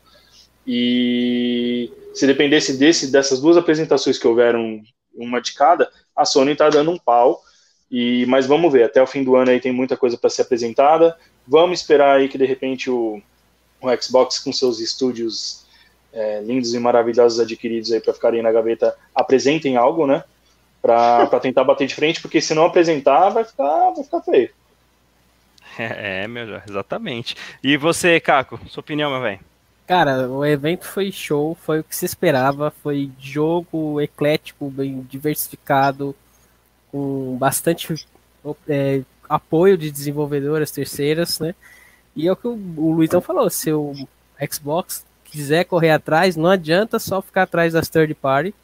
E 0.66 1.92
se 2.12 2.26
dependesse 2.26 2.76
desse, 2.76 3.10
dessas 3.10 3.40
duas 3.40 3.56
apresentações 3.56 4.18
que 4.18 4.26
houveram, 4.26 4.82
uma 5.14 5.40
de 5.40 5.54
cada, 5.54 5.90
a 6.16 6.24
Sony 6.24 6.52
está 6.52 6.68
dando 6.68 6.90
um 6.90 6.98
pau. 6.98 7.40
E, 7.90 8.26
mas 8.26 8.46
vamos 8.46 8.72
ver, 8.72 8.84
até 8.84 9.00
o 9.00 9.06
fim 9.06 9.22
do 9.22 9.36
ano 9.36 9.50
aí 9.50 9.60
tem 9.60 9.72
muita 9.72 9.96
coisa 9.96 10.18
para 10.18 10.28
ser 10.28 10.42
apresentada. 10.42 11.16
Vamos 11.46 11.80
esperar 11.80 12.16
aí 12.16 12.28
que 12.28 12.38
de 12.38 12.46
repente 12.46 12.90
o, 12.90 13.22
o 13.80 14.02
Xbox 14.02 14.40
com 14.40 14.52
seus 14.52 14.80
estúdios 14.80 15.61
é, 16.12 16.40
lindos 16.40 16.74
e 16.74 16.78
maravilhosos 16.78 17.40
adquiridos 17.40 17.92
aí 17.92 18.00
para 18.00 18.12
ficarem 18.12 18.42
na 18.42 18.52
gaveta 18.52 18.94
apresentem 19.14 19.76
algo, 19.76 20.06
né? 20.06 20.24
Para 20.80 21.26
tentar 21.40 21.64
bater 21.64 21.86
de 21.86 21.94
frente, 21.94 22.20
porque 22.20 22.40
se 22.40 22.54
não 22.54 22.66
apresentar 22.66 23.30
vai 23.30 23.44
ficar, 23.44 23.90
vai 23.90 24.04
ficar 24.04 24.20
feio. 24.22 24.50
É, 25.78 26.24
é 26.24 26.28
meu, 26.28 26.60
exatamente. 26.68 27.34
E 27.62 27.76
você, 27.76 28.20
Caco, 28.20 28.60
sua 28.68 28.80
opinião, 28.80 29.10
meu 29.10 29.20
velho? 29.20 29.40
Cara, 29.86 30.28
o 30.28 30.44
evento 30.44 30.86
foi 30.86 31.10
show, 31.10 31.54
foi 31.54 31.80
o 31.80 31.84
que 31.84 31.94
se 31.94 32.04
esperava, 32.04 32.70
foi 32.82 33.10
jogo 33.18 34.00
eclético, 34.00 34.70
bem 34.70 35.00
diversificado, 35.08 36.14
com 36.90 37.36
bastante 37.36 38.06
é, 38.68 39.02
apoio 39.28 39.76
de 39.76 39.90
desenvolvedoras 39.90 40.70
terceiras, 40.70 41.40
né? 41.40 41.54
E 42.14 42.28
é 42.28 42.32
o 42.32 42.36
que 42.36 42.46
o, 42.46 42.52
o 42.76 42.92
Luizão 42.92 43.20
falou, 43.20 43.48
se 43.50 43.72
o 43.72 43.92
Xbox 44.50 45.04
quiser 45.32 45.64
correr 45.64 45.90
atrás, 45.90 46.36
não 46.36 46.50
adianta 46.50 46.98
só 46.98 47.20
ficar 47.22 47.42
atrás 47.42 47.72
das 47.72 47.88
third 47.88 48.14
party, 48.14 48.54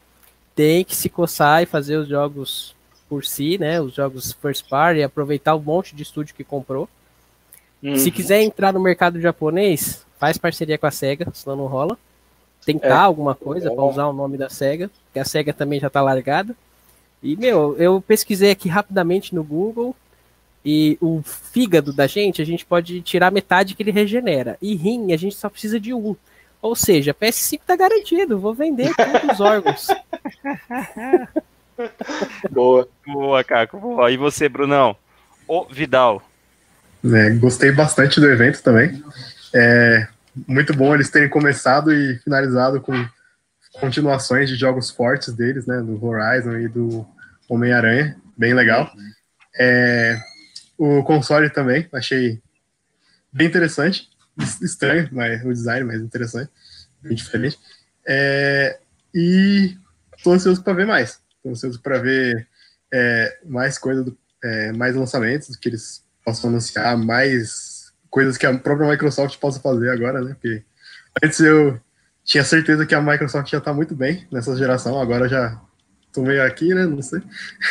tem 0.55 0.85
que 0.85 0.95
se 0.95 1.09
coçar 1.09 1.63
e 1.63 1.67
fazer 1.67 1.97
os 1.97 2.07
jogos 2.07 2.75
por 3.09 3.25
si, 3.25 3.59
né? 3.59 3.81
Os 3.81 3.95
jogos 3.95 4.33
first 4.33 4.69
party, 4.69 5.03
aproveitar 5.03 5.55
o 5.55 5.61
monte 5.61 5.97
de 5.97 6.03
estúdio 6.03 6.35
que 6.35 6.45
comprou. 6.45 6.89
Uhum. 7.83 7.97
Se 7.97 8.11
quiser 8.11 8.43
entrar 8.43 8.73
no 8.73 8.81
mercado 8.81 9.21
japonês, 9.21 10.05
faz 10.19 10.37
parceria 10.37 10.77
com 10.77 10.87
a 10.87 10.91
SEGA, 10.91 11.29
senão 11.33 11.57
não 11.57 11.67
rola. 11.67 11.97
Tentar 12.65 12.89
é. 12.89 12.93
alguma 12.93 13.35
coisa 13.35 13.71
para 13.71 13.85
usar 13.85 14.07
o 14.07 14.13
nome 14.13 14.37
da 14.37 14.51
SEGA, 14.51 14.91
que 15.13 15.19
a 15.19 15.25
SEGA 15.25 15.53
também 15.53 15.81
já 15.81 15.89
tá 15.89 16.03
largada. 16.03 16.55
E, 17.23 17.35
meu, 17.37 17.77
eu 17.79 18.01
pesquisei 18.01 18.51
aqui 18.51 18.69
rapidamente 18.69 19.35
no 19.35 19.43
Google 19.43 19.97
e 20.65 20.99
o 21.01 21.23
fígado 21.23 21.93
da 21.93 22.07
gente, 22.07 22.43
a 22.43 22.45
gente 22.45 22.67
pode 22.67 23.01
tirar 23.01 23.31
metade 23.31 23.75
que 23.75 23.83
ele 23.83 23.91
regenera. 23.91 24.59
E 24.61 24.75
rim, 24.75 25.13
a 25.13 25.17
gente 25.17 25.35
só 25.35 25.49
precisa 25.49 25.81
de 25.81 25.95
um. 25.95 26.15
Ou 26.61 26.75
seja, 26.75 27.15
PS5 27.15 27.61
tá 27.67 27.77
garantido, 27.77 28.39
vou 28.39 28.55
vender 28.55 28.93
todos 28.95 29.33
os 29.33 29.41
órgãos. 29.41 29.87
boa. 32.51 32.89
Boa, 33.07 33.45
Caco. 33.45 33.79
Boa. 33.79 34.11
E 34.11 34.17
você, 34.17 34.49
Brunão? 34.49 34.97
O 35.47 35.65
Vidal. 35.65 36.23
É, 37.05 37.31
gostei 37.31 37.71
bastante 37.71 38.21
do 38.21 38.31
evento 38.31 38.63
também. 38.63 39.03
É 39.55 40.09
muito 40.47 40.75
bom 40.75 40.95
eles 40.95 41.11
terem 41.11 41.29
começado 41.29 41.93
e 41.93 42.19
finalizado 42.19 42.81
com 42.81 42.93
continuações 43.81 44.49
de 44.49 44.57
jogos 44.57 44.91
fortes 44.91 45.33
deles, 45.33 45.67
né? 45.67 45.81
Do 45.81 46.05
Horizon 46.05 46.57
e 46.59 46.69
do 46.69 47.07
Homem-Aranha. 47.49 48.17
Bem 48.37 48.53
legal. 48.53 48.91
É, 49.59 50.19
o 50.77 51.03
console 51.03 51.51
também, 51.51 51.89
achei 51.93 52.41
bem 53.33 53.47
interessante. 53.47 54.09
Estranho, 54.63 55.09
mas 55.13 55.45
o 55.45 55.53
design, 55.53 55.85
mas 55.85 56.01
interessante. 56.01 56.51
Bem 57.03 57.15
diferente. 57.15 57.59
É, 58.07 58.79
e 59.15 59.77
tô 60.23 60.33
ansioso 60.33 60.63
para 60.63 60.73
ver 60.73 60.87
mais. 60.87 61.21
Tô 61.43 61.51
ansioso 61.51 61.81
para 61.81 61.99
ver 61.99 62.47
é, 62.93 63.39
mais 63.45 63.79
coisas, 63.79 64.13
é, 64.43 64.73
mais 64.73 64.95
lançamentos 64.95 65.55
que 65.57 65.69
eles 65.69 66.05
possam 66.25 66.51
anunciar, 66.51 66.97
mais 66.97 67.93
coisas 68.11 68.37
que 68.37 68.47
a 68.47 68.59
própria 68.59 68.89
Microsoft 68.89 69.39
possa 69.39 69.61
fazer 69.61 69.91
agora, 69.91 70.21
né? 70.21 70.35
Porque 70.35 70.63
antes 71.23 71.41
eu 71.41 71.81
tinha 72.25 72.45
certeza 72.45 72.87
que 72.87 72.95
a 72.95 73.01
Microsoft 73.01 73.51
já 73.51 73.59
está 73.59 73.73
muito 73.73 73.95
bem 73.95 74.27
nessa 74.31 74.57
geração, 74.57 75.01
agora 75.01 75.29
já 75.29 75.61
tô 76.13 76.23
meio 76.23 76.45
aqui, 76.45 76.75
né? 76.75 76.87
Não 76.87 77.03
sei. 77.03 77.21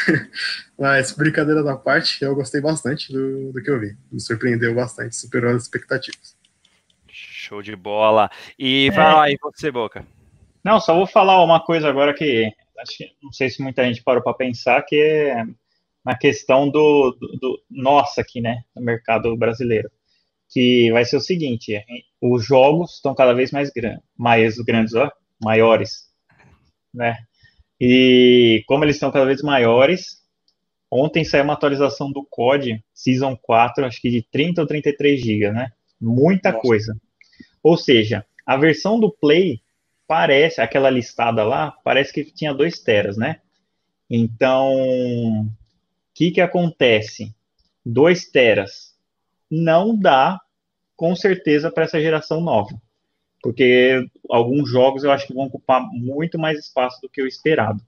Mas, 0.77 1.11
brincadeira 1.11 1.63
da 1.63 1.75
parte, 1.75 2.23
eu 2.23 2.35
gostei 2.35 2.61
bastante 2.61 3.11
do, 3.11 3.51
do 3.51 3.61
que 3.61 3.69
eu 3.69 3.79
vi. 3.79 3.97
Me 4.11 4.19
surpreendeu 4.19 4.73
bastante, 4.73 5.15
superou 5.15 5.55
as 5.55 5.63
expectativas. 5.63 6.36
Show 7.47 7.61
de 7.61 7.75
bola. 7.75 8.29
E 8.57 8.87
é... 8.87 8.91
vai 8.91 9.13
lá, 9.13 9.29
e 9.29 9.37
você, 9.41 9.71
Boca? 9.71 10.05
Não, 10.63 10.79
só 10.79 10.93
vou 10.95 11.07
falar 11.07 11.43
uma 11.43 11.59
coisa 11.59 11.87
agora 11.87 12.13
que 12.13 12.51
acho 12.79 12.97
que 12.97 13.11
não 13.23 13.31
sei 13.31 13.49
se 13.49 13.61
muita 13.61 13.83
gente 13.85 14.03
parou 14.03 14.21
para 14.21 14.33
pensar, 14.33 14.83
que 14.83 14.95
é 14.95 15.43
na 16.05 16.15
questão 16.15 16.69
do, 16.69 17.11
do, 17.19 17.37
do 17.39 17.63
nossa 17.69 18.21
aqui, 18.21 18.39
né, 18.39 18.63
no 18.75 18.81
mercado 18.83 19.35
brasileiro 19.35 19.89
que 20.49 20.91
vai 20.91 21.05
ser 21.05 21.17
o 21.17 21.21
seguinte: 21.21 21.83
os 22.21 22.45
jogos 22.45 22.95
estão 22.95 23.13
cada 23.13 23.33
vez 23.33 23.51
mais 23.51 23.69
grandes, 23.69 24.01
mais 24.17 24.57
grandes, 24.57 24.93
ó, 24.93 25.11
maiores, 25.41 26.07
né? 26.93 27.17
E 27.79 28.63
como 28.67 28.83
eles 28.83 28.95
estão 28.95 29.11
cada 29.11 29.25
vez 29.25 29.41
maiores, 29.41 30.23
ontem 30.89 31.23
saiu 31.23 31.43
uma 31.43 31.53
atualização 31.53 32.11
do 32.11 32.25
COD 32.25 32.83
Season 32.93 33.37
4, 33.37 33.85
acho 33.85 34.01
que 34.01 34.09
de 34.09 34.23
30 34.31 34.61
ou 34.61 34.67
33 34.67 35.21
GB, 35.21 35.51
né? 35.51 35.71
Muita 35.99 36.51
Nossa. 36.51 36.61
coisa. 36.61 36.97
Ou 37.67 37.75
seja, 37.75 38.25
a 38.45 38.55
versão 38.55 38.97
do 38.97 39.11
Play 39.11 39.61
parece, 40.07 40.61
aquela 40.61 40.89
listada 40.89 41.43
lá, 41.43 41.71
parece 41.83 42.13
que 42.13 42.23
tinha 42.23 42.53
2 42.53 42.79
teras, 42.79 43.17
né? 43.17 43.41
Então, 44.09 44.71
o 44.71 45.51
que 46.13 46.31
que 46.31 46.39
acontece? 46.39 47.35
2 47.85 48.29
teras 48.29 48.95
não 49.51 49.93
dá 49.93 50.39
com 50.95 51.13
certeza 51.13 51.69
para 51.69 51.83
essa 51.83 51.99
geração 51.99 52.39
nova. 52.39 52.81
Porque 53.43 54.01
alguns 54.29 54.69
jogos 54.69 55.03
eu 55.03 55.11
acho 55.11 55.27
que 55.27 55.33
vão 55.33 55.47
ocupar 55.47 55.81
muito 55.91 56.39
mais 56.39 56.57
espaço 56.57 57.01
do 57.01 57.09
que 57.09 57.21
o 57.21 57.27
esperado. 57.27 57.81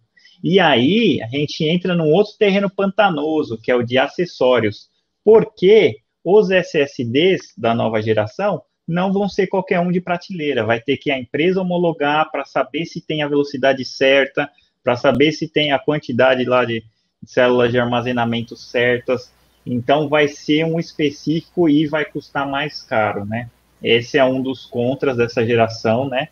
E 0.43 0.59
aí 0.59 1.21
a 1.23 1.27
gente 1.27 1.63
entra 1.63 1.95
num 1.95 2.11
outro 2.11 2.34
terreno 2.38 2.69
pantanoso, 2.69 3.57
que 3.57 3.71
é 3.71 3.75
o 3.75 3.84
de 3.84 3.97
acessórios. 3.97 4.89
Porque 5.23 6.01
os 6.21 6.51
SSDs 6.51 7.53
da 7.57 7.73
nova 7.73 8.01
geração 8.01 8.61
não 8.90 9.14
vão 9.14 9.30
ser 9.30 9.46
qualquer 9.46 9.80
um 9.80 9.92
de 9.92 10.02
prateleira. 10.02 10.66
Vai 10.66 10.80
ter 10.82 10.98
que 10.98 11.12
a 11.12 11.20
empresa 11.20 11.62
homologar 11.62 12.32
para 12.32 12.44
saber 12.44 12.86
se 12.86 13.00
tem 13.00 13.22
a 13.22 13.28
velocidade 13.28 13.86
certa, 13.86 14.50
para 14.84 14.96
saber 14.96 15.32
se 15.32 15.48
tem 15.48 15.72
a 15.72 15.78
quantidade 15.78 16.44
lá 16.44 16.66
de 16.66 16.84
células 17.24 17.72
de 17.72 17.80
armazenamento 17.80 18.56
certas. 18.56 19.32
Então 19.64 20.10
vai 20.10 20.28
ser 20.28 20.66
um 20.66 20.80
específico 20.80 21.70
e 21.70 21.86
vai 21.86 22.04
custar 22.04 22.50
mais 22.50 22.82
caro, 22.82 23.26
né? 23.26 23.48
Esse 23.82 24.18
é 24.18 24.26
um 24.26 24.42
dos 24.42 24.66
contras 24.66 25.18
dessa 25.18 25.46
geração, 25.46 26.10
né? 26.10 26.30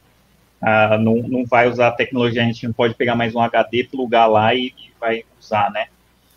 Ah, 0.59 0.97
não, 0.97 1.17
não 1.17 1.45
vai 1.45 1.69
usar 1.69 1.89
a 1.89 1.91
tecnologia, 1.91 2.41
a 2.41 2.45
gente 2.45 2.65
não 2.65 2.73
pode 2.73 2.95
pegar 2.95 3.15
mais 3.15 3.35
um 3.35 3.39
HD, 3.39 3.83
plugar 3.83 4.25
lá 4.25 4.55
e, 4.55 4.69
e 4.69 4.91
vai 4.99 5.23
usar, 5.39 5.71
né? 5.71 5.89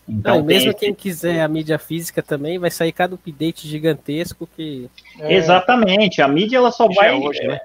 Então, 0.08 0.38
não, 0.38 0.44
mesmo 0.44 0.70
esse... 0.70 0.78
quem 0.78 0.94
quiser 0.94 1.40
a 1.40 1.48
mídia 1.48 1.78
física 1.78 2.22
também, 2.22 2.58
vai 2.58 2.70
sair 2.70 2.92
cada 2.92 3.14
update 3.14 3.68
gigantesco 3.68 4.48
que. 4.56 4.90
É... 5.18 5.34
Exatamente, 5.34 6.20
a 6.20 6.28
mídia 6.28 6.56
ela 6.56 6.72
só 6.72 6.88
vai. 6.88 7.10
É, 7.10 7.14
hoje, 7.14 7.42
né? 7.42 7.60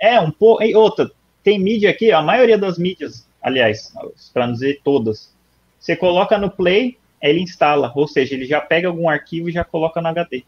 é 0.00 0.18
um 0.18 0.30
pouco. 0.30 0.64
Outra, 0.76 1.10
tem 1.44 1.58
mídia 1.58 1.90
aqui, 1.90 2.10
a 2.10 2.22
maioria 2.22 2.56
das 2.56 2.78
mídias, 2.78 3.26
aliás, 3.42 3.92
para 4.32 4.46
não 4.46 4.54
dizer 4.54 4.80
todas. 4.82 5.32
Você 5.78 5.94
coloca 5.94 6.38
no 6.38 6.50
Play, 6.50 6.96
ele 7.22 7.40
instala, 7.40 7.92
ou 7.94 8.08
seja, 8.08 8.34
ele 8.34 8.46
já 8.46 8.60
pega 8.60 8.88
algum 8.88 9.08
arquivo 9.08 9.48
e 9.48 9.52
já 9.52 9.64
coloca 9.64 10.00
no 10.00 10.08
HD. 10.08 10.42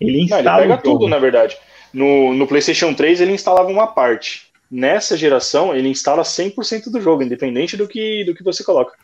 Ele 0.00 0.22
instala. 0.22 0.42
Não, 0.42 0.58
ele 0.58 0.68
pega 0.68 0.82
tudo, 0.82 1.08
na 1.08 1.18
verdade. 1.18 1.56
No, 1.92 2.34
no 2.34 2.46
PlayStation 2.46 2.92
3 2.92 3.20
ele 3.20 3.32
instalava 3.32 3.68
uma 3.68 3.86
parte. 3.86 4.48
Nessa 4.70 5.16
geração 5.16 5.74
ele 5.74 5.88
instala 5.88 6.22
100% 6.22 6.90
do 6.90 7.00
jogo, 7.00 7.22
independente 7.22 7.76
do 7.76 7.88
que, 7.88 8.24
do 8.24 8.34
que 8.34 8.44
você 8.44 8.62
coloca. 8.62 8.94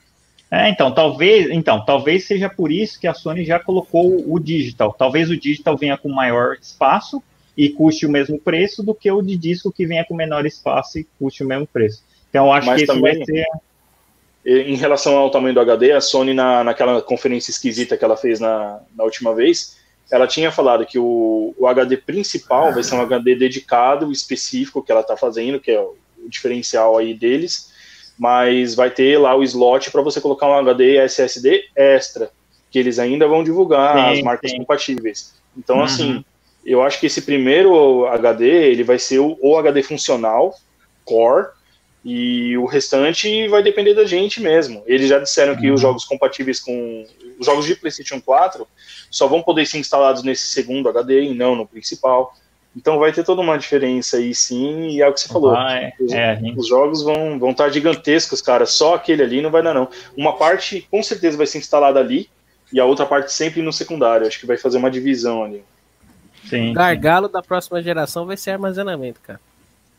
É, 0.55 0.69
então, 0.69 0.93
talvez, 0.93 1.51
então, 1.51 1.85
talvez 1.85 2.27
seja 2.27 2.49
por 2.49 2.71
isso 2.71 3.01
que 3.01 3.09
a 3.09 3.15
Sony 3.15 3.45
já 3.45 3.59
colocou 3.59 4.25
o 4.33 4.39
digital. 4.39 4.95
Talvez 4.97 5.29
o 5.29 5.37
digital 5.37 5.77
venha 5.77 5.99
com 5.99 6.09
maior 6.09 6.57
espaço 6.61 7.21
e 7.57 7.69
custe 7.69 8.07
o 8.07 8.11
mesmo 8.11 8.39
preço 8.39 8.81
do 8.81 8.95
que 8.95 9.11
o 9.11 9.21
de 9.21 9.37
disco 9.37 9.73
que 9.73 9.85
venha 9.85 10.05
com 10.05 10.15
menor 10.15 10.47
espaço 10.47 11.01
e 11.01 11.07
custe 11.19 11.43
o 11.43 11.47
mesmo 11.47 11.67
preço. 11.67 12.05
Então, 12.31 12.53
acho 12.53 12.69
Mas 12.69 12.81
que 12.81 12.87
também... 12.87 13.17
vai 13.17 13.25
ser 13.25 13.47
em 14.47 14.77
relação 14.77 15.17
ao 15.17 15.31
tamanho 15.31 15.55
do 15.55 15.61
HD, 15.61 15.91
a 15.91 16.01
Sony, 16.01 16.35
na, 16.35 16.63
naquela 16.63 17.03
conferência 17.03 17.51
esquisita 17.51 17.97
que 17.97 18.05
ela 18.05 18.17
fez 18.17 18.39
na, 18.39 18.79
na 18.95 19.03
última 19.03 19.35
vez, 19.35 19.79
ela 20.11 20.27
tinha 20.27 20.53
falado 20.53 20.85
que 20.87 20.99
o, 20.99 21.55
o 21.59 21.67
HD 21.67 21.97
principal 21.97 22.73
vai 22.73 22.83
ser 22.83 22.95
um 22.95 23.01
HD 23.01 23.35
dedicado, 23.35 24.13
específico, 24.13 24.83
que 24.83 24.93
ela 24.93 25.01
está 25.01 25.17
fazendo, 25.17 25.59
que 25.59 25.71
é 25.71 25.81
o 25.81 25.97
diferencial 26.29 26.99
aí 26.99 27.15
deles, 27.15 27.73
mas 28.19 28.75
vai 28.75 28.91
ter 28.91 29.19
lá 29.19 29.35
o 29.35 29.43
slot 29.43 29.91
para 29.91 30.03
você 30.03 30.21
colocar 30.21 30.47
um 30.49 30.55
HD 30.55 30.97
SSD 30.99 31.65
extra, 31.75 32.31
que 32.71 32.79
eles 32.79 32.99
ainda 32.99 33.27
vão 33.27 33.45
divulgar 33.45 33.97
sim, 33.97 34.19
as 34.19 34.23
marcas 34.23 34.51
sim. 34.51 34.59
compatíveis. 34.59 35.35
Então, 35.57 35.77
uhum. 35.77 35.85
assim, 35.85 36.25
eu 36.65 36.83
acho 36.83 36.99
que 36.99 37.07
esse 37.07 37.23
primeiro 37.23 38.07
HD, 38.07 38.47
ele 38.47 38.85
vai 38.85 38.99
ser 38.99 39.19
o, 39.19 39.37
o 39.41 39.57
HD 39.57 39.83
funcional, 39.83 40.55
Core, 41.05 41.49
e 42.05 42.57
o 42.59 42.67
restante 42.67 43.49
vai 43.49 43.63
depender 43.63 43.95
da 43.95 44.05
gente 44.05 44.41
mesmo. 44.41 44.83
Eles 44.87 45.09
já 45.09 45.19
disseram 45.19 45.57
que 45.57 45.71
os 45.71 45.81
uhum. 45.81 45.89
jogos 45.89 46.05
compatíveis 46.05 46.61
com. 46.61 47.07
Os 47.39 47.47
jogos 47.47 47.65
de 47.65 47.75
PlayStation 47.75 48.21
4 48.21 48.69
só 49.11 49.27
vão 49.27 49.43
poder 49.43 49.67
ser 49.67 49.79
instalados 49.79 50.23
nesse 50.23 50.47
segundo 50.47 50.89
HD 50.89 51.23
e 51.23 51.35
não 51.35 51.57
no 51.57 51.67
principal. 51.67 52.35
Então 52.77 52.99
vai 52.99 53.13
ter 53.13 53.25
toda 53.25 53.41
uma 53.41 53.57
diferença 53.57 54.17
aí 54.17 54.35
sim, 54.35 54.89
e 54.89 55.01
é 55.01 55.09
o 55.09 55.13
que 55.13 55.21
você 55.21 55.29
falou. 55.29 55.53
os, 56.01 56.13
é, 56.13 56.39
os, 56.57 56.67
jogos 56.67 57.03
vão, 57.03 57.39
vão 57.39 57.51
estar 57.53 57.71
gigantescos, 57.71 58.43
cara. 58.43 58.67
Só 58.67 58.95
aquele 58.95 59.23
ali 59.23 59.41
não 59.41 59.51
vai 59.51 59.63
dar, 59.63 59.73
não. 59.73 59.89
Uma 60.17 60.37
parte 60.37 60.87
com 60.91 61.03
certeza 61.03 61.37
vai 61.37 61.47
ser 61.47 61.59
instalada 61.59 62.01
ali, 62.01 62.29
e 62.73 62.81
a 62.81 62.85
outra 62.85 63.07
parte 63.07 63.33
sempre 63.33 63.63
no 63.63 63.73
secundário. 63.73 64.27
Acho 64.27 64.41
que 64.41 64.47
vai 64.47 64.57
fazer 64.57 64.79
uma 64.79 64.91
divisão 64.91 65.45
ali. 65.45 65.63
Sim. 66.49 66.71
O 66.71 66.75
gargalo 66.75 67.29
da 67.29 67.43
próxima 67.43 67.81
geração 67.81 68.27
vai 68.27 68.37
ser 68.37 68.51
armazenamento, 68.51 69.21
cara. 69.21 69.41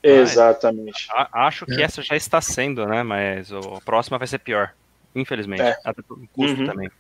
Exatamente. 0.04 1.08
Acho 1.32 1.66
que 1.66 1.82
é. 1.82 1.84
essa 1.84 2.02
já 2.02 2.16
está 2.16 2.40
sendo, 2.40 2.86
né? 2.86 3.02
Mas 3.02 3.52
a 3.52 3.82
próxima 3.84 4.18
vai 4.18 4.28
ser 4.28 4.40
pior. 4.40 4.72
Infelizmente. 5.16 5.62
É. 5.62 5.78
Até 5.84 6.02
custo 6.34 6.60
uhum. 6.60 6.66
também. 6.66 6.92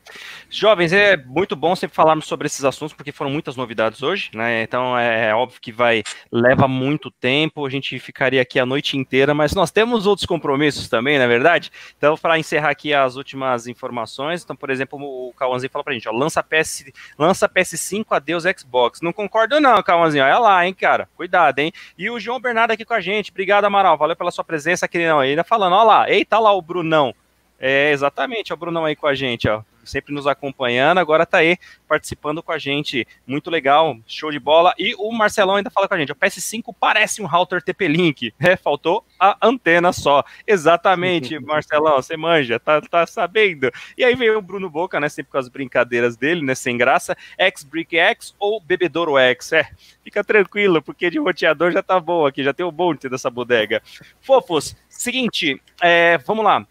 Jovens, 0.49 0.93
é 0.93 1.17
muito 1.17 1.53
bom 1.53 1.75
sempre 1.75 1.95
falarmos 1.95 2.25
sobre 2.25 2.47
esses 2.47 2.63
assuntos, 2.63 2.93
porque 2.93 3.11
foram 3.11 3.29
muitas 3.29 3.57
novidades 3.57 4.01
hoje, 4.01 4.29
né? 4.33 4.63
Então 4.63 4.97
é, 4.97 5.29
é 5.29 5.35
óbvio 5.35 5.59
que 5.59 5.71
vai 5.71 6.01
leva 6.31 6.65
muito 6.67 7.11
tempo, 7.11 7.65
a 7.65 7.69
gente 7.69 7.99
ficaria 7.99 8.41
aqui 8.41 8.57
a 8.57 8.65
noite 8.65 8.97
inteira, 8.97 9.33
mas 9.33 9.53
nós 9.53 9.69
temos 9.69 10.07
outros 10.07 10.25
compromissos 10.25 10.87
também, 10.87 11.17
não 11.17 11.25
é 11.25 11.27
verdade? 11.27 11.71
Então, 11.97 12.15
para 12.15 12.39
encerrar 12.39 12.69
aqui 12.69 12.93
as 12.93 13.17
últimas 13.17 13.67
informações, 13.67 14.43
então, 14.43 14.55
por 14.55 14.69
exemplo, 14.69 14.97
o 15.01 15.33
Cauãzinho 15.33 15.69
fala 15.69 15.83
pra 15.83 15.93
gente, 15.93 16.07
ó, 16.07 16.11
lança, 16.13 16.41
PS, 16.41 16.85
lança 17.19 17.49
PS5, 17.49 18.05
adeus 18.11 18.43
Xbox. 18.43 19.01
Não 19.01 19.11
concordo 19.11 19.59
não, 19.59 19.83
Cauãzinho, 19.83 20.23
olha 20.23 20.39
lá, 20.39 20.65
hein, 20.65 20.73
cara, 20.73 21.09
cuidado, 21.15 21.59
hein? 21.59 21.73
E 21.97 22.09
o 22.09 22.19
João 22.19 22.39
Bernardo 22.39 22.71
aqui 22.71 22.85
com 22.85 22.93
a 22.93 23.01
gente, 23.01 23.31
obrigado, 23.31 23.65
Amaral, 23.65 23.97
valeu 23.97 24.15
pela 24.15 24.31
sua 24.31 24.43
presença 24.43 24.85
aqui, 24.85 25.05
não, 25.05 25.19
ainda 25.19 25.43
falando, 25.43 25.73
olha 25.73 25.83
lá, 25.83 26.09
eita 26.09 26.39
lá 26.39 26.53
o 26.53 26.61
Brunão, 26.61 27.13
é, 27.59 27.91
exatamente, 27.91 28.53
o 28.53 28.57
Brunão 28.57 28.85
aí 28.85 28.95
com 28.95 29.07
a 29.07 29.15
gente, 29.15 29.47
ó. 29.47 29.63
Sempre 29.83 30.15
nos 30.15 30.25
acompanhando, 30.25 30.97
agora 30.97 31.27
tá 31.27 31.37
aí 31.37 31.57
participando 31.87 32.41
com 32.41 32.51
a 32.51 32.57
gente. 32.57 33.07
Muito 33.25 33.51
legal, 33.51 33.95
show 34.07 34.31
de 34.31 34.39
bola. 34.39 34.73
E 34.79 34.95
o 34.95 35.11
Marcelão 35.11 35.55
ainda 35.55 35.69
fala 35.69 35.87
com 35.87 35.93
a 35.93 35.97
gente: 35.99 36.11
o 36.11 36.15
PS5 36.15 36.75
parece 36.79 37.21
um 37.21 37.27
router 37.27 37.61
TP-Link. 37.61 38.33
É, 38.45 38.55
faltou 38.55 39.03
a 39.19 39.37
antena 39.41 39.91
só. 39.91 40.23
Exatamente, 40.45 41.37
Marcelão, 41.43 41.95
você 41.95 42.15
manja, 42.15 42.59
tá, 42.59 42.81
tá 42.81 43.07
sabendo. 43.07 43.71
E 43.97 44.03
aí 44.03 44.15
veio 44.15 44.37
o 44.37 44.41
Bruno 44.41 44.69
Boca, 44.69 44.99
né? 44.99 45.09
Sempre 45.09 45.31
com 45.31 45.37
as 45.37 45.47
brincadeiras 45.47 46.15
dele, 46.15 46.43
né? 46.43 46.53
Sem 46.53 46.77
graça. 46.77 47.15
X-Brick 47.37 47.97
X 47.97 48.35
ou 48.37 48.59
Bebedouro 48.59 49.17
X. 49.17 49.51
É, 49.53 49.67
fica 50.03 50.23
tranquilo, 50.23 50.81
porque 50.81 51.09
de 51.09 51.19
roteador 51.19 51.71
já 51.71 51.81
tá 51.81 51.99
bom 51.99 52.25
aqui, 52.25 52.43
já 52.43 52.53
tem 52.53 52.65
um 52.65 52.71
monte 52.71 53.07
dessa 53.09 53.29
bodega. 53.29 53.81
Fofos, 54.21 54.75
seguinte, 54.89 55.61
é, 55.81 56.17
vamos 56.19 56.43
lá 56.43 56.65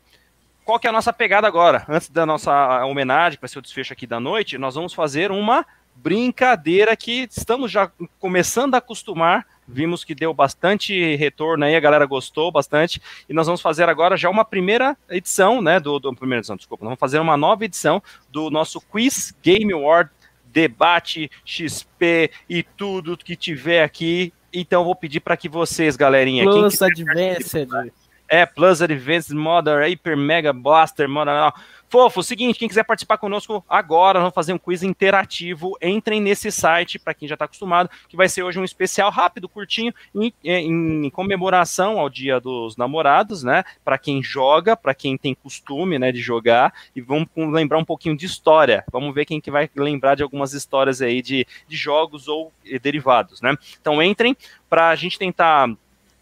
qual 0.65 0.79
que 0.79 0.87
é 0.87 0.91
a 0.91 0.93
nossa 0.93 1.13
pegada 1.13 1.47
agora? 1.47 1.85
Antes 1.89 2.09
da 2.09 2.25
nossa 2.25 2.85
homenagem, 2.85 3.37
que 3.37 3.43
vai 3.43 3.49
ser 3.49 3.59
o 3.59 3.63
desfecho 3.63 3.93
aqui 3.93 4.07
da 4.07 4.19
noite, 4.19 4.59
nós 4.59 4.75
vamos 4.75 4.95
fazer 4.95 5.31
uma 5.31 5.65
brincadeira 5.95 6.97
que 6.97 7.29
estamos 7.31 7.71
já 7.71 7.91
começando 8.19 8.75
a 8.75 8.79
acostumar. 8.79 9.47
Vimos 9.67 10.05
que 10.05 10.15
deu 10.15 10.35
bastante 10.35 11.17
retorno 11.17 11.65
aí, 11.65 11.75
a 11.75 11.81
galera 11.81 12.05
gostou 12.05 12.51
bastante. 12.51 13.01
E 13.29 13.33
nós 13.33 13.47
vamos 13.47 13.61
fazer 13.61 13.89
agora 13.89 14.17
já 14.17 14.29
uma 14.29 14.45
primeira 14.45 14.97
edição, 15.09 15.63
né? 15.63 15.81
Do, 15.81 15.99
do 15.99 16.15
primeira 16.15 16.41
edição, 16.41 16.57
desculpa. 16.57 16.85
Nós 16.85 16.91
vamos 16.91 17.01
fazer 17.01 17.19
uma 17.19 17.37
nova 17.37 17.65
edição 17.65 18.03
do 18.31 18.51
nosso 18.51 18.81
Quiz 18.81 19.35
Game 19.43 19.73
Award 19.73 20.11
debate 20.47 21.31
XP 21.45 22.31
e 22.49 22.63
tudo 22.63 23.17
que 23.17 23.35
tiver 23.35 23.83
aqui. 23.83 24.33
Então 24.53 24.85
vou 24.85 24.95
pedir 24.95 25.21
para 25.21 25.37
que 25.37 25.49
vocês, 25.49 25.97
galerinha, 25.97 26.45
Plus 26.45 26.81
Advanced. 26.81 27.93
É, 28.35 28.45
Plus 28.45 28.83
Advanced 28.83 29.33
Modern, 29.33 29.81
Hyper 29.81 30.17
Mega 30.17 30.53
Blaster, 30.53 31.09
Modern. 31.09 31.53
Fofo, 31.89 32.21
seguinte, 32.21 32.59
quem 32.59 32.67
quiser 32.67 32.83
participar 32.83 33.17
conosco 33.17 33.65
agora, 33.69 34.19
vamos 34.19 34.35
fazer 34.35 34.53
um 34.53 34.59
quiz 34.59 34.83
interativo. 34.83 35.79
Entrem 35.81 36.21
nesse 36.21 36.51
site, 36.51 36.99
para 36.99 37.15
quem 37.15 37.29
já 37.29 37.37
está 37.37 37.45
acostumado, 37.45 37.89
que 38.09 38.17
vai 38.17 38.29
ser 38.29 38.43
hoje 38.43 38.59
um 38.59 38.65
especial 38.65 39.09
rápido, 39.13 39.49
curtinho, 39.49 39.95
em, 40.13 40.35
em, 40.43 41.09
comemoração 41.11 42.01
ao 42.01 42.11
Dia 42.11 42.41
dos 42.41 42.77
Namorados, 42.77 43.45
né? 43.45 43.63
Para 43.85 43.99
quem 43.99 44.21
joga, 44.21 44.77
para 44.77 44.93
quem 44.97 45.17
tem 45.17 45.33
costume, 45.33 45.97
né, 45.97 46.11
de 46.11 46.21
jogar. 46.21 46.75
E 46.97 47.01
vamos 47.01 47.29
lembrar 47.37 47.79
um 47.79 47.85
pouquinho 47.85 48.17
de 48.17 48.27
história. 48.27 48.85
Vamos 48.91 49.15
ver 49.15 49.27
quem 49.27 49.41
que 49.41 49.53
vai 49.53 49.71
lembrar 49.77 50.17
de 50.17 50.25
algumas 50.25 50.55
histórias 50.55 51.01
aí 51.01 51.23
de, 51.23 51.47
de 51.69 51.77
jogos 51.77 52.27
ou 52.27 52.53
derivados, 52.83 53.41
né? 53.41 53.57
Então 53.81 54.03
entrem 54.03 54.37
para 54.69 54.89
a 54.89 54.97
gente 54.97 55.17
tentar 55.17 55.69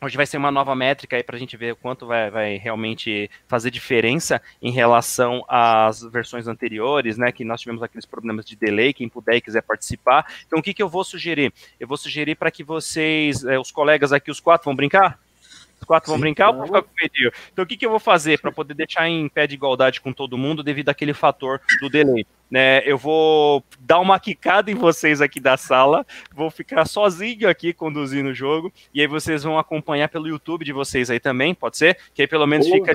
Hoje 0.05 0.17
vai 0.17 0.27
ser 0.27 0.37
uma 0.37 0.51
nova 0.51 0.75
métrica 0.75 1.15
aí 1.15 1.23
para 1.23 1.37
a 1.37 1.39
gente 1.39 1.57
ver 1.57 1.75
o 1.75 1.77
quanto 1.77 2.09
vai, 2.09 2.29
vai, 2.29 2.57
realmente 2.57 3.31
fazer 3.47 3.71
diferença 3.71 4.43
em 4.61 4.73
relação 4.73 5.45
às 5.49 6.03
versões 6.03 6.49
anteriores, 6.49 7.17
né? 7.17 7.31
Que 7.31 7.45
nós 7.45 7.61
tivemos 7.61 7.85
aqueles 7.85 8.05
problemas 8.05 8.45
de 8.45 8.57
delay. 8.57 8.93
Quem 8.93 9.09
puder 9.09 9.37
e 9.37 9.41
quiser 9.41 9.63
participar. 9.63 10.27
Então, 10.45 10.59
o 10.59 10.63
que, 10.63 10.75
que 10.75 10.83
eu 10.83 10.89
vou 10.89 11.05
sugerir? 11.05 11.53
Eu 11.79 11.87
vou 11.87 11.97
sugerir 11.97 12.35
para 12.35 12.51
que 12.51 12.65
vocês, 12.65 13.45
eh, 13.45 13.61
os 13.61 13.71
colegas 13.71 14.13
aqui, 14.13 14.29
os 14.29 14.41
quatro, 14.41 14.65
vão 14.65 14.75
brincar? 14.75 15.21
Os 15.83 15.87
quatro 15.87 16.07
Sim, 16.07 16.13
vão 16.13 16.21
brincar 16.21 16.51
ou 16.51 16.59
vão 16.59 16.67
ficar 16.67 16.83
com? 16.83 16.89
Então, 17.53 17.65
o 17.65 17.67
que, 17.67 17.77
que 17.77 17.85
eu 17.85 17.91
vou 17.91 17.99
fazer 17.99 18.41
para 18.41 18.53
poder 18.53 18.75
deixar 18.75 19.09
em 19.09 19.29
pé 19.29 19.49
de 19.49 19.55
igualdade 19.55 20.01
com 20.01 20.13
todo 20.13 20.39
mundo 20.39 20.63
devido 20.63 20.89
àquele 20.89 21.13
fator 21.13 21.61
do 21.81 21.91
delay? 21.91 22.25
Né, 22.49 22.83
eu 22.85 22.99
vou 22.99 23.65
dar 23.81 23.99
uma 23.99 24.21
quicada 24.21 24.71
em 24.71 24.75
vocês 24.75 25.23
aqui 25.23 25.41
da 25.41 25.57
sala, 25.57 26.07
vou 26.35 26.51
ficar 26.51 26.87
sozinho 26.87 27.49
aqui 27.49 27.73
conduzindo 27.73 28.29
o 28.29 28.35
jogo, 28.35 28.71
e 28.93 29.01
aí 29.01 29.07
vocês 29.07 29.43
vão 29.43 29.59
acompanhar 29.59 30.09
pelo 30.09 30.29
YouTube 30.29 30.63
de 30.63 30.73
vocês 30.73 31.09
aí 31.09 31.19
também, 31.19 31.55
pode 31.55 31.79
ser? 31.79 31.97
Que 32.15 32.23
aí 32.23 32.29
pelo 32.29 32.47
menos 32.47 32.69
Boa. 32.69 32.79
fica 32.79 32.93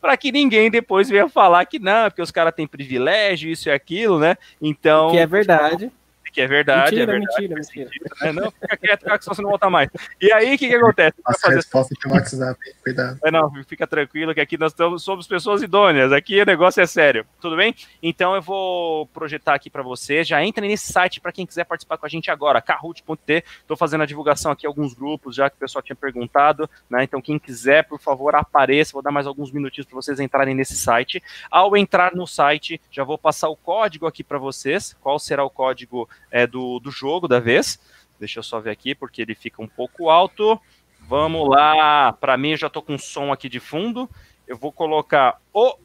para 0.00 0.16
que 0.16 0.30
ninguém 0.30 0.70
depois 0.70 1.08
venha 1.08 1.28
falar 1.28 1.64
que 1.64 1.80
não, 1.80 2.08
porque 2.08 2.22
os 2.22 2.30
caras 2.30 2.54
têm 2.54 2.68
privilégio, 2.68 3.50
isso 3.50 3.68
e 3.68 3.72
aquilo, 3.72 4.18
né? 4.18 4.36
Então. 4.62 5.10
Que 5.10 5.18
é 5.18 5.26
verdade 5.26 5.90
que 6.34 6.40
é 6.40 6.48
verdade, 6.48 6.96
mentira, 6.96 7.12
é 7.12 7.18
verdade. 7.18 7.48
Mentira, 7.54 7.90
mentira. 7.90 7.90
É, 8.22 8.32
não, 8.32 8.50
fica 8.50 8.76
quieto, 8.76 9.04
cara, 9.04 9.18
que 9.18 9.24
senão 9.24 9.34
você 9.36 9.42
não 9.42 9.50
volta 9.50 9.70
mais. 9.70 9.88
E 10.20 10.32
aí, 10.32 10.56
o 10.56 10.58
que, 10.58 10.68
que 10.68 10.74
acontece? 10.74 11.16
Nossa, 11.24 11.40
fazer... 11.40 11.56
resposta 11.56 11.94
aqui 11.94 12.08
no 12.08 12.14
WhatsApp, 12.14 12.60
cuidado. 12.82 13.18
É, 13.24 13.30
não, 13.30 13.64
fica 13.64 13.86
tranquilo 13.86 14.34
que 14.34 14.40
aqui 14.40 14.58
nós 14.58 14.72
estamos, 14.72 15.04
somos 15.04 15.28
pessoas 15.28 15.62
idôneas, 15.62 16.10
aqui 16.10 16.42
o 16.42 16.44
negócio 16.44 16.82
é 16.82 16.86
sério, 16.86 17.24
tudo 17.40 17.56
bem? 17.56 17.72
Então 18.02 18.34
eu 18.34 18.42
vou 18.42 19.06
projetar 19.06 19.54
aqui 19.54 19.70
para 19.70 19.82
você, 19.82 20.24
já 20.24 20.44
entrem 20.44 20.68
nesse 20.68 20.92
site 20.92 21.20
para 21.20 21.30
quem 21.30 21.46
quiser 21.46 21.64
participar 21.64 21.98
com 21.98 22.06
a 22.06 22.08
gente 22.08 22.28
agora, 22.32 22.60
kahoot.t, 22.60 23.44
estou 23.60 23.76
fazendo 23.76 24.02
a 24.02 24.06
divulgação 24.06 24.50
aqui 24.50 24.66
alguns 24.66 24.92
grupos, 24.92 25.36
já 25.36 25.48
que 25.48 25.54
o 25.54 25.60
pessoal 25.60 25.82
tinha 25.82 25.94
perguntado, 25.94 26.68
né, 26.90 27.04
então 27.04 27.22
quem 27.22 27.38
quiser, 27.38 27.84
por 27.84 28.00
favor, 28.00 28.34
apareça, 28.34 28.92
vou 28.92 29.02
dar 29.02 29.12
mais 29.12 29.28
alguns 29.28 29.52
minutinhos 29.52 29.86
para 29.86 29.94
vocês 29.94 30.18
entrarem 30.18 30.54
nesse 30.54 30.74
site. 30.74 31.22
Ao 31.48 31.76
entrar 31.76 32.12
no 32.12 32.26
site, 32.26 32.80
já 32.90 33.04
vou 33.04 33.16
passar 33.16 33.48
o 33.48 33.56
código 33.56 34.06
aqui 34.06 34.24
para 34.24 34.38
vocês, 34.38 34.96
qual 35.00 35.18
será 35.18 35.44
o 35.44 35.50
código 35.50 36.08
é, 36.34 36.48
do, 36.48 36.80
do 36.80 36.90
jogo 36.90 37.28
da 37.28 37.38
vez. 37.38 37.78
Deixa 38.18 38.40
eu 38.40 38.42
só 38.42 38.58
ver 38.58 38.70
aqui, 38.70 38.92
porque 38.92 39.22
ele 39.22 39.36
fica 39.36 39.62
um 39.62 39.68
pouco 39.68 40.10
alto. 40.10 40.60
Vamos 40.98 41.48
lá. 41.48 42.12
Para 42.12 42.36
mim, 42.36 42.56
já 42.56 42.66
estou 42.66 42.82
com 42.82 42.98
som 42.98 43.32
aqui 43.32 43.48
de 43.48 43.60
fundo. 43.60 44.10
Eu 44.46 44.56
vou 44.56 44.72
colocar 44.72 45.40
o. 45.52 45.76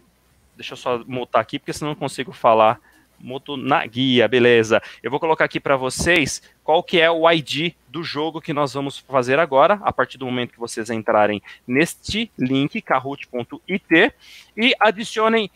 Deixa 0.56 0.74
eu 0.74 0.78
só 0.78 1.04
mutar 1.06 1.40
aqui, 1.40 1.60
porque 1.60 1.72
senão 1.72 1.92
não 1.92 1.96
consigo 1.96 2.32
falar. 2.32 2.82
Muto 3.20 3.58
na 3.58 3.86
guia, 3.86 4.28
beleza. 4.28 4.82
Eu 5.04 5.12
vou 5.12 5.20
colocar 5.20 5.46
aqui 5.46 5.60
para 5.60 5.76
vocês 5.78 6.42
qual 6.64 6.82
que 6.82 7.00
é 7.00 7.12
o 7.12 7.30
ID 7.30 7.74
do 7.88 8.02
jogo 8.02 8.42
que 8.42 8.54
nós 8.54 8.74
vamos 8.74 8.98
fazer 8.98 9.38
agora, 9.38 9.80
a 9.84 9.92
partir 9.92 10.18
do 10.18 10.26
momento 10.26 10.54
que 10.54 10.60
vocês 10.60 10.90
entrarem 10.90 11.42
neste 11.68 12.32
link, 12.40 12.82
kahoot.it, 12.82 14.14
e 14.56 14.74
adicionem 14.80 15.52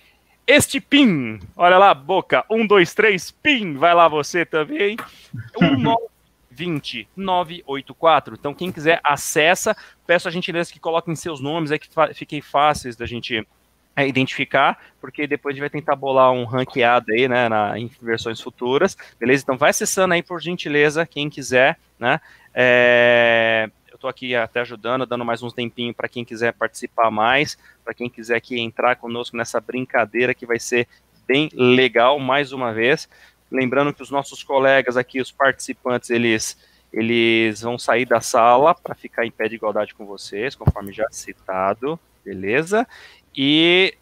este 0.45 0.81
PIN, 0.81 1.39
olha 1.55 1.77
lá, 1.77 1.93
boca, 1.93 2.43
1, 2.49 2.67
2, 2.67 2.93
3, 2.93 3.31
PIN, 3.31 3.75
vai 3.75 3.93
lá 3.93 4.07
você 4.07 4.45
também, 4.45 4.97
192984. 6.51 8.35
Então, 8.37 8.53
quem 8.53 8.71
quiser, 8.71 8.99
acessa, 9.03 9.75
peço 10.05 10.27
a 10.27 10.31
gentileza 10.31 10.71
que 10.71 10.79
coloquem 10.79 11.15
seus 11.15 11.39
nomes, 11.39 11.71
é 11.71 11.79
que 11.79 11.87
fiquem 12.13 12.41
fáceis 12.41 12.95
da 12.95 13.05
gente 13.05 13.47
é, 13.95 14.07
identificar, 14.07 14.77
porque 14.99 15.25
depois 15.27 15.53
a 15.53 15.55
gente 15.55 15.61
vai 15.61 15.69
tentar 15.69 15.95
bolar 15.95 16.31
um 16.31 16.43
ranqueado 16.45 17.11
aí, 17.11 17.27
né, 17.27 17.47
na, 17.47 17.77
em 17.79 17.89
versões 18.01 18.41
futuras, 18.41 18.97
beleza? 19.19 19.43
Então, 19.43 19.57
vai 19.57 19.69
acessando 19.69 20.13
aí, 20.13 20.21
por 20.21 20.41
gentileza, 20.41 21.05
quem 21.05 21.29
quiser, 21.29 21.79
né, 21.97 22.19
é, 22.53 23.69
estou 24.03 24.09
aqui 24.09 24.35
até 24.35 24.59
ajudando, 24.59 25.05
dando 25.05 25.23
mais 25.23 25.41
uns 25.41 25.53
tempinho 25.53 25.93
para 25.93 26.09
quem 26.09 26.25
quiser 26.25 26.51
participar 26.53 27.09
mais, 27.09 27.57
para 27.85 27.93
quem 27.93 28.09
quiser 28.09 28.35
aqui 28.35 28.59
entrar 28.59 28.97
conosco 28.97 29.37
nessa 29.37 29.61
brincadeira 29.61 30.33
que 30.33 30.45
vai 30.45 30.59
ser 30.59 30.87
bem 31.25 31.49
legal 31.53 32.19
mais 32.19 32.51
uma 32.51 32.73
vez. 32.73 33.07
Lembrando 33.49 33.93
que 33.93 34.03
os 34.03 34.11
nossos 34.11 34.43
colegas 34.43 34.97
aqui, 34.97 35.21
os 35.21 35.31
participantes, 35.31 36.09
eles 36.09 36.57
eles 36.91 37.61
vão 37.61 37.79
sair 37.79 38.05
da 38.05 38.21
sala 38.21 38.75
para 38.75 38.93
ficar 38.93 39.25
em 39.25 39.31
pé 39.31 39.47
de 39.47 39.55
igualdade 39.55 39.95
com 39.95 40.05
vocês, 40.05 40.53
conforme 40.53 40.93
já 40.93 41.07
citado, 41.09 41.99
beleza? 42.23 42.87
E 43.35 43.95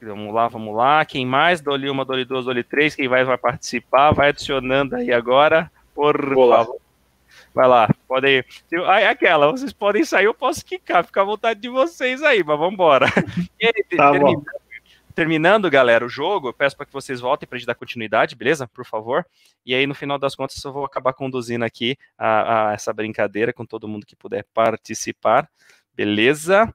vamos 0.00 0.34
lá, 0.34 0.48
vamos 0.48 0.74
lá. 0.74 1.04
Quem 1.04 1.24
mais? 1.24 1.60
Dole 1.60 1.88
uma, 1.88 2.04
dole 2.04 2.24
duas, 2.24 2.46
dole 2.46 2.64
três. 2.64 2.96
Quem 2.96 3.06
vai 3.06 3.22
vai 3.22 3.38
participar, 3.38 4.10
vai 4.10 4.30
adicionando 4.30 4.96
aí 4.96 5.12
agora, 5.12 5.70
por 5.94 6.18
favor. 6.34 6.82
Vai 7.54 7.68
lá, 7.68 7.88
podem 8.08 8.38
ir. 8.38 8.46
Aí, 8.86 9.06
aquela, 9.06 9.50
vocês 9.50 9.72
podem 9.72 10.04
sair, 10.04 10.24
eu 10.24 10.34
posso 10.34 10.64
ficar, 10.66 11.04
fica 11.04 11.20
à 11.20 11.24
vontade 11.24 11.60
de 11.60 11.68
vocês 11.68 12.22
aí, 12.22 12.42
mas 12.42 12.58
vamos 12.58 12.74
embora. 12.74 13.06
tá 13.96 14.10
terminando, 14.10 14.44
terminando, 15.14 15.70
galera, 15.70 16.04
o 16.04 16.08
jogo, 16.08 16.48
eu 16.48 16.52
peço 16.54 16.76
para 16.76 16.86
que 16.86 16.92
vocês 16.92 17.20
voltem 17.20 17.46
para 17.46 17.56
a 17.56 17.58
gente 17.58 17.66
dar 17.66 17.74
continuidade, 17.74 18.34
beleza? 18.34 18.66
Por 18.66 18.86
favor. 18.86 19.26
E 19.66 19.74
aí, 19.74 19.86
no 19.86 19.94
final 19.94 20.18
das 20.18 20.34
contas, 20.34 20.62
eu 20.64 20.72
vou 20.72 20.84
acabar 20.84 21.12
conduzindo 21.12 21.64
aqui 21.64 21.96
a, 22.16 22.70
a 22.70 22.72
essa 22.72 22.92
brincadeira 22.92 23.52
com 23.52 23.66
todo 23.66 23.88
mundo 23.88 24.06
que 24.06 24.16
puder 24.16 24.46
participar, 24.54 25.48
beleza? 25.94 26.72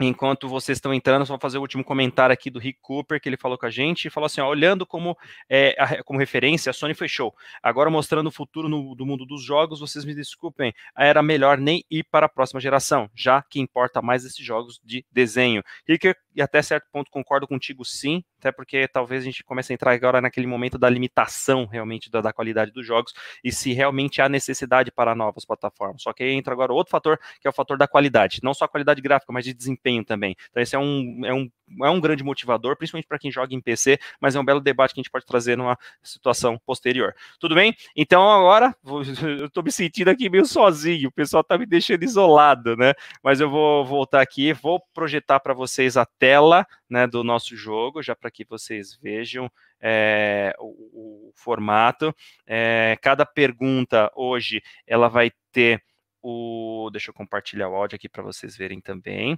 Enquanto 0.00 0.48
vocês 0.48 0.78
estão 0.78 0.92
entrando, 0.92 1.26
só 1.26 1.34
vou 1.34 1.40
fazer 1.40 1.58
o 1.58 1.60
último 1.60 1.84
comentário 1.84 2.32
aqui 2.32 2.50
do 2.50 2.58
Rick 2.58 2.78
Cooper, 2.80 3.20
que 3.20 3.28
ele 3.28 3.36
falou 3.36 3.58
com 3.58 3.66
a 3.66 3.70
gente, 3.70 4.06
e 4.06 4.10
falou 4.10 4.26
assim, 4.26 4.40
ó, 4.40 4.48
olhando 4.48 4.86
como, 4.86 5.16
é, 5.48 5.74
a, 5.78 6.02
como 6.02 6.18
referência, 6.18 6.70
a 6.70 6.72
Sony 6.72 6.94
show. 7.08 7.34
Agora, 7.62 7.90
mostrando 7.90 8.28
o 8.28 8.32
futuro 8.32 8.68
no, 8.68 8.94
do 8.94 9.04
mundo 9.04 9.26
dos 9.26 9.42
jogos, 9.42 9.80
vocês 9.80 10.04
me 10.04 10.14
desculpem, 10.14 10.72
era 10.96 11.22
melhor 11.22 11.58
nem 11.58 11.84
ir 11.90 12.04
para 12.04 12.26
a 12.26 12.28
próxima 12.28 12.60
geração, 12.60 13.10
já 13.14 13.42
que 13.42 13.60
importa 13.60 14.00
mais 14.00 14.24
esses 14.24 14.44
jogos 14.44 14.80
de 14.84 15.04
desenho. 15.10 15.62
Rick, 15.86 16.14
e 16.34 16.42
até 16.42 16.62
certo 16.62 16.86
ponto 16.90 17.10
concordo 17.10 17.46
contigo 17.46 17.84
sim, 17.84 18.24
até 18.38 18.50
porque 18.50 18.88
talvez 18.88 19.22
a 19.22 19.24
gente 19.24 19.44
comece 19.44 19.72
a 19.72 19.74
entrar 19.74 19.92
agora 19.92 20.20
naquele 20.20 20.46
momento 20.46 20.78
da 20.78 20.88
limitação 20.88 21.66
realmente 21.66 22.10
da, 22.10 22.20
da 22.20 22.32
qualidade 22.32 22.72
dos 22.72 22.86
jogos, 22.86 23.12
e 23.42 23.52
se 23.52 23.72
realmente 23.72 24.20
há 24.20 24.28
necessidade 24.28 24.90
para 24.90 25.14
novas 25.14 25.44
plataformas. 25.44 26.02
Só 26.02 26.12
que 26.12 26.22
aí 26.22 26.32
entra 26.32 26.52
agora 26.52 26.72
outro 26.72 26.90
fator, 26.90 27.18
que 27.40 27.46
é 27.46 27.50
o 27.50 27.52
fator 27.52 27.76
da 27.78 27.86
qualidade, 27.86 28.40
não 28.42 28.54
só 28.54 28.64
a 28.64 28.68
qualidade 28.68 29.00
gráfica, 29.00 29.32
mas 29.32 29.44
de 29.44 29.54
desempenho 29.54 30.04
também. 30.04 30.34
Então 30.50 30.62
esse 30.62 30.74
é 30.74 30.78
um, 30.78 31.20
é 31.24 31.32
um, 31.32 31.50
é 31.82 31.90
um 31.90 32.00
grande 32.00 32.24
motivador, 32.24 32.76
principalmente 32.76 33.06
para 33.06 33.18
quem 33.18 33.30
joga 33.30 33.54
em 33.54 33.60
PC, 33.60 33.98
mas 34.20 34.34
é 34.34 34.40
um 34.40 34.44
belo 34.44 34.60
debate 34.60 34.94
que 34.94 35.00
a 35.00 35.02
gente 35.02 35.10
pode 35.10 35.26
trazer 35.26 35.56
numa 35.56 35.78
situação 36.02 36.58
posterior. 36.66 37.14
Tudo 37.38 37.54
bem? 37.54 37.74
Então 37.96 38.30
agora, 38.30 38.74
eu 39.38 39.46
estou 39.46 39.62
me 39.62 39.70
sentindo 39.70 40.08
aqui 40.08 40.28
meio 40.28 40.46
sozinho, 40.46 41.08
o 41.08 41.12
pessoal 41.12 41.42
está 41.42 41.56
me 41.56 41.66
deixando 41.66 42.02
isolado, 42.02 42.76
né? 42.76 42.94
Mas 43.22 43.40
eu 43.40 43.50
vou 43.50 43.84
voltar 43.84 44.20
aqui, 44.20 44.52
vou 44.52 44.80
projetar 44.92 45.40
para 45.40 45.54
vocês 45.54 45.96
a 45.96 46.04
tela 46.22 46.64
né, 46.88 47.04
do 47.04 47.24
nosso 47.24 47.56
jogo, 47.56 48.00
já 48.00 48.14
para 48.14 48.30
que 48.30 48.44
vocês 48.44 48.94
vejam 48.94 49.50
é, 49.80 50.54
o, 50.60 51.30
o, 51.30 51.32
formato. 51.34 52.14
É, 52.46 52.96
cada 53.02 53.26
pergunta 53.26 54.08
hoje 54.14 54.62
ela 54.86 55.08
vai 55.08 55.32
ter 55.50 55.82
o. 56.22 56.88
Deixa 56.92 57.10
eu 57.10 57.14
compartilhar 57.14 57.68
o 57.68 57.74
áudio 57.74 57.96
aqui 57.96 58.08
para 58.08 58.22
vocês 58.22 58.56
verem 58.56 58.80
também. 58.80 59.36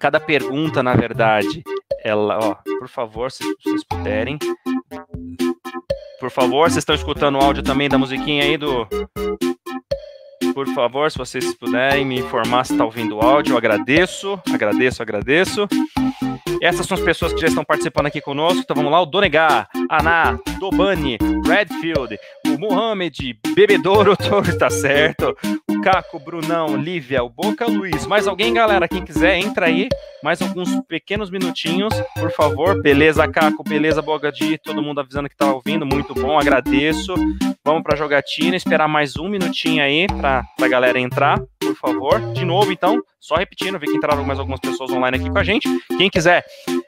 Cada 0.00 0.18
pergunta, 0.18 0.82
na 0.82 0.96
verdade, 0.96 1.62
ela, 2.02 2.36
ó, 2.36 2.54
por 2.80 2.88
favor, 2.88 3.30
se 3.30 3.44
vocês 3.44 3.84
puderem. 3.84 4.40
Por 6.18 6.32
favor, 6.32 6.68
vocês 6.68 6.78
estão 6.78 6.96
escutando 6.96 7.36
o 7.36 7.40
áudio 7.40 7.62
também 7.62 7.88
da 7.88 7.96
musiquinha 7.96 8.42
aí 8.42 8.56
do. 8.56 8.88
Por 10.54 10.68
favor, 10.74 11.10
se 11.10 11.18
vocês 11.18 11.54
puderem 11.54 12.04
me 12.04 12.18
informar 12.18 12.64
se 12.64 12.72
está 12.72 12.84
ouvindo 12.84 13.16
o 13.16 13.20
áudio, 13.20 13.52
eu 13.52 13.56
agradeço, 13.56 14.40
agradeço, 14.52 15.02
agradeço. 15.02 15.68
Essas 16.60 16.86
são 16.86 16.96
as 16.96 17.02
pessoas 17.02 17.32
que 17.32 17.40
já 17.40 17.48
estão 17.48 17.64
participando 17.64 18.06
aqui 18.06 18.20
conosco. 18.20 18.60
Então 18.60 18.76
vamos 18.76 18.92
lá: 18.92 19.00
o 19.00 19.06
Donegar, 19.06 19.68
Aná, 19.88 20.38
Dobani, 20.60 21.18
Redfield, 21.44 22.18
Mohamed, 22.62 23.40
Bebedouro, 23.56 24.16
tá 24.56 24.70
certo. 24.70 25.36
O 25.68 25.80
Caco, 25.80 26.20
Brunão, 26.20 26.76
Lívia, 26.76 27.24
o 27.24 27.28
Boca, 27.28 27.66
Luiz. 27.66 28.06
Mais 28.06 28.28
alguém, 28.28 28.54
galera? 28.54 28.86
Quem 28.86 29.04
quiser, 29.04 29.36
entra 29.36 29.66
aí. 29.66 29.88
Mais 30.22 30.40
alguns 30.40 30.80
pequenos 30.86 31.28
minutinhos, 31.28 31.92
por 32.14 32.30
favor. 32.30 32.80
Beleza, 32.80 33.26
Caco? 33.26 33.64
Beleza, 33.64 34.00
Bogadi? 34.00 34.58
Todo 34.58 34.80
mundo 34.80 35.00
avisando 35.00 35.28
que 35.28 35.36
tá 35.36 35.52
ouvindo. 35.52 35.84
Muito 35.84 36.14
bom, 36.14 36.38
agradeço. 36.38 37.14
Vamos 37.64 37.82
pra 37.82 37.96
jogatina, 37.96 38.54
esperar 38.54 38.86
mais 38.86 39.16
um 39.16 39.28
minutinho 39.28 39.82
aí 39.82 40.06
pra, 40.06 40.44
pra 40.56 40.68
galera 40.68 41.00
entrar 41.00 41.42
por 41.62 41.76
favor. 41.76 42.20
De 42.32 42.44
novo, 42.44 42.72
então, 42.72 43.00
só 43.20 43.36
repetindo, 43.36 43.78
vi 43.78 43.86
que 43.86 43.96
entraram 43.96 44.24
mais 44.24 44.38
algumas 44.38 44.60
pessoas 44.60 44.90
online 44.90 45.16
aqui 45.16 45.30
com 45.30 45.38
a 45.38 45.44
gente. 45.44 45.68
Quem 45.96 46.10
quiser, 46.10 46.44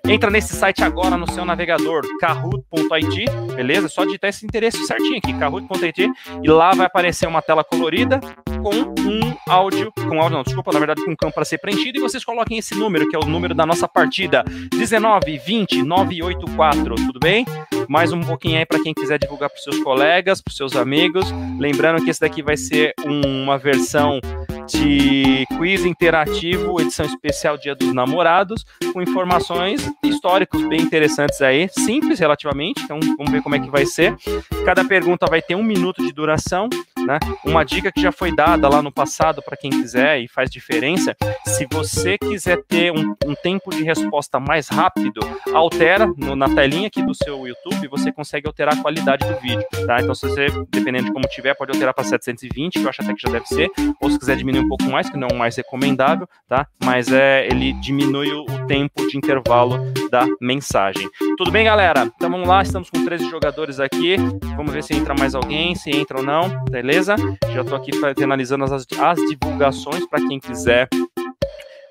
entra 0.07 0.31
nesse 0.31 0.55
site 0.55 0.83
agora 0.83 1.17
no 1.17 1.31
seu 1.31 1.45
navegador, 1.45 2.03
kahoot.it, 2.19 3.25
beleza? 3.55 3.89
Só 3.89 4.05
digitar 4.05 4.31
esse 4.31 4.45
endereço 4.45 4.85
certinho 4.85 5.19
aqui, 5.19 5.33
kahoot.it, 5.67 6.11
e 6.43 6.49
lá 6.49 6.73
vai 6.73 6.87
aparecer 6.87 7.27
uma 7.27 7.43
tela 7.43 7.65
colorida 7.65 8.21
com 8.63 8.75
um 8.75 9.37
áudio, 9.49 9.93
com 9.93 10.21
áudio 10.21 10.37
não, 10.37 10.43
desculpa, 10.43 10.73
na 10.73 10.79
verdade 10.79 11.05
com 11.05 11.11
um 11.11 11.17
campo 11.17 11.35
para 11.35 11.45
ser 11.45 11.59
preenchido, 11.59 11.99
e 11.99 12.01
vocês 12.01 12.25
coloquem 12.25 12.59
esse 12.59 12.75
número, 12.75 13.09
que 13.09 13.17
é 13.17 13.19
o 13.19 13.27
número 13.27 13.55
da 13.55 13.67
nossa 13.67 13.87
partida, 13.87 14.45
19 14.77 15.39
20 15.39 15.83
984, 15.83 16.95
tudo 16.95 17.21
bem? 17.21 17.45
Mais 17.89 18.13
um 18.13 18.21
pouquinho 18.21 18.59
aí 18.59 18.67
para 18.67 18.83
quem 18.83 18.95
quiser 18.95 19.19
divulgar 19.19 19.51
para 19.51 19.59
seus 19.59 19.79
colegas, 19.81 20.41
para 20.41 20.53
seus 20.53 20.75
amigos. 20.77 21.27
Lembrando 21.59 22.03
que 22.03 22.11
esse 22.11 22.21
daqui 22.21 22.43
vai 22.43 22.57
ser 22.57 22.95
uma 23.05 23.59
versão 23.59 24.21
de 24.67 25.47
quiz 25.59 25.85
interativo, 25.85 26.81
edição 26.81 27.05
especial 27.07 27.59
Dia 27.59 27.75
dos 27.75 27.93
Namorados, 27.93 28.65
com 28.93 29.03
informações 29.03 29.91
históricos 30.03 30.67
bem 30.69 30.81
interessantes 30.81 31.41
aí, 31.43 31.69
simples 31.69 32.19
relativamente, 32.19 32.83
então 32.83 32.99
vamos 33.17 33.31
ver 33.31 33.43
como 33.43 33.55
é 33.55 33.59
que 33.59 33.71
vai 33.71 33.85
ser. 33.87 34.17
Cada 34.65 34.85
pergunta 34.85 35.27
vai 35.29 35.43
ter 35.43 35.55
um 35.55 35.63
minuto 35.63 36.03
de 36.03 36.13
duração, 36.13 36.69
né? 37.07 37.19
Uma 37.45 37.65
dica 37.65 37.93
que 37.93 38.01
já 38.01 38.13
foi 38.13 38.35
dada 38.35 38.69
lá 38.69 38.83
no 38.83 38.93
passado 38.93 39.43
para 39.43 39.57
quem 39.57 39.71
quiser 39.71 40.21
e 40.21 40.29
faz 40.29 40.51
diferença, 40.51 41.17
se 41.47 41.67
você 41.71 42.19
quiser 42.19 42.63
ter 42.65 42.93
um, 42.93 43.15
um 43.27 43.35
tempo 43.35 43.71
de 43.71 43.83
resposta 43.83 44.41
mais 44.41 44.69
rápido, 44.69 45.21
altera 45.53 46.07
no, 46.17 46.35
na 46.35 46.49
telinha 46.49 46.89
aqui 46.89 47.03
do 47.03 47.15
seu 47.15 47.47
YouTube, 47.47 47.89
você 47.89 48.13
consegue 48.13 48.47
alterar 48.47 48.75
a 48.75 48.83
qualidade 48.83 49.27
do 49.27 49.39
vídeo, 49.41 49.65
tá? 49.87 50.01
Então 50.01 50.15
se 50.15 50.29
você, 50.29 50.47
dependendo 50.71 51.05
de 51.05 51.13
como 51.13 51.27
tiver, 51.29 51.55
pode 51.55 51.73
alterar 51.73 51.95
para 51.95 52.05
720, 52.05 52.75
que 52.75 52.85
eu 52.85 52.89
acho 52.89 53.03
até 53.03 53.15
que 53.15 53.23
já 53.23 53.31
deve 53.31 53.47
ser, 53.47 53.71
ou 54.01 54.11
se 54.11 54.19
quiser 54.19 54.37
diminuir 54.37 54.65
um 54.65 54.69
pouco 54.69 54.85
mais, 54.85 55.09
que 55.09 55.17
não 55.17 55.29
é 55.29 55.33
o 55.33 55.37
mais 55.37 55.57
recomendável, 55.57 56.29
tá? 56.49 56.67
Mas 56.83 57.13
é, 57.13 57.47
ele 57.47 57.73
diminui 57.75 58.31
o, 58.31 58.43
o 58.43 58.67
tempo 58.67 59.07
de 59.07 59.17
intervalo 59.17 59.79
da 60.11 60.27
mensagem. 60.41 61.09
Tudo 61.37 61.51
bem, 61.51 61.65
galera? 61.65 62.11
Então 62.15 62.31
vamos 62.31 62.49
lá, 62.49 62.63
estamos 62.63 62.89
com 62.91 63.05
13 63.05 63.29
jogadores 63.31 63.81
aqui. 63.81 64.17
Vamos 64.57 64.73
ver 64.73 64.83
se 64.83 64.95
entra 64.95 65.15
mais 65.15 65.35
alguém, 65.35 65.75
se 65.75 65.91
entra 65.91 66.19
ou 66.19 66.25
não, 66.25 66.65
beleza? 66.71 66.94
Já 67.03 67.61
estou 67.61 67.77
aqui 67.77 67.91
finalizando 68.17 68.65
as, 68.65 68.87
as 68.99 69.19
divulgações 69.29 70.07
para 70.07 70.27
quem 70.27 70.39
quiser 70.39 70.89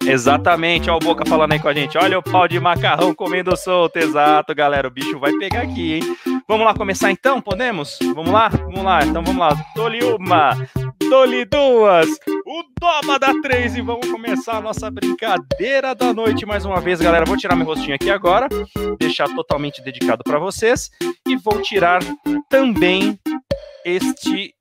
Exatamente, 0.05 0.89
olha 0.89 0.97
o 0.97 0.99
Boca 0.99 1.25
falando 1.25 1.53
aí 1.53 1.59
com 1.59 1.67
a 1.67 1.73
gente. 1.73 1.97
Olha 1.97 2.19
o 2.19 2.23
pau 2.23 2.47
de 2.47 2.59
macarrão 2.59 3.15
comendo 3.15 3.55
solto. 3.55 3.97
Exato, 3.97 4.53
galera. 4.53 4.87
O 4.87 4.91
bicho 4.91 5.17
vai 5.17 5.31
pegar 5.33 5.61
aqui, 5.61 5.93
hein? 5.93 6.17
Vamos 6.47 6.65
lá 6.65 6.73
começar 6.73 7.09
então? 7.09 7.41
Podemos? 7.41 7.97
Vamos 8.13 8.31
lá? 8.31 8.49
Vamos 8.49 8.83
lá. 8.83 9.05
Então 9.05 9.23
vamos 9.23 9.39
lá. 9.39 9.55
Dole 9.75 10.03
uma, 10.03 10.67
dole 11.09 11.45
duas, 11.45 12.09
o 12.45 12.63
Doba 12.79 13.17
dá 13.17 13.33
três 13.41 13.75
e 13.75 13.81
vamos 13.81 14.09
começar 14.09 14.57
a 14.57 14.61
nossa 14.61 14.91
brincadeira 14.91 15.95
da 15.95 16.13
noite 16.13 16.45
mais 16.45 16.65
uma 16.65 16.81
vez, 16.81 16.99
galera. 16.99 17.25
Vou 17.25 17.37
tirar 17.37 17.55
meu 17.55 17.65
rostinho 17.65 17.95
aqui 17.95 18.11
agora, 18.11 18.49
deixar 18.99 19.33
totalmente 19.33 19.81
dedicado 19.81 20.21
para 20.23 20.37
vocês 20.37 20.89
e 21.27 21.35
vou 21.37 21.61
tirar 21.61 22.01
também 22.49 23.17
este 23.85 24.53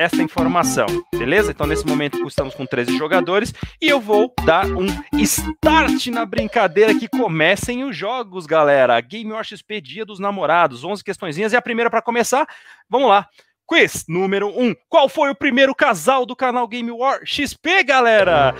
essa 0.00 0.22
informação, 0.22 0.86
beleza? 1.12 1.50
Então, 1.50 1.66
nesse 1.66 1.86
momento, 1.86 2.26
estamos 2.26 2.54
com 2.54 2.64
13 2.64 2.96
jogadores 2.96 3.52
e 3.78 3.86
eu 3.86 4.00
vou 4.00 4.32
dar 4.46 4.64
um 4.64 4.86
start 5.18 6.06
na 6.06 6.24
brincadeira 6.24 6.94
que 6.94 7.06
comecem 7.06 7.84
os 7.84 7.94
jogos, 7.94 8.46
galera. 8.46 8.98
Game 9.02 9.30
War 9.30 9.44
XP 9.44 9.78
Dia 9.82 10.06
dos 10.06 10.18
Namorados, 10.18 10.84
11 10.84 11.04
questõezinhas 11.04 11.52
e 11.52 11.56
a 11.56 11.60
primeira 11.60 11.90
para 11.90 12.00
começar, 12.00 12.48
vamos 12.88 13.10
lá. 13.10 13.28
Quiz 13.66 14.06
número 14.08 14.48
1. 14.48 14.68
Um. 14.68 14.74
Qual 14.88 15.06
foi 15.06 15.28
o 15.28 15.34
primeiro 15.34 15.74
casal 15.74 16.24
do 16.24 16.34
canal 16.34 16.66
Game 16.66 16.90
War 16.90 17.20
XP, 17.22 17.84
galera? 17.84 18.54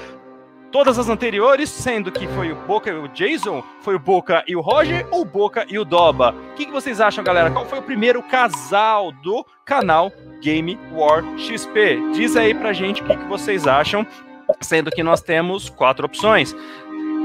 Todas 0.71 0.99
as 0.99 1.09
anteriores, 1.09 1.69
sendo 1.69 2.13
que 2.13 2.27
foi 2.29 2.53
o 2.53 2.57
Boca 2.57 2.91
e 2.91 2.95
o 2.95 3.09
Jason, 3.09 3.63
foi 3.81 3.97
o 3.97 3.99
Boca 3.99 4.45
e 4.47 4.55
o 4.55 4.61
Roger 4.61 5.07
ou 5.11 5.25
Boca 5.25 5.67
e 5.69 5.79
o 5.79 5.85
Doba? 5.85 6.35
O 6.53 6.55
que, 6.55 6.67
que, 6.67 6.73
vocês 6.73 7.01
acham, 7.01 7.25
galera? 7.25 7.51
Qual 7.51 7.67
foi 7.67 7.79
o 7.79 7.83
primeiro 7.83 8.23
casal 8.23 9.13
do 9.13 9.45
canal 9.65 10.13
Game 10.41 10.79
War 10.93 11.25
XP? 11.37 12.13
Diz 12.15 12.37
aí 12.37 12.55
pra 12.55 12.73
gente 12.73 13.03
o 13.03 13.05
que, 13.05 13.17
que 13.17 13.25
vocês 13.25 13.67
acham, 13.67 14.07
sendo 14.61 14.91
que 14.91 15.03
nós 15.03 15.21
temos 15.21 15.69
quatro 15.69 16.07
opções: 16.07 16.55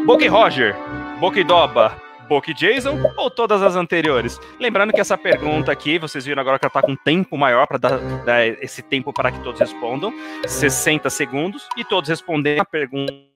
Boca 0.06 0.26
e 0.26 0.28
Roger, 0.28 0.76
Boca 1.20 1.40
e 1.40 1.44
Doba, 1.44 1.96
Boca 2.28 2.50
e 2.50 2.54
Jason 2.54 3.00
ou 3.16 3.30
todas 3.30 3.62
as 3.62 3.76
anteriores? 3.76 4.40
Lembrando 4.60 4.92
que 4.92 5.02
essa 5.02 5.18
pergunta 5.18 5.72
aqui, 5.72 6.00
vocês 6.00 6.26
viram 6.26 6.42
agora 6.42 6.58
que 6.58 6.66
ela 6.66 6.70
está 6.70 6.82
com 6.82 6.94
um 6.94 6.98
tempo 6.98 7.38
maior 7.38 7.68
para 7.68 7.78
dar, 7.78 7.98
dar, 8.24 8.48
esse 8.48 8.82
tempo 8.82 9.14
para 9.14 9.32
que 9.32 9.40
todos 9.42 9.60
respondam, 9.60 10.12
60 10.48 11.10
segundos, 11.12 11.68
e 11.78 11.84
todos 11.84 12.10
respondem 12.10 12.60
a 12.60 12.66
pergunta 12.66 13.35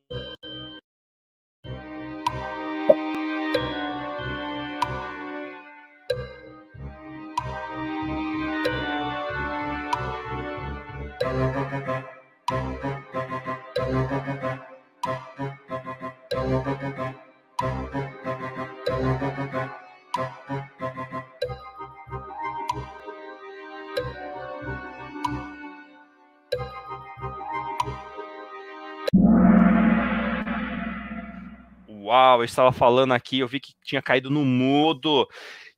Uau, 32.10 32.40
eu 32.40 32.44
estava 32.44 32.72
falando 32.72 33.14
aqui, 33.14 33.38
eu 33.38 33.48
vi 33.48 33.60
que 33.60 33.72
tinha 33.84 34.02
caído 34.02 34.32
no 34.32 34.44
mudo. 34.44 35.28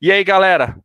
E 0.02 0.10
aí, 0.10 0.24
galera? 0.24 0.78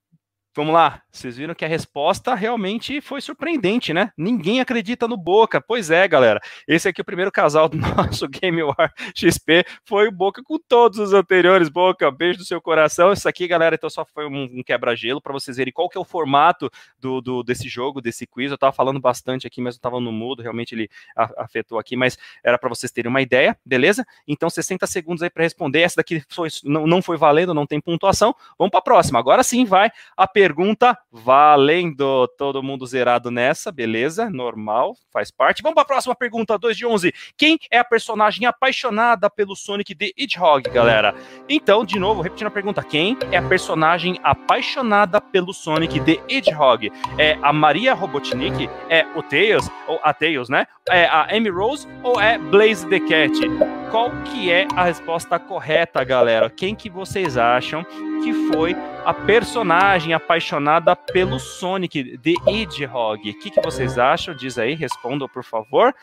Vamos 0.56 0.74
lá. 0.74 1.00
Vocês 1.16 1.38
viram 1.38 1.54
que 1.54 1.64
a 1.64 1.68
resposta 1.68 2.34
realmente 2.34 3.00
foi 3.00 3.22
surpreendente, 3.22 3.94
né? 3.94 4.12
Ninguém 4.18 4.60
acredita 4.60 5.08
no 5.08 5.16
Boca. 5.16 5.62
Pois 5.62 5.90
é, 5.90 6.06
galera. 6.06 6.40
Esse 6.68 6.88
aqui 6.88 7.00
é 7.00 7.02
o 7.02 7.06
primeiro 7.06 7.32
casal 7.32 7.70
do 7.70 7.78
nosso 7.80 8.28
Game 8.28 8.62
War 8.62 8.92
XP. 9.14 9.64
Foi 9.82 10.08
o 10.08 10.12
Boca 10.12 10.42
com 10.42 10.58
todos 10.58 10.98
os 10.98 11.14
anteriores. 11.14 11.70
Boca, 11.70 12.10
beijo 12.10 12.38
do 12.38 12.44
seu 12.44 12.60
coração. 12.60 13.14
Isso 13.14 13.26
aqui, 13.26 13.48
galera, 13.48 13.76
então 13.76 13.88
só 13.88 14.04
foi 14.04 14.26
um, 14.26 14.62
quebra-gelo 14.62 15.18
para 15.18 15.32
vocês 15.32 15.56
verem 15.56 15.72
qual 15.72 15.88
que 15.88 15.96
é 15.96 16.00
o 16.00 16.04
formato 16.04 16.70
do, 17.00 17.22
do, 17.22 17.42
desse 17.42 17.66
jogo, 17.66 18.02
desse 18.02 18.26
quiz. 18.26 18.50
Eu 18.50 18.58
tava 18.58 18.72
falando 18.72 19.00
bastante 19.00 19.46
aqui, 19.46 19.62
mas 19.62 19.76
eu 19.76 19.80
tava 19.80 19.98
no 19.98 20.12
mudo. 20.12 20.42
Realmente 20.42 20.74
ele 20.74 20.90
afetou 21.16 21.78
aqui, 21.78 21.96
mas 21.96 22.18
era 22.44 22.58
para 22.58 22.68
vocês 22.68 22.92
terem 22.92 23.08
uma 23.08 23.22
ideia, 23.22 23.58
beleza? 23.64 24.04
Então, 24.28 24.50
60 24.50 24.86
segundos 24.86 25.22
aí 25.22 25.30
para 25.30 25.44
responder. 25.44 25.80
Essa 25.80 25.96
daqui 25.96 26.22
foi, 26.28 26.50
não, 26.62 26.86
não 26.86 27.00
foi 27.00 27.16
valendo, 27.16 27.54
não 27.54 27.66
tem 27.66 27.80
pontuação. 27.80 28.34
Vamos 28.58 28.70
para 28.70 28.80
a 28.80 28.82
próxima. 28.82 29.18
Agora 29.18 29.42
sim 29.42 29.64
vai 29.64 29.90
a 30.14 30.28
pergunta 30.28 30.98
valendo. 31.16 32.28
Todo 32.36 32.62
mundo 32.62 32.86
zerado 32.86 33.30
nessa, 33.30 33.72
beleza? 33.72 34.28
Normal, 34.30 34.94
faz 35.12 35.30
parte. 35.30 35.62
Vamos 35.62 35.74
para 35.74 35.82
a 35.82 35.86
próxima 35.86 36.14
pergunta, 36.14 36.58
2 36.58 36.76
de 36.76 36.86
11. 36.86 37.12
Quem 37.36 37.58
é 37.70 37.78
a 37.78 37.84
personagem 37.84 38.46
apaixonada 38.46 39.30
pelo 39.30 39.56
Sonic 39.56 39.94
the 39.94 40.12
Hedgehog, 40.16 40.68
galera? 40.70 41.14
Então, 41.48 41.84
de 41.84 41.98
novo, 41.98 42.20
repetindo 42.20 42.48
a 42.48 42.50
pergunta: 42.50 42.82
quem 42.82 43.16
é 43.30 43.38
a 43.38 43.48
personagem 43.48 44.18
apaixonada 44.22 45.20
pelo 45.20 45.52
Sonic 45.52 46.00
the 46.00 46.20
Hedgehog? 46.28 46.92
É 47.18 47.38
a 47.42 47.52
Maria 47.52 47.94
Robotnik? 47.94 48.68
É 48.88 49.06
o 49.16 49.22
Tails? 49.22 49.68
Ou 49.88 49.98
a 50.02 50.12
Tails, 50.12 50.48
né? 50.48 50.66
É 50.88 51.06
a 51.06 51.34
Amy 51.34 51.48
Rose 51.48 51.88
ou 52.02 52.20
é 52.20 52.38
Blaze 52.38 52.86
the 52.88 53.00
Cat? 53.00 53.75
Qual 53.90 54.10
que 54.24 54.50
é 54.50 54.66
a 54.74 54.84
resposta 54.84 55.38
correta, 55.38 56.02
galera? 56.02 56.50
Quem 56.50 56.74
que 56.74 56.90
vocês 56.90 57.36
acham 57.36 57.84
que 58.22 58.32
foi 58.52 58.76
a 59.04 59.14
personagem 59.14 60.12
apaixonada 60.12 60.96
pelo 60.96 61.38
Sonic, 61.38 62.18
The 62.18 62.34
Hedgehog. 62.50 63.30
O 63.30 63.38
que, 63.38 63.50
que 63.50 63.60
vocês 63.60 63.98
acham? 63.98 64.34
Diz 64.34 64.58
aí, 64.58 64.74
respondam, 64.74 65.28
por 65.28 65.44
favor. 65.44 65.94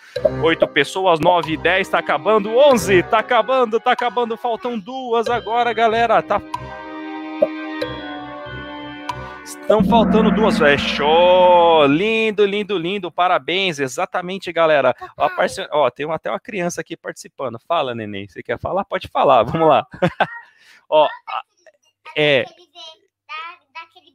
Oito 0.41 0.65
pessoas, 0.68 1.19
nove 1.19 1.57
dez, 1.57 1.89
tá 1.89 1.99
acabando, 1.99 2.55
onze, 2.55 3.03
tá 3.03 3.19
acabando, 3.19 3.80
tá 3.80 3.91
acabando, 3.91 4.38
faltam 4.38 4.80
duas 4.80 5.27
agora, 5.27 5.73
galera, 5.73 6.22
tá... 6.22 6.41
Estão 9.44 9.84
faltando 9.84 10.32
duas, 10.32 10.57
fechou! 10.57 11.86
Lindo, 11.86 12.45
lindo, 12.45 12.78
lindo, 12.78 13.11
parabéns, 13.11 13.78
exatamente, 13.78 14.52
galera. 14.53 14.95
Ó, 15.18 15.30
parce... 15.30 15.68
Ó 15.70 15.90
tem 15.90 16.10
até 16.10 16.30
uma 16.30 16.40
criança 16.40 16.80
aqui 16.80 16.95
participando. 16.95 17.60
Fala, 17.60 17.94
neném, 17.94 18.28
você 18.28 18.41
quer 18.41 18.57
falar? 18.57 18.86
Pode 18.86 19.10
falar, 19.10 19.44
vamos 19.44 19.68
lá. 19.68 19.86
Ó, 20.90 21.10
é. 22.15 22.45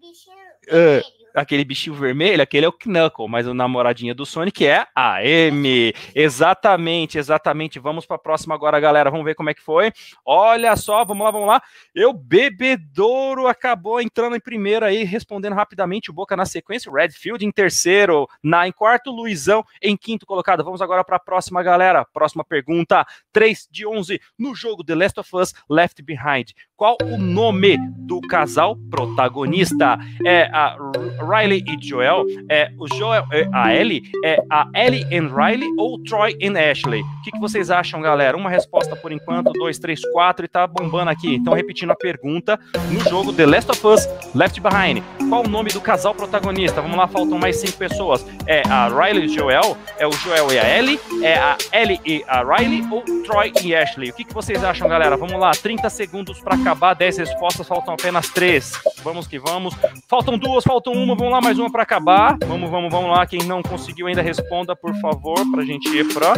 Bichinho. 0.09 0.36
Uh, 0.68 1.18
aquele 1.35 1.64
bichinho 1.64 1.94
vermelho, 1.94 2.43
aquele 2.43 2.66
é 2.66 2.68
o 2.68 2.72
Knuckle, 2.72 3.28
mas 3.28 3.47
o 3.47 3.55
namoradinha 3.55 4.14
do 4.14 4.26
Sonic 4.26 4.66
é 4.66 4.86
a 4.94 5.18
Amy. 5.18 5.94
Exatamente, 6.14 7.18
exatamente. 7.18 7.78
Vamos 7.78 8.06
para 8.06 8.16
a 8.16 8.20
próxima 8.20 8.55
agora, 8.55 8.78
galera. 8.80 9.10
Vamos 9.10 9.24
ver 9.24 9.35
como 9.35 9.51
é 9.51 9.55
que 9.55 9.62
foi. 9.62 9.93
Olha 10.24 10.74
só, 10.76 11.05
vamos 11.05 11.24
lá, 11.24 11.30
vamos 11.30 11.48
lá. 11.48 11.62
Eu 11.94 12.12
Bebedouro 12.12 13.47
acabou 13.47 14.01
entrando 14.01 14.36
em 14.36 14.40
primeiro 14.40 14.85
aí, 14.85 15.05
respondendo 15.05 15.55
rapidamente 15.55 16.10
o 16.10 16.14
Boca 16.14 16.36
na 16.36 16.44
sequência. 16.44 16.93
Redfield 16.93 17.44
em 17.44 17.52
terceiro, 17.52 18.26
na 18.43 18.66
em 18.66 18.72
quarto, 18.72 19.10
Luizão 19.10 19.64
em 19.80 19.97
quinto 19.97 20.26
colocado. 20.26 20.64
Vamos 20.64 20.82
agora 20.82 21.05
para 21.05 21.16
a 21.16 21.20
próxima, 21.20 21.62
galera. 21.62 22.05
Próxima 22.12 22.44
pergunta. 22.44 23.06
3 23.32 23.68
de 23.70 23.86
11 23.86 24.20
no 24.39 24.55
jogo 24.55 24.85
The 24.85 24.94
Last 24.94 25.20
of 25.20 25.36
Us 25.36 25.55
Left 25.68 26.02
Behind. 26.02 26.51
Qual 26.76 26.97
o 27.02 27.18
nome 27.18 27.76
do 27.98 28.20
casal 28.20 28.76
protagonista? 28.90 29.98
É 30.25 30.45
a 30.53 30.77
Riley 31.20 31.65
e 31.66 31.87
Joel, 31.87 32.25
é 32.49 32.70
o 32.79 32.87
Joel, 32.97 33.25
é, 33.33 33.49
a 33.53 33.75
Ellie, 33.75 34.03
é 34.25 34.39
a 34.51 34.69
Ellie 34.75 35.05
and 35.05 35.29
Riley 35.35 35.69
ou 35.79 36.03
Troy 36.05 36.37
and 36.43 36.59
Ashley? 36.59 37.01
O 37.03 37.23
que, 37.23 37.33
que 37.33 37.41
vocês 37.41 37.70
acham, 37.70 38.01
galera? 38.01 38.37
Uma 38.37 38.51
resposta 38.51 38.95
por 38.97 39.12
enquanto, 39.12 39.53
dois, 39.53 39.79
três, 39.79 40.01
quatro 40.12 40.45
e 40.45 40.49
tá 40.49 40.66
bombando 40.66 41.11
aqui. 41.11 41.35
Então, 41.35 41.55
repetindo 41.55 41.91
a 41.91 41.97
pergunta, 41.97 42.59
no 42.91 43.01
jogo 43.09 43.33
The 43.33 43.47
Last 43.47 43.70
of 43.70 43.87
Us 43.87 44.09
Left 44.35 44.61
Behind, 44.61 45.03
qual 45.29 45.45
o 45.45 45.49
nome 45.49 45.70
do 45.70 45.81
casal 45.81 46.15
protagonista? 46.15 46.81
Vamos 46.81 46.97
lá, 46.97 47.07
faltam 47.07 47.39
mais 47.39 47.57
cinco 47.57 47.77
pessoas. 47.77 48.27
É 48.47 48.62
a 48.69 48.89
Riley 48.89 49.27
e 49.27 49.29
Joel, 49.29 49.77
é 49.99 50.07
o 50.07 50.12
Joel 50.12 50.53
e 50.53 50.59
a 50.59 50.79
Ellie, 50.79 51.01
é 51.23 51.35
a 51.35 51.57
Ellie 51.73 52.01
e 52.05 52.25
a 52.27 52.43
Riley 52.43 52.83
ou 52.91 53.03
Troy 53.25 53.53
e 53.62 53.75
Ashley? 53.75 54.11
O 54.11 54.15
que, 54.15 54.25
que 54.25 54.35
vocês 54.35 54.65
acham, 54.65 54.89
galera? 54.89 55.16
Vamos 55.16 55.39
lá, 55.39 55.51
30 55.51 55.89
segundos 55.91 56.41
para 56.41 56.55
acabar, 56.55 56.95
10 56.95 57.19
respostas, 57.19 57.66
faltam 57.66 57.95
apenas 57.95 58.29
três. 58.29 58.73
Vamos 59.03 59.27
que 59.27 59.39
vamos. 59.39 59.75
Faltam 60.09 60.39
duas, 60.39 60.65
faltam 60.65 60.93
uma, 60.93 61.15
vamos 61.15 61.32
lá, 61.32 61.40
mais 61.40 61.59
uma 61.59 61.70
para 61.70 61.82
acabar. 61.82 62.36
Vamos, 62.47 62.70
vamos, 62.70 62.90
vamos 62.90 63.10
lá. 63.10 63.27
Quem 63.27 63.40
não 63.44 63.62
conseguiu 63.62 64.06
ainda 64.06 64.23
responda, 64.23 64.74
por 64.74 64.94
favor, 64.97 65.39
para 65.51 65.62
a 65.62 65.65
gente 65.65 65.89
ir 65.89 66.12
para 66.12 66.35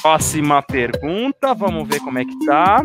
próxima 0.00 0.62
pergunta. 0.62 1.54
Vamos 1.54 1.86
ver 1.88 2.00
como 2.00 2.18
é 2.18 2.24
que 2.24 2.46
tá. 2.46 2.82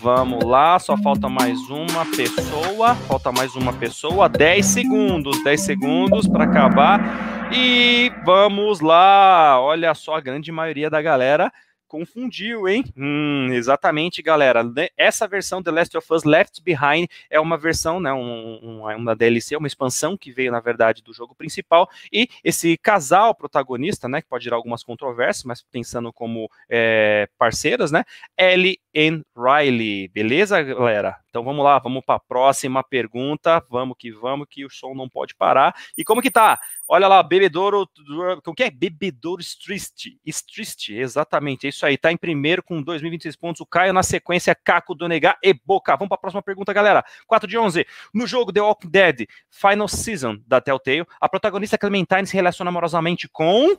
Vamos 0.00 0.44
lá, 0.44 0.78
só 0.78 0.96
falta 0.98 1.28
mais 1.28 1.58
uma 1.70 2.04
pessoa. 2.04 2.94
Falta 2.94 3.32
mais 3.32 3.54
uma 3.56 3.72
pessoa. 3.72 4.28
10 4.28 4.66
segundos, 4.66 5.42
10 5.42 5.60
segundos 5.60 6.28
para 6.28 6.44
acabar. 6.44 7.48
E 7.52 8.12
vamos 8.24 8.80
lá. 8.80 9.58
Olha 9.60 9.94
só, 9.94 10.16
a 10.16 10.20
grande 10.20 10.52
maioria 10.52 10.90
da 10.90 11.00
galera 11.00 11.50
confundiu, 11.94 12.66
hein? 12.66 12.84
Hum, 12.96 13.52
exatamente, 13.52 14.20
galera. 14.20 14.64
Essa 14.96 15.28
versão 15.28 15.62
The 15.62 15.70
Last 15.70 15.96
of 15.96 16.12
Us 16.12 16.24
Left 16.24 16.60
Behind 16.60 17.06
é 17.30 17.38
uma 17.38 17.56
versão, 17.56 18.00
né, 18.00 18.12
um, 18.12 18.82
uma 18.96 19.14
DLC, 19.14 19.56
uma 19.56 19.68
expansão 19.68 20.16
que 20.16 20.32
veio, 20.32 20.50
na 20.50 20.58
verdade, 20.58 21.04
do 21.04 21.14
jogo 21.14 21.36
principal. 21.36 21.88
E 22.12 22.28
esse 22.42 22.76
casal 22.78 23.32
protagonista, 23.32 24.08
né, 24.08 24.20
que 24.20 24.26
pode 24.26 24.42
gerar 24.42 24.56
algumas 24.56 24.82
controvérsias, 24.82 25.44
mas 25.44 25.62
pensando 25.62 26.12
como 26.12 26.50
é, 26.68 27.28
parceiras, 27.38 27.92
né, 27.92 28.02
Ellie 28.36 28.80
e 28.94 29.20
Riley. 29.36 30.08
Beleza, 30.08 30.62
galera? 30.62 31.16
Então 31.28 31.42
vamos 31.42 31.64
lá, 31.64 31.78
vamos 31.80 32.04
para 32.04 32.14
a 32.14 32.20
próxima 32.20 32.84
pergunta. 32.84 33.60
Vamos 33.68 33.96
que 33.98 34.12
vamos, 34.12 34.46
que 34.48 34.64
o 34.64 34.70
som 34.70 34.94
não 34.94 35.08
pode 35.08 35.34
parar. 35.34 35.74
E 35.98 36.04
como 36.04 36.22
que 36.22 36.30
tá? 36.30 36.60
Olha 36.88 37.08
lá, 37.08 37.22
bebedouro, 37.22 37.88
o 38.46 38.54
que 38.54 38.62
é? 38.62 38.70
Bebedouro 38.70 39.40
Strist, 39.40 40.10
Strist, 40.26 40.90
exatamente, 40.90 41.66
é 41.66 41.70
isso 41.70 41.84
aí, 41.86 41.96
tá 41.96 42.12
em 42.12 42.16
primeiro 42.16 42.62
com 42.62 42.84
2.026 42.84 43.38
pontos, 43.38 43.60
o 43.60 43.66
Caio 43.66 43.92
na 43.92 44.02
sequência, 44.02 44.54
Caco, 44.54 44.94
Donegar 44.94 45.38
e 45.42 45.54
Boca. 45.54 45.96
Vamos 45.96 46.08
para 46.08 46.16
a 46.16 46.20
próxima 46.20 46.42
pergunta, 46.42 46.72
galera. 46.72 47.02
4 47.26 47.48
de 47.48 47.58
11, 47.58 47.86
no 48.12 48.26
jogo 48.26 48.52
The 48.52 48.60
Walking 48.60 48.90
Dead, 48.90 49.26
Final 49.50 49.88
Season 49.88 50.36
da 50.46 50.60
Telltale, 50.60 51.06
a 51.20 51.28
protagonista 51.28 51.78
Clementine 51.78 52.26
se 52.26 52.34
relaciona 52.34 52.68
amorosamente 52.68 53.28
com... 53.28 53.76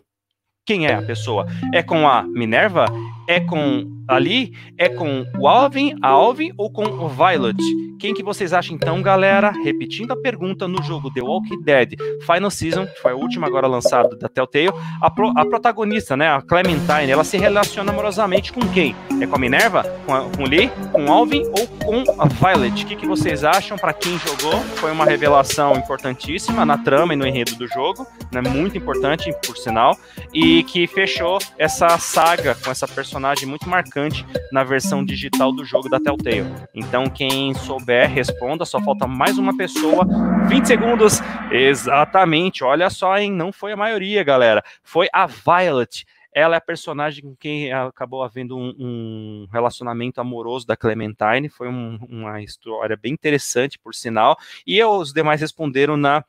Quem 0.68 0.88
é 0.88 0.96
a 0.96 1.02
pessoa? 1.04 1.46
É 1.72 1.84
com 1.84 2.08
a 2.08 2.24
Minerva? 2.24 2.88
É 3.28 3.40
com 3.40 3.96
ali? 4.08 4.54
É 4.78 4.88
com 4.88 5.26
o 5.38 5.48
Alvin, 5.48 5.96
a 6.02 6.10
Alvin 6.10 6.52
ou 6.58 6.70
com 6.70 6.84
o 6.84 7.10
Violet? 7.10 7.58
Quem 7.98 8.14
que 8.14 8.22
vocês 8.22 8.54
acham 8.54 8.76
então, 8.76 9.02
galera? 9.02 9.52
Repetindo 9.64 10.12
a 10.12 10.18
pergunta 10.18 10.68
no 10.68 10.84
jogo 10.84 11.12
The 11.12 11.22
Walking 11.22 11.62
Dead 11.64 11.94
Final 12.22 12.52
Season, 12.52 12.86
que 12.86 13.02
foi 13.02 13.14
a 13.14 13.16
última 13.16 13.48
agora 13.48 13.68
lançada 13.68 14.16
da 14.16 14.28
Telltale, 14.28 14.72
a, 15.02 15.10
pro, 15.10 15.32
a 15.36 15.46
protagonista, 15.46 16.16
né, 16.16 16.30
a 16.30 16.42
Clementine, 16.42 17.10
ela 17.10 17.24
se 17.24 17.38
relaciona 17.38 17.92
amorosamente 17.92 18.54
com 18.54 18.62
quem? 18.74 18.96
É 19.20 19.26
com 19.26 19.36
a 19.36 19.40
Minerva? 19.40 19.84
Com, 20.06 20.14
a, 20.14 20.22
com 20.30 20.44
o 20.44 20.48
Lee? 20.48 20.70
Com 20.92 21.06
o 21.06 21.12
Alvin 21.12 21.44
ou 21.58 21.68
com 21.84 22.22
a 22.22 22.28
Violet? 22.28 22.84
O 22.84 22.88
que, 22.88 22.96
que 22.96 23.08
vocês 23.08 23.44
acham? 23.44 23.78
Para 23.78 23.94
quem 23.94 24.20
jogou, 24.20 24.60
foi 24.76 24.92
uma 24.92 25.06
revelação 25.06 25.74
importantíssima 25.74 26.66
na 26.66 26.78
trama 26.78 27.14
e 27.14 27.16
no 27.16 27.26
enredo 27.26 27.56
do 27.56 27.68
jogo, 27.68 28.06
né, 28.32 28.42
muito 28.42 28.78
importante, 28.78 29.34
por 29.46 29.58
sinal, 29.58 29.98
e 30.34 30.64
que 30.64 30.86
fechou 30.86 31.40
essa 31.58 31.98
saga 31.98 32.56
com 32.56 32.70
essa 32.70 32.88
personagem 32.88 33.15
personagem 33.16 33.48
muito 33.48 33.70
marcante 33.70 34.26
na 34.52 34.62
versão 34.62 35.04
digital 35.04 35.54
do 35.54 35.64
jogo 35.64 35.88
da 35.88 36.02
Telltale. 36.02 36.54
Então, 36.74 37.06
quem 37.06 37.54
souber, 37.54 38.10
responda. 38.10 38.66
Só 38.66 38.82
falta 38.82 39.08
mais 39.08 39.38
uma 39.38 39.56
pessoa. 39.56 40.06
20 40.50 40.66
segundos. 40.66 41.22
Exatamente. 41.50 42.62
Olha 42.62 42.90
só, 42.90 43.18
hein? 43.18 43.32
Não 43.32 43.54
foi 43.54 43.72
a 43.72 43.78
maioria, 43.78 44.22
galera. 44.22 44.62
Foi 44.84 45.08
a 45.14 45.26
Violet 45.26 46.06
ela 46.38 46.56
é 46.56 46.58
a 46.58 46.62
personagem 46.62 47.24
com 47.24 47.34
quem 47.34 47.72
acabou 47.72 48.22
havendo 48.22 48.58
um, 48.58 48.76
um 48.78 49.48
relacionamento 49.54 50.20
amoroso 50.20 50.68
da 50.68 50.76
Clementine. 50.76 51.48
Foi 51.48 51.70
um, 51.70 51.98
uma 52.10 52.42
história 52.42 52.98
bem 53.02 53.14
interessante, 53.14 53.80
por 53.80 53.96
sinal. 53.96 54.36
E 54.68 54.84
os 54.84 55.14
demais 55.14 55.40
responderam 55.40 55.96
na 55.96 56.26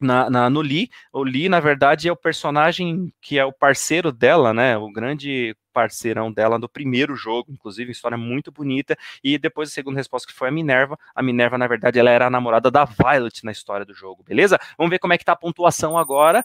na, 0.00 0.30
na, 0.30 0.50
no 0.50 0.60
Lee. 0.60 0.88
O 1.12 1.22
Lee, 1.22 1.48
na 1.48 1.60
verdade, 1.60 2.08
é 2.08 2.12
o 2.12 2.16
personagem 2.16 3.12
que 3.20 3.38
é 3.38 3.44
o 3.44 3.52
parceiro 3.52 4.12
dela, 4.12 4.54
né? 4.54 4.76
O 4.76 4.90
grande 4.90 5.56
parceirão 5.78 6.32
dela 6.32 6.58
no 6.58 6.68
primeiro 6.68 7.14
jogo, 7.14 7.52
inclusive, 7.52 7.92
história 7.92 8.18
muito 8.18 8.50
bonita. 8.50 8.98
E 9.22 9.38
depois 9.38 9.68
a 9.68 9.72
segunda 9.72 9.96
resposta 9.96 10.26
que 10.26 10.34
foi 10.34 10.48
a 10.48 10.50
Minerva. 10.50 10.98
A 11.14 11.22
Minerva, 11.22 11.56
na 11.56 11.68
verdade, 11.68 12.00
ela 12.00 12.10
era 12.10 12.26
a 12.26 12.30
namorada 12.30 12.68
da 12.68 12.84
Violet 12.84 13.44
na 13.44 13.52
história 13.52 13.86
do 13.86 13.94
jogo, 13.94 14.24
beleza? 14.24 14.58
Vamos 14.76 14.90
ver 14.90 14.98
como 14.98 15.12
é 15.12 15.18
que 15.18 15.24
tá 15.24 15.32
a 15.32 15.36
pontuação 15.36 15.96
agora. 15.96 16.44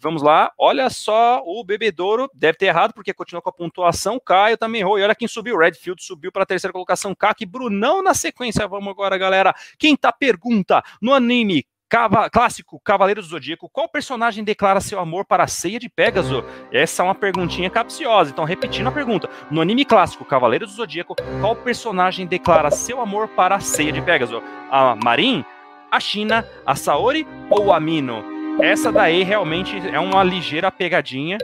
Vamos 0.00 0.20
lá, 0.20 0.50
olha 0.58 0.90
só, 0.90 1.40
o 1.46 1.62
Bebedouro 1.62 2.28
deve 2.34 2.58
ter 2.58 2.66
errado, 2.66 2.92
porque 2.92 3.14
continua 3.14 3.40
com 3.40 3.50
a 3.50 3.52
pontuação. 3.52 4.18
Caio 4.18 4.58
também 4.58 4.80
errou. 4.80 4.98
E 4.98 5.02
olha 5.04 5.14
quem 5.14 5.28
subiu. 5.28 5.56
Redfield 5.56 6.02
subiu 6.02 6.32
para 6.32 6.42
a 6.42 6.46
terceira 6.46 6.72
colocação. 6.72 7.14
Kaki, 7.14 7.46
Brunão 7.46 8.02
na 8.02 8.14
sequência. 8.14 8.66
Vamos 8.66 8.88
agora, 8.88 9.16
galera. 9.16 9.54
Quinta 9.78 10.10
pergunta. 10.12 10.82
No 11.00 11.14
anime, 11.14 11.64
Cava, 11.92 12.30
clássico, 12.30 12.80
Cavaleiro 12.82 13.20
do 13.20 13.28
Zodíaco, 13.28 13.68
qual 13.70 13.86
personagem 13.86 14.42
declara 14.42 14.80
seu 14.80 14.98
amor 14.98 15.26
para 15.26 15.44
a 15.44 15.46
ceia 15.46 15.78
de 15.78 15.90
Pégaso? 15.90 16.42
Essa 16.72 17.02
é 17.02 17.04
uma 17.04 17.14
perguntinha 17.14 17.68
capciosa, 17.68 18.30
então 18.30 18.46
repetindo 18.46 18.86
a 18.86 18.90
pergunta. 18.90 19.28
No 19.50 19.60
anime 19.60 19.84
clássico, 19.84 20.24
Cavaleiro 20.24 20.64
do 20.64 20.72
Zodíaco, 20.72 21.14
qual 21.38 21.54
personagem 21.54 22.26
declara 22.26 22.70
seu 22.70 22.98
amor 22.98 23.28
para 23.28 23.56
a 23.56 23.60
ceia 23.60 23.92
de 23.92 24.00
Pégaso? 24.00 24.42
A 24.70 24.96
Marin, 25.04 25.44
a 25.90 26.00
China, 26.00 26.48
a 26.64 26.74
Saori 26.74 27.28
ou 27.50 27.70
a 27.70 27.78
Mino? 27.78 28.24
Essa 28.62 28.90
daí 28.90 29.22
realmente 29.22 29.76
é 29.90 30.00
uma 30.00 30.24
ligeira 30.24 30.70
pegadinha, 30.72 31.36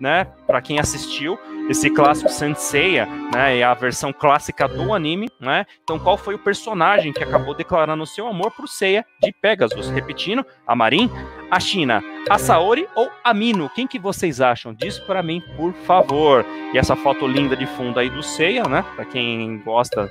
né, 0.00 0.26
para 0.48 0.60
quem 0.60 0.80
assistiu 0.80 1.38
esse 1.68 1.90
clássico 1.90 2.30
Senseiya, 2.30 3.06
né, 3.32 3.58
é 3.58 3.62
a 3.62 3.74
versão 3.74 4.12
clássica 4.12 4.66
do 4.68 4.92
anime, 4.92 5.28
né? 5.40 5.64
Então, 5.82 5.98
qual 5.98 6.16
foi 6.16 6.34
o 6.34 6.38
personagem 6.38 7.12
que 7.12 7.22
acabou 7.22 7.54
declarando 7.54 8.06
seu 8.06 8.26
amor 8.26 8.50
pro 8.50 8.68
Seiya 8.68 9.04
de 9.20 9.32
Pegasus? 9.32 9.90
Repetindo, 9.90 10.44
a 10.66 10.74
Marin, 10.74 11.10
a 11.50 11.60
China, 11.60 12.02
a 12.28 12.38
Saori 12.38 12.86
ou 12.94 13.10
a 13.24 13.32
Mino? 13.32 13.70
Quem 13.74 13.86
que 13.86 13.98
vocês 13.98 14.40
acham? 14.40 14.74
Diz 14.74 14.98
para 14.98 15.22
mim, 15.22 15.42
por 15.56 15.72
favor. 15.72 16.44
E 16.72 16.78
essa 16.78 16.96
foto 16.96 17.26
linda 17.26 17.56
de 17.56 17.66
fundo 17.66 17.98
aí 17.98 18.10
do 18.10 18.22
Seiya, 18.22 18.64
né? 18.64 18.84
Para 18.94 19.04
quem 19.04 19.58
gosta 19.58 20.10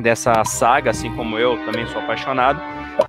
dessa 0.00 0.44
saga, 0.44 0.90
assim 0.90 1.14
como 1.14 1.38
eu, 1.38 1.56
também 1.64 1.86
sou 1.86 2.00
apaixonado. 2.00 2.60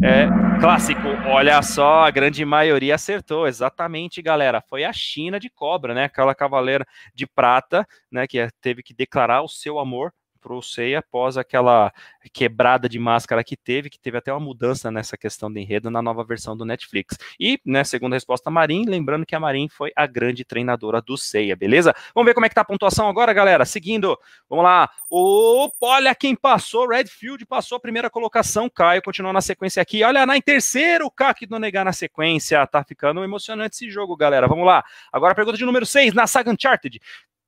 É 0.01 0.27
clássico, 0.59 1.07
olha 1.25 1.61
só, 1.61 2.03
a 2.03 2.11
grande 2.11 2.45
maioria 2.45 2.95
acertou, 2.95 3.47
exatamente, 3.47 4.21
galera. 4.21 4.61
Foi 4.61 4.83
a 4.83 4.93
China 4.93 5.39
de 5.39 5.49
cobra, 5.49 5.93
né? 5.93 6.03
Aquela 6.05 6.35
cavaleira 6.35 6.85
de 7.13 7.25
prata, 7.25 7.87
né? 8.11 8.27
Que 8.27 8.47
teve 8.61 8.83
que 8.83 8.93
declarar 8.93 9.41
o 9.41 9.47
seu 9.47 9.79
amor 9.79 10.13
pro 10.39 10.61
Sei 10.61 10.95
após 10.95 11.37
aquela 11.37 11.93
quebrada 12.33 12.89
de 12.89 12.97
máscara 12.99 13.43
que 13.43 13.55
teve, 13.55 13.89
que 13.89 13.99
teve 13.99 14.17
até 14.17 14.33
uma 14.33 14.39
mudança 14.39 14.89
nessa 14.91 15.17
questão 15.17 15.51
de 15.51 15.59
enredo 15.59 15.89
na 15.89 16.01
nova 16.01 16.23
versão 16.23 16.57
do 16.57 16.65
Netflix. 16.65 17.17
E, 17.39 17.59
né, 17.65 17.83
segunda 17.83 18.15
resposta, 18.15 18.49
Marin, 18.49 18.85
lembrando 18.85 19.25
que 19.25 19.35
a 19.35 19.39
Marin 19.39 19.69
foi 19.69 19.91
a 19.95 20.07
grande 20.07 20.43
treinadora 20.43 21.01
do 21.01 21.15
Seiya, 21.17 21.55
beleza? 21.55 21.93
Vamos 22.15 22.27
ver 22.27 22.33
como 22.33 22.45
é 22.45 22.49
que 22.49 22.55
tá 22.55 22.61
a 22.61 22.65
pontuação 22.65 23.07
agora, 23.07 23.31
galera. 23.33 23.65
Seguindo, 23.65 24.17
vamos 24.49 24.63
lá. 24.63 24.89
Opa, 25.09 25.85
olha 25.85 26.15
quem 26.15 26.35
passou, 26.35 26.87
Redfield 26.87 27.45
passou 27.45 27.75
a 27.75 27.79
primeira 27.79 28.09
colocação, 28.09 28.69
Caio 28.69 29.01
continuou 29.01 29.33
na 29.33 29.41
sequência 29.41 29.81
aqui. 29.81 30.03
Olha, 30.03 30.25
na 30.25 30.39
em 30.39 30.41
terceiro, 30.41 31.05
o 31.05 31.11
Kaki 31.11 31.45
do 31.45 31.59
negar 31.59 31.83
na 31.83 31.91
sequência. 31.91 32.65
Tá 32.65 32.83
ficando 32.83 33.23
emocionante 33.23 33.75
esse 33.75 33.89
jogo, 33.89 34.15
galera. 34.15 34.47
Vamos 34.47 34.65
lá. 34.65 34.83
Agora 35.11 35.33
a 35.33 35.35
pergunta 35.35 35.57
de 35.57 35.65
número 35.65 35.85
6, 35.85 36.13
na 36.13 36.25
saga 36.25 36.51
Uncharted. 36.51 36.99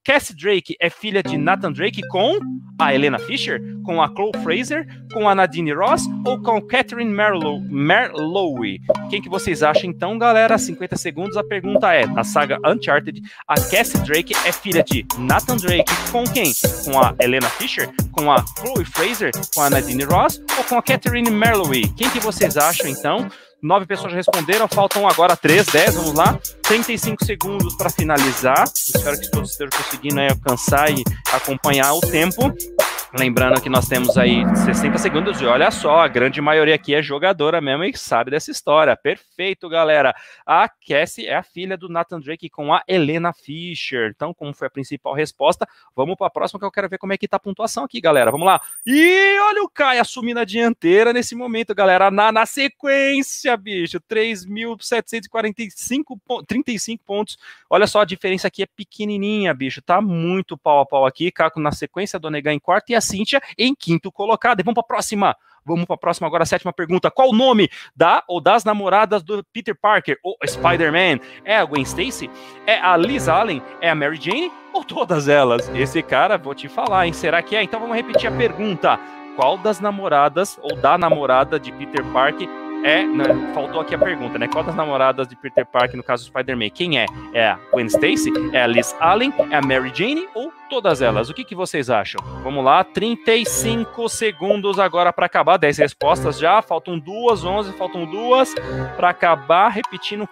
Cassie 0.03 0.35
Drake 0.35 0.75
é 0.79 0.89
filha 0.89 1.21
de 1.21 1.37
Nathan 1.37 1.71
Drake 1.71 2.01
com 2.07 2.39
a 2.79 2.91
Helena 2.91 3.19
Fisher, 3.19 3.61
com 3.83 4.01
a 4.01 4.07
Chloe 4.07 4.31
Fraser, 4.41 4.87
com 5.13 5.29
a 5.29 5.35
Nadine 5.35 5.71
Ross 5.73 6.01
ou 6.25 6.41
com 6.41 6.59
Catherine 6.59 7.11
Merlow, 7.11 7.61
Merlowe? 7.61 8.81
Quem 9.11 9.21
que 9.21 9.29
vocês 9.29 9.61
acham 9.61 9.87
então, 9.87 10.17
galera? 10.17 10.57
50 10.57 10.97
segundos. 10.97 11.37
A 11.37 11.43
pergunta 11.43 11.93
é: 11.93 12.07
na 12.07 12.23
saga 12.23 12.57
Uncharted, 12.65 13.21
a 13.47 13.53
Cassie 13.53 14.01
Drake 14.03 14.33
é 14.43 14.51
filha 14.51 14.83
de 14.83 15.05
Nathan 15.19 15.57
Drake 15.57 15.93
com 16.11 16.23
quem? 16.23 16.51
Com 16.83 16.99
a 16.99 17.13
Helena 17.21 17.47
Fisher, 17.49 17.87
com 18.11 18.31
a 18.31 18.43
Chloe 18.57 18.83
Fraser, 18.83 19.31
com 19.53 19.61
a 19.61 19.69
Nadine 19.69 20.03
Ross 20.03 20.41
ou 20.57 20.63
com 20.63 20.79
a 20.79 20.81
Catherine 20.81 21.29
Merlowe? 21.29 21.87
Quem 21.93 22.09
que 22.09 22.19
vocês 22.19 22.57
acham 22.57 22.87
então? 22.87 23.29
Nove 23.61 23.85
pessoas 23.85 24.11
responderam, 24.11 24.67
faltam 24.67 25.07
agora 25.07 25.38
três, 25.38 25.67
dez, 25.67 25.93
vamos 25.93 26.13
lá. 26.13 26.39
35 26.63 27.23
segundos 27.23 27.75
para 27.75 27.91
finalizar. 27.91 28.63
Espero 28.75 29.19
que 29.19 29.29
todos 29.29 29.51
estejam 29.51 29.69
conseguindo 29.77 30.19
alcançar 30.19 30.89
e 30.89 31.03
acompanhar 31.31 31.93
o 31.93 32.01
tempo. 32.01 32.51
Lembrando 33.13 33.61
que 33.61 33.69
nós 33.69 33.89
temos 33.89 34.17
aí 34.17 34.41
60 34.55 34.97
segundos 34.97 35.41
e 35.41 35.45
olha 35.45 35.69
só, 35.69 35.99
a 35.99 36.07
grande 36.07 36.39
maioria 36.39 36.75
aqui 36.75 36.95
é 36.95 37.03
jogadora 37.03 37.59
mesmo 37.59 37.83
e 37.83 37.93
sabe 37.97 38.31
dessa 38.31 38.51
história. 38.51 38.95
Perfeito, 38.95 39.67
galera. 39.67 40.15
A 40.45 40.69
Cassie 40.69 41.27
é 41.27 41.35
a 41.35 41.43
filha 41.43 41.75
do 41.75 41.89
Nathan 41.89 42.21
Drake 42.21 42.49
com 42.49 42.73
a 42.73 42.81
Helena 42.88 43.33
Fisher. 43.33 44.13
Então, 44.15 44.33
como 44.33 44.53
foi 44.53 44.67
a 44.67 44.69
principal 44.69 45.13
resposta, 45.13 45.67
vamos 45.93 46.15
para 46.15 46.27
a 46.27 46.29
próxima 46.29 46.57
que 46.57 46.65
eu 46.65 46.71
quero 46.71 46.88
ver 46.88 46.99
como 46.99 47.11
é 47.11 47.17
que 47.17 47.27
tá 47.27 47.35
a 47.35 47.39
pontuação 47.39 47.83
aqui, 47.83 47.99
galera. 47.99 48.31
Vamos 48.31 48.47
lá. 48.47 48.61
E 48.85 49.38
olha 49.41 49.61
o 49.61 49.67
Kai 49.67 49.99
assumindo 49.99 50.39
a 50.39 50.45
dianteira 50.45 51.11
nesse 51.11 51.35
momento, 51.35 51.75
galera. 51.75 52.09
Na, 52.09 52.31
na 52.31 52.45
sequência, 52.45 53.57
bicho, 53.57 53.99
3.745 53.99 56.17
35 56.47 57.03
pontos. 57.03 57.38
Olha 57.69 57.88
só, 57.88 57.99
a 58.01 58.05
diferença 58.05 58.47
aqui 58.47 58.63
é 58.63 58.67
pequenininha, 58.67 59.53
bicho. 59.53 59.81
Tá 59.81 59.99
muito 59.99 60.57
pau 60.57 60.79
a 60.79 60.85
pau 60.85 61.05
aqui. 61.05 61.29
Caco 61.29 61.59
na 61.59 61.73
sequência, 61.73 62.17
Donegan 62.17 62.53
em 62.53 62.59
quarto 62.59 62.91
e 62.91 62.95
a 62.95 63.00
Cíntia 63.01 63.41
em 63.57 63.75
quinto 63.75 64.11
colocado. 64.11 64.59
E 64.59 64.63
vamos 64.63 64.75
para 64.75 64.83
a 64.83 64.87
próxima. 64.87 65.35
Vamos 65.63 65.85
para 65.85 65.95
a 65.95 65.97
próxima 65.97 66.27
agora, 66.27 66.43
a 66.43 66.45
sétima 66.45 66.73
pergunta. 66.73 67.11
Qual 67.11 67.29
o 67.29 67.35
nome 67.35 67.69
da 67.95 68.23
ou 68.27 68.41
das 68.41 68.63
namoradas 68.63 69.21
do 69.21 69.43
Peter 69.53 69.75
Parker, 69.79 70.17
ou 70.23 70.35
Spider-Man? 70.43 71.19
É 71.45 71.57
a 71.57 71.65
Gwen 71.65 71.83
Stacy? 71.83 72.29
É 72.65 72.79
a 72.79 72.97
Liz 72.97 73.27
Allen? 73.27 73.61
É 73.79 73.89
a 73.89 73.95
Mary 73.95 74.19
Jane? 74.19 74.51
Ou 74.73 74.83
todas 74.83 75.27
elas? 75.27 75.69
Esse 75.75 76.01
cara, 76.01 76.37
vou 76.37 76.55
te 76.55 76.67
falar, 76.67 77.05
hein? 77.05 77.13
Será 77.13 77.43
que 77.43 77.55
é? 77.55 77.61
Então 77.61 77.79
vamos 77.79 77.95
repetir 77.95 78.27
a 78.27 78.35
pergunta. 78.35 78.99
Qual 79.35 79.57
das 79.57 79.79
namoradas 79.79 80.59
ou 80.61 80.75
da 80.75 80.97
namorada 80.97 81.59
de 81.59 81.71
Peter 81.71 82.03
Parker 82.05 82.49
é. 82.83 83.05
Né, 83.05 83.25
faltou 83.53 83.81
aqui 83.81 83.95
a 83.95 83.97
pergunta, 83.97 84.37
né? 84.37 84.47
Qual 84.47 84.63
das 84.63 84.75
namoradas 84.75 85.27
de 85.27 85.35
Peter 85.35 85.65
Parker, 85.65 85.97
no 85.97 86.03
caso 86.03 86.23
do 86.23 86.27
Spider-Man? 86.27 86.69
Quem 86.69 86.99
é? 86.99 87.05
É 87.33 87.49
a 87.49 87.59
Gwen 87.71 87.87
Stacy? 87.87 88.31
É 88.53 88.63
a 88.63 88.67
Liz 88.67 88.95
Allen? 88.99 89.33
É 89.49 89.55
a 89.55 89.61
Mary 89.61 89.91
Jane? 89.93 90.27
Ou 90.33 90.51
todas 90.69 91.01
elas? 91.01 91.29
O 91.29 91.33
que, 91.33 91.43
que 91.43 91.55
vocês 91.55 91.89
acham? 91.89 92.21
Vamos 92.43 92.63
lá, 92.63 92.83
35 92.83 94.07
segundos 94.09 94.79
agora 94.79 95.11
para 95.11 95.25
acabar. 95.25 95.57
10 95.57 95.77
respostas 95.77 96.39
já. 96.39 96.61
Faltam 96.61 96.97
duas, 96.97 97.43
11, 97.43 97.73
faltam 97.73 98.05
duas 98.05 98.53
para 98.95 99.09
acabar. 99.09 99.69
Repetindo 99.69 100.27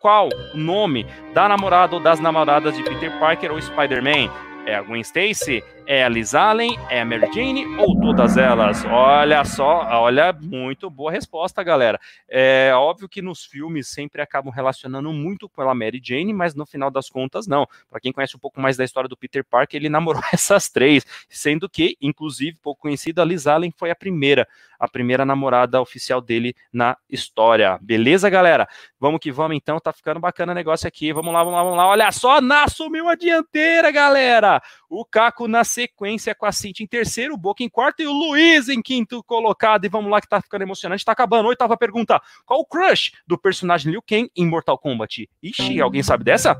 qual 0.00 0.28
o 0.54 0.56
nome 0.56 1.06
da 1.34 1.48
namorada 1.48 1.94
ou 1.94 2.00
das 2.00 2.18
namoradas 2.18 2.74
de 2.74 2.82
Peter 2.82 3.18
Parker 3.18 3.52
ou 3.52 3.60
Spider-Man? 3.60 4.30
É 4.66 4.74
a 4.74 4.82
Gwen 4.82 5.02
Stacy? 5.02 5.62
É 5.92 6.04
a 6.04 6.08
Liz 6.08 6.36
Allen? 6.36 6.78
É 6.88 7.00
a 7.00 7.04
Mary 7.04 7.28
Jane? 7.34 7.66
Ou 7.76 8.00
todas 8.00 8.36
elas? 8.36 8.84
Olha 8.84 9.44
só, 9.44 9.84
olha, 10.00 10.32
muito 10.32 10.88
boa 10.88 11.10
resposta, 11.10 11.64
galera. 11.64 11.98
É 12.28 12.70
óbvio 12.72 13.08
que 13.08 13.20
nos 13.20 13.44
filmes 13.44 13.88
sempre 13.88 14.22
acabam 14.22 14.52
relacionando 14.54 15.12
muito 15.12 15.48
com 15.48 15.62
a 15.62 15.74
Mary 15.74 16.00
Jane, 16.00 16.32
mas 16.32 16.54
no 16.54 16.64
final 16.64 16.92
das 16.92 17.10
contas, 17.10 17.48
não. 17.48 17.66
Para 17.90 17.98
quem 17.98 18.12
conhece 18.12 18.36
um 18.36 18.38
pouco 18.38 18.60
mais 18.60 18.76
da 18.76 18.84
história 18.84 19.08
do 19.08 19.16
Peter 19.16 19.44
Parker, 19.44 19.80
ele 19.80 19.88
namorou 19.90 20.22
essas 20.32 20.68
três, 20.68 21.04
sendo 21.28 21.68
que, 21.68 21.96
inclusive, 22.00 22.56
pouco 22.62 22.82
conhecida, 22.82 23.22
a 23.22 23.24
Liz 23.24 23.48
Allen 23.48 23.74
foi 23.76 23.90
a 23.90 23.96
primeira, 23.96 24.46
a 24.78 24.86
primeira 24.86 25.24
namorada 25.24 25.80
oficial 25.80 26.20
dele 26.20 26.54
na 26.72 26.96
história. 27.10 27.76
Beleza, 27.82 28.30
galera? 28.30 28.68
Vamos 29.00 29.18
que 29.18 29.32
vamos, 29.32 29.56
então. 29.56 29.80
Tá 29.80 29.92
ficando 29.92 30.20
bacana 30.20 30.52
o 30.52 30.54
negócio 30.54 30.86
aqui. 30.86 31.12
Vamos 31.12 31.34
lá, 31.34 31.42
vamos 31.42 31.56
lá, 31.58 31.62
vamos 31.64 31.78
lá. 31.78 31.88
Olha 31.88 32.12
só, 32.12 32.40
Na 32.40 32.62
assumiu 32.62 33.08
a 33.08 33.16
dianteira, 33.16 33.90
galera. 33.90 34.62
O 34.88 35.04
Caco 35.04 35.48
na 35.48 35.64
sequência 35.80 36.34
com 36.34 36.44
a 36.44 36.52
Cintia 36.52 36.84
em 36.84 36.86
terceiro, 36.86 37.34
o 37.34 37.38
Boca 37.38 37.62
em 37.62 37.68
quarto 37.68 38.02
e 38.02 38.06
o 38.06 38.12
Luiz 38.12 38.68
em 38.68 38.82
quinto 38.82 39.22
colocado. 39.24 39.86
E 39.86 39.88
vamos 39.88 40.10
lá 40.10 40.20
que 40.20 40.28
tá 40.28 40.40
ficando 40.40 40.62
emocionante, 40.62 41.04
tá 41.04 41.12
acabando. 41.12 41.48
Oitava 41.48 41.76
pergunta: 41.76 42.20
qual 42.44 42.60
o 42.60 42.66
crush 42.66 43.12
do 43.26 43.38
personagem 43.38 43.90
Liu 43.90 44.02
Kang 44.02 44.30
em 44.36 44.46
Mortal 44.46 44.76
Kombat? 44.78 45.28
Ixi, 45.42 45.80
alguém 45.80 46.02
sabe 46.02 46.24
dessa? 46.24 46.56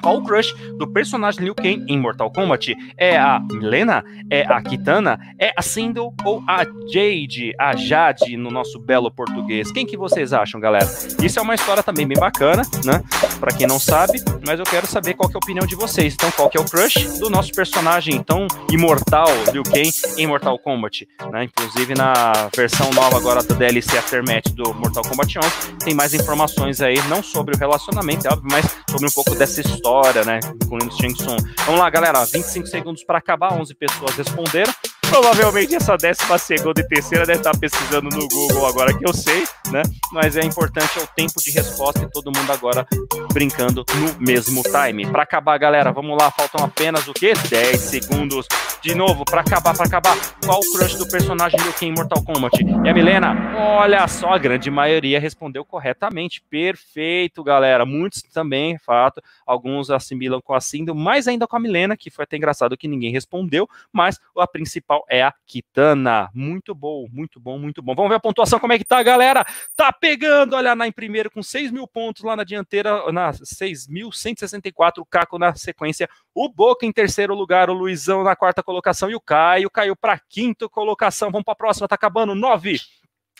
Qual 0.00 0.18
o 0.18 0.22
crush 0.22 0.54
do 0.78 0.86
personagem 0.86 1.44
Liu 1.44 1.54
Kang 1.54 1.84
em 1.88 1.98
Mortal 1.98 2.30
Kombat? 2.30 2.74
É 2.96 3.18
a 3.18 3.40
Milena? 3.40 4.04
É 4.30 4.42
a 4.42 4.62
Kitana? 4.62 5.18
É 5.38 5.52
a 5.56 5.62
Sindel 5.62 6.14
ou 6.24 6.42
a 6.46 6.64
Jade? 6.92 7.52
A 7.58 7.74
Jade 7.74 8.36
no 8.36 8.50
nosso 8.50 8.78
belo 8.78 9.10
português. 9.10 9.72
Quem 9.72 9.84
que 9.84 9.96
vocês 9.96 10.32
acham, 10.32 10.60
galera? 10.60 10.86
Isso 11.22 11.38
é 11.38 11.42
uma 11.42 11.54
história 11.54 11.82
também 11.82 12.06
bem 12.06 12.18
bacana, 12.18 12.62
né? 12.84 13.02
Para 13.38 13.52
quem 13.52 13.66
não 13.66 13.80
sabe, 13.80 14.20
mas 14.46 14.58
eu 14.58 14.64
quero 14.64 14.86
saber 14.86 15.14
qual 15.14 15.28
que 15.28 15.34
é 15.34 15.38
a 15.38 15.42
opinião 15.42 15.66
de 15.66 15.74
vocês. 15.74 16.14
Então, 16.14 16.30
qual 16.30 16.48
que 16.48 16.56
é 16.56 16.60
o 16.60 16.64
crush 16.64 17.18
do 17.18 17.28
nosso 17.28 17.52
personagem 17.52 18.22
tão 18.22 18.46
imortal 18.70 19.28
Liu 19.52 19.62
Kang 19.62 19.90
em 20.16 20.26
Mortal 20.26 20.58
Kombat, 20.58 21.08
né? 21.30 21.44
Inclusive 21.44 21.94
na 21.94 22.48
versão 22.54 22.90
nova 22.90 23.16
agora 23.16 23.42
do 23.42 23.54
DLC 23.54 23.98
Aftermath 23.98 24.50
do 24.52 24.74
Mortal 24.74 25.02
Kombat 25.04 25.38
11, 25.38 25.50
tem 25.84 25.94
mais 25.94 26.14
informações 26.14 26.80
aí, 26.80 27.00
não 27.08 27.22
sobre 27.22 27.54
o 27.54 27.58
relacionamento, 27.58 28.26
é 28.26 28.30
óbvio, 28.30 28.48
mas 28.50 28.66
sobre 28.90 29.08
um 29.08 29.12
pouco 29.12 29.34
dessa 29.34 29.60
história, 29.60 30.24
né? 30.24 30.40
Incluindo 30.62 30.94
Shang 30.96 31.14
Tsung. 31.14 31.36
Vamos 31.66 31.80
lá, 31.80 31.90
galera, 31.90 32.24
25 32.24 32.66
segundos 32.66 33.04
para 33.04 33.18
acabar, 33.18 33.52
11 33.52 33.74
pessoas 33.74 34.14
responderam. 34.16 34.72
Provavelmente 35.10 35.74
essa 35.74 35.96
décima 35.96 36.38
segunda 36.38 36.80
e 36.80 36.86
terceira 36.86 37.26
deve 37.26 37.40
estar 37.40 37.56
pesquisando 37.58 38.08
no 38.10 38.28
Google 38.28 38.64
agora 38.64 38.96
que 38.96 39.04
eu 39.04 39.12
sei, 39.12 39.42
né? 39.72 39.82
Mas 40.12 40.36
é 40.36 40.44
importante 40.44 41.00
é 41.00 41.02
o 41.02 41.06
tempo 41.08 41.32
de 41.42 41.50
resposta 41.50 42.04
e 42.04 42.10
todo 42.10 42.26
mundo 42.26 42.52
agora 42.52 42.86
brincando 43.32 43.84
no 43.94 44.20
mesmo 44.20 44.62
time. 44.62 45.06
Para 45.10 45.22
acabar, 45.22 45.58
galera, 45.58 45.92
vamos 45.92 46.16
lá, 46.18 46.30
faltam 46.30 46.64
apenas 46.64 47.06
o 47.08 47.12
quê? 47.12 47.32
10 47.48 47.80
segundos. 47.80 48.46
De 48.82 48.94
novo, 48.94 49.24
para 49.24 49.40
acabar, 49.40 49.76
para 49.76 49.86
acabar. 49.86 50.16
Qual 50.44 50.58
o 50.58 50.72
crush 50.72 50.96
do 50.96 51.06
personagem 51.08 51.58
do 51.60 51.72
Ken 51.72 51.92
Mortal 51.92 52.22
Kombat? 52.22 52.56
E 52.84 52.88
a 52.88 52.94
Milena? 52.94 53.34
Olha 53.56 54.06
só, 54.08 54.34
a 54.34 54.38
grande 54.38 54.70
maioria 54.70 55.20
respondeu 55.20 55.64
corretamente. 55.64 56.42
Perfeito, 56.50 57.44
galera. 57.44 57.84
Muitos 57.84 58.22
também, 58.22 58.78
fato. 58.78 59.22
Alguns 59.50 59.90
assimilam 59.90 60.40
com 60.40 60.54
a 60.54 60.60
Cindo, 60.60 60.94
mais 60.94 61.26
ainda 61.26 61.44
com 61.44 61.56
a 61.56 61.60
Milena, 61.60 61.96
que 61.96 62.08
foi 62.08 62.22
até 62.22 62.36
engraçado 62.36 62.76
que 62.76 62.86
ninguém 62.86 63.10
respondeu, 63.10 63.68
mas 63.92 64.16
a 64.38 64.46
principal 64.46 65.04
é 65.08 65.24
a 65.24 65.34
Kitana. 65.44 66.30
Muito 66.32 66.72
bom, 66.72 67.08
muito 67.10 67.40
bom, 67.40 67.58
muito 67.58 67.82
bom. 67.82 67.96
Vamos 67.96 68.10
ver 68.10 68.14
a 68.14 68.20
pontuação, 68.20 68.60
como 68.60 68.72
é 68.72 68.78
que 68.78 68.84
tá, 68.84 69.02
galera? 69.02 69.44
Tá 69.74 69.92
pegando, 69.92 70.54
olha, 70.54 70.76
na 70.76 70.86
em 70.86 70.92
primeiro 70.92 71.28
com 71.32 71.42
6 71.42 71.72
mil 71.72 71.88
pontos 71.88 72.22
lá 72.22 72.36
na 72.36 72.44
dianteira, 72.44 73.10
na 73.10 73.32
6.164, 73.32 74.98
o 74.98 75.04
Caco 75.04 75.36
na 75.36 75.52
sequência, 75.56 76.08
o 76.32 76.48
Boca 76.48 76.86
em 76.86 76.92
terceiro 76.92 77.34
lugar, 77.34 77.68
o 77.68 77.74
Luizão 77.74 78.22
na 78.22 78.36
quarta 78.36 78.62
colocação 78.62 79.10
e 79.10 79.16
o 79.16 79.20
Caio 79.20 79.68
caiu 79.68 79.96
para 79.96 80.16
quinta 80.28 80.68
colocação. 80.68 81.32
Vamos 81.32 81.44
para 81.44 81.54
a 81.54 81.56
próxima, 81.56 81.88
tá 81.88 81.96
acabando. 81.96 82.36
Nove. 82.36 82.78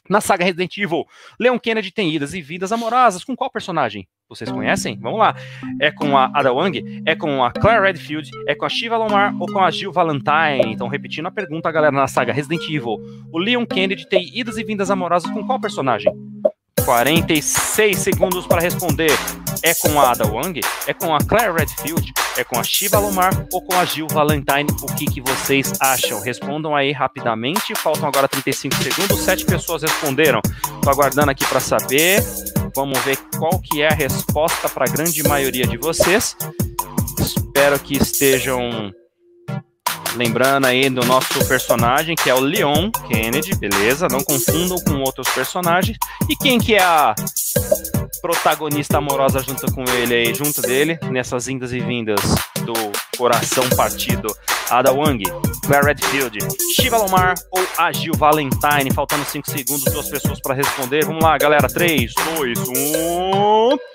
Na 0.08 0.20
saga 0.20 0.44
Resident 0.44 0.76
Evil, 0.76 1.06
Leon 1.38 1.58
Kennedy 1.58 1.92
tem 1.92 2.12
idas 2.12 2.34
e 2.34 2.42
vidas 2.42 2.72
amorosas. 2.72 3.22
Com 3.22 3.36
qual 3.36 3.48
personagem? 3.48 4.08
Vocês 4.30 4.48
conhecem? 4.48 4.96
Vamos 5.00 5.18
lá. 5.18 5.34
É 5.80 5.90
com 5.90 6.16
a 6.16 6.30
Ada 6.32 6.52
Wong? 6.52 7.02
É 7.04 7.16
com 7.16 7.42
a 7.42 7.50
Claire 7.50 7.82
Redfield? 7.82 8.30
É 8.46 8.54
com 8.54 8.64
a 8.64 8.68
Shiva 8.68 8.96
Lomar 8.96 9.34
ou 9.40 9.52
com 9.52 9.58
a 9.58 9.68
Jill 9.72 9.90
Valentine? 9.90 10.72
Então, 10.72 10.86
repetindo 10.86 11.26
a 11.26 11.32
pergunta, 11.32 11.68
galera, 11.72 11.90
na 11.90 12.06
saga 12.06 12.32
Resident 12.32 12.62
Evil, 12.62 12.96
o 13.32 13.38
Leon 13.38 13.66
Kennedy 13.66 14.08
tem 14.08 14.30
idas 14.32 14.56
e 14.56 14.62
vindas 14.62 14.88
amorosas 14.88 15.28
com 15.32 15.44
qual 15.44 15.58
personagem? 15.58 16.12
46 16.84 17.98
segundos 17.98 18.46
para 18.46 18.60
responder. 18.60 19.10
É 19.62 19.74
com 19.74 20.00
a 20.00 20.10
Ada 20.10 20.26
Wong? 20.26 20.60
É 20.86 20.94
com 20.94 21.14
a 21.14 21.18
Claire 21.18 21.52
Redfield? 21.52 22.12
É 22.36 22.44
com 22.44 22.58
a 22.58 22.62
Shiva 22.62 22.98
Lomar 22.98 23.46
ou 23.52 23.62
com 23.62 23.74
a 23.74 23.84
Jill 23.84 24.06
Valentine? 24.10 24.66
O 24.82 24.94
que, 24.94 25.04
que 25.04 25.20
vocês 25.20 25.72
acham? 25.80 26.20
Respondam 26.20 26.74
aí 26.74 26.92
rapidamente. 26.92 27.74
Faltam 27.74 28.08
agora 28.08 28.26
35 28.26 28.74
segundos. 28.76 29.20
Sete 29.20 29.44
pessoas 29.44 29.82
responderam. 29.82 30.40
Estou 30.44 30.92
aguardando 30.92 31.30
aqui 31.30 31.44
para 31.46 31.60
saber. 31.60 32.22
Vamos 32.74 32.98
ver 33.00 33.18
qual 33.38 33.60
que 33.60 33.82
é 33.82 33.88
a 33.88 33.94
resposta 33.94 34.68
para 34.68 34.86
a 34.86 34.88
grande 34.88 35.22
maioria 35.22 35.66
de 35.66 35.76
vocês. 35.76 36.36
Espero 37.18 37.78
que 37.78 37.96
estejam 37.96 38.90
Lembrando 40.16 40.66
aí 40.66 40.90
do 40.90 41.04
nosso 41.06 41.46
personagem, 41.46 42.16
que 42.16 42.28
é 42.28 42.34
o 42.34 42.40
Leon 42.40 42.90
Kennedy, 43.08 43.54
beleza? 43.54 44.08
Não 44.10 44.20
confundam 44.20 44.76
com 44.84 45.00
outros 45.00 45.28
personagens. 45.30 45.96
E 46.28 46.36
quem 46.36 46.58
que 46.58 46.74
é 46.74 46.82
a 46.82 47.14
protagonista 48.20 48.98
amorosa 48.98 49.40
junto 49.40 49.72
com 49.72 49.84
ele 49.84 50.14
aí, 50.14 50.34
junto 50.34 50.60
dele, 50.62 50.98
nessas 51.10 51.48
indas 51.48 51.72
e 51.72 51.80
vindas 51.80 52.20
do 52.64 52.74
coração 53.16 53.68
partido? 53.70 54.34
Ada 54.68 54.92
Wang, 54.92 55.24
Claire 55.66 55.86
Redfield, 55.86 56.38
Shiva 56.76 56.96
Lomar 56.96 57.34
ou 57.50 57.66
a 57.78 57.92
Gil 57.92 58.14
Valentine? 58.16 58.92
Faltando 58.94 59.24
5 59.24 59.50
segundos, 59.50 59.84
duas 59.84 60.08
pessoas 60.08 60.40
para 60.40 60.54
responder. 60.54 61.04
Vamos 61.04 61.22
lá, 61.22 61.36
galera. 61.38 61.68
3, 61.68 62.12
2, 62.36 62.58
1. 62.68 63.89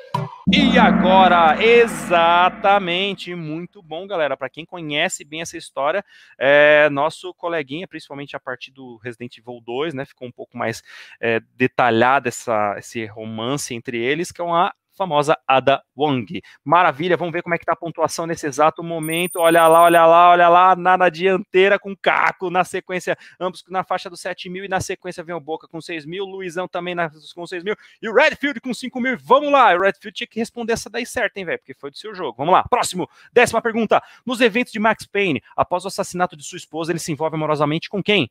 E 0.54 0.78
agora, 0.78 1.58
exatamente, 1.60 3.34
muito 3.34 3.82
bom, 3.82 4.06
galera. 4.06 4.38
Para 4.38 4.48
quem 4.48 4.64
conhece 4.64 5.26
bem 5.26 5.42
essa 5.42 5.58
história, 5.58 6.06
é, 6.38 6.88
nosso 6.92 7.34
coleguinha, 7.34 7.88
principalmente 7.88 8.36
a 8.36 8.40
partir 8.40 8.70
do 8.70 8.98
Resident 8.98 9.40
Evil 9.40 9.60
2, 9.60 9.96
né, 9.96 10.06
ficou 10.06 10.28
um 10.28 10.32
pouco 10.32 10.56
mais 10.56 10.84
é, 11.20 11.40
detalhado 11.56 12.28
essa, 12.28 12.76
esse 12.78 13.08
romance 13.08 13.74
entre 13.74 13.98
eles, 13.98 14.32
que 14.32 14.40
é 14.40 14.44
uma 14.44 14.72
famosa 14.96 15.38
Ada 15.48 15.84
Wong. 15.96 16.42
Maravilha, 16.64 17.18
vamos 17.18 17.34
ver 17.34 17.42
como 17.42 17.56
é 17.56 17.58
que 17.58 17.66
tá 17.66 17.74
a 17.74 17.76
pontuação 17.76 18.26
nesse 18.26 18.48
exato 18.48 18.84
momento. 18.84 19.38
Olha 19.38 19.68
lá, 19.68 19.82
olha 19.84 20.06
lá, 20.06 20.30
olha 20.30 20.50
lá, 20.50 20.76
na, 20.76 20.98
na 20.98 21.10
dianteira 21.10 21.78
com 21.78 21.96
Caco, 21.96 22.50
na 22.50 22.64
sequência, 22.64 23.18
ambos 23.40 23.64
na 23.70 23.84
faixa 23.84 24.10
dos 24.10 24.20
7 24.22 24.50
mil, 24.50 24.66
e 24.66 24.68
na 24.68 24.80
sequência 24.80 25.24
vem 25.24 25.36
o 25.36 25.40
Boca 25.40 25.68
com 25.68 25.82
6 25.82 26.06
mil, 26.06 26.26
Luizão 26.26 26.68
também 26.68 26.96
na, 26.96 27.10
com 27.34 27.46
6 27.46 27.64
mil, 27.64 27.76
e 28.02 28.10
o 28.10 28.14
Redfield 28.14 28.60
com 28.62 28.74
5 28.74 29.00
mil. 29.00 29.18
Vamos 29.22 29.52
lá, 29.52 29.74
o 29.76 29.82
Redfield 29.82 30.16
tinha 30.16 30.28
que 30.28 30.40
responder 30.40 30.74
essa 30.74 30.90
daí 30.90 31.06
certo, 31.06 31.38
hein, 31.38 31.46
velho, 31.46 31.60
porque 31.60 31.74
foi 31.74 31.92
do 31.92 31.98
seu 31.98 32.14
jogo. 32.14 32.36
Vamos 32.38 32.54
lá, 32.54 32.64
próximo, 32.64 33.10
décima 33.34 33.62
pergunta. 33.62 34.02
Nos 34.26 34.42
eventos 34.42 34.72
de 34.72 34.80
Max 34.80 35.06
Payne, 35.06 35.42
após 35.56 35.86
o 35.86 35.88
assassinato 35.88 36.36
de 36.36 36.44
sua 36.44 36.58
esposa, 36.58 36.92
ele 36.92 37.00
se 37.00 37.12
envolve 37.12 37.36
amorosamente 37.36 37.90
com 37.90 38.02
quem? 38.02 38.30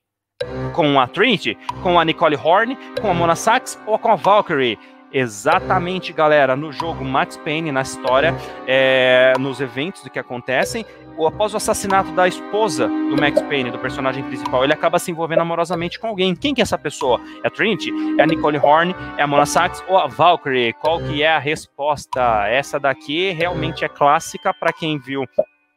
Com 0.75 0.99
a 0.99 1.07
Trinity, 1.07 1.57
com 1.83 1.99
a 1.99 2.05
Nicole 2.05 2.37
Horn, 2.37 2.77
com 3.01 3.09
a 3.09 3.15
Mona 3.15 3.37
Sachs 3.37 3.79
ou 3.87 3.99
com 3.99 4.11
a 4.11 4.17
Valkyrie? 4.17 4.79
Exatamente, 5.17 6.13
galera, 6.13 6.57
no 6.57 6.73
jogo 6.73 7.05
Max 7.05 7.37
Payne, 7.37 7.71
na 7.71 7.83
história, 7.83 8.35
é, 8.67 9.33
nos 9.39 9.61
eventos 9.61 10.03
do 10.03 10.11
que 10.11 10.19
acontecem, 10.19 10.85
após 11.25 11.55
o 11.55 11.57
assassinato 11.57 12.11
da 12.11 12.27
esposa 12.27 12.89
do 12.89 13.17
Max 13.17 13.41
Payne, 13.43 13.71
do 13.71 13.79
personagem 13.79 14.25
principal, 14.25 14.65
ele 14.65 14.73
acaba 14.73 14.99
se 14.99 15.13
envolvendo 15.13 15.39
amorosamente 15.39 16.01
com 16.01 16.09
alguém. 16.09 16.35
Quem 16.35 16.53
que 16.53 16.61
é 16.61 16.65
essa 16.65 16.77
pessoa? 16.77 17.21
É 17.45 17.47
a 17.47 17.51
Trinity? 17.51 17.93
É 18.19 18.25
a 18.25 18.27
Nicole 18.27 18.59
Horn? 18.59 18.93
É 19.17 19.23
a 19.23 19.27
Mona 19.29 19.47
Sachs 19.47 19.85
ou 19.89 19.97
a 19.97 20.09
Valkyrie? 20.09 20.73
Qual 20.73 20.99
que 20.99 21.23
é 21.23 21.33
a 21.33 21.39
resposta? 21.39 22.49
Essa 22.49 22.81
daqui 22.81 23.31
realmente 23.31 23.85
é 23.85 23.89
clássica 23.89 24.53
para 24.53 24.73
quem 24.73 24.99
viu 24.99 25.25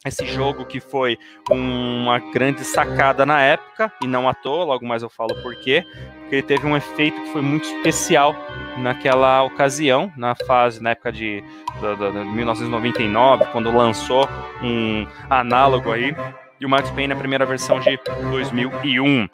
esse 0.08 0.26
jogo 0.26 0.66
que 0.66 0.80
foi 0.80 1.18
uma 1.50 2.20
grande 2.32 2.64
sacada 2.64 3.26
na 3.26 3.42
época, 3.42 3.92
e 4.04 4.08
não 4.08 4.28
à 4.28 4.34
toa, 4.34 4.64
logo 4.64 4.86
mais 4.86 5.04
eu 5.04 5.10
falo 5.10 5.36
por 5.42 5.56
quê, 5.56 5.86
porque 6.22 6.36
ele 6.36 6.44
teve 6.44 6.66
um 6.66 6.76
efeito 6.76 7.22
que 7.22 7.32
foi 7.32 7.42
muito 7.42 7.66
especial 7.66 8.36
naquela 8.78 9.44
ocasião, 9.44 10.12
na 10.18 10.36
fase, 10.36 10.82
na 10.82 10.92
época 10.92 11.12
de, 11.12 11.42
de, 11.42 12.12
de 12.12 12.30
1999, 12.30 13.46
quando 13.52 13.72
lançou 13.72 14.28
um 14.62 15.08
análogo 15.30 15.92
aí, 15.92 16.16
e 16.60 16.66
o 16.66 16.70
Max 16.70 16.90
Payne, 16.92 17.14
a 17.14 17.16
primeira 17.16 17.46
versão 17.46 17.80
de 17.80 18.00
2001, 18.32 19.28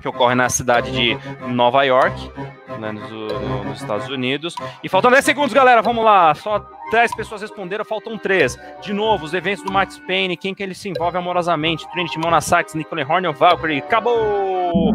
que 0.00 0.08
ocorre 0.08 0.34
na 0.34 0.48
cidade 0.48 0.90
de 0.92 1.18
Nova 1.48 1.82
York, 1.82 2.30
né, 2.78 2.92
nos, 2.92 3.10
nos, 3.10 3.80
Estados 3.80 4.08
Unidos. 4.08 4.54
E 4.82 4.88
faltam 4.88 5.10
10 5.10 5.24
segundos, 5.24 5.52
galera, 5.52 5.82
vamos 5.82 6.04
lá. 6.04 6.34
Só 6.34 6.64
10 6.90 7.16
pessoas 7.16 7.42
responderam, 7.42 7.84
faltam 7.84 8.16
3. 8.16 8.58
De 8.80 8.92
novo, 8.92 9.24
os 9.24 9.34
eventos 9.34 9.64
do 9.64 9.72
Max 9.72 9.98
Payne, 10.06 10.36
quem 10.36 10.54
que 10.54 10.62
ele 10.62 10.74
se 10.74 10.88
envolve 10.88 11.18
amorosamente? 11.18 11.90
Trinity 11.90 12.18
Mona 12.18 12.40
Sachs, 12.40 12.74
Nicole 12.74 13.04
Horn 13.04 13.26
ou 13.26 13.34
Valkyrie? 13.34 13.78
Acabou! 13.78 14.94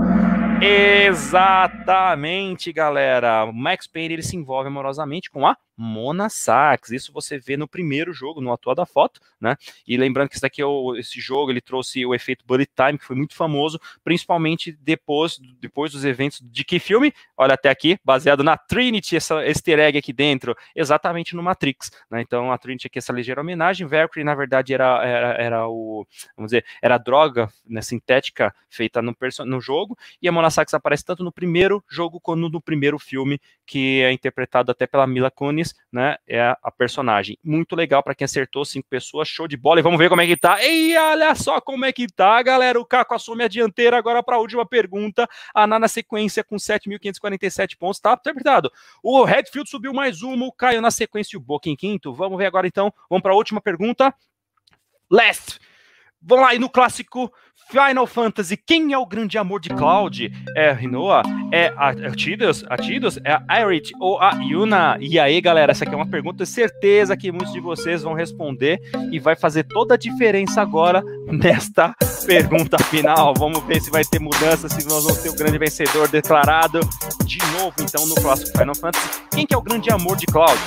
Exatamente, 0.62 2.72
galera. 2.72 3.46
O 3.46 3.54
Max 3.54 3.88
Payne 3.88 4.16
ele 4.16 4.24
se 4.24 4.38
envolve 4.38 4.68
amorosamente 4.68 5.30
com 5.30 5.46
a 5.46 5.58
Mona 5.78 6.30
Sachs. 6.30 6.92
Isso 6.92 7.12
você 7.12 7.38
vê 7.38 7.58
no 7.58 7.68
primeiro 7.68 8.14
jogo, 8.14 8.42
no 8.42 8.52
atual 8.52 8.76
da 8.76 8.86
foto, 8.86 9.20
né? 9.40 9.56
E 9.88 9.98
lembrando 9.98 10.30
que 10.30 10.36
esse 10.36 10.42
daqui 10.42 10.62
é 10.62 10.66
o, 10.66 10.96
esse 10.96 11.20
jogo, 11.20 11.52
ele 11.52 11.62
trouxe 11.62 12.06
o 12.06 12.14
efeito 12.14 12.46
bullet 12.46 12.72
time, 12.76 12.98
que 12.98 13.06
foi 13.06 13.16
muito 13.16 13.36
famoso, 13.36 13.80
principalmente 14.04 14.72
depois, 14.82 15.40
depois 15.60 15.92
dos 15.92 16.06
eventos 16.06 16.42
de 16.42 16.64
que 16.64 16.80
filme? 16.80 17.14
Olha 17.38 17.54
até 17.56 17.70
aqui, 17.70 18.00
baseado 18.04 18.44
na 18.44 18.58
Trinity, 18.58 19.16
essa 19.16 19.46
easter 19.46 19.80
egg 19.80 19.98
aqui 19.98 20.14
dentro, 20.14 20.56
exatamente 20.76 21.36
no 21.36 21.44
Matrix, 21.44 21.92
né? 22.10 22.22
Então 22.22 22.52
a 22.52 22.58
Trinity 22.58 22.88
aqui 22.88 23.00
essa 23.00 23.14
ligeira 23.14 23.42
homenagem, 23.42 23.88
Valkyrie 23.88 24.24
na 24.24 24.36
verdade 24.36 24.74
era, 24.74 25.06
era, 25.06 25.34
era 25.34 25.68
o, 25.68 26.06
vamos 26.36 26.52
dizer, 26.52 26.66
era 26.82 26.98
droga 26.98 27.50
né, 27.68 27.82
sintética 27.82 28.54
feita 28.70 29.02
no, 29.02 29.16
no 29.46 29.62
jogo, 29.62 29.98
e 30.22 30.28
a 30.28 30.32
Mona 30.32 30.50
Sachs 30.50 30.74
aparece 30.74 31.06
tanto 31.06 31.24
no 31.24 31.32
primeiro 31.32 31.84
jogo 31.90 32.20
quanto 32.20 32.50
no 32.50 32.62
primeiro 32.62 33.00
filme, 33.00 33.40
que 33.66 34.02
é 34.02 34.12
interpretado 34.12 34.72
até 34.72 34.86
pela 34.86 35.08
Mila 35.08 35.32
Kunis, 35.32 35.65
né? 35.92 36.18
É 36.28 36.56
a 36.62 36.72
personagem. 36.72 37.38
Muito 37.44 37.76
legal 37.76 38.04
para 38.04 38.14
quem 38.14 38.26
acertou, 38.26 38.66
cinco 38.66 38.88
pessoas, 38.90 39.28
show 39.28 39.48
de 39.48 39.56
bola. 39.56 39.80
E 39.80 39.84
vamos 39.84 39.98
ver 39.98 40.10
como 40.10 40.22
é 40.22 40.28
que 40.28 40.36
tá. 40.38 40.64
E 40.64 40.96
olha 40.98 41.34
só 41.36 41.62
como 41.62 41.86
é 41.86 41.94
que 41.94 42.08
tá, 42.08 42.42
galera. 42.42 42.80
O 42.80 42.86
Caco 42.86 43.14
assume 43.16 43.44
a 43.44 43.48
dianteira 43.48 43.98
agora 43.98 44.22
para 44.22 44.36
a 44.36 44.40
última 44.40 44.66
pergunta. 44.66 45.28
A 45.54 45.66
Ná 45.66 45.80
na 45.80 45.88
sequência 45.88 46.44
com 46.44 46.56
7.547 46.56 47.78
pontos, 47.78 48.00
tá 48.00 48.14
interpretado. 48.14 48.72
O 49.02 49.24
Redfield 49.24 49.70
subiu 49.70 49.94
mais 49.94 50.22
uma, 50.22 50.46
o 50.46 50.52
Caio 50.52 50.82
na 50.82 50.92
sequência 50.92 51.36
e 51.36 51.38
o 51.38 51.42
Boca 51.42 51.70
em 51.70 51.76
quinto. 51.76 52.14
Vamos 52.14 52.38
ver 52.38 52.46
agora 52.46 52.68
então. 52.68 52.94
Vamos 53.10 53.22
para 53.22 53.34
a 53.34 53.36
última 53.36 53.62
pergunta. 53.62 54.14
Last. 55.10 55.60
Vamos 56.28 56.46
lá, 56.46 56.56
e 56.56 56.60
no 56.60 56.70
clássico 56.70 57.32
Final 57.70 58.06
Fantasy, 58.06 58.56
quem 58.56 58.94
é 58.94 58.98
o 58.98 59.06
grande 59.06 59.38
amor 59.38 59.60
de 59.60 59.70
Cloud? 59.70 60.32
É 60.56 60.72
Rinoa? 60.72 61.24
É 61.52 61.74
a 61.76 61.94
Tidus? 62.12 62.64
A 62.70 62.78
Tidus? 62.78 63.18
É 63.24 63.34
a 63.34 63.44
Aerith 63.48 63.92
ou 64.00 64.20
a 64.22 64.32
Yuna? 64.36 64.98
E 65.00 65.20
aí, 65.20 65.42
galera, 65.42 65.72
essa 65.72 65.84
aqui 65.84 65.94
é 65.94 65.98
uma 65.98 66.08
pergunta, 66.08 66.46
certeza 66.46 67.18
que 67.18 67.32
muitos 67.32 67.52
de 67.52 67.60
vocês 67.60 68.04
vão 68.04 68.14
responder 68.14 68.80
e 69.12 69.20
vai 69.20 69.36
fazer 69.36 69.64
toda 69.64 69.96
a 69.96 69.98
diferença 69.98 70.62
agora 70.62 71.04
nesta 71.28 71.96
pergunta 72.26 72.78
final. 72.84 73.34
Vamos 73.36 73.64
ver 73.64 73.82
se 73.82 73.90
vai 73.90 74.04
ter 74.04 74.20
mudança, 74.20 74.70
se 74.70 74.88
nós 74.88 75.04
vamos 75.04 75.22
ter 75.24 75.30
o 75.30 75.36
grande 75.36 75.58
vencedor 75.58 76.08
declarado 76.08 76.80
de 77.26 77.40
novo, 77.58 77.74
então, 77.82 78.06
no 78.06 78.16
clássico 78.16 78.58
Final 78.58 78.76
Fantasy. 78.76 79.22
Quem 79.32 79.46
que 79.46 79.54
é 79.54 79.58
o 79.58 79.62
grande 79.62 79.92
amor 79.92 80.16
de 80.16 80.28
Cloud? 80.28 80.60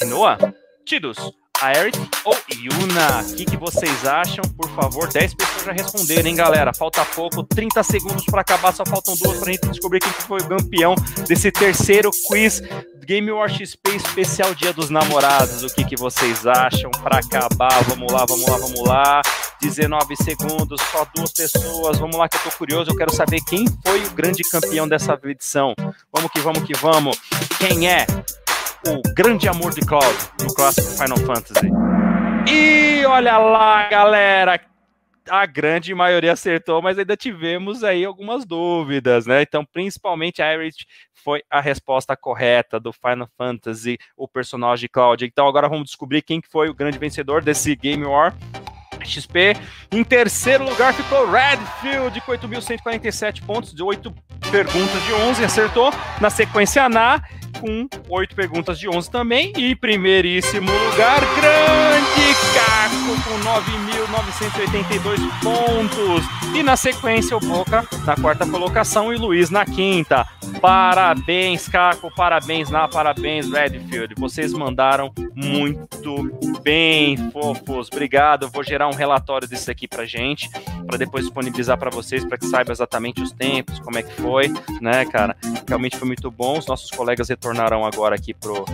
Rinoa? 0.00 0.38
Tidus? 0.84 1.41
A 1.62 1.72
Eric 1.78 1.96
ou 2.24 2.36
Yuna. 2.50 3.22
O 3.22 3.34
que, 3.36 3.44
que, 3.44 3.56
vocês 3.56 4.04
acham? 4.04 4.42
Por 4.56 4.68
favor, 4.74 5.08
10 5.08 5.34
pessoas 5.34 5.64
já 5.64 5.72
responderam, 5.72 6.28
hein, 6.28 6.34
galera? 6.34 6.74
Falta 6.74 7.04
pouco, 7.04 7.44
30 7.44 7.82
segundos 7.84 8.24
para 8.26 8.40
acabar, 8.40 8.72
só 8.72 8.84
faltam 8.84 9.14
duas 9.16 9.38
para 9.38 9.50
a 9.50 9.52
gente 9.52 9.68
descobrir 9.68 10.00
quem 10.00 10.10
foi 10.12 10.40
o 10.40 10.48
campeão 10.48 10.96
desse 11.28 11.52
terceiro 11.52 12.10
quiz 12.26 12.60
Game 13.06 13.30
War 13.30 13.48
XP 13.48 13.94
especial 13.94 14.54
Dia 14.54 14.72
dos 14.72 14.90
Namorados, 14.90 15.62
o 15.62 15.74
que, 15.74 15.84
que 15.84 15.96
vocês 15.96 16.46
acham 16.46 16.90
para 16.90 17.18
acabar? 17.18 17.82
Vamos 17.84 18.12
lá, 18.12 18.24
vamos 18.26 18.48
lá, 18.48 18.56
vamos 18.56 18.80
lá. 18.80 19.22
19 19.60 20.16
segundos, 20.16 20.80
só 20.90 21.06
duas 21.14 21.32
pessoas. 21.32 21.98
Vamos 21.98 22.16
lá 22.16 22.28
que 22.28 22.36
eu 22.36 22.40
tô 22.42 22.50
curioso, 22.56 22.90
eu 22.90 22.96
quero 22.96 23.14
saber 23.14 23.40
quem 23.46 23.66
foi 23.84 24.04
o 24.04 24.10
grande 24.10 24.42
campeão 24.44 24.88
dessa 24.88 25.18
edição. 25.24 25.74
Vamos 26.12 26.30
que 26.32 26.40
vamos 26.40 26.62
que 26.64 26.74
vamos. 26.74 27.20
Quem 27.58 27.88
é 27.88 28.06
o 28.86 29.14
grande 29.14 29.48
amor 29.48 29.72
de 29.72 29.80
Cloud 29.80 30.16
no 30.40 30.52
clássico 30.54 30.88
Final 30.90 31.18
Fantasy? 31.18 31.70
E 32.48 33.04
olha 33.06 33.38
lá, 33.38 33.88
galera, 33.88 34.60
a 35.28 35.46
grande 35.46 35.94
maioria 35.94 36.32
acertou, 36.32 36.82
mas 36.82 36.98
ainda 36.98 37.16
tivemos 37.16 37.84
aí 37.84 38.04
algumas 38.04 38.44
dúvidas, 38.44 39.26
né? 39.26 39.42
Então, 39.42 39.64
principalmente 39.64 40.42
a 40.42 40.46
Aerith 40.46 40.84
foi 41.14 41.42
a 41.48 41.60
resposta 41.60 42.16
correta 42.16 42.80
do 42.80 42.92
Final 42.92 43.28
Fantasy, 43.38 43.98
o 44.16 44.26
personagem 44.26 44.88
Cloud. 44.92 45.24
Então, 45.24 45.46
agora 45.46 45.68
vamos 45.68 45.86
descobrir 45.86 46.22
quem 46.22 46.42
foi 46.50 46.68
o 46.68 46.74
grande 46.74 46.98
vencedor 46.98 47.42
desse 47.42 47.76
Game 47.76 48.04
War. 48.04 48.34
XP. 49.04 49.56
Em 49.90 50.04
terceiro 50.04 50.64
lugar 50.64 50.94
ficou 50.94 51.28
Redfield 51.28 52.20
com 52.20 52.32
8.147 52.32 53.44
pontos, 53.44 53.74
de 53.74 53.82
8 53.82 54.14
perguntas 54.50 55.02
de 55.04 55.12
11, 55.12 55.44
acertou. 55.44 55.92
Na 56.20 56.30
sequência, 56.30 56.88
Na 56.88 57.20
com 57.60 57.88
8 58.08 58.34
perguntas 58.34 58.78
de 58.78 58.88
11 58.88 59.10
também. 59.10 59.52
E 59.56 59.74
primeiríssimo 59.74 60.70
lugar, 60.70 61.20
Grande 61.40 62.11
Com 63.02 63.38
9.982 63.40 65.18
pontos. 65.42 66.24
E 66.54 66.62
na 66.62 66.76
sequência, 66.76 67.36
o 67.36 67.40
Boca 67.40 67.84
na 68.06 68.14
quarta 68.14 68.46
colocação 68.46 69.12
e 69.12 69.16
Luiz 69.16 69.50
na 69.50 69.64
quinta. 69.64 70.24
Parabéns, 70.60 71.68
Caco, 71.68 72.14
parabéns, 72.14 72.70
Na, 72.70 72.86
parabéns, 72.86 73.50
Redfield. 73.50 74.14
Vocês 74.16 74.52
mandaram 74.52 75.12
muito 75.34 76.60
bem, 76.62 77.16
fofos. 77.32 77.88
Obrigado. 77.90 78.44
Eu 78.44 78.50
vou 78.50 78.62
gerar 78.62 78.86
um 78.88 78.94
relatório 78.94 79.48
disso 79.48 79.68
aqui 79.68 79.88
pra 79.88 80.04
gente, 80.04 80.48
para 80.86 80.96
depois 80.96 81.24
disponibilizar 81.24 81.76
para 81.76 81.90
vocês, 81.90 82.24
para 82.24 82.38
que 82.38 82.46
saiba 82.46 82.70
exatamente 82.70 83.20
os 83.20 83.32
tempos, 83.32 83.80
como 83.80 83.98
é 83.98 84.02
que 84.02 84.12
foi, 84.22 84.48
né, 84.80 85.04
cara? 85.06 85.36
Realmente 85.66 85.96
foi 85.96 86.06
muito 86.06 86.30
bom. 86.30 86.56
Os 86.56 86.66
nossos 86.66 86.90
colegas 86.90 87.28
retornaram 87.28 87.84
agora 87.84 88.14
aqui 88.14 88.32
pro 88.32 88.64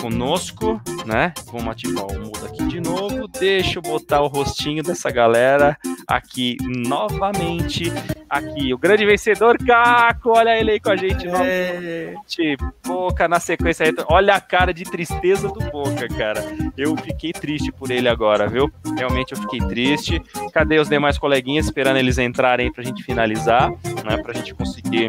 conosco, 0.00 0.80
né? 1.04 1.32
Vamos 1.52 1.68
ativar 1.68 2.06
o 2.06 2.18
mudo 2.18 2.46
aqui 2.46 2.64
de 2.66 2.80
novo. 2.80 3.28
Deixa 3.28 3.78
eu 3.78 3.82
botar 3.82 4.20
o 4.22 4.26
rostinho 4.26 4.82
dessa 4.82 5.10
galera 5.10 5.76
aqui 6.06 6.56
novamente. 6.60 7.92
Aqui, 8.28 8.74
o 8.74 8.78
grande 8.78 9.06
vencedor, 9.06 9.56
Caco. 9.64 10.30
Olha 10.30 10.58
ele 10.58 10.72
aí 10.72 10.80
com 10.80 10.90
a 10.90 10.96
gente 10.96 11.26
novamente. 11.26 12.56
Boca 12.84 13.28
na 13.28 13.38
sequência. 13.38 13.86
Olha 14.08 14.34
a 14.34 14.40
cara 14.40 14.74
de 14.74 14.84
tristeza 14.84 15.48
do 15.48 15.60
Boca, 15.70 16.08
cara. 16.08 16.44
Eu 16.76 16.96
fiquei 16.96 17.32
triste 17.32 17.70
por 17.70 17.90
ele 17.90 18.08
agora, 18.08 18.48
viu? 18.48 18.70
Realmente 18.96 19.32
eu 19.32 19.38
fiquei 19.38 19.60
triste. 19.60 20.20
Cadê 20.52 20.78
os 20.78 20.88
demais 20.88 21.18
coleguinhas 21.18 21.66
esperando 21.66 21.98
eles 21.98 22.18
entrarem 22.18 22.72
pra 22.72 22.82
gente 22.82 23.02
finalizar, 23.02 23.70
né? 24.04 24.16
Pra 24.22 24.34
gente 24.34 24.54
conseguir 24.54 25.08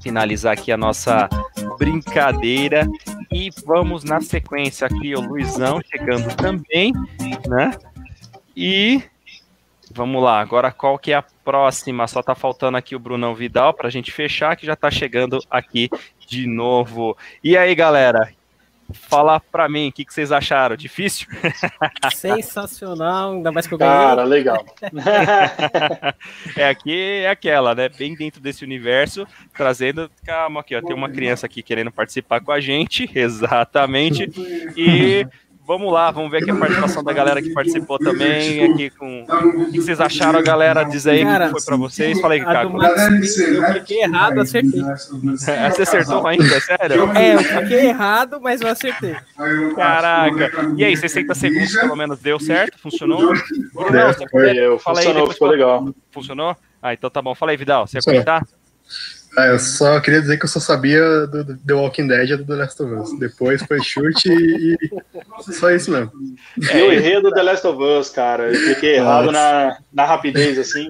finalizar 0.00 0.54
aqui 0.54 0.72
a 0.72 0.76
nossa 0.76 1.28
brincadeira. 1.78 2.88
E 3.30 3.50
vamos 3.66 4.04
na 4.08 4.20
sequência 4.20 4.86
aqui, 4.86 5.14
o 5.14 5.20
Luizão 5.20 5.80
chegando 5.84 6.34
também, 6.34 6.92
né? 7.46 7.70
E 8.56 9.02
vamos 9.92 10.22
lá, 10.22 10.40
agora 10.40 10.72
qual 10.72 10.98
que 10.98 11.12
é 11.12 11.16
a 11.16 11.24
próxima? 11.44 12.06
Só 12.06 12.22
tá 12.22 12.34
faltando 12.34 12.76
aqui 12.76 12.96
o 12.96 12.98
Brunão 12.98 13.34
Vidal 13.34 13.74
para 13.74 13.88
a 13.88 13.90
gente 13.90 14.10
fechar, 14.10 14.56
que 14.56 14.66
já 14.66 14.74
tá 14.74 14.90
chegando 14.90 15.38
aqui 15.50 15.90
de 16.26 16.46
novo. 16.46 17.16
E 17.44 17.56
aí, 17.56 17.74
galera, 17.74 18.32
Fala 18.92 19.38
pra 19.38 19.68
mim, 19.68 19.88
o 19.88 19.92
que, 19.92 20.02
que, 20.02 20.14
vocês 20.14 20.32
acharam? 20.32 20.74
Difícil? 20.74 21.28
Sensacional, 22.14 23.32
ainda 23.32 23.52
mais 23.52 23.66
que 23.66 23.74
eu 23.74 23.78
ganhei. 23.78 23.94
Cara, 23.94 24.24
legal. 24.24 24.64
é 26.56 26.68
aqui, 26.68 27.20
é 27.22 27.28
aquela, 27.28 27.74
né? 27.74 27.90
Bem 27.90 28.14
dentro 28.14 28.40
desse 28.40 28.64
universo, 28.64 29.26
trazendo. 29.54 30.10
Calma 30.24 30.60
aqui, 30.60 30.74
ó. 30.74 30.80
Tem 30.80 30.96
uma 30.96 31.10
criança 31.10 31.44
aqui 31.44 31.62
querendo 31.62 31.92
participar 31.92 32.40
com 32.40 32.50
a 32.50 32.60
gente, 32.60 33.10
exatamente. 33.14 34.30
E 34.74 35.26
vamos 35.68 35.92
lá, 35.92 36.10
vamos 36.10 36.30
ver 36.30 36.38
aqui 36.38 36.50
a 36.50 36.56
participação 36.56 37.04
da 37.04 37.12
galera 37.12 37.42
que 37.42 37.50
participou 37.50 37.98
também. 37.98 38.72
Aqui 38.72 38.88
com... 38.88 39.24
O 39.24 39.70
que 39.70 39.82
vocês 39.82 40.00
acharam, 40.00 40.42
galera? 40.42 40.82
Diz 40.82 41.06
aí 41.06 41.22
o 41.22 41.26
que 41.26 41.50
foi 41.50 41.62
para 41.62 41.76
vocês. 41.76 42.18
Fala 42.18 42.32
aí, 42.32 42.40
Caco. 42.42 42.78
Eu 42.82 43.74
fiquei 43.74 44.02
errado, 44.02 44.40
acertei. 44.40 44.80
Você 45.36 45.82
acertou 45.82 46.26
ainda, 46.26 46.58
sério? 46.60 47.10
É, 47.14 47.34
eu 47.34 47.38
fiquei 47.40 47.86
errado, 47.88 48.40
mas 48.40 48.62
eu 48.62 48.68
acertei. 48.68 49.14
Caraca. 49.76 50.50
E 50.74 50.84
aí, 50.84 50.96
60 50.96 51.34
segundos 51.34 51.76
pelo 51.76 51.96
menos 51.96 52.18
deu 52.18 52.40
certo? 52.40 52.78
Funcionou? 52.78 53.34
Não, 53.74 54.28
foi, 54.30 54.58
eu. 54.58 54.78
Funcionou, 54.78 55.30
ficou 55.30 55.48
legal. 55.48 55.94
Funcionou? 56.10 56.56
Ah, 56.80 56.94
então 56.94 57.10
tá 57.10 57.20
bom. 57.20 57.34
Fala 57.34 57.52
aí, 57.52 57.56
Vidal. 57.58 57.86
Você 57.86 57.98
ia 57.98 58.02
comentar? 58.02 58.42
Ah, 59.38 59.46
eu 59.46 59.58
só 59.60 60.00
queria 60.00 60.20
dizer 60.20 60.36
que 60.36 60.44
eu 60.44 60.48
só 60.48 60.58
sabia 60.58 61.00
do, 61.28 61.44
do 61.44 61.56
The 61.58 61.72
Walking 61.72 62.08
Dead 62.08 62.30
e 62.30 62.36
do 62.36 62.44
The 62.44 62.54
Last 62.54 62.82
of 62.82 62.92
Us. 62.92 63.18
Depois 63.20 63.62
foi 63.62 63.80
chute 63.80 64.28
e, 64.28 64.74
e 64.74 65.52
só 65.52 65.70
isso 65.70 65.92
mesmo. 65.92 66.10
É, 66.72 66.80
eu 66.80 66.92
errei 66.92 67.22
do 67.22 67.30
The 67.30 67.42
Last 67.44 67.64
of 67.64 67.80
Us, 67.80 68.10
cara. 68.10 68.48
Eu 68.48 68.74
fiquei 68.74 68.96
errado 68.96 69.30
na, 69.30 69.78
na 69.92 70.04
rapidez, 70.04 70.58
assim. 70.58 70.88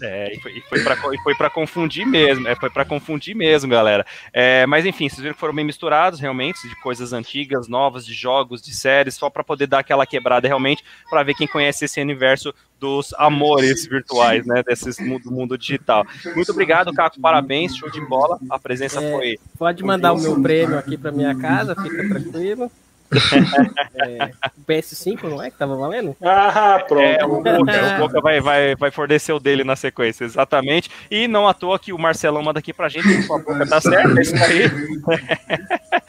É, 0.00 0.34
e 0.34 0.40
foi, 0.40 0.52
e 0.52 0.60
foi 0.62 0.82
para 0.82 0.96
foi 0.96 1.34
pra 1.34 1.50
confundir 1.50 2.06
mesmo, 2.06 2.46
é, 2.48 2.54
foi 2.54 2.70
para 2.70 2.84
confundir 2.84 3.34
mesmo, 3.34 3.70
galera. 3.70 4.04
É, 4.32 4.66
mas 4.66 4.84
enfim, 4.84 5.08
vocês 5.08 5.20
viram 5.20 5.34
que 5.34 5.40
foram 5.40 5.54
bem 5.54 5.64
misturados, 5.64 6.20
realmente, 6.20 6.68
de 6.68 6.74
coisas 6.80 7.12
antigas, 7.12 7.68
novas, 7.68 8.04
de 8.04 8.14
jogos, 8.14 8.62
de 8.62 8.74
séries, 8.74 9.14
só 9.14 9.30
para 9.30 9.44
poder 9.44 9.66
dar 9.66 9.80
aquela 9.80 10.06
quebrada 10.06 10.48
realmente, 10.48 10.84
para 11.08 11.22
ver 11.22 11.34
quem 11.34 11.46
conhece 11.46 11.84
esse 11.84 12.00
universo 12.00 12.54
dos 12.78 13.14
amores 13.16 13.86
virtuais, 13.86 14.44
né, 14.44 14.62
desses 14.66 14.96
do 14.96 15.30
mundo 15.30 15.56
digital. 15.56 16.04
Muito 16.34 16.50
obrigado, 16.50 16.92
Caco, 16.92 17.20
parabéns, 17.20 17.76
show 17.76 17.88
de 17.88 18.00
bola, 18.00 18.40
a 18.50 18.58
presença 18.58 19.00
é, 19.00 19.10
foi... 19.12 19.38
Pode 19.56 19.84
mandar 19.84 20.12
o 20.12 20.20
meu 20.20 20.40
prêmio 20.42 20.76
aqui 20.76 20.96
para 20.96 21.12
minha 21.12 21.34
casa, 21.36 21.76
fica 21.80 22.08
tranquilo 22.08 22.70
é, 23.96 24.30
PS5, 24.66 25.22
não 25.24 25.42
é? 25.42 25.50
Que 25.50 25.58
tava 25.58 25.76
valendo? 25.76 26.16
Ah, 26.22 26.84
pronto. 26.86 27.02
É, 27.02 27.24
o 27.24 27.42
Boca, 27.42 27.94
o 27.96 27.98
Boca 27.98 28.20
vai, 28.20 28.40
vai, 28.40 28.74
vai 28.74 28.90
fornecer 28.90 29.32
o 29.32 29.40
dele 29.40 29.64
na 29.64 29.76
sequência, 29.76 30.24
exatamente. 30.24 30.90
E 31.10 31.28
não 31.28 31.46
à 31.46 31.54
toa 31.54 31.78
que 31.78 31.92
o 31.92 31.98
Marcelão 31.98 32.42
manda 32.42 32.58
aqui 32.58 32.72
pra 32.72 32.88
gente, 32.88 33.06
que 33.06 33.32
a 33.32 33.38
Boca 33.38 33.66
tá 33.66 33.80
certo, 33.80 34.18
é 34.18 34.22
isso 34.22 34.34
aí. 34.36 34.70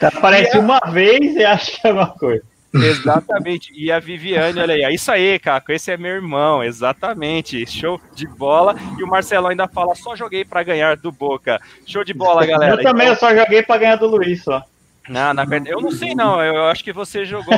Aparece 0.00 0.58
uma 0.58 0.80
vez 0.90 1.34
e 1.34 1.44
acha 1.44 1.80
que 1.80 1.86
é 1.86 1.92
uma 1.92 2.08
coisa. 2.08 2.42
Exatamente. 2.74 3.72
E 3.74 3.92
a 3.92 4.00
Viviane, 4.00 4.58
olha 4.58 4.74
aí. 4.74 4.82
É 4.82 4.92
isso 4.92 5.10
aí, 5.10 5.38
Caco. 5.38 5.70
Esse 5.70 5.92
é 5.92 5.96
meu 5.96 6.10
irmão. 6.10 6.62
Exatamente. 6.62 7.64
Show 7.70 8.00
de 8.14 8.26
bola. 8.26 8.74
E 8.98 9.04
o 9.04 9.06
Marcelão 9.06 9.50
ainda 9.50 9.68
fala: 9.68 9.94
só 9.94 10.16
joguei 10.16 10.44
para 10.44 10.62
ganhar 10.62 10.96
do 10.96 11.12
Boca. 11.12 11.60
Show 11.86 12.02
de 12.02 12.12
bola, 12.12 12.44
galera. 12.44 12.72
Eu 12.74 12.82
também, 12.82 13.06
então... 13.06 13.14
eu 13.14 13.16
só 13.16 13.34
joguei 13.34 13.62
para 13.62 13.78
ganhar 13.78 13.96
do 13.96 14.08
Luiz 14.08 14.42
só. 14.42 14.62
Não, 15.08 15.34
na 15.34 15.44
verdade, 15.44 15.74
eu 15.74 15.80
não 15.80 15.90
sei 15.90 16.14
não. 16.14 16.42
Eu 16.42 16.64
acho 16.66 16.82
que 16.82 16.92
você 16.92 17.24
jogou 17.24 17.54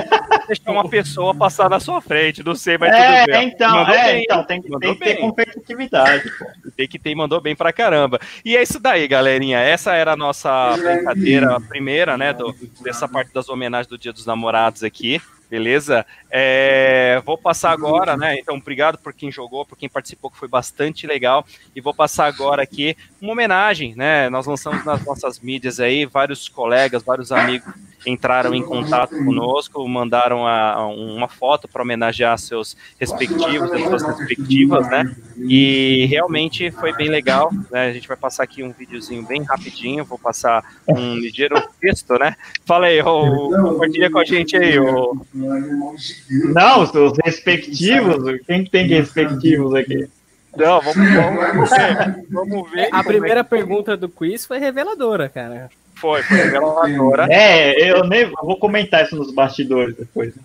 deixar 0.48 0.72
uma 0.72 0.88
pessoa 0.88 1.34
passar 1.34 1.70
na 1.70 1.78
sua 1.78 2.00
frente. 2.00 2.42
Não 2.42 2.54
sei, 2.54 2.76
mas 2.76 2.92
é, 2.92 3.20
tudo 3.20 3.32
bem. 3.32 3.48
Então, 3.48 3.88
é, 3.88 4.12
bem, 4.12 4.24
então 4.24 4.44
tem, 4.44 4.62
tem 4.62 4.94
que 4.94 5.04
ter 5.04 5.16
competitividade. 5.16 6.28
Pô. 6.38 6.70
Tem 6.76 6.88
que 6.88 6.98
ter, 6.98 7.14
mandou 7.14 7.40
bem 7.40 7.54
pra 7.54 7.72
caramba. 7.72 8.18
E 8.44 8.56
é 8.56 8.62
isso 8.62 8.80
daí, 8.80 9.06
galerinha. 9.06 9.60
Essa 9.60 9.94
era 9.94 10.12
a 10.12 10.16
nossa 10.16 10.76
brincadeira 10.76 11.60
primeira, 11.60 12.18
né? 12.18 12.32
Do, 12.32 12.54
dessa 12.82 13.06
parte 13.06 13.32
das 13.32 13.48
homenagens 13.48 13.86
do 13.86 13.98
Dia 13.98 14.12
dos 14.12 14.26
Namorados 14.26 14.82
aqui 14.82 15.20
beleza? 15.50 16.04
É, 16.30 17.22
vou 17.24 17.38
passar 17.38 17.70
agora, 17.70 18.16
né? 18.16 18.38
Então, 18.38 18.56
obrigado 18.56 18.98
por 18.98 19.12
quem 19.12 19.30
jogou, 19.30 19.64
por 19.64 19.76
quem 19.76 19.88
participou, 19.88 20.30
que 20.30 20.38
foi 20.38 20.48
bastante 20.48 21.06
legal. 21.06 21.46
E 21.74 21.80
vou 21.80 21.94
passar 21.94 22.26
agora 22.26 22.62
aqui 22.62 22.96
uma 23.20 23.32
homenagem, 23.32 23.94
né? 23.94 24.28
Nós 24.28 24.46
lançamos 24.46 24.84
nas 24.84 25.04
nossas 25.04 25.40
mídias 25.40 25.80
aí, 25.80 26.04
vários 26.04 26.48
colegas, 26.48 27.02
vários 27.02 27.32
amigos 27.32 27.72
entraram 28.06 28.54
em 28.54 28.62
contato 28.62 29.16
conosco, 29.16 29.86
mandaram 29.88 30.46
a, 30.46 30.86
uma 30.86 31.28
foto 31.28 31.66
para 31.66 31.82
homenagear 31.82 32.38
seus 32.38 32.76
respectivos, 33.00 33.72
as 33.72 33.82
suas 33.82 34.02
respectivas, 34.02 34.88
né? 34.88 35.16
E 35.38 36.06
realmente 36.06 36.70
foi 36.70 36.94
bem 36.94 37.08
legal. 37.08 37.50
Né? 37.70 37.88
A 37.88 37.92
gente 37.92 38.08
vai 38.08 38.16
passar 38.16 38.42
aqui 38.42 38.62
um 38.62 38.72
videozinho 38.72 39.22
bem 39.22 39.42
rapidinho, 39.42 40.04
vou 40.04 40.18
passar 40.18 40.64
um 40.86 41.14
ligeiro 41.16 41.62
texto, 41.80 42.18
né? 42.18 42.34
Fala 42.64 42.86
aí, 42.86 43.00
ô, 43.00 43.50
compartilha 43.50 44.10
com 44.10 44.18
a 44.18 44.24
gente 44.24 44.56
aí, 44.56 44.78
ô. 44.78 45.16
Não, 45.34 46.82
os 46.82 47.18
respectivos, 47.24 48.40
quem 48.46 48.64
tem 48.64 48.86
respectivos 48.86 49.74
aqui? 49.74 50.08
Não, 50.56 50.80
vamos, 50.80 51.12
vamos, 51.12 51.70
ver, 51.70 52.24
vamos 52.30 52.70
ver. 52.70 52.88
A 52.90 53.04
primeira 53.04 53.40
é 53.40 53.44
pergunta 53.44 53.96
do 53.96 54.08
quiz 54.08 54.46
foi 54.46 54.58
reveladora, 54.58 55.28
cara. 55.28 55.68
Foi, 55.96 56.22
foi 56.22 56.36
reveladora. 56.36 57.26
É, 57.30 57.90
eu 57.90 58.04
nem 58.04 58.26
vou 58.30 58.58
comentar 58.58 59.04
isso 59.04 59.16
nos 59.16 59.32
bastidores 59.34 59.96
depois. 59.96 60.32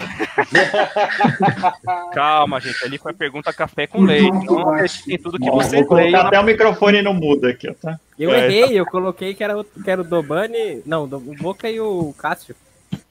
Calma, 2.13 2.59
gente, 2.59 2.83
ali 2.83 2.97
foi 2.97 3.11
a 3.11 3.15
pergunta 3.15 3.53
café 3.53 3.87
com 3.87 4.01
leite. 4.03 4.31
Não 4.45 4.69
acreditem 4.73 5.17
tudo 5.17 5.37
que 5.39 5.49
Ó, 5.49 5.53
você 5.53 5.77
vou 5.77 5.85
colocar 5.87 6.05
leia. 6.05 6.21
até 6.21 6.39
o 6.39 6.43
microfone 6.43 7.01
no 7.01 7.13
mudo 7.13 7.47
aqui, 7.47 7.69
ó, 7.69 7.73
tá? 7.73 7.99
Eu 8.17 8.31
É, 8.31 8.45
errei, 8.45 8.79
eu 8.79 8.85
coloquei 8.85 9.33
que 9.33 9.43
era, 9.43 9.57
o- 9.57 9.63
que 9.63 9.89
era 9.89 10.01
o 10.01 10.03
Dobani. 10.03 10.81
Não, 10.85 11.03
o 11.03 11.07
Boca 11.07 11.69
e 11.69 11.79
o 11.79 12.13
Cássio. 12.17 12.55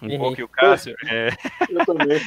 Um 0.02 0.18
pouco 0.18 0.40
e 0.40 0.44
o 0.44 0.48
Cássio. 0.48 0.94
É, 1.08 1.30
Eu 1.70 1.80
também. 1.86 2.20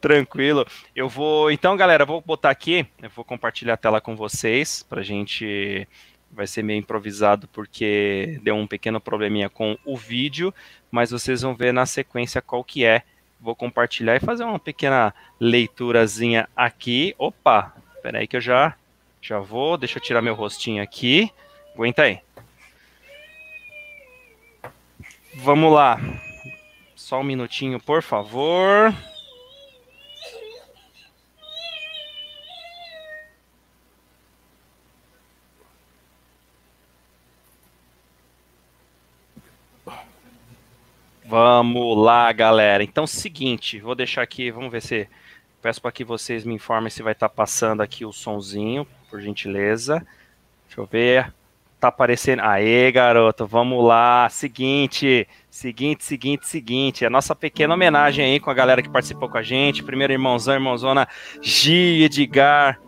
tranquilo. 0.00 0.64
Eu 0.94 1.08
vou. 1.08 1.50
Então, 1.50 1.76
galera, 1.76 2.04
eu 2.04 2.06
vou 2.06 2.20
botar 2.20 2.50
aqui. 2.50 2.86
Eu 3.02 3.10
vou 3.14 3.24
compartilhar 3.24 3.74
a 3.74 3.78
tela 3.78 4.00
com 4.00 4.14
vocês. 4.16 4.84
Pra 4.88 5.02
gente. 5.02 5.86
Vai 6.34 6.46
ser 6.46 6.62
meio 6.62 6.78
improvisado 6.78 7.46
porque 7.48 8.40
deu 8.42 8.56
um 8.56 8.66
pequeno 8.66 9.00
probleminha 9.00 9.48
com 9.48 9.78
o 9.84 9.96
vídeo. 9.96 10.52
Mas 10.90 11.10
vocês 11.10 11.42
vão 11.42 11.54
ver 11.54 11.72
na 11.72 11.86
sequência 11.86 12.42
qual 12.42 12.64
que 12.64 12.84
é. 12.84 13.02
Vou 13.40 13.54
compartilhar 13.54 14.16
e 14.16 14.20
fazer 14.20 14.44
uma 14.44 14.58
pequena 14.58 15.14
leiturazinha 15.38 16.48
aqui. 16.56 17.14
Opa! 17.18 17.74
Pera 18.02 18.18
aí 18.18 18.26
que 18.26 18.36
eu 18.36 18.40
já. 18.40 18.74
Já 19.22 19.38
vou. 19.38 19.78
Deixa 19.78 19.98
eu 19.98 20.02
tirar 20.02 20.20
meu 20.20 20.34
rostinho 20.34 20.82
aqui. 20.82 21.30
Aguenta 21.74 22.02
aí. 22.02 22.20
Vamos 25.36 25.72
lá. 25.72 26.00
Só 26.94 27.20
um 27.20 27.24
minutinho, 27.24 27.80
por 27.80 28.02
favor. 28.02 28.94
Vamos 41.26 41.96
lá, 41.96 42.30
galera. 42.32 42.84
Então, 42.84 43.06
seguinte, 43.06 43.80
vou 43.80 43.94
deixar 43.94 44.22
aqui, 44.22 44.50
vamos 44.50 44.70
ver 44.70 44.82
se 44.82 45.08
peço 45.62 45.80
para 45.80 45.90
que 45.90 46.04
vocês 46.04 46.44
me 46.44 46.54
informem 46.54 46.90
se 46.90 47.02
vai 47.02 47.12
estar 47.12 47.30
passando 47.30 47.80
aqui 47.80 48.04
o 48.04 48.12
sonzinho, 48.12 48.86
por 49.08 49.20
gentileza. 49.20 50.06
Deixa 50.66 50.80
eu 50.80 50.86
ver. 50.86 51.32
Tá 51.80 51.88
aparecendo. 51.88 52.40
Aê, 52.40 52.92
garoto, 52.92 53.46
vamos 53.46 53.82
lá. 53.82 54.28
Seguinte, 54.28 55.26
seguinte, 55.50 56.04
seguinte, 56.04 56.46
seguinte. 56.46 57.06
A 57.06 57.10
nossa 57.10 57.34
pequena 57.34 57.72
homenagem 57.72 58.24
aí 58.24 58.38
com 58.38 58.50
a 58.50 58.54
galera 58.54 58.82
que 58.82 58.90
participou 58.90 59.28
com 59.28 59.38
a 59.38 59.42
gente. 59.42 59.82
Primeiro 59.82 60.12
irmãozão, 60.12 60.54
irmãozona 60.54 61.08
Gi, 61.40 62.02
Edgar. 62.02 62.78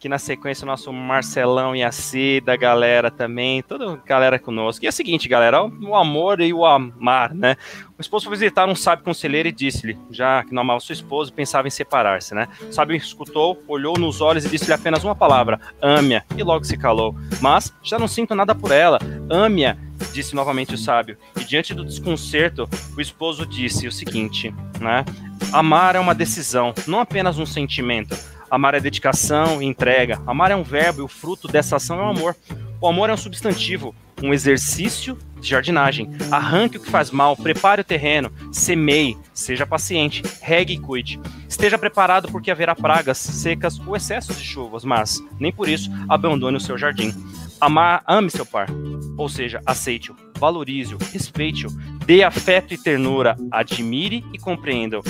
Aqui 0.00 0.08
na 0.08 0.18
sequência, 0.18 0.64
o 0.64 0.66
nosso 0.66 0.90
Marcelão 0.94 1.76
e 1.76 1.82
a 1.82 1.92
Cida, 1.92 2.56
galera 2.56 3.10
também, 3.10 3.62
toda 3.62 3.92
a 3.92 3.96
galera 3.96 4.38
conosco. 4.38 4.82
E 4.82 4.86
é 4.86 4.88
o 4.88 4.92
seguinte, 4.92 5.28
galera, 5.28 5.62
o 5.62 5.94
amor 5.94 6.40
e 6.40 6.54
o 6.54 6.64
amar, 6.64 7.34
né? 7.34 7.54
O 7.98 8.00
esposo 8.00 8.24
foi 8.24 8.34
visitar 8.34 8.66
um 8.66 8.74
sábio 8.74 9.04
conselheiro 9.04 9.50
e 9.50 9.52
disse-lhe, 9.52 9.98
já 10.10 10.42
que 10.42 10.54
não 10.54 10.62
amava 10.62 10.80
sua 10.80 10.94
esposa, 10.94 11.30
pensava 11.30 11.68
em 11.68 11.70
separar-se, 11.70 12.34
né? 12.34 12.48
O 12.62 12.72
sábio 12.72 12.96
escutou, 12.96 13.62
olhou 13.68 13.98
nos 13.98 14.22
olhos 14.22 14.46
e 14.46 14.48
disse-lhe 14.48 14.72
apenas 14.72 15.04
uma 15.04 15.14
palavra, 15.14 15.60
ame-a, 15.82 16.24
e 16.34 16.42
logo 16.42 16.64
se 16.64 16.78
calou. 16.78 17.14
Mas, 17.38 17.70
já 17.82 17.98
não 17.98 18.08
sinto 18.08 18.34
nada 18.34 18.54
por 18.54 18.70
ela, 18.70 18.98
ame-a, 19.28 19.76
disse 20.14 20.34
novamente 20.34 20.72
o 20.72 20.78
sábio. 20.78 21.18
E 21.36 21.44
diante 21.44 21.74
do 21.74 21.84
desconcerto, 21.84 22.66
o 22.96 23.02
esposo 23.02 23.44
disse 23.44 23.86
o 23.86 23.92
seguinte, 23.92 24.50
né? 24.80 25.04
Amar 25.52 25.94
é 25.94 26.00
uma 26.00 26.14
decisão, 26.14 26.72
não 26.86 27.00
apenas 27.00 27.38
um 27.38 27.44
sentimento. 27.44 28.16
Amar 28.50 28.74
é 28.74 28.80
dedicação 28.80 29.62
e 29.62 29.66
entrega. 29.66 30.20
Amar 30.26 30.50
é 30.50 30.56
um 30.56 30.64
verbo 30.64 31.00
e 31.00 31.04
o 31.04 31.08
fruto 31.08 31.46
dessa 31.46 31.76
ação 31.76 32.00
é 32.00 32.02
o 32.02 32.08
amor. 32.08 32.36
O 32.80 32.88
amor 32.88 33.08
é 33.08 33.12
um 33.12 33.16
substantivo, 33.16 33.94
um 34.22 34.34
exercício 34.34 35.16
de 35.40 35.48
jardinagem. 35.48 36.10
Arranque 36.30 36.76
o 36.76 36.80
que 36.80 36.90
faz 36.90 37.10
mal, 37.10 37.36
prepare 37.36 37.82
o 37.82 37.84
terreno, 37.84 38.32
semeie, 38.50 39.16
seja 39.32 39.66
paciente, 39.66 40.22
regue 40.40 40.74
e 40.74 40.78
cuide. 40.78 41.20
Esteja 41.48 41.78
preparado 41.78 42.28
porque 42.30 42.50
haverá 42.50 42.74
pragas, 42.74 43.18
secas 43.18 43.78
ou 43.78 43.94
excessos 43.94 44.36
de 44.36 44.44
chuvas, 44.44 44.84
mas 44.84 45.22
nem 45.38 45.52
por 45.52 45.68
isso 45.68 45.90
abandone 46.08 46.56
o 46.56 46.60
seu 46.60 46.76
jardim. 46.76 47.14
Amar, 47.60 48.02
ame 48.06 48.30
seu 48.30 48.46
par, 48.46 48.68
ou 49.16 49.28
seja, 49.28 49.60
aceite-o, 49.66 50.16
valorize-o, 50.38 50.98
respeite-o, 51.12 51.70
dê 52.06 52.22
afeto 52.22 52.72
e 52.72 52.78
ternura, 52.78 53.36
admire 53.50 54.24
e 54.32 54.38
compreenda-o. 54.38 55.02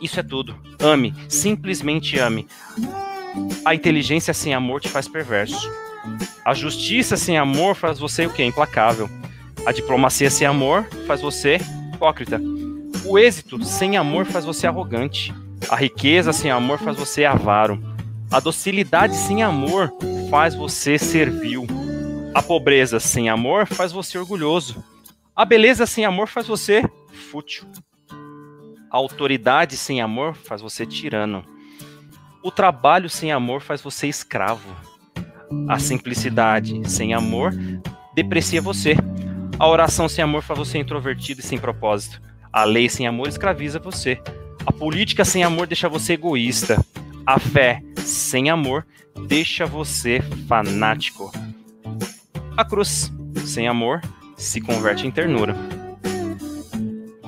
Isso 0.00 0.18
é 0.18 0.22
tudo. 0.22 0.56
Ame, 0.78 1.14
simplesmente 1.28 2.18
ame. 2.18 2.46
A 3.64 3.74
inteligência 3.74 4.32
sem 4.34 4.54
amor 4.54 4.80
te 4.80 4.88
faz 4.88 5.06
perverso. 5.06 5.70
A 6.44 6.54
justiça 6.54 7.16
sem 7.16 7.36
amor 7.36 7.74
faz 7.74 7.98
você 7.98 8.26
o 8.26 8.30
quê? 8.32 8.44
Implacável. 8.44 9.08
A 9.66 9.72
diplomacia 9.72 10.30
sem 10.30 10.46
amor 10.46 10.88
faz 11.06 11.20
você 11.20 11.58
hipócrita. 11.94 12.40
O 13.04 13.18
êxito 13.18 13.62
sem 13.64 13.96
amor 13.96 14.24
faz 14.24 14.44
você 14.44 14.66
arrogante. 14.66 15.34
A 15.68 15.76
riqueza 15.76 16.32
sem 16.32 16.50
amor 16.50 16.78
faz 16.78 16.96
você 16.96 17.24
avaro. 17.24 17.78
A 18.30 18.40
docilidade 18.40 19.14
sem 19.14 19.42
amor 19.42 19.92
faz 20.30 20.54
você 20.54 20.98
servil. 20.98 21.66
A 22.34 22.42
pobreza 22.42 22.98
sem 22.98 23.28
amor 23.28 23.66
faz 23.66 23.92
você 23.92 24.16
orgulhoso. 24.16 24.82
A 25.36 25.44
beleza 25.44 25.84
sem 25.84 26.04
amor 26.04 26.28
faz 26.28 26.46
você 26.46 26.82
fútil. 27.30 27.66
A 28.90 28.96
autoridade 28.96 29.76
sem 29.76 30.00
amor 30.00 30.34
faz 30.34 30.60
você 30.60 30.84
tirano. 30.84 31.44
O 32.42 32.50
trabalho 32.50 33.08
sem 33.08 33.30
amor 33.30 33.60
faz 33.60 33.80
você 33.80 34.08
escravo. 34.08 34.68
A 35.68 35.78
simplicidade 35.78 36.90
sem 36.90 37.14
amor 37.14 37.52
deprecia 38.14 38.60
você. 38.60 38.96
A 39.58 39.68
oração 39.68 40.08
sem 40.08 40.24
amor 40.24 40.42
faz 40.42 40.58
você 40.58 40.78
introvertido 40.78 41.40
e 41.40 41.44
sem 41.44 41.56
propósito. 41.56 42.20
A 42.52 42.64
lei 42.64 42.88
sem 42.88 43.06
amor 43.06 43.28
escraviza 43.28 43.78
você. 43.78 44.20
A 44.66 44.72
política 44.72 45.24
sem 45.24 45.44
amor 45.44 45.68
deixa 45.68 45.88
você 45.88 46.14
egoísta. 46.14 46.84
A 47.24 47.38
fé 47.38 47.80
sem 47.98 48.50
amor 48.50 48.84
deixa 49.28 49.66
você 49.66 50.20
fanático. 50.48 51.30
A 52.56 52.64
cruz 52.64 53.12
sem 53.46 53.68
amor 53.68 54.00
se 54.36 54.60
converte 54.60 55.06
em 55.06 55.10
ternura. 55.12 55.54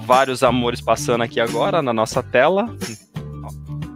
Vários 0.05 0.43
amores 0.43 0.81
passando 0.81 1.23
aqui 1.23 1.41
agora 1.41 1.81
na 1.81 1.93
nossa 1.93 2.23
tela. 2.23 2.67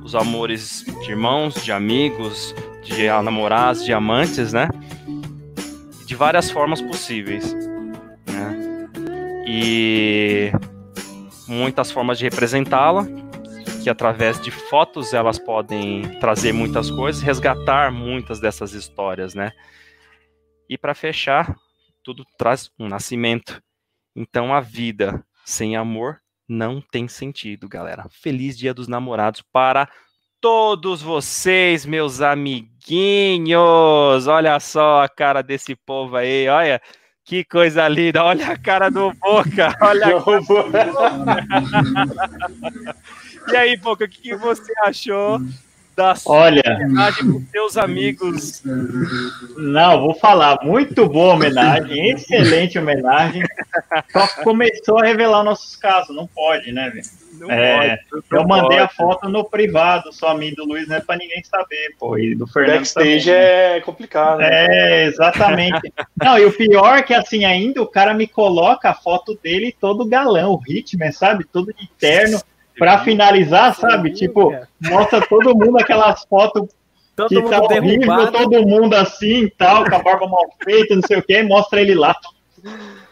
Os 0.04 0.14
amores 0.14 0.84
de 1.02 1.10
irmãos, 1.10 1.64
de 1.64 1.72
amigos, 1.72 2.54
de 2.84 3.08
namorados, 3.08 3.84
de 3.84 3.92
amantes, 3.92 4.52
né? 4.52 4.68
De 6.06 6.14
várias 6.14 6.48
formas 6.48 6.80
possíveis. 6.80 7.52
Né? 7.52 8.88
E 9.48 10.52
muitas 11.48 11.90
formas 11.90 12.18
de 12.18 12.24
representá-la, 12.24 13.04
que 13.82 13.90
através 13.90 14.40
de 14.40 14.52
fotos 14.52 15.12
elas 15.12 15.40
podem 15.40 16.02
trazer 16.20 16.52
muitas 16.52 16.88
coisas, 16.88 17.20
resgatar 17.20 17.90
muitas 17.90 18.38
dessas 18.38 18.74
histórias, 18.74 19.34
né? 19.34 19.50
E 20.68 20.78
para 20.78 20.94
fechar, 20.94 21.56
tudo 22.04 22.24
traz 22.38 22.70
um 22.78 22.88
nascimento. 22.88 23.60
Então 24.14 24.54
a 24.54 24.60
vida 24.60 25.25
sem 25.46 25.76
amor 25.76 26.20
não 26.48 26.80
tem 26.80 27.06
sentido, 27.06 27.68
galera. 27.68 28.06
Feliz 28.10 28.58
Dia 28.58 28.74
dos 28.74 28.88
Namorados 28.88 29.44
para 29.52 29.88
todos 30.40 31.00
vocês, 31.00 31.86
meus 31.86 32.20
amiguinhos. 32.20 34.26
Olha 34.26 34.58
só 34.58 35.04
a 35.04 35.08
cara 35.08 35.42
desse 35.42 35.76
povo 35.76 36.16
aí, 36.16 36.48
olha. 36.48 36.82
Que 37.24 37.44
coisa 37.44 37.86
linda, 37.88 38.22
olha 38.22 38.46
a 38.46 38.56
cara 38.56 38.88
do 38.88 39.12
Boca, 39.14 39.76
olha 39.82 40.16
a 40.16 40.22
E 43.52 43.56
aí, 43.56 43.76
Boca, 43.76 44.04
o 44.04 44.08
que, 44.08 44.20
que 44.20 44.36
você 44.36 44.72
achou 44.84 45.40
da 45.96 46.14
sua 46.14 46.36
Olha, 46.36 46.62
homenagem 46.66 47.32
com 47.32 47.42
seus 47.50 47.76
amigos? 47.78 48.62
não, 49.56 50.00
vou 50.00 50.14
falar. 50.14 50.58
Muito 50.62 51.08
boa 51.08 51.34
homenagem, 51.34 52.10
excelente 52.12 52.78
homenagem. 52.78 53.42
Só 54.12 54.26
que 54.26 54.42
começou 54.44 54.98
a 55.00 55.06
revelar 55.06 55.42
nossos 55.42 55.74
casos, 55.76 56.14
não 56.14 56.26
pode, 56.26 56.70
né, 56.70 56.90
velho? 56.90 57.06
Não 57.38 57.50
É, 57.50 57.98
pode, 58.10 58.24
Eu 58.32 58.46
mandei 58.46 58.78
a 58.78 58.88
foto 58.88 59.28
no 59.28 59.44
privado, 59.44 60.12
só 60.12 60.28
a 60.28 60.34
mim 60.34 60.54
do 60.54 60.64
Luiz, 60.64 60.86
não 60.88 60.96
é 60.96 61.00
pra 61.00 61.16
ninguém 61.16 61.42
saber, 61.44 61.94
pô. 61.98 62.16
E 62.18 62.34
do 62.34 62.46
Fernando 62.46 62.76
Backstage 62.78 63.24
também. 63.26 63.40
é 63.42 63.80
complicado. 63.80 64.38
né? 64.38 64.48
É, 64.50 65.04
exatamente. 65.06 65.92
Não, 66.22 66.38
e 66.38 66.44
o 66.46 66.52
pior 66.52 66.98
é 66.98 67.02
que 67.02 67.12
assim, 67.14 67.44
ainda 67.44 67.82
o 67.82 67.86
cara 67.86 68.12
me 68.14 68.26
coloca 68.26 68.90
a 68.90 68.94
foto 68.94 69.38
dele 69.42 69.74
todo 69.78 70.06
galão, 70.06 70.52
o 70.54 70.60
Hitman, 70.66 71.12
sabe? 71.12 71.44
Todo 71.44 71.72
de 71.74 71.88
terno. 71.98 72.40
Pra 72.78 72.98
finalizar, 72.98 73.74
sabe? 73.74 74.12
Tipo, 74.12 74.54
mostra 74.80 75.20
todo 75.26 75.56
mundo 75.56 75.78
aquelas 75.78 76.24
fotos 76.24 76.68
Todo 77.14 77.28
que 77.28 77.36
mundo 77.36 77.50
tá 77.50 77.62
horrível, 77.62 77.98
derrubado. 78.00 78.32
todo 78.32 78.66
mundo 78.66 78.94
assim 78.94 79.50
tal, 79.56 79.88
com 79.88 79.94
a 79.96 80.02
barba 80.02 80.28
mal 80.28 80.44
feita, 80.62 80.94
não 80.94 81.02
sei 81.06 81.16
o 81.16 81.22
que, 81.22 81.42
mostra 81.42 81.80
ele 81.80 81.94
lá. 81.94 82.14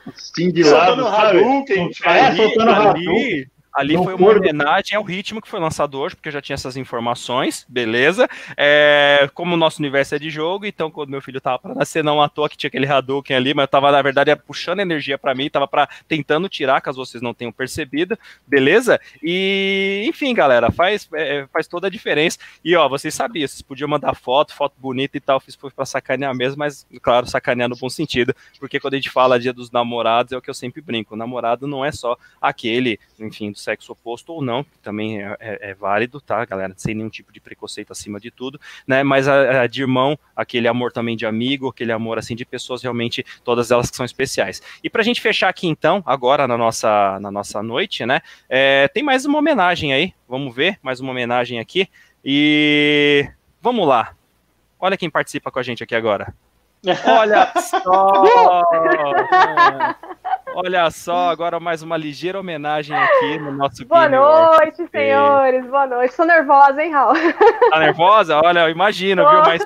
Assim 0.07 0.53
de 0.53 0.63
lado, 0.63 1.03
sabe? 1.05 1.39
Hadouken, 1.39 1.91
É, 2.05 2.37
soltando 2.37 2.71
Ali, 2.71 3.49
Ali 3.75 3.97
foi 3.97 4.15
uma 4.15 4.31
homenagem 4.31 4.97
ao 4.97 5.03
ritmo 5.03 5.43
que 5.43 5.49
foi 5.49 5.59
lançado 5.59 5.99
hoje, 5.99 6.15
porque 6.15 6.29
eu 6.29 6.33
já 6.33 6.41
tinha 6.41 6.55
essas 6.55 6.77
informações, 6.77 7.67
beleza? 7.69 8.29
É, 8.57 9.29
como 9.35 9.55
o 9.55 9.57
nosso 9.57 9.81
universo 9.81 10.15
é 10.15 10.19
de 10.19 10.31
jogo, 10.31 10.65
então 10.65 10.93
quando 10.93 11.11
meu 11.11 11.21
filho 11.21 11.41
tava 11.41 11.59
para 11.59 11.75
nascer, 11.75 12.05
não 12.05 12.23
à 12.23 12.29
toa 12.29 12.49
que 12.49 12.57
tinha 12.57 12.69
aquele 12.69 12.87
Hadouken 12.87 13.37
ali, 13.37 13.53
mas 13.53 13.65
eu 13.65 13.69
tava, 13.69 13.91
na 13.91 14.01
verdade, 14.01 14.35
puxando 14.37 14.79
energia 14.79 15.19
para 15.19 15.35
mim, 15.35 15.51
tava 15.51 15.67
para 15.67 15.89
tentando 16.07 16.49
tirar, 16.49 16.81
caso 16.81 17.05
vocês 17.05 17.21
não 17.21 17.35
tenham 17.35 17.51
percebido, 17.51 18.17
beleza? 18.47 19.01
E, 19.21 20.05
enfim, 20.07 20.33
galera, 20.33 20.71
faz, 20.71 21.09
é, 21.13 21.49
faz 21.53 21.67
toda 21.67 21.89
a 21.89 21.91
diferença. 21.91 22.39
E, 22.65 22.77
ó, 22.77 22.89
vocês 22.89 23.13
sabiam, 23.13 23.49
vocês 23.49 23.61
podiam 23.61 23.89
mandar 23.89 24.15
foto, 24.15 24.55
foto 24.55 24.75
bonita 24.79 25.17
e 25.17 25.21
tal, 25.21 25.41
fiz 25.41 25.57
foi 25.57 25.73
pra 25.73 25.85
sacanear 25.85 26.33
mesmo, 26.33 26.59
mas, 26.59 26.87
claro, 27.03 27.27
sacanear 27.27 27.69
no 27.69 27.77
bom 27.77 27.89
sentido, 27.89 28.33
porque 28.61 28.79
quando 28.79 28.95
a 28.95 28.99
gente 28.99 29.11
fala 29.11 29.41
dia 29.41 29.53
dos 29.53 29.73
namorados, 29.73 30.33
é 30.33 30.37
o 30.37 30.43
que 30.43 30.51
eu 30.51 30.55
sempre 30.55 30.81
brinco, 30.81 31.15
o 31.15 31.19
namorado 31.19 31.67
não 31.67 31.85
é 31.85 31.91
só 31.91 32.17
aquele, 32.41 33.01
enfim, 33.19 33.51
do 33.51 33.64
sexo 33.65 33.93
oposto 33.93 34.33
ou 34.33 34.43
não, 34.43 34.63
que 34.63 34.79
também 34.79 35.23
é, 35.23 35.37
é, 35.41 35.71
é 35.71 35.75
válido, 35.75 36.21
tá, 36.21 36.45
galera? 36.45 36.75
Sem 36.77 36.95
nenhum 36.95 37.09
tipo 37.09 37.33
de 37.33 37.41
preconceito 37.41 37.93
acima 37.93 38.21
de 38.21 38.31
tudo, 38.31 38.61
né? 38.87 39.03
Mas 39.03 39.27
a, 39.27 39.63
a, 39.63 39.67
de 39.67 39.83
irmão, 39.83 40.19
aquele 40.37 40.69
amor 40.69 40.93
também 40.93 41.17
de 41.17 41.27
amigo, 41.27 41.69
aquele 41.69 41.93
amor 41.93 42.19
assim 42.19 42.37
de 42.37 42.45
pessoas 42.45 42.83
realmente, 42.83 43.25
todas 43.43 43.71
elas 43.71 43.91
que 43.91 43.97
são 43.97 44.07
especiais. 44.07 44.63
E 44.83 44.91
pra 44.91 45.03
gente 45.03 45.21
fechar 45.21 45.49
aqui 45.49 45.67
então, 45.67 46.03
agora 46.07 46.47
na 46.47 46.57
nossa, 46.57 47.19
na 47.21 47.31
nossa 47.31 47.63
noite, 47.63 48.05
né? 48.07 48.21
É, 48.49 48.89
tem 48.89 49.03
mais 49.03 49.25
uma 49.25 49.39
homenagem 49.39 49.93
aí, 49.93 50.13
vamos 50.29 50.55
ver, 50.55 50.79
mais 50.83 51.01
uma 51.01 51.11
homenagem 51.11 51.59
aqui. 51.59 51.89
E 52.25 53.29
vamos 53.61 53.87
lá. 53.87 54.15
Olha 54.81 54.97
quem 54.97 55.11
participa 55.11 55.51
com 55.51 55.59
a 55.59 55.63
gente 55.63 55.83
aqui 55.83 55.95
agora. 55.95 56.35
Olha 57.07 57.53
só! 57.61 58.63
Olha 60.57 60.89
só, 60.89 61.31
agora 61.31 61.59
mais 61.59 61.83
uma 61.83 61.97
ligeira 61.97 62.39
homenagem 62.39 62.97
aqui 62.97 63.39
no 63.39 63.51
nosso 63.51 63.85
Boa 63.85 64.09
noite, 64.09 64.87
senhores. 64.89 65.67
Boa 65.67 65.85
noite. 65.85 66.17
Tô 66.17 66.25
nervosa, 66.25 66.81
hein, 66.81 66.93
Raul? 66.93 67.15
Tá 67.71 67.81
nervosa? 67.81 68.41
Olha, 68.43 68.61
eu 68.61 68.71
imagino, 68.71 69.29
viu? 69.29 69.41
Mas 69.41 69.65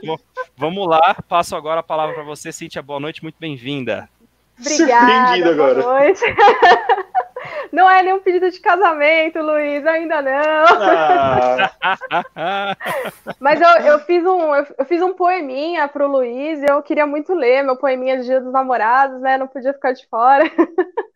vamos 0.56 0.88
lá. 0.88 1.14
Passo 1.28 1.54
agora 1.54 1.80
a 1.80 1.82
palavra 1.82 2.14
para 2.14 2.24
você, 2.24 2.50
Cíntia. 2.50 2.80
Boa 2.80 2.98
noite, 2.98 3.22
muito 3.22 3.36
bem-vinda. 3.38 4.08
Obrigada. 4.58 5.54
Boa 5.54 5.70
agora. 5.70 5.82
noite. 5.82 6.24
Não 7.72 7.88
é 7.88 8.02
nenhum 8.02 8.20
pedido 8.20 8.50
de 8.50 8.60
casamento, 8.60 9.40
Luiz, 9.40 9.86
ainda 9.86 10.22
não. 10.22 10.64
Ah. 12.34 12.76
Mas 13.40 13.60
eu, 13.60 13.68
eu, 13.86 13.98
fiz 14.00 14.24
um, 14.24 14.54
eu, 14.54 14.84
fiz 14.86 15.02
um 15.02 15.12
poeminha 15.12 15.88
pro 15.88 16.08
Luiz 16.08 16.62
e 16.62 16.66
eu 16.66 16.82
queria 16.82 17.06
muito 17.06 17.34
ler 17.34 17.62
meu 17.62 17.76
poeminha 17.76 18.18
de 18.18 18.24
Dia 18.24 18.40
dos 18.40 18.52
Namorados, 18.52 19.20
né? 19.20 19.36
Não 19.36 19.46
podia 19.48 19.72
ficar 19.72 19.92
de 19.92 20.06
fora. 20.06 20.44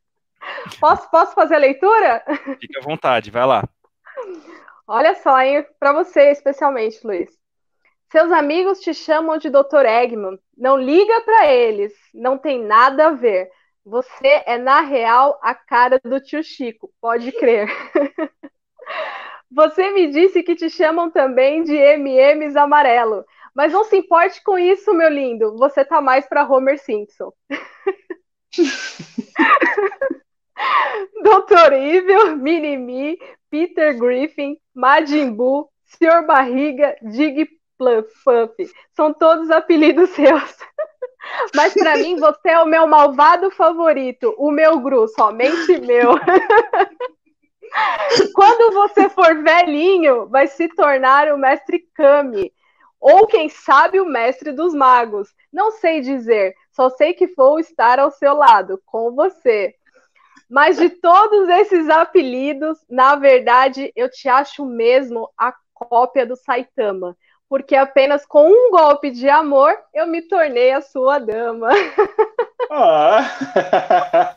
Posso, 0.80 1.08
posso 1.08 1.34
fazer 1.34 1.54
a 1.54 1.58
leitura? 1.58 2.24
Fique 2.60 2.76
à 2.76 2.82
vontade, 2.82 3.30
vai 3.30 3.46
lá. 3.46 3.62
Olha 4.88 5.14
só, 5.14 5.40
hein? 5.40 5.64
Para 5.78 5.92
você 5.92 6.30
especialmente, 6.30 6.98
Luiz. 7.06 7.30
Seus 8.10 8.30
amigos 8.30 8.80
te 8.80 8.92
chamam 8.92 9.38
de 9.38 9.48
Dr. 9.48 9.86
Eggman. 9.86 10.38
Não 10.56 10.76
liga 10.76 11.20
para 11.22 11.46
eles, 11.46 11.94
não 12.12 12.36
tem 12.36 12.62
nada 12.62 13.06
a 13.06 13.10
ver. 13.12 13.50
Você 13.84 14.42
é, 14.46 14.58
na 14.58 14.80
real, 14.80 15.38
a 15.42 15.54
cara 15.54 16.00
do 16.02 16.20
tio 16.20 16.42
Chico, 16.42 16.92
pode 17.00 17.32
crer. 17.32 17.68
Você 19.50 19.90
me 19.90 20.10
disse 20.10 20.42
que 20.42 20.54
te 20.54 20.70
chamam 20.70 21.10
também 21.10 21.62
de 21.62 21.74
MMs 21.74 22.56
amarelo. 22.56 23.24
Mas 23.54 23.72
não 23.72 23.84
se 23.84 23.96
importe 23.96 24.42
com 24.42 24.58
isso, 24.58 24.94
meu 24.94 25.10
lindo. 25.10 25.56
Você 25.58 25.84
tá 25.84 26.00
mais 26.00 26.26
para 26.26 26.48
Homer 26.48 26.78
Simpson. 26.78 27.30
Doutor 31.22 31.72
Evil, 31.72 32.36
Minimi, 32.36 33.18
Peter 33.50 33.98
Griffin, 33.98 34.56
Majin 34.74 35.32
Buu, 35.32 35.68
Sr. 35.84 36.26
Barriga, 36.26 36.96
Dig 37.02 37.48
Puff. 37.78 38.72
São 38.94 39.12
todos 39.12 39.50
apelidos 39.50 40.10
seus. 40.16 40.56
Mas 41.54 41.74
para 41.74 41.96
mim, 41.96 42.16
você 42.16 42.50
é 42.50 42.58
o 42.58 42.66
meu 42.66 42.86
malvado 42.86 43.50
favorito, 43.50 44.34
o 44.38 44.50
meu 44.50 44.80
Gru, 44.80 45.06
somente 45.08 45.80
meu. 45.80 46.12
Quando 48.34 48.74
você 48.74 49.08
for 49.08 49.42
velhinho, 49.42 50.28
vai 50.28 50.46
se 50.46 50.68
tornar 50.68 51.32
o 51.32 51.38
mestre 51.38 51.86
Kami. 51.94 52.52
Ou 53.00 53.26
quem 53.26 53.48
sabe 53.48 54.00
o 54.00 54.04
mestre 54.04 54.52
dos 54.52 54.74
magos. 54.74 55.34
Não 55.52 55.72
sei 55.72 56.00
dizer, 56.00 56.54
só 56.70 56.90
sei 56.90 57.14
que 57.14 57.34
vou 57.34 57.58
estar 57.58 57.98
ao 57.98 58.10
seu 58.10 58.34
lado, 58.34 58.80
com 58.86 59.14
você. 59.14 59.74
Mas 60.48 60.76
de 60.76 60.90
todos 60.90 61.48
esses 61.48 61.88
apelidos, 61.88 62.78
na 62.88 63.16
verdade, 63.16 63.90
eu 63.96 64.10
te 64.10 64.28
acho 64.28 64.66
mesmo 64.66 65.28
a 65.36 65.52
cópia 65.72 66.26
do 66.26 66.36
Saitama 66.36 67.16
porque 67.52 67.76
apenas 67.76 68.24
com 68.24 68.48
um 68.48 68.70
golpe 68.70 69.10
de 69.10 69.28
amor 69.28 69.76
eu 69.92 70.06
me 70.06 70.22
tornei 70.22 70.72
a 70.72 70.80
sua 70.80 71.18
dama. 71.18 71.68
Ah. 72.74 74.34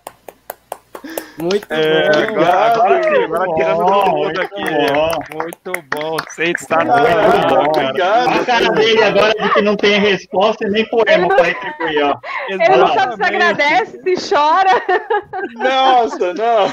Muito 1.37 1.71
é, 1.71 2.27
bom. 2.27 2.41
Agora, 2.41 2.73
agora 2.73 3.03
sim, 3.03 3.23
agora 3.23 3.53
tirando 3.53 3.85
todo 3.85 4.11
mundo 4.11 4.41
aqui. 4.41 4.63
Bom. 4.63 5.37
Muito 5.37 5.81
bom. 5.89 6.17
Sensacional. 6.31 7.67
Obrigado. 7.67 8.29
A 8.29 8.45
cara 8.45 8.69
dele 8.71 9.03
agora 9.03 9.33
de 9.35 9.53
que 9.53 9.61
não 9.61 9.77
tem 9.77 9.99
resposta 9.99 10.67
e 10.67 10.69
nem 10.69 10.85
poema 10.89 11.29
para 11.29 11.43
retribuir, 11.43 12.03
ó. 12.03 12.19
Ele 12.49 12.75
não 12.75 12.93
sabe 12.93 13.15
se 13.15 13.23
agradece, 13.23 14.01
se 14.03 14.35
chora. 14.35 14.83
Nossa, 15.53 16.33
não. 16.33 16.65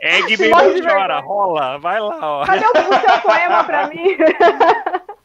Egg 0.00 0.36
bem 0.36 0.50
não 0.50 0.82
chora, 0.82 1.20
rola. 1.20 1.78
Vai 1.78 2.00
lá, 2.00 2.18
ó. 2.20 2.44
Cadê 2.44 2.66
o 2.66 2.72
seu 2.72 3.20
poema 3.22 3.64
para 3.64 3.86
mim? 3.86 4.18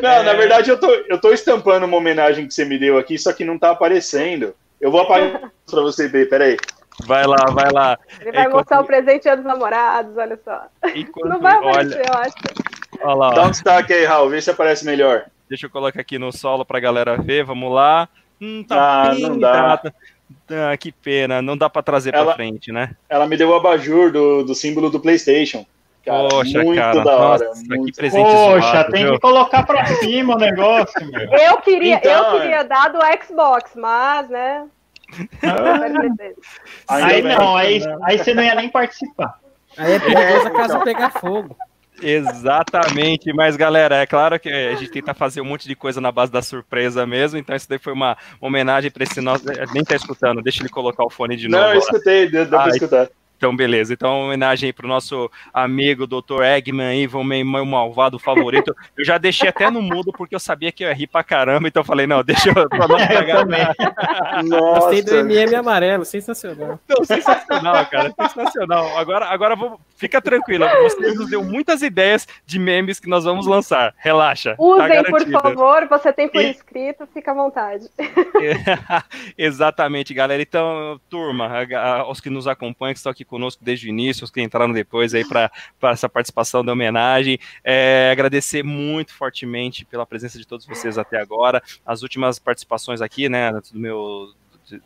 Não, 0.00 0.10
é... 0.10 0.22
na 0.22 0.32
verdade 0.32 0.70
eu 0.70 0.78
tô, 0.78 0.88
eu 0.90 1.20
tô 1.20 1.32
estampando 1.32 1.86
uma 1.86 1.96
homenagem 1.96 2.46
que 2.46 2.54
você 2.54 2.64
me 2.64 2.78
deu 2.78 2.98
aqui, 2.98 3.18
só 3.18 3.32
que 3.32 3.44
não 3.44 3.58
tá 3.58 3.70
aparecendo. 3.70 4.54
Eu 4.80 4.90
vou 4.90 5.02
apagar 5.02 5.52
pra 5.70 5.80
você 5.82 6.08
ver, 6.08 6.28
peraí. 6.28 6.56
Vai 7.06 7.26
lá, 7.26 7.46
vai 7.50 7.70
lá. 7.70 7.98
Ele 8.20 8.32
vai 8.32 8.42
Enquanto... 8.42 8.54
mostrar 8.54 8.80
o 8.80 8.84
presente 8.84 9.34
dos 9.34 9.44
namorados, 9.44 10.16
olha 10.16 10.38
só. 10.44 10.62
Enquanto... 10.94 11.28
Não 11.28 11.40
vai 11.40 11.56
aparecer, 11.56 11.96
olha... 11.96 12.06
eu 12.08 12.14
acho. 12.18 12.34
Olha 13.02 13.14
lá, 13.14 13.30
Dá 13.30 13.42
um 13.44 13.50
destaque 13.50 13.92
aí, 13.92 14.04
Raul, 14.04 14.28
vê 14.28 14.40
se 14.40 14.50
aparece 14.50 14.84
melhor. 14.84 15.24
Deixa 15.48 15.66
eu 15.66 15.70
colocar 15.70 16.00
aqui 16.00 16.18
no 16.18 16.30
solo 16.32 16.64
pra 16.64 16.80
galera 16.80 17.16
ver, 17.16 17.44
vamos 17.44 17.72
lá. 17.72 18.08
Hum, 18.40 18.64
tá 18.66 19.02
ah, 19.02 19.10
bem, 19.10 19.22
não 19.22 19.38
dá. 19.38 19.76
Tá... 19.78 19.92
Ah, 20.50 20.76
que 20.76 20.92
pena, 20.92 21.42
não 21.42 21.56
dá 21.56 21.68
pra 21.68 21.82
trazer 21.82 22.14
ela, 22.14 22.26
pra 22.26 22.34
frente, 22.34 22.70
né? 22.70 22.94
Ela 23.08 23.26
me 23.26 23.36
deu 23.36 23.50
o 23.50 23.54
abajur 23.54 24.12
do, 24.12 24.44
do 24.44 24.54
símbolo 24.54 24.90
do 24.90 25.00
PlayStation. 25.00 25.66
Cara, 26.04 26.28
Poxa, 26.28 26.62
muito 26.62 26.78
cara. 26.78 27.04
da 27.04 27.16
hora. 27.16 27.44
Nossa, 27.44 27.62
muito... 27.68 27.84
que 27.84 27.92
presente 27.92 28.24
Poxa, 28.24 28.70
zoado, 28.70 28.92
tem 28.92 29.04
viu? 29.04 29.12
que 29.14 29.20
colocar 29.20 29.62
pra 29.64 29.86
cima 29.86 30.34
o 30.34 30.38
negócio, 30.38 31.06
meu. 31.06 31.28
Eu 31.38 31.58
queria, 31.58 31.96
então, 31.96 32.34
eu 32.34 32.40
queria 32.40 32.60
é. 32.60 32.64
dar 32.64 32.88
do 32.88 32.98
Xbox, 33.22 33.72
mas, 33.76 34.28
né? 34.28 34.66
Ah, 36.88 36.96
aí 37.04 37.22
não, 37.22 37.56
aí, 37.56 37.82
aí 38.04 38.18
você 38.18 38.32
não 38.32 38.42
ia 38.42 38.54
nem 38.54 38.68
participar. 38.68 39.38
Aí 39.76 39.94
é 39.94 39.98
perigoso 39.98 40.46
a 40.46 40.50
casa 40.50 40.74
então. 40.74 40.84
pegar 40.84 41.10
fogo. 41.10 41.56
Exatamente, 42.02 43.32
mas 43.32 43.56
galera, 43.56 43.96
é 43.96 44.06
claro 44.06 44.40
que 44.40 44.48
a 44.48 44.74
gente 44.74 44.90
tenta 44.90 45.12
fazer 45.12 45.40
um 45.40 45.44
monte 45.44 45.68
de 45.68 45.74
coisa 45.74 46.00
na 46.00 46.10
base 46.10 46.32
da 46.32 46.40
surpresa 46.40 47.06
mesmo, 47.06 47.38
então 47.38 47.54
isso 47.54 47.68
daí 47.68 47.78
foi 47.78 47.92
uma 47.92 48.16
homenagem 48.40 48.90
para 48.90 49.04
esse 49.04 49.20
nosso. 49.20 49.44
Nem 49.72 49.84
tá 49.84 49.94
escutando, 49.94 50.40
deixa 50.42 50.62
ele 50.62 50.70
colocar 50.70 51.04
o 51.04 51.10
fone 51.10 51.36
de 51.36 51.48
novo. 51.48 51.62
Não, 51.62 51.72
eu 51.72 51.78
escutei, 51.78 52.30
deu, 52.30 52.46
deu 52.46 52.58
ah, 52.58 52.62
pra 52.62 52.72
escutar. 52.72 53.08
Então, 53.40 53.56
beleza. 53.56 53.94
Então, 53.94 54.26
homenagem 54.26 54.66
aí 54.66 54.72
pro 54.72 54.86
nosso 54.86 55.30
amigo 55.50 56.06
Dr. 56.06 56.42
Eggman 56.42 56.86
aí, 56.86 57.08
meu 57.42 57.64
malvado 57.64 58.18
favorito. 58.18 58.76
Eu 58.94 59.02
já 59.02 59.16
deixei 59.16 59.48
até 59.48 59.70
no 59.70 59.80
mudo 59.80 60.12
porque 60.12 60.34
eu 60.34 60.38
sabia 60.38 60.70
que 60.70 60.84
eu 60.84 60.88
ia 60.88 60.94
rir 60.94 61.06
pra 61.06 61.24
caramba, 61.24 61.66
então 61.66 61.80
eu 61.80 61.86
falei, 61.86 62.06
não, 62.06 62.22
deixa 62.22 62.50
eu 62.50 62.68
pra 62.68 62.86
não 62.86 62.98
pegar. 63.08 63.46
Nossa. 64.44 64.80
Gostei 64.80 65.02
do 65.02 65.16
MM 65.20 65.54
amarelo, 65.54 66.04
sensacional. 66.04 66.78
Não, 66.86 67.02
sensacional, 67.02 67.86
cara, 67.86 68.12
sensacional. 68.14 68.98
Agora, 68.98 69.24
agora 69.24 69.56
vou, 69.56 69.80
fica 70.00 70.20
tranquilo, 70.20 70.66
você 70.82 71.12
nos 71.12 71.28
deu 71.28 71.44
muitas 71.44 71.82
ideias 71.82 72.26
de 72.46 72.58
memes 72.58 72.98
que 72.98 73.08
nós 73.08 73.24
vamos 73.24 73.46
lançar. 73.46 73.94
Relaxa. 73.98 74.56
Tá 74.56 74.62
Usem, 74.62 75.02
tá 75.02 75.10
por 75.10 75.30
favor, 75.30 75.86
você 75.88 76.12
tem 76.12 76.26
por 76.26 76.40
e... 76.40 76.50
escrito, 76.50 77.06
fica 77.12 77.32
à 77.32 77.34
vontade. 77.34 77.86
Exatamente, 79.36 80.14
galera. 80.14 80.40
Então, 80.40 80.98
turma, 81.10 81.50
os 82.08 82.20
que 82.20 82.30
nos 82.30 82.48
acompanham, 82.48 82.94
que 82.94 82.98
estão 82.98 83.12
aqui 83.12 83.24
conosco 83.24 83.62
desde 83.62 83.86
o 83.86 83.90
início, 83.90 84.24
os 84.24 84.30
que 84.30 84.40
entraram 84.40 84.72
depois 84.72 85.14
aí 85.14 85.24
para 85.24 85.50
essa 85.82 86.08
participação 86.08 86.64
da 86.64 86.72
homenagem. 86.72 87.38
É, 87.62 88.10
agradecer 88.10 88.64
muito 88.64 89.12
fortemente 89.12 89.84
pela 89.84 90.06
presença 90.06 90.38
de 90.38 90.46
todos 90.46 90.64
vocês 90.66 90.96
até 90.96 91.20
agora. 91.20 91.62
As 91.84 92.02
últimas 92.02 92.38
participações 92.38 93.02
aqui, 93.02 93.28
né, 93.28 93.52
do 93.52 93.78
meu 93.78 94.32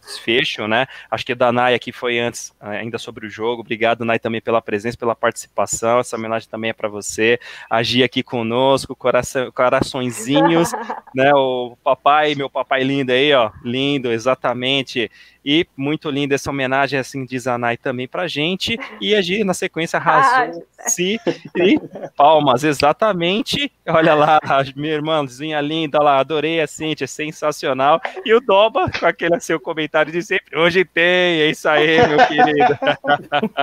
desfecho, 0.00 0.66
né? 0.66 0.86
Acho 1.10 1.24
que 1.24 1.32
a 1.32 1.34
Danai 1.36 1.74
aqui 1.74 1.92
foi 1.92 2.18
antes, 2.18 2.54
ainda 2.60 2.98
sobre 2.98 3.26
o 3.26 3.30
jogo. 3.30 3.60
Obrigado, 3.60 4.04
Nai, 4.04 4.18
também 4.18 4.40
pela 4.40 4.62
presença, 4.62 4.96
pela 4.96 5.14
participação. 5.14 6.00
Essa 6.00 6.16
homenagem 6.16 6.48
também 6.48 6.70
é 6.70 6.72
para 6.72 6.88
você. 6.88 7.38
Agir 7.68 8.02
aqui 8.02 8.22
conosco, 8.22 8.94
coração, 8.96 9.50
coraçõezinhos 9.52 10.70
né? 11.14 11.32
O 11.34 11.76
papai, 11.82 12.34
meu 12.34 12.50
papai 12.50 12.82
lindo 12.82 13.12
aí, 13.12 13.32
ó, 13.32 13.50
lindo, 13.62 14.10
exatamente. 14.10 15.10
E 15.44 15.66
muito 15.76 16.10
linda 16.10 16.34
essa 16.34 16.50
homenagem, 16.50 16.98
assim, 16.98 17.24
de 17.26 17.38
Zanai 17.38 17.76
também 17.76 18.08
pra 18.08 18.26
gente. 18.26 18.78
E 19.00 19.14
a 19.14 19.20
Gi, 19.20 19.44
na 19.44 19.52
sequência, 19.52 19.98
arrasou. 19.98 20.64
Se 20.86 21.18
e 21.56 21.80
palmas, 22.16 22.62
exatamente. 22.62 23.70
Olha 23.86 24.14
lá, 24.14 24.38
minha 24.76 24.94
irmãzinha 24.94 25.60
linda 25.60 25.98
lá, 25.98 26.18
adorei 26.18 26.60
a 26.60 26.66
Cintia, 26.66 27.06
sensacional. 27.06 28.00
E 28.24 28.32
o 28.34 28.40
Doba, 28.40 28.90
com 28.90 29.06
aquele 29.06 29.40
seu 29.40 29.58
comentário 29.58 30.12
de 30.12 30.22
sempre, 30.22 30.58
hoje 30.58 30.84
tem, 30.84 31.40
é 31.40 31.50
isso 31.50 31.68
aí, 31.68 32.06
meu 32.06 32.18
querido. 32.26 32.78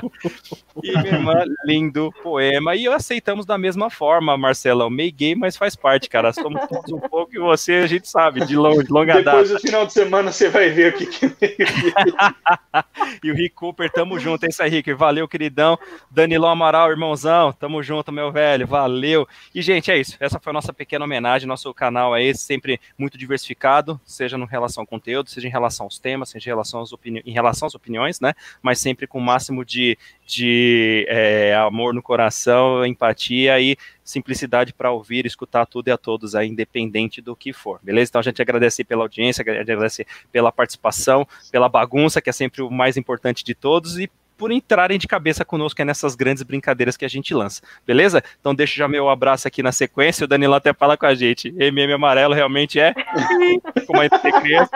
e 0.83 0.91
minha 0.97 1.13
irmã, 1.13 1.43
lindo 1.65 2.11
poema. 2.23 2.75
E 2.75 2.87
aceitamos 2.87 3.45
da 3.45 3.57
mesma 3.57 3.89
forma, 3.89 4.37
Marcelão, 4.37 4.89
meio 4.89 5.11
gay, 5.13 5.35
mas 5.35 5.55
faz 5.55 5.75
parte, 5.75 6.09
cara. 6.09 6.33
Somos 6.33 6.61
todos 6.67 6.91
um 6.91 6.99
pouco 6.99 7.35
e 7.35 7.39
você, 7.39 7.73
a 7.73 7.87
gente 7.87 8.09
sabe, 8.09 8.41
de, 8.41 8.47
de 8.47 8.55
longa 8.55 8.83
Depois 8.83 9.25
data. 9.25 9.37
Depois 9.37 9.49
do 9.49 9.59
final 9.59 9.85
de 9.85 9.93
semana 9.93 10.31
você 10.31 10.49
vai 10.49 10.69
ver 10.69 10.93
o 10.93 10.97
que, 10.97 11.05
que 11.05 11.25
é 11.25 11.70
e 13.23 13.31
o 13.31 13.35
Rick 13.35 13.55
Cooper, 13.55 13.91
tamo 13.91 14.19
junto, 14.19 14.45
é 14.45 14.49
isso 14.49 14.61
aí, 14.61 14.69
Rick. 14.69 14.93
Valeu, 14.93 15.27
queridão. 15.27 15.77
Danilão 16.09 16.49
Amaral, 16.49 16.89
irmãozão, 16.91 17.51
tamo 17.53 17.81
junto, 17.81 18.11
meu 18.11 18.31
velho. 18.31 18.67
Valeu. 18.67 19.27
E, 19.53 19.61
gente, 19.61 19.91
é 19.91 19.97
isso. 19.97 20.17
Essa 20.19 20.39
foi 20.39 20.51
a 20.51 20.53
nossa 20.53 20.73
pequena 20.73 21.05
homenagem. 21.05 21.47
Nosso 21.47 21.73
canal 21.73 22.15
é 22.15 22.23
esse, 22.23 22.43
sempre 22.43 22.79
muito 22.97 23.17
diversificado, 23.17 23.99
seja 24.05 24.37
em 24.37 24.45
relação 24.45 24.81
ao 24.81 24.87
conteúdo, 24.87 25.29
seja 25.29 25.47
em 25.47 25.51
relação 25.51 25.85
aos 25.85 25.99
temas, 25.99 26.29
seja 26.29 26.49
em 26.49 26.51
relação 26.51 26.81
às, 26.81 26.91
opini 26.91 27.21
em 27.25 27.31
relação 27.31 27.67
às 27.67 27.75
opiniões, 27.75 28.19
né? 28.19 28.33
Mas 28.61 28.79
sempre 28.79 29.07
com 29.07 29.19
o 29.19 29.21
máximo 29.21 29.63
de, 29.65 29.97
de 30.25 31.05
é, 31.07 31.55
amor 31.55 31.93
no 31.93 32.01
coração, 32.01 32.85
empatia 32.85 33.59
e 33.59 33.77
simplicidade 34.03 34.73
para 34.73 34.91
ouvir, 34.91 35.25
escutar 35.25 35.65
tudo 35.65 35.87
e 35.87 35.91
a 35.91 35.97
todos 35.97 36.35
aí, 36.35 36.47
independente 36.47 37.21
do 37.21 37.35
que 37.35 37.53
for, 37.53 37.79
beleza? 37.83 38.09
Então 38.09 38.19
a 38.19 38.23
gente 38.23 38.41
agradece 38.41 38.83
pela 38.83 39.03
audiência, 39.03 39.41
agradece 39.41 40.05
pela 40.31 40.51
participação, 40.51 41.27
pela 41.51 41.69
bagunça, 41.69 42.21
que 42.21 42.29
é 42.29 42.33
sempre 42.33 42.61
o 42.61 42.69
mais 42.69 42.97
importante 42.97 43.43
de 43.43 43.53
todos, 43.53 43.97
e 43.97 44.09
por 44.41 44.51
entrarem 44.51 44.97
de 44.97 45.07
cabeça 45.07 45.45
conosco 45.45 45.83
nessas 45.83 46.15
grandes 46.15 46.41
brincadeiras 46.41 46.97
que 46.97 47.05
a 47.05 47.07
gente 47.07 47.31
lança, 47.31 47.61
beleza? 47.85 48.23
Então 48.39 48.55
deixo 48.55 48.75
já 48.75 48.87
meu 48.87 49.07
abraço 49.07 49.47
aqui 49.47 49.61
na 49.61 49.71
sequência, 49.71 50.25
o 50.25 50.27
Danilo 50.27 50.55
até 50.55 50.73
fala 50.73 50.97
com 50.97 51.05
a 51.05 51.13
gente, 51.13 51.53
MM 51.59 51.93
Amarelo 51.93 52.33
realmente 52.33 52.79
é, 52.79 52.91
como 53.85 54.01
a 54.01 54.41
criança, 54.41 54.71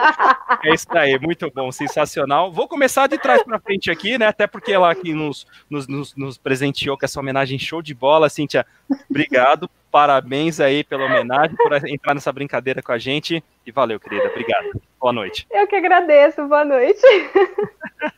é 0.63 0.71
isso 0.71 0.85
aí, 0.91 1.17
muito 1.17 1.49
bom, 1.49 1.71
sensacional. 1.71 2.51
Vou 2.51 2.67
começar 2.67 3.07
de 3.07 3.17
trás 3.17 3.41
para 3.41 3.59
frente 3.59 3.89
aqui, 3.89 4.19
né, 4.19 4.27
até 4.27 4.45
porque 4.45 4.71
ela 4.71 4.91
aqui 4.91 5.15
nos, 5.15 5.47
nos, 5.67 5.87
nos, 5.87 6.15
nos 6.15 6.37
presenteou 6.37 6.95
com 6.95 7.03
essa 7.03 7.19
homenagem 7.19 7.57
show 7.57 7.81
de 7.81 7.95
bola, 7.95 8.29
Cíntia, 8.29 8.67
obrigado, 9.09 9.67
parabéns 9.91 10.59
aí 10.59 10.83
pela 10.83 11.05
homenagem, 11.05 11.55
por 11.55 11.73
entrar 11.89 12.13
nessa 12.13 12.31
brincadeira 12.31 12.83
com 12.83 12.91
a 12.91 12.99
gente, 12.99 13.43
e 13.65 13.71
valeu, 13.71 13.99
querida, 13.99 14.27
obrigado, 14.27 14.79
boa 15.01 15.11
noite. 15.11 15.47
Eu 15.49 15.65
que 15.65 15.75
agradeço, 15.75 16.47
boa 16.47 16.63
noite. 16.63 17.01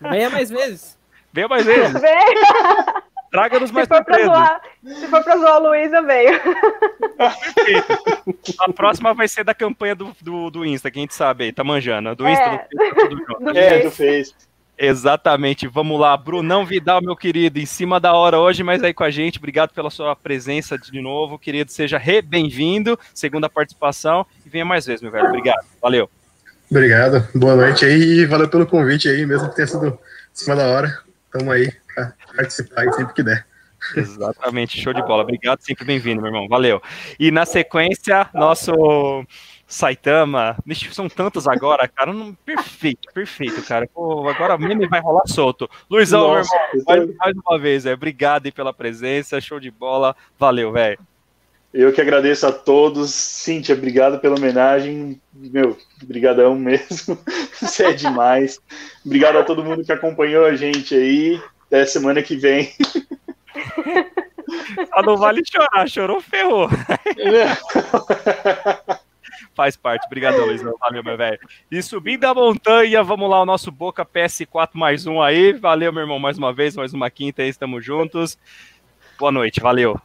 Venha 0.01 0.29
mais 0.29 0.49
vezes. 0.49 0.96
Venha 1.37 1.47
mais 1.47 1.67
vezes. 1.67 1.93
Venha. 2.01 3.03
Traga-nos 3.29 3.69
mais 3.69 3.87
se 3.87 3.93
for, 3.93 4.03
pra 4.03 4.23
zoar, 4.25 4.61
se 4.83 5.07
for 5.07 5.23
pra 5.23 5.37
zoar 5.37 5.61
o 5.61 5.67
Luiz, 5.67 5.93
eu 5.93 6.03
venho. 6.03 6.39
Perfeito. 7.15 8.55
A 8.61 8.73
próxima 8.73 9.13
vai 9.13 9.27
ser 9.27 9.43
da 9.43 9.53
campanha 9.53 9.93
do, 9.93 10.15
do, 10.19 10.49
do 10.49 10.65
Insta, 10.65 10.89
que 10.89 10.97
a 10.97 11.01
gente 11.01 11.13
sabe 11.13 11.43
aí, 11.43 11.51
tá 11.51 11.63
manjando. 11.63 12.15
Do 12.15 12.27
Insta, 12.27 12.43
É. 12.43 12.67
do 12.71 12.77
Facebook. 12.79 13.43
Do 13.43 13.57
É, 13.57 13.79
tu 13.81 13.91
fez. 13.91 14.33
Exatamente, 14.79 15.67
vamos 15.67 15.99
lá. 15.99 16.17
Brunão 16.17 16.65
Vidal, 16.65 17.01
meu 17.03 17.15
querido, 17.15 17.59
em 17.59 17.65
cima 17.67 17.99
da 17.99 18.13
hora 18.13 18.39
hoje, 18.39 18.63
mas 18.63 18.81
aí 18.83 18.93
com 18.93 19.03
a 19.03 19.11
gente. 19.11 19.37
Obrigado 19.37 19.73
pela 19.73 19.91
sua 19.91 20.15
presença 20.15 20.75
de 20.75 20.99
novo, 21.01 21.37
querido. 21.37 21.71
Seja 21.71 21.99
re 21.99 22.21
bem-vindo, 22.23 22.97
segunda 23.13 23.47
participação, 23.47 24.25
e 24.43 24.49
venha 24.49 24.65
mais 24.65 24.87
vezes, 24.87 25.03
meu 25.03 25.11
velho. 25.11 25.27
Obrigado, 25.27 25.63
valeu. 25.79 26.09
Obrigado, 26.71 27.27
boa 27.35 27.55
noite 27.55 27.85
aí 27.85 28.21
e 28.21 28.25
valeu 28.25 28.49
pelo 28.49 28.65
convite 28.65 29.07
aí, 29.07 29.25
mesmo 29.25 29.49
que 29.49 29.55
tenha 29.55 29.67
sido 29.67 29.87
em 29.87 29.97
cima 30.33 30.55
da 30.55 30.65
hora. 30.67 31.06
Tamo 31.37 31.51
aí 31.51 31.71
pra 31.93 32.13
participar 32.35 32.81
aí 32.81 32.93
sempre 32.93 33.13
que 33.13 33.23
der. 33.23 33.45
Exatamente, 33.95 34.81
show 34.81 34.91
de 34.91 35.01
bola. 35.03 35.21
Obrigado, 35.23 35.61
sempre 35.61 35.85
bem-vindo, 35.85 36.21
meu 36.21 36.31
irmão. 36.31 36.47
Valeu. 36.47 36.81
E 37.19 37.29
na 37.29 37.45
sequência, 37.45 38.27
nosso 38.33 38.73
Saitama. 39.67 40.57
São 40.91 41.07
tantos 41.07 41.47
agora, 41.47 41.87
cara. 41.87 42.11
Não, 42.11 42.33
perfeito, 42.33 43.11
perfeito, 43.13 43.61
cara. 43.63 43.87
Pô, 43.93 44.27
agora 44.27 44.55
o 44.55 44.59
meme 44.59 44.87
vai 44.87 44.99
rolar 44.99 45.27
solto. 45.27 45.69
Luizão, 45.89 46.35
Nossa, 46.35 46.55
meu 46.73 46.81
irmão, 46.81 46.85
mais, 46.87 47.17
mais 47.17 47.35
uma 47.45 47.59
vez, 47.59 47.85
é. 47.85 47.93
Obrigado 47.93 48.45
aí 48.45 48.51
pela 48.51 48.73
presença, 48.73 49.39
show 49.39 49.59
de 49.59 49.69
bola. 49.69 50.15
Valeu, 50.39 50.71
velho. 50.71 50.99
Eu 51.73 51.91
que 51.93 52.01
agradeço 52.01 52.47
a 52.47 52.51
todos. 52.51 53.13
Cíntia, 53.13 53.75
obrigado 53.75 54.19
pela 54.19 54.35
homenagem. 54.35 55.21
Meu, 55.33 55.77
brigadão 56.03 56.55
mesmo. 56.59 57.19
Você 57.59 57.85
é 57.85 57.93
demais. 57.93 58.59
Obrigado 59.05 59.37
a 59.37 59.43
todo 59.43 59.63
mundo 59.63 59.83
que 59.83 59.91
acompanhou 59.91 60.45
a 60.45 60.55
gente 60.55 60.95
aí. 60.95 61.41
Até 61.67 61.85
semana 61.85 62.23
que 62.23 62.35
vem. 62.35 62.71
Só 64.93 65.01
não 65.03 65.17
vale 65.17 65.43
chorar, 65.45 65.87
chorou, 65.89 66.21
ferrou. 66.21 66.69
Faz 69.53 69.75
parte, 69.75 70.05
obrigado, 70.05 70.39
Luizão. 70.45 70.75
Valeu, 70.79 71.03
meu 71.03 71.17
velho. 71.17 71.39
E 71.69 71.81
subindo 71.81 72.23
a 72.25 72.33
montanha, 72.33 73.03
vamos 73.03 73.29
lá, 73.29 73.41
o 73.41 73.45
nosso 73.45 73.71
Boca 73.71 74.05
PS4 74.05 74.69
mais 74.73 75.05
um 75.07 75.21
aí. 75.21 75.51
Valeu, 75.51 75.91
meu 75.91 76.03
irmão, 76.03 76.19
mais 76.19 76.37
uma 76.37 76.53
vez, 76.53 76.75
mais 76.75 76.93
uma 76.93 77.09
quinta 77.09 77.41
aí, 77.41 77.49
estamos 77.49 77.83
juntos. 77.83 78.37
Boa 79.19 79.31
noite, 79.31 79.59
valeu. 79.59 79.99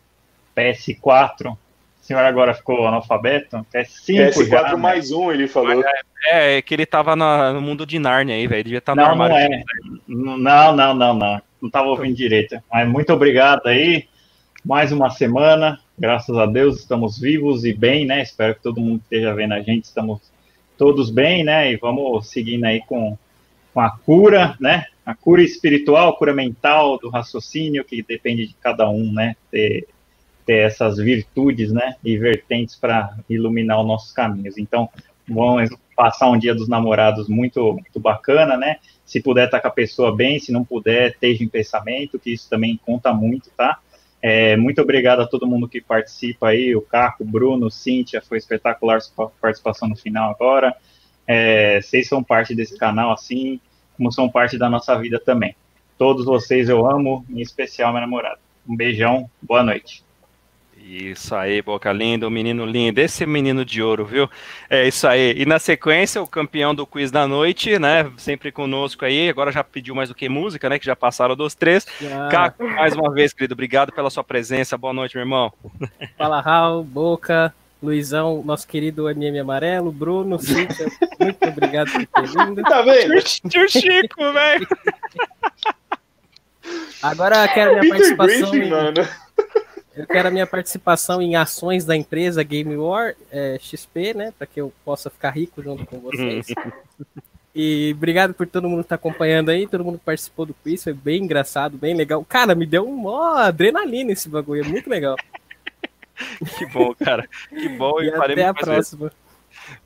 PS4. 0.56 1.52
O 1.52 2.04
senhor 2.04 2.20
agora 2.24 2.52
ficou 2.54 2.86
analfabeto? 2.86 3.64
PS5 3.72 4.30
PS4 4.30 4.48
já, 4.48 4.62
né? 4.70 4.76
mais 4.76 5.12
um, 5.12 5.30
ele 5.30 5.46
falou. 5.46 5.84
É, 6.26 6.56
é 6.58 6.62
que 6.62 6.74
ele 6.74 6.84
tava 6.86 7.14
na- 7.14 7.52
no 7.52 7.60
mundo 7.60 7.86
de 7.86 7.98
Nárnia 7.98 8.34
aí, 8.34 8.46
velho. 8.46 8.64
Devia 8.64 8.78
estar 8.78 8.94
no 8.94 9.02
Não, 9.02 9.14
não 9.14 9.26
é. 9.36 9.62
Não, 10.08 10.36
não, 10.38 10.94
não, 10.94 11.14
não. 11.14 11.42
Não 11.60 11.68
estava 11.68 11.86
ouvindo 11.88 12.16
direito. 12.16 12.60
Mas 12.72 12.88
muito 12.88 13.12
obrigado 13.12 13.66
aí. 13.68 14.08
Mais 14.64 14.90
uma 14.92 15.10
semana. 15.10 15.78
Graças 15.98 16.36
a 16.36 16.46
Deus 16.46 16.80
estamos 16.80 17.18
vivos 17.18 17.64
e 17.64 17.72
bem, 17.72 18.04
né? 18.04 18.22
Espero 18.22 18.54
que 18.56 18.62
todo 18.62 18.80
mundo 18.80 19.00
esteja 19.04 19.32
vendo 19.34 19.54
a 19.54 19.60
gente 19.60 19.84
estamos 19.84 20.20
todos 20.76 21.10
bem, 21.10 21.44
né? 21.44 21.70
E 21.72 21.76
vamos 21.76 22.26
seguindo 22.28 22.64
aí 22.64 22.80
com, 22.80 23.16
com 23.72 23.80
a 23.80 23.90
cura, 23.90 24.56
né? 24.60 24.86
A 25.06 25.14
cura 25.14 25.42
espiritual, 25.42 26.08
a 26.08 26.16
cura 26.16 26.32
mental 26.32 26.98
do 26.98 27.08
raciocínio, 27.10 27.84
que 27.84 28.02
depende 28.02 28.46
de 28.48 28.54
cada 28.54 28.88
um, 28.88 29.12
né? 29.12 29.36
Ter, 29.50 29.86
ter 30.44 30.66
essas 30.66 30.96
virtudes, 30.96 31.72
né? 31.72 31.96
E 32.04 32.16
vertentes 32.16 32.76
para 32.76 33.16
iluminar 33.28 33.80
os 33.80 33.86
nossos 33.86 34.12
caminhos. 34.12 34.58
Então, 34.58 34.88
vamos 35.28 35.70
passar 35.96 36.30
um 36.30 36.38
dia 36.38 36.54
dos 36.54 36.68
namorados 36.68 37.28
muito, 37.28 37.74
muito 37.74 38.00
bacana, 38.00 38.56
né? 38.56 38.76
Se 39.04 39.20
puder 39.20 39.46
estar 39.46 39.60
com 39.60 39.68
a 39.68 39.72
pessoa 39.72 40.14
bem, 40.14 40.38
se 40.38 40.52
não 40.52 40.64
puder, 40.64 41.10
esteja 41.10 41.44
em 41.44 41.48
pensamento, 41.48 42.18
que 42.18 42.32
isso 42.32 42.48
também 42.48 42.80
conta 42.84 43.12
muito, 43.12 43.50
tá? 43.56 43.78
É, 44.20 44.56
muito 44.56 44.80
obrigado 44.80 45.20
a 45.20 45.26
todo 45.26 45.48
mundo 45.48 45.68
que 45.68 45.80
participa 45.80 46.48
aí, 46.48 46.76
o 46.76 46.80
Caco, 46.80 47.24
o 47.24 47.26
Bruno, 47.26 47.70
Cíntia, 47.70 48.22
foi 48.22 48.38
espetacular 48.38 49.00
sua 49.00 49.30
participação 49.40 49.88
no 49.88 49.96
final 49.96 50.30
agora. 50.30 50.74
É, 51.26 51.80
vocês 51.80 52.08
são 52.08 52.22
parte 52.22 52.54
desse 52.54 52.78
canal, 52.78 53.12
assim, 53.12 53.60
como 53.96 54.12
são 54.12 54.28
parte 54.28 54.56
da 54.56 54.70
nossa 54.70 54.96
vida 54.96 55.18
também. 55.18 55.56
Todos 55.98 56.24
vocês 56.24 56.68
eu 56.68 56.88
amo, 56.88 57.24
em 57.28 57.40
especial 57.40 57.90
minha 57.90 58.02
namorada. 58.02 58.38
Um 58.66 58.76
beijão, 58.76 59.28
boa 59.42 59.62
noite. 59.62 60.04
Isso 60.92 61.34
aí, 61.34 61.62
boca 61.62 61.90
linda, 61.90 62.26
um 62.28 62.30
menino 62.30 62.66
lindo, 62.66 63.00
esse 63.00 63.24
menino 63.24 63.64
de 63.64 63.82
ouro, 63.82 64.04
viu? 64.04 64.28
É 64.68 64.86
isso 64.86 65.08
aí. 65.08 65.32
E 65.38 65.46
na 65.46 65.58
sequência, 65.58 66.22
o 66.22 66.26
campeão 66.26 66.74
do 66.74 66.86
quiz 66.86 67.10
da 67.10 67.26
noite, 67.26 67.78
né? 67.78 68.12
Sempre 68.18 68.52
conosco 68.52 69.02
aí. 69.02 69.30
Agora 69.30 69.50
já 69.50 69.64
pediu 69.64 69.94
mais 69.94 70.10
do 70.10 70.14
que 70.14 70.28
música, 70.28 70.68
né? 70.68 70.78
Que 70.78 70.84
já 70.84 70.94
passaram 70.94 71.34
dos 71.34 71.54
três. 71.54 71.86
Já. 71.98 72.28
Caco, 72.28 72.68
mais 72.68 72.94
uma 72.94 73.10
vez, 73.10 73.32
querido, 73.32 73.54
obrigado 73.54 73.90
pela 73.90 74.10
sua 74.10 74.22
presença. 74.22 74.76
Boa 74.76 74.92
noite, 74.92 75.16
meu 75.16 75.22
irmão. 75.22 75.50
Fala, 76.18 76.42
Raul, 76.42 76.84
Boca, 76.84 77.54
Luizão, 77.82 78.42
nosso 78.44 78.68
querido 78.68 79.08
MM 79.08 79.38
Amarelo, 79.38 79.90
Bruno, 79.90 80.38
Cíntia, 80.38 80.88
muito 81.18 81.48
obrigado 81.48 81.90
por 81.90 82.06
ter 82.06 82.26
vindo. 82.28 82.62
Tá 82.64 82.82
vendo? 82.82 83.14
Tio 83.48 83.66
Chico, 83.66 84.30
velho. 84.30 84.68
Agora 87.02 87.48
quero 87.48 87.80
minha 87.80 87.80
Peter 87.80 88.14
participação 88.14 88.50
Griffin, 88.50 88.66
em, 88.66 88.70
mano. 88.70 89.08
Eu 89.96 90.06
quero 90.06 90.28
a 90.28 90.30
minha 90.30 90.46
participação 90.46 91.20
em 91.20 91.36
ações 91.36 91.84
da 91.84 91.96
empresa 91.96 92.42
Game 92.42 92.76
War 92.76 93.14
é, 93.30 93.58
XP, 93.60 94.14
né, 94.14 94.32
para 94.36 94.46
que 94.46 94.60
eu 94.60 94.72
possa 94.84 95.10
ficar 95.10 95.30
rico 95.30 95.62
junto 95.62 95.84
com 95.86 96.00
vocês. 96.00 96.46
E 97.54 97.92
obrigado 97.94 98.32
por 98.32 98.46
todo 98.46 98.66
mundo 98.68 98.82
que 98.82 98.88
tá 98.88 98.94
acompanhando 98.94 99.50
aí, 99.50 99.66
todo 99.66 99.84
mundo 99.84 99.98
que 99.98 100.04
participou 100.04 100.46
do 100.46 100.54
quiz, 100.54 100.82
foi 100.82 100.94
bem 100.94 101.22
engraçado, 101.22 101.76
bem 101.76 101.94
legal. 101.94 102.24
Cara, 102.24 102.54
me 102.54 102.64
deu 102.64 102.88
uma 102.88 103.42
adrenalina 103.44 104.10
esse 104.12 104.28
bagulho, 104.28 104.64
é 104.64 104.68
muito 104.68 104.88
legal. 104.88 105.16
Que 106.56 106.66
bom, 106.66 106.94
cara. 106.94 107.28
Que 107.50 107.68
bom. 107.68 108.00
E 108.00 108.10
faremos 108.10 108.44
até 108.44 108.44
a 108.44 108.52
vezes. 108.52 108.94
próxima. 108.94 109.12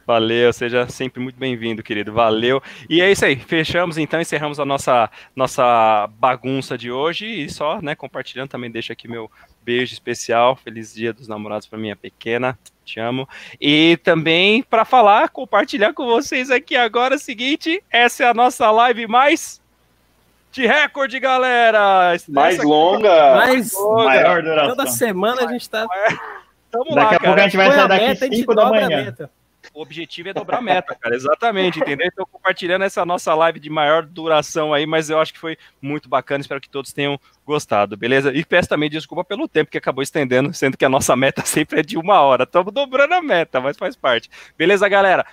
Valeu, 0.06 0.52
seja 0.52 0.88
sempre 0.88 1.20
muito 1.20 1.36
bem-vindo, 1.38 1.82
querido. 1.82 2.12
Valeu. 2.12 2.62
E 2.88 3.00
é 3.00 3.10
isso 3.10 3.24
aí. 3.24 3.36
Fechamos 3.36 3.98
então, 3.98 4.20
encerramos 4.20 4.60
a 4.60 4.64
nossa 4.64 5.10
nossa 5.34 6.08
bagunça 6.18 6.78
de 6.78 6.90
hoje 6.90 7.26
e 7.26 7.50
só, 7.50 7.80
né, 7.82 7.94
compartilhando 7.94 8.48
também 8.48 8.70
deixo 8.70 8.92
aqui 8.92 9.08
meu 9.08 9.30
beijo 9.66 9.92
especial. 9.92 10.54
Feliz 10.54 10.94
Dia 10.94 11.12
dos 11.12 11.26
Namorados 11.26 11.66
para 11.66 11.76
minha 11.76 11.96
pequena. 11.96 12.56
Te 12.84 13.00
amo. 13.00 13.28
E 13.60 13.98
também 14.04 14.62
para 14.62 14.84
falar, 14.84 15.28
compartilhar 15.30 15.92
com 15.92 16.06
vocês 16.06 16.52
aqui 16.52 16.76
agora 16.76 17.14
é 17.14 17.16
o 17.16 17.20
seguinte: 17.20 17.82
essa 17.90 18.22
é 18.22 18.28
a 18.28 18.34
nossa 18.34 18.70
live 18.70 19.08
mais 19.08 19.60
de 20.52 20.64
recorde, 20.66 21.18
galera. 21.18 22.16
Mais 22.28 22.62
longa. 22.62 23.34
Mais 23.34 23.72
Maior 23.74 24.40
duração. 24.40 24.76
Toda 24.76 24.86
semana 24.86 25.44
a 25.44 25.52
gente 25.52 25.68
tá. 25.68 25.84
Tamo 26.70 26.94
Daqui 26.94 26.94
lá, 26.94 27.10
a 27.10 27.20
pouco 27.20 27.40
a 27.40 27.42
gente 27.42 27.56
vai 27.56 27.72
sair 27.72 27.88
daqui 27.88 28.06
meta, 28.06 28.24
a 28.24 28.28
gente 28.28 28.36
5 28.38 28.54
da 28.54 28.64
dobra 28.64 28.84
a 28.84 28.88
manhã. 28.88 29.14
O 29.76 29.82
objetivo 29.82 30.30
é 30.30 30.32
dobrar 30.32 30.56
a 30.56 30.62
meta, 30.62 30.94
cara. 30.94 31.14
Exatamente, 31.14 31.78
entendeu? 31.78 32.06
Então, 32.10 32.24
compartilhando 32.32 32.82
essa 32.82 33.04
nossa 33.04 33.34
live 33.34 33.60
de 33.60 33.68
maior 33.68 34.06
duração 34.06 34.72
aí, 34.72 34.86
mas 34.86 35.10
eu 35.10 35.20
acho 35.20 35.34
que 35.34 35.38
foi 35.38 35.58
muito 35.82 36.08
bacana. 36.08 36.40
Espero 36.40 36.62
que 36.62 36.70
todos 36.70 36.94
tenham 36.94 37.20
gostado, 37.44 37.94
beleza? 37.94 38.32
E 38.32 38.42
peço 38.42 38.70
também 38.70 38.88
desculpa 38.88 39.22
pelo 39.22 39.46
tempo 39.46 39.70
que 39.70 39.76
acabou 39.76 40.02
estendendo, 40.02 40.50
sendo 40.54 40.78
que 40.78 40.84
a 40.86 40.88
nossa 40.88 41.14
meta 41.14 41.42
sempre 41.44 41.80
é 41.80 41.82
de 41.82 41.98
uma 41.98 42.22
hora. 42.22 42.44
Estamos 42.44 42.72
dobrando 42.72 43.12
a 43.12 43.20
meta, 43.20 43.60
mas 43.60 43.76
faz 43.76 43.94
parte. 43.94 44.30
Beleza, 44.56 44.88
galera? 44.88 45.26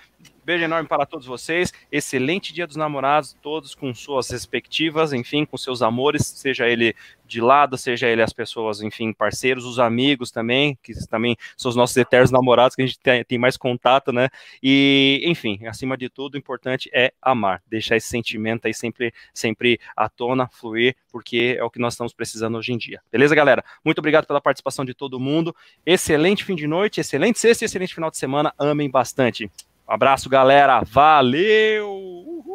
Beijo 0.46 0.66
enorme 0.66 0.90
para 0.90 1.06
todos 1.06 1.26
vocês. 1.26 1.72
Excelente 1.90 2.54
Dia 2.54 2.68
dos 2.68 2.76
Namorados, 2.76 3.34
todos 3.42 3.74
com 3.74 3.94
suas 3.94 4.30
respectivas, 4.30 5.14
enfim, 5.14 5.46
com 5.46 5.58
seus 5.58 5.82
amores, 5.82 6.26
seja 6.26 6.68
ele 6.68 6.94
de 7.26 7.40
lado, 7.40 7.78
seja 7.78 8.10
ele 8.10 8.22
as 8.22 8.34
pessoas, 8.34 8.82
enfim, 8.82 9.14
parceiros, 9.14 9.64
os 9.64 9.80
amigos 9.80 10.32
também, 10.32 10.78
que 10.84 10.94
também 11.08 11.38
são 11.56 11.70
os 11.70 11.76
nossos 11.78 11.96
eternos 11.96 12.30
namorados, 12.30 12.76
que 12.76 12.82
a 12.82 12.86
gente 12.86 13.00
tem, 13.26 13.38
mais 13.38 13.56
contato, 13.56 14.12
né? 14.12 14.28
E, 14.62 15.22
enfim, 15.26 15.66
acima 15.66 15.96
de 15.96 16.10
tudo, 16.10 16.36
o 16.36 16.38
importante 16.38 16.90
é 16.94 17.14
amar, 17.22 17.64
deixar 17.66 17.96
esse 17.96 18.08
sentimento 18.08 18.66
aí 18.66 18.74
sempre, 18.74 19.14
sempre 19.34 19.80
à 19.96 20.10
tona, 20.10 20.50
fluir, 20.50 20.96
porque 21.10 21.56
é 21.58 21.64
o 21.64 21.70
que 21.70 21.80
nós 21.80 21.94
estamos 21.94 22.14
precisando 22.14 22.58
hoje 22.58 22.74
em 22.74 22.78
dia. 22.78 23.02
Beleza, 23.10 23.34
galera? 23.34 23.64
Muito 23.84 24.00
obrigado 24.00 24.28
pela 24.28 24.42
participação 24.42 24.84
de 24.84 24.94
todo 24.94 25.20
mundo. 25.20 25.56
Excelente 25.86 26.44
fim 26.44 26.56
de 26.56 26.68
noite, 26.68 27.00
excelente 27.00 27.40
sexta 27.40 27.64
e 27.64 27.66
excelente 27.66 27.96
final 27.96 28.12
de 28.12 28.18
semana. 28.18 28.54
Amem 28.60 28.90
bastante. 28.90 29.50
Abraço, 29.88 30.30
galera. 30.30 30.82
Valeu! 30.86 31.90
Uhul. 31.90 32.53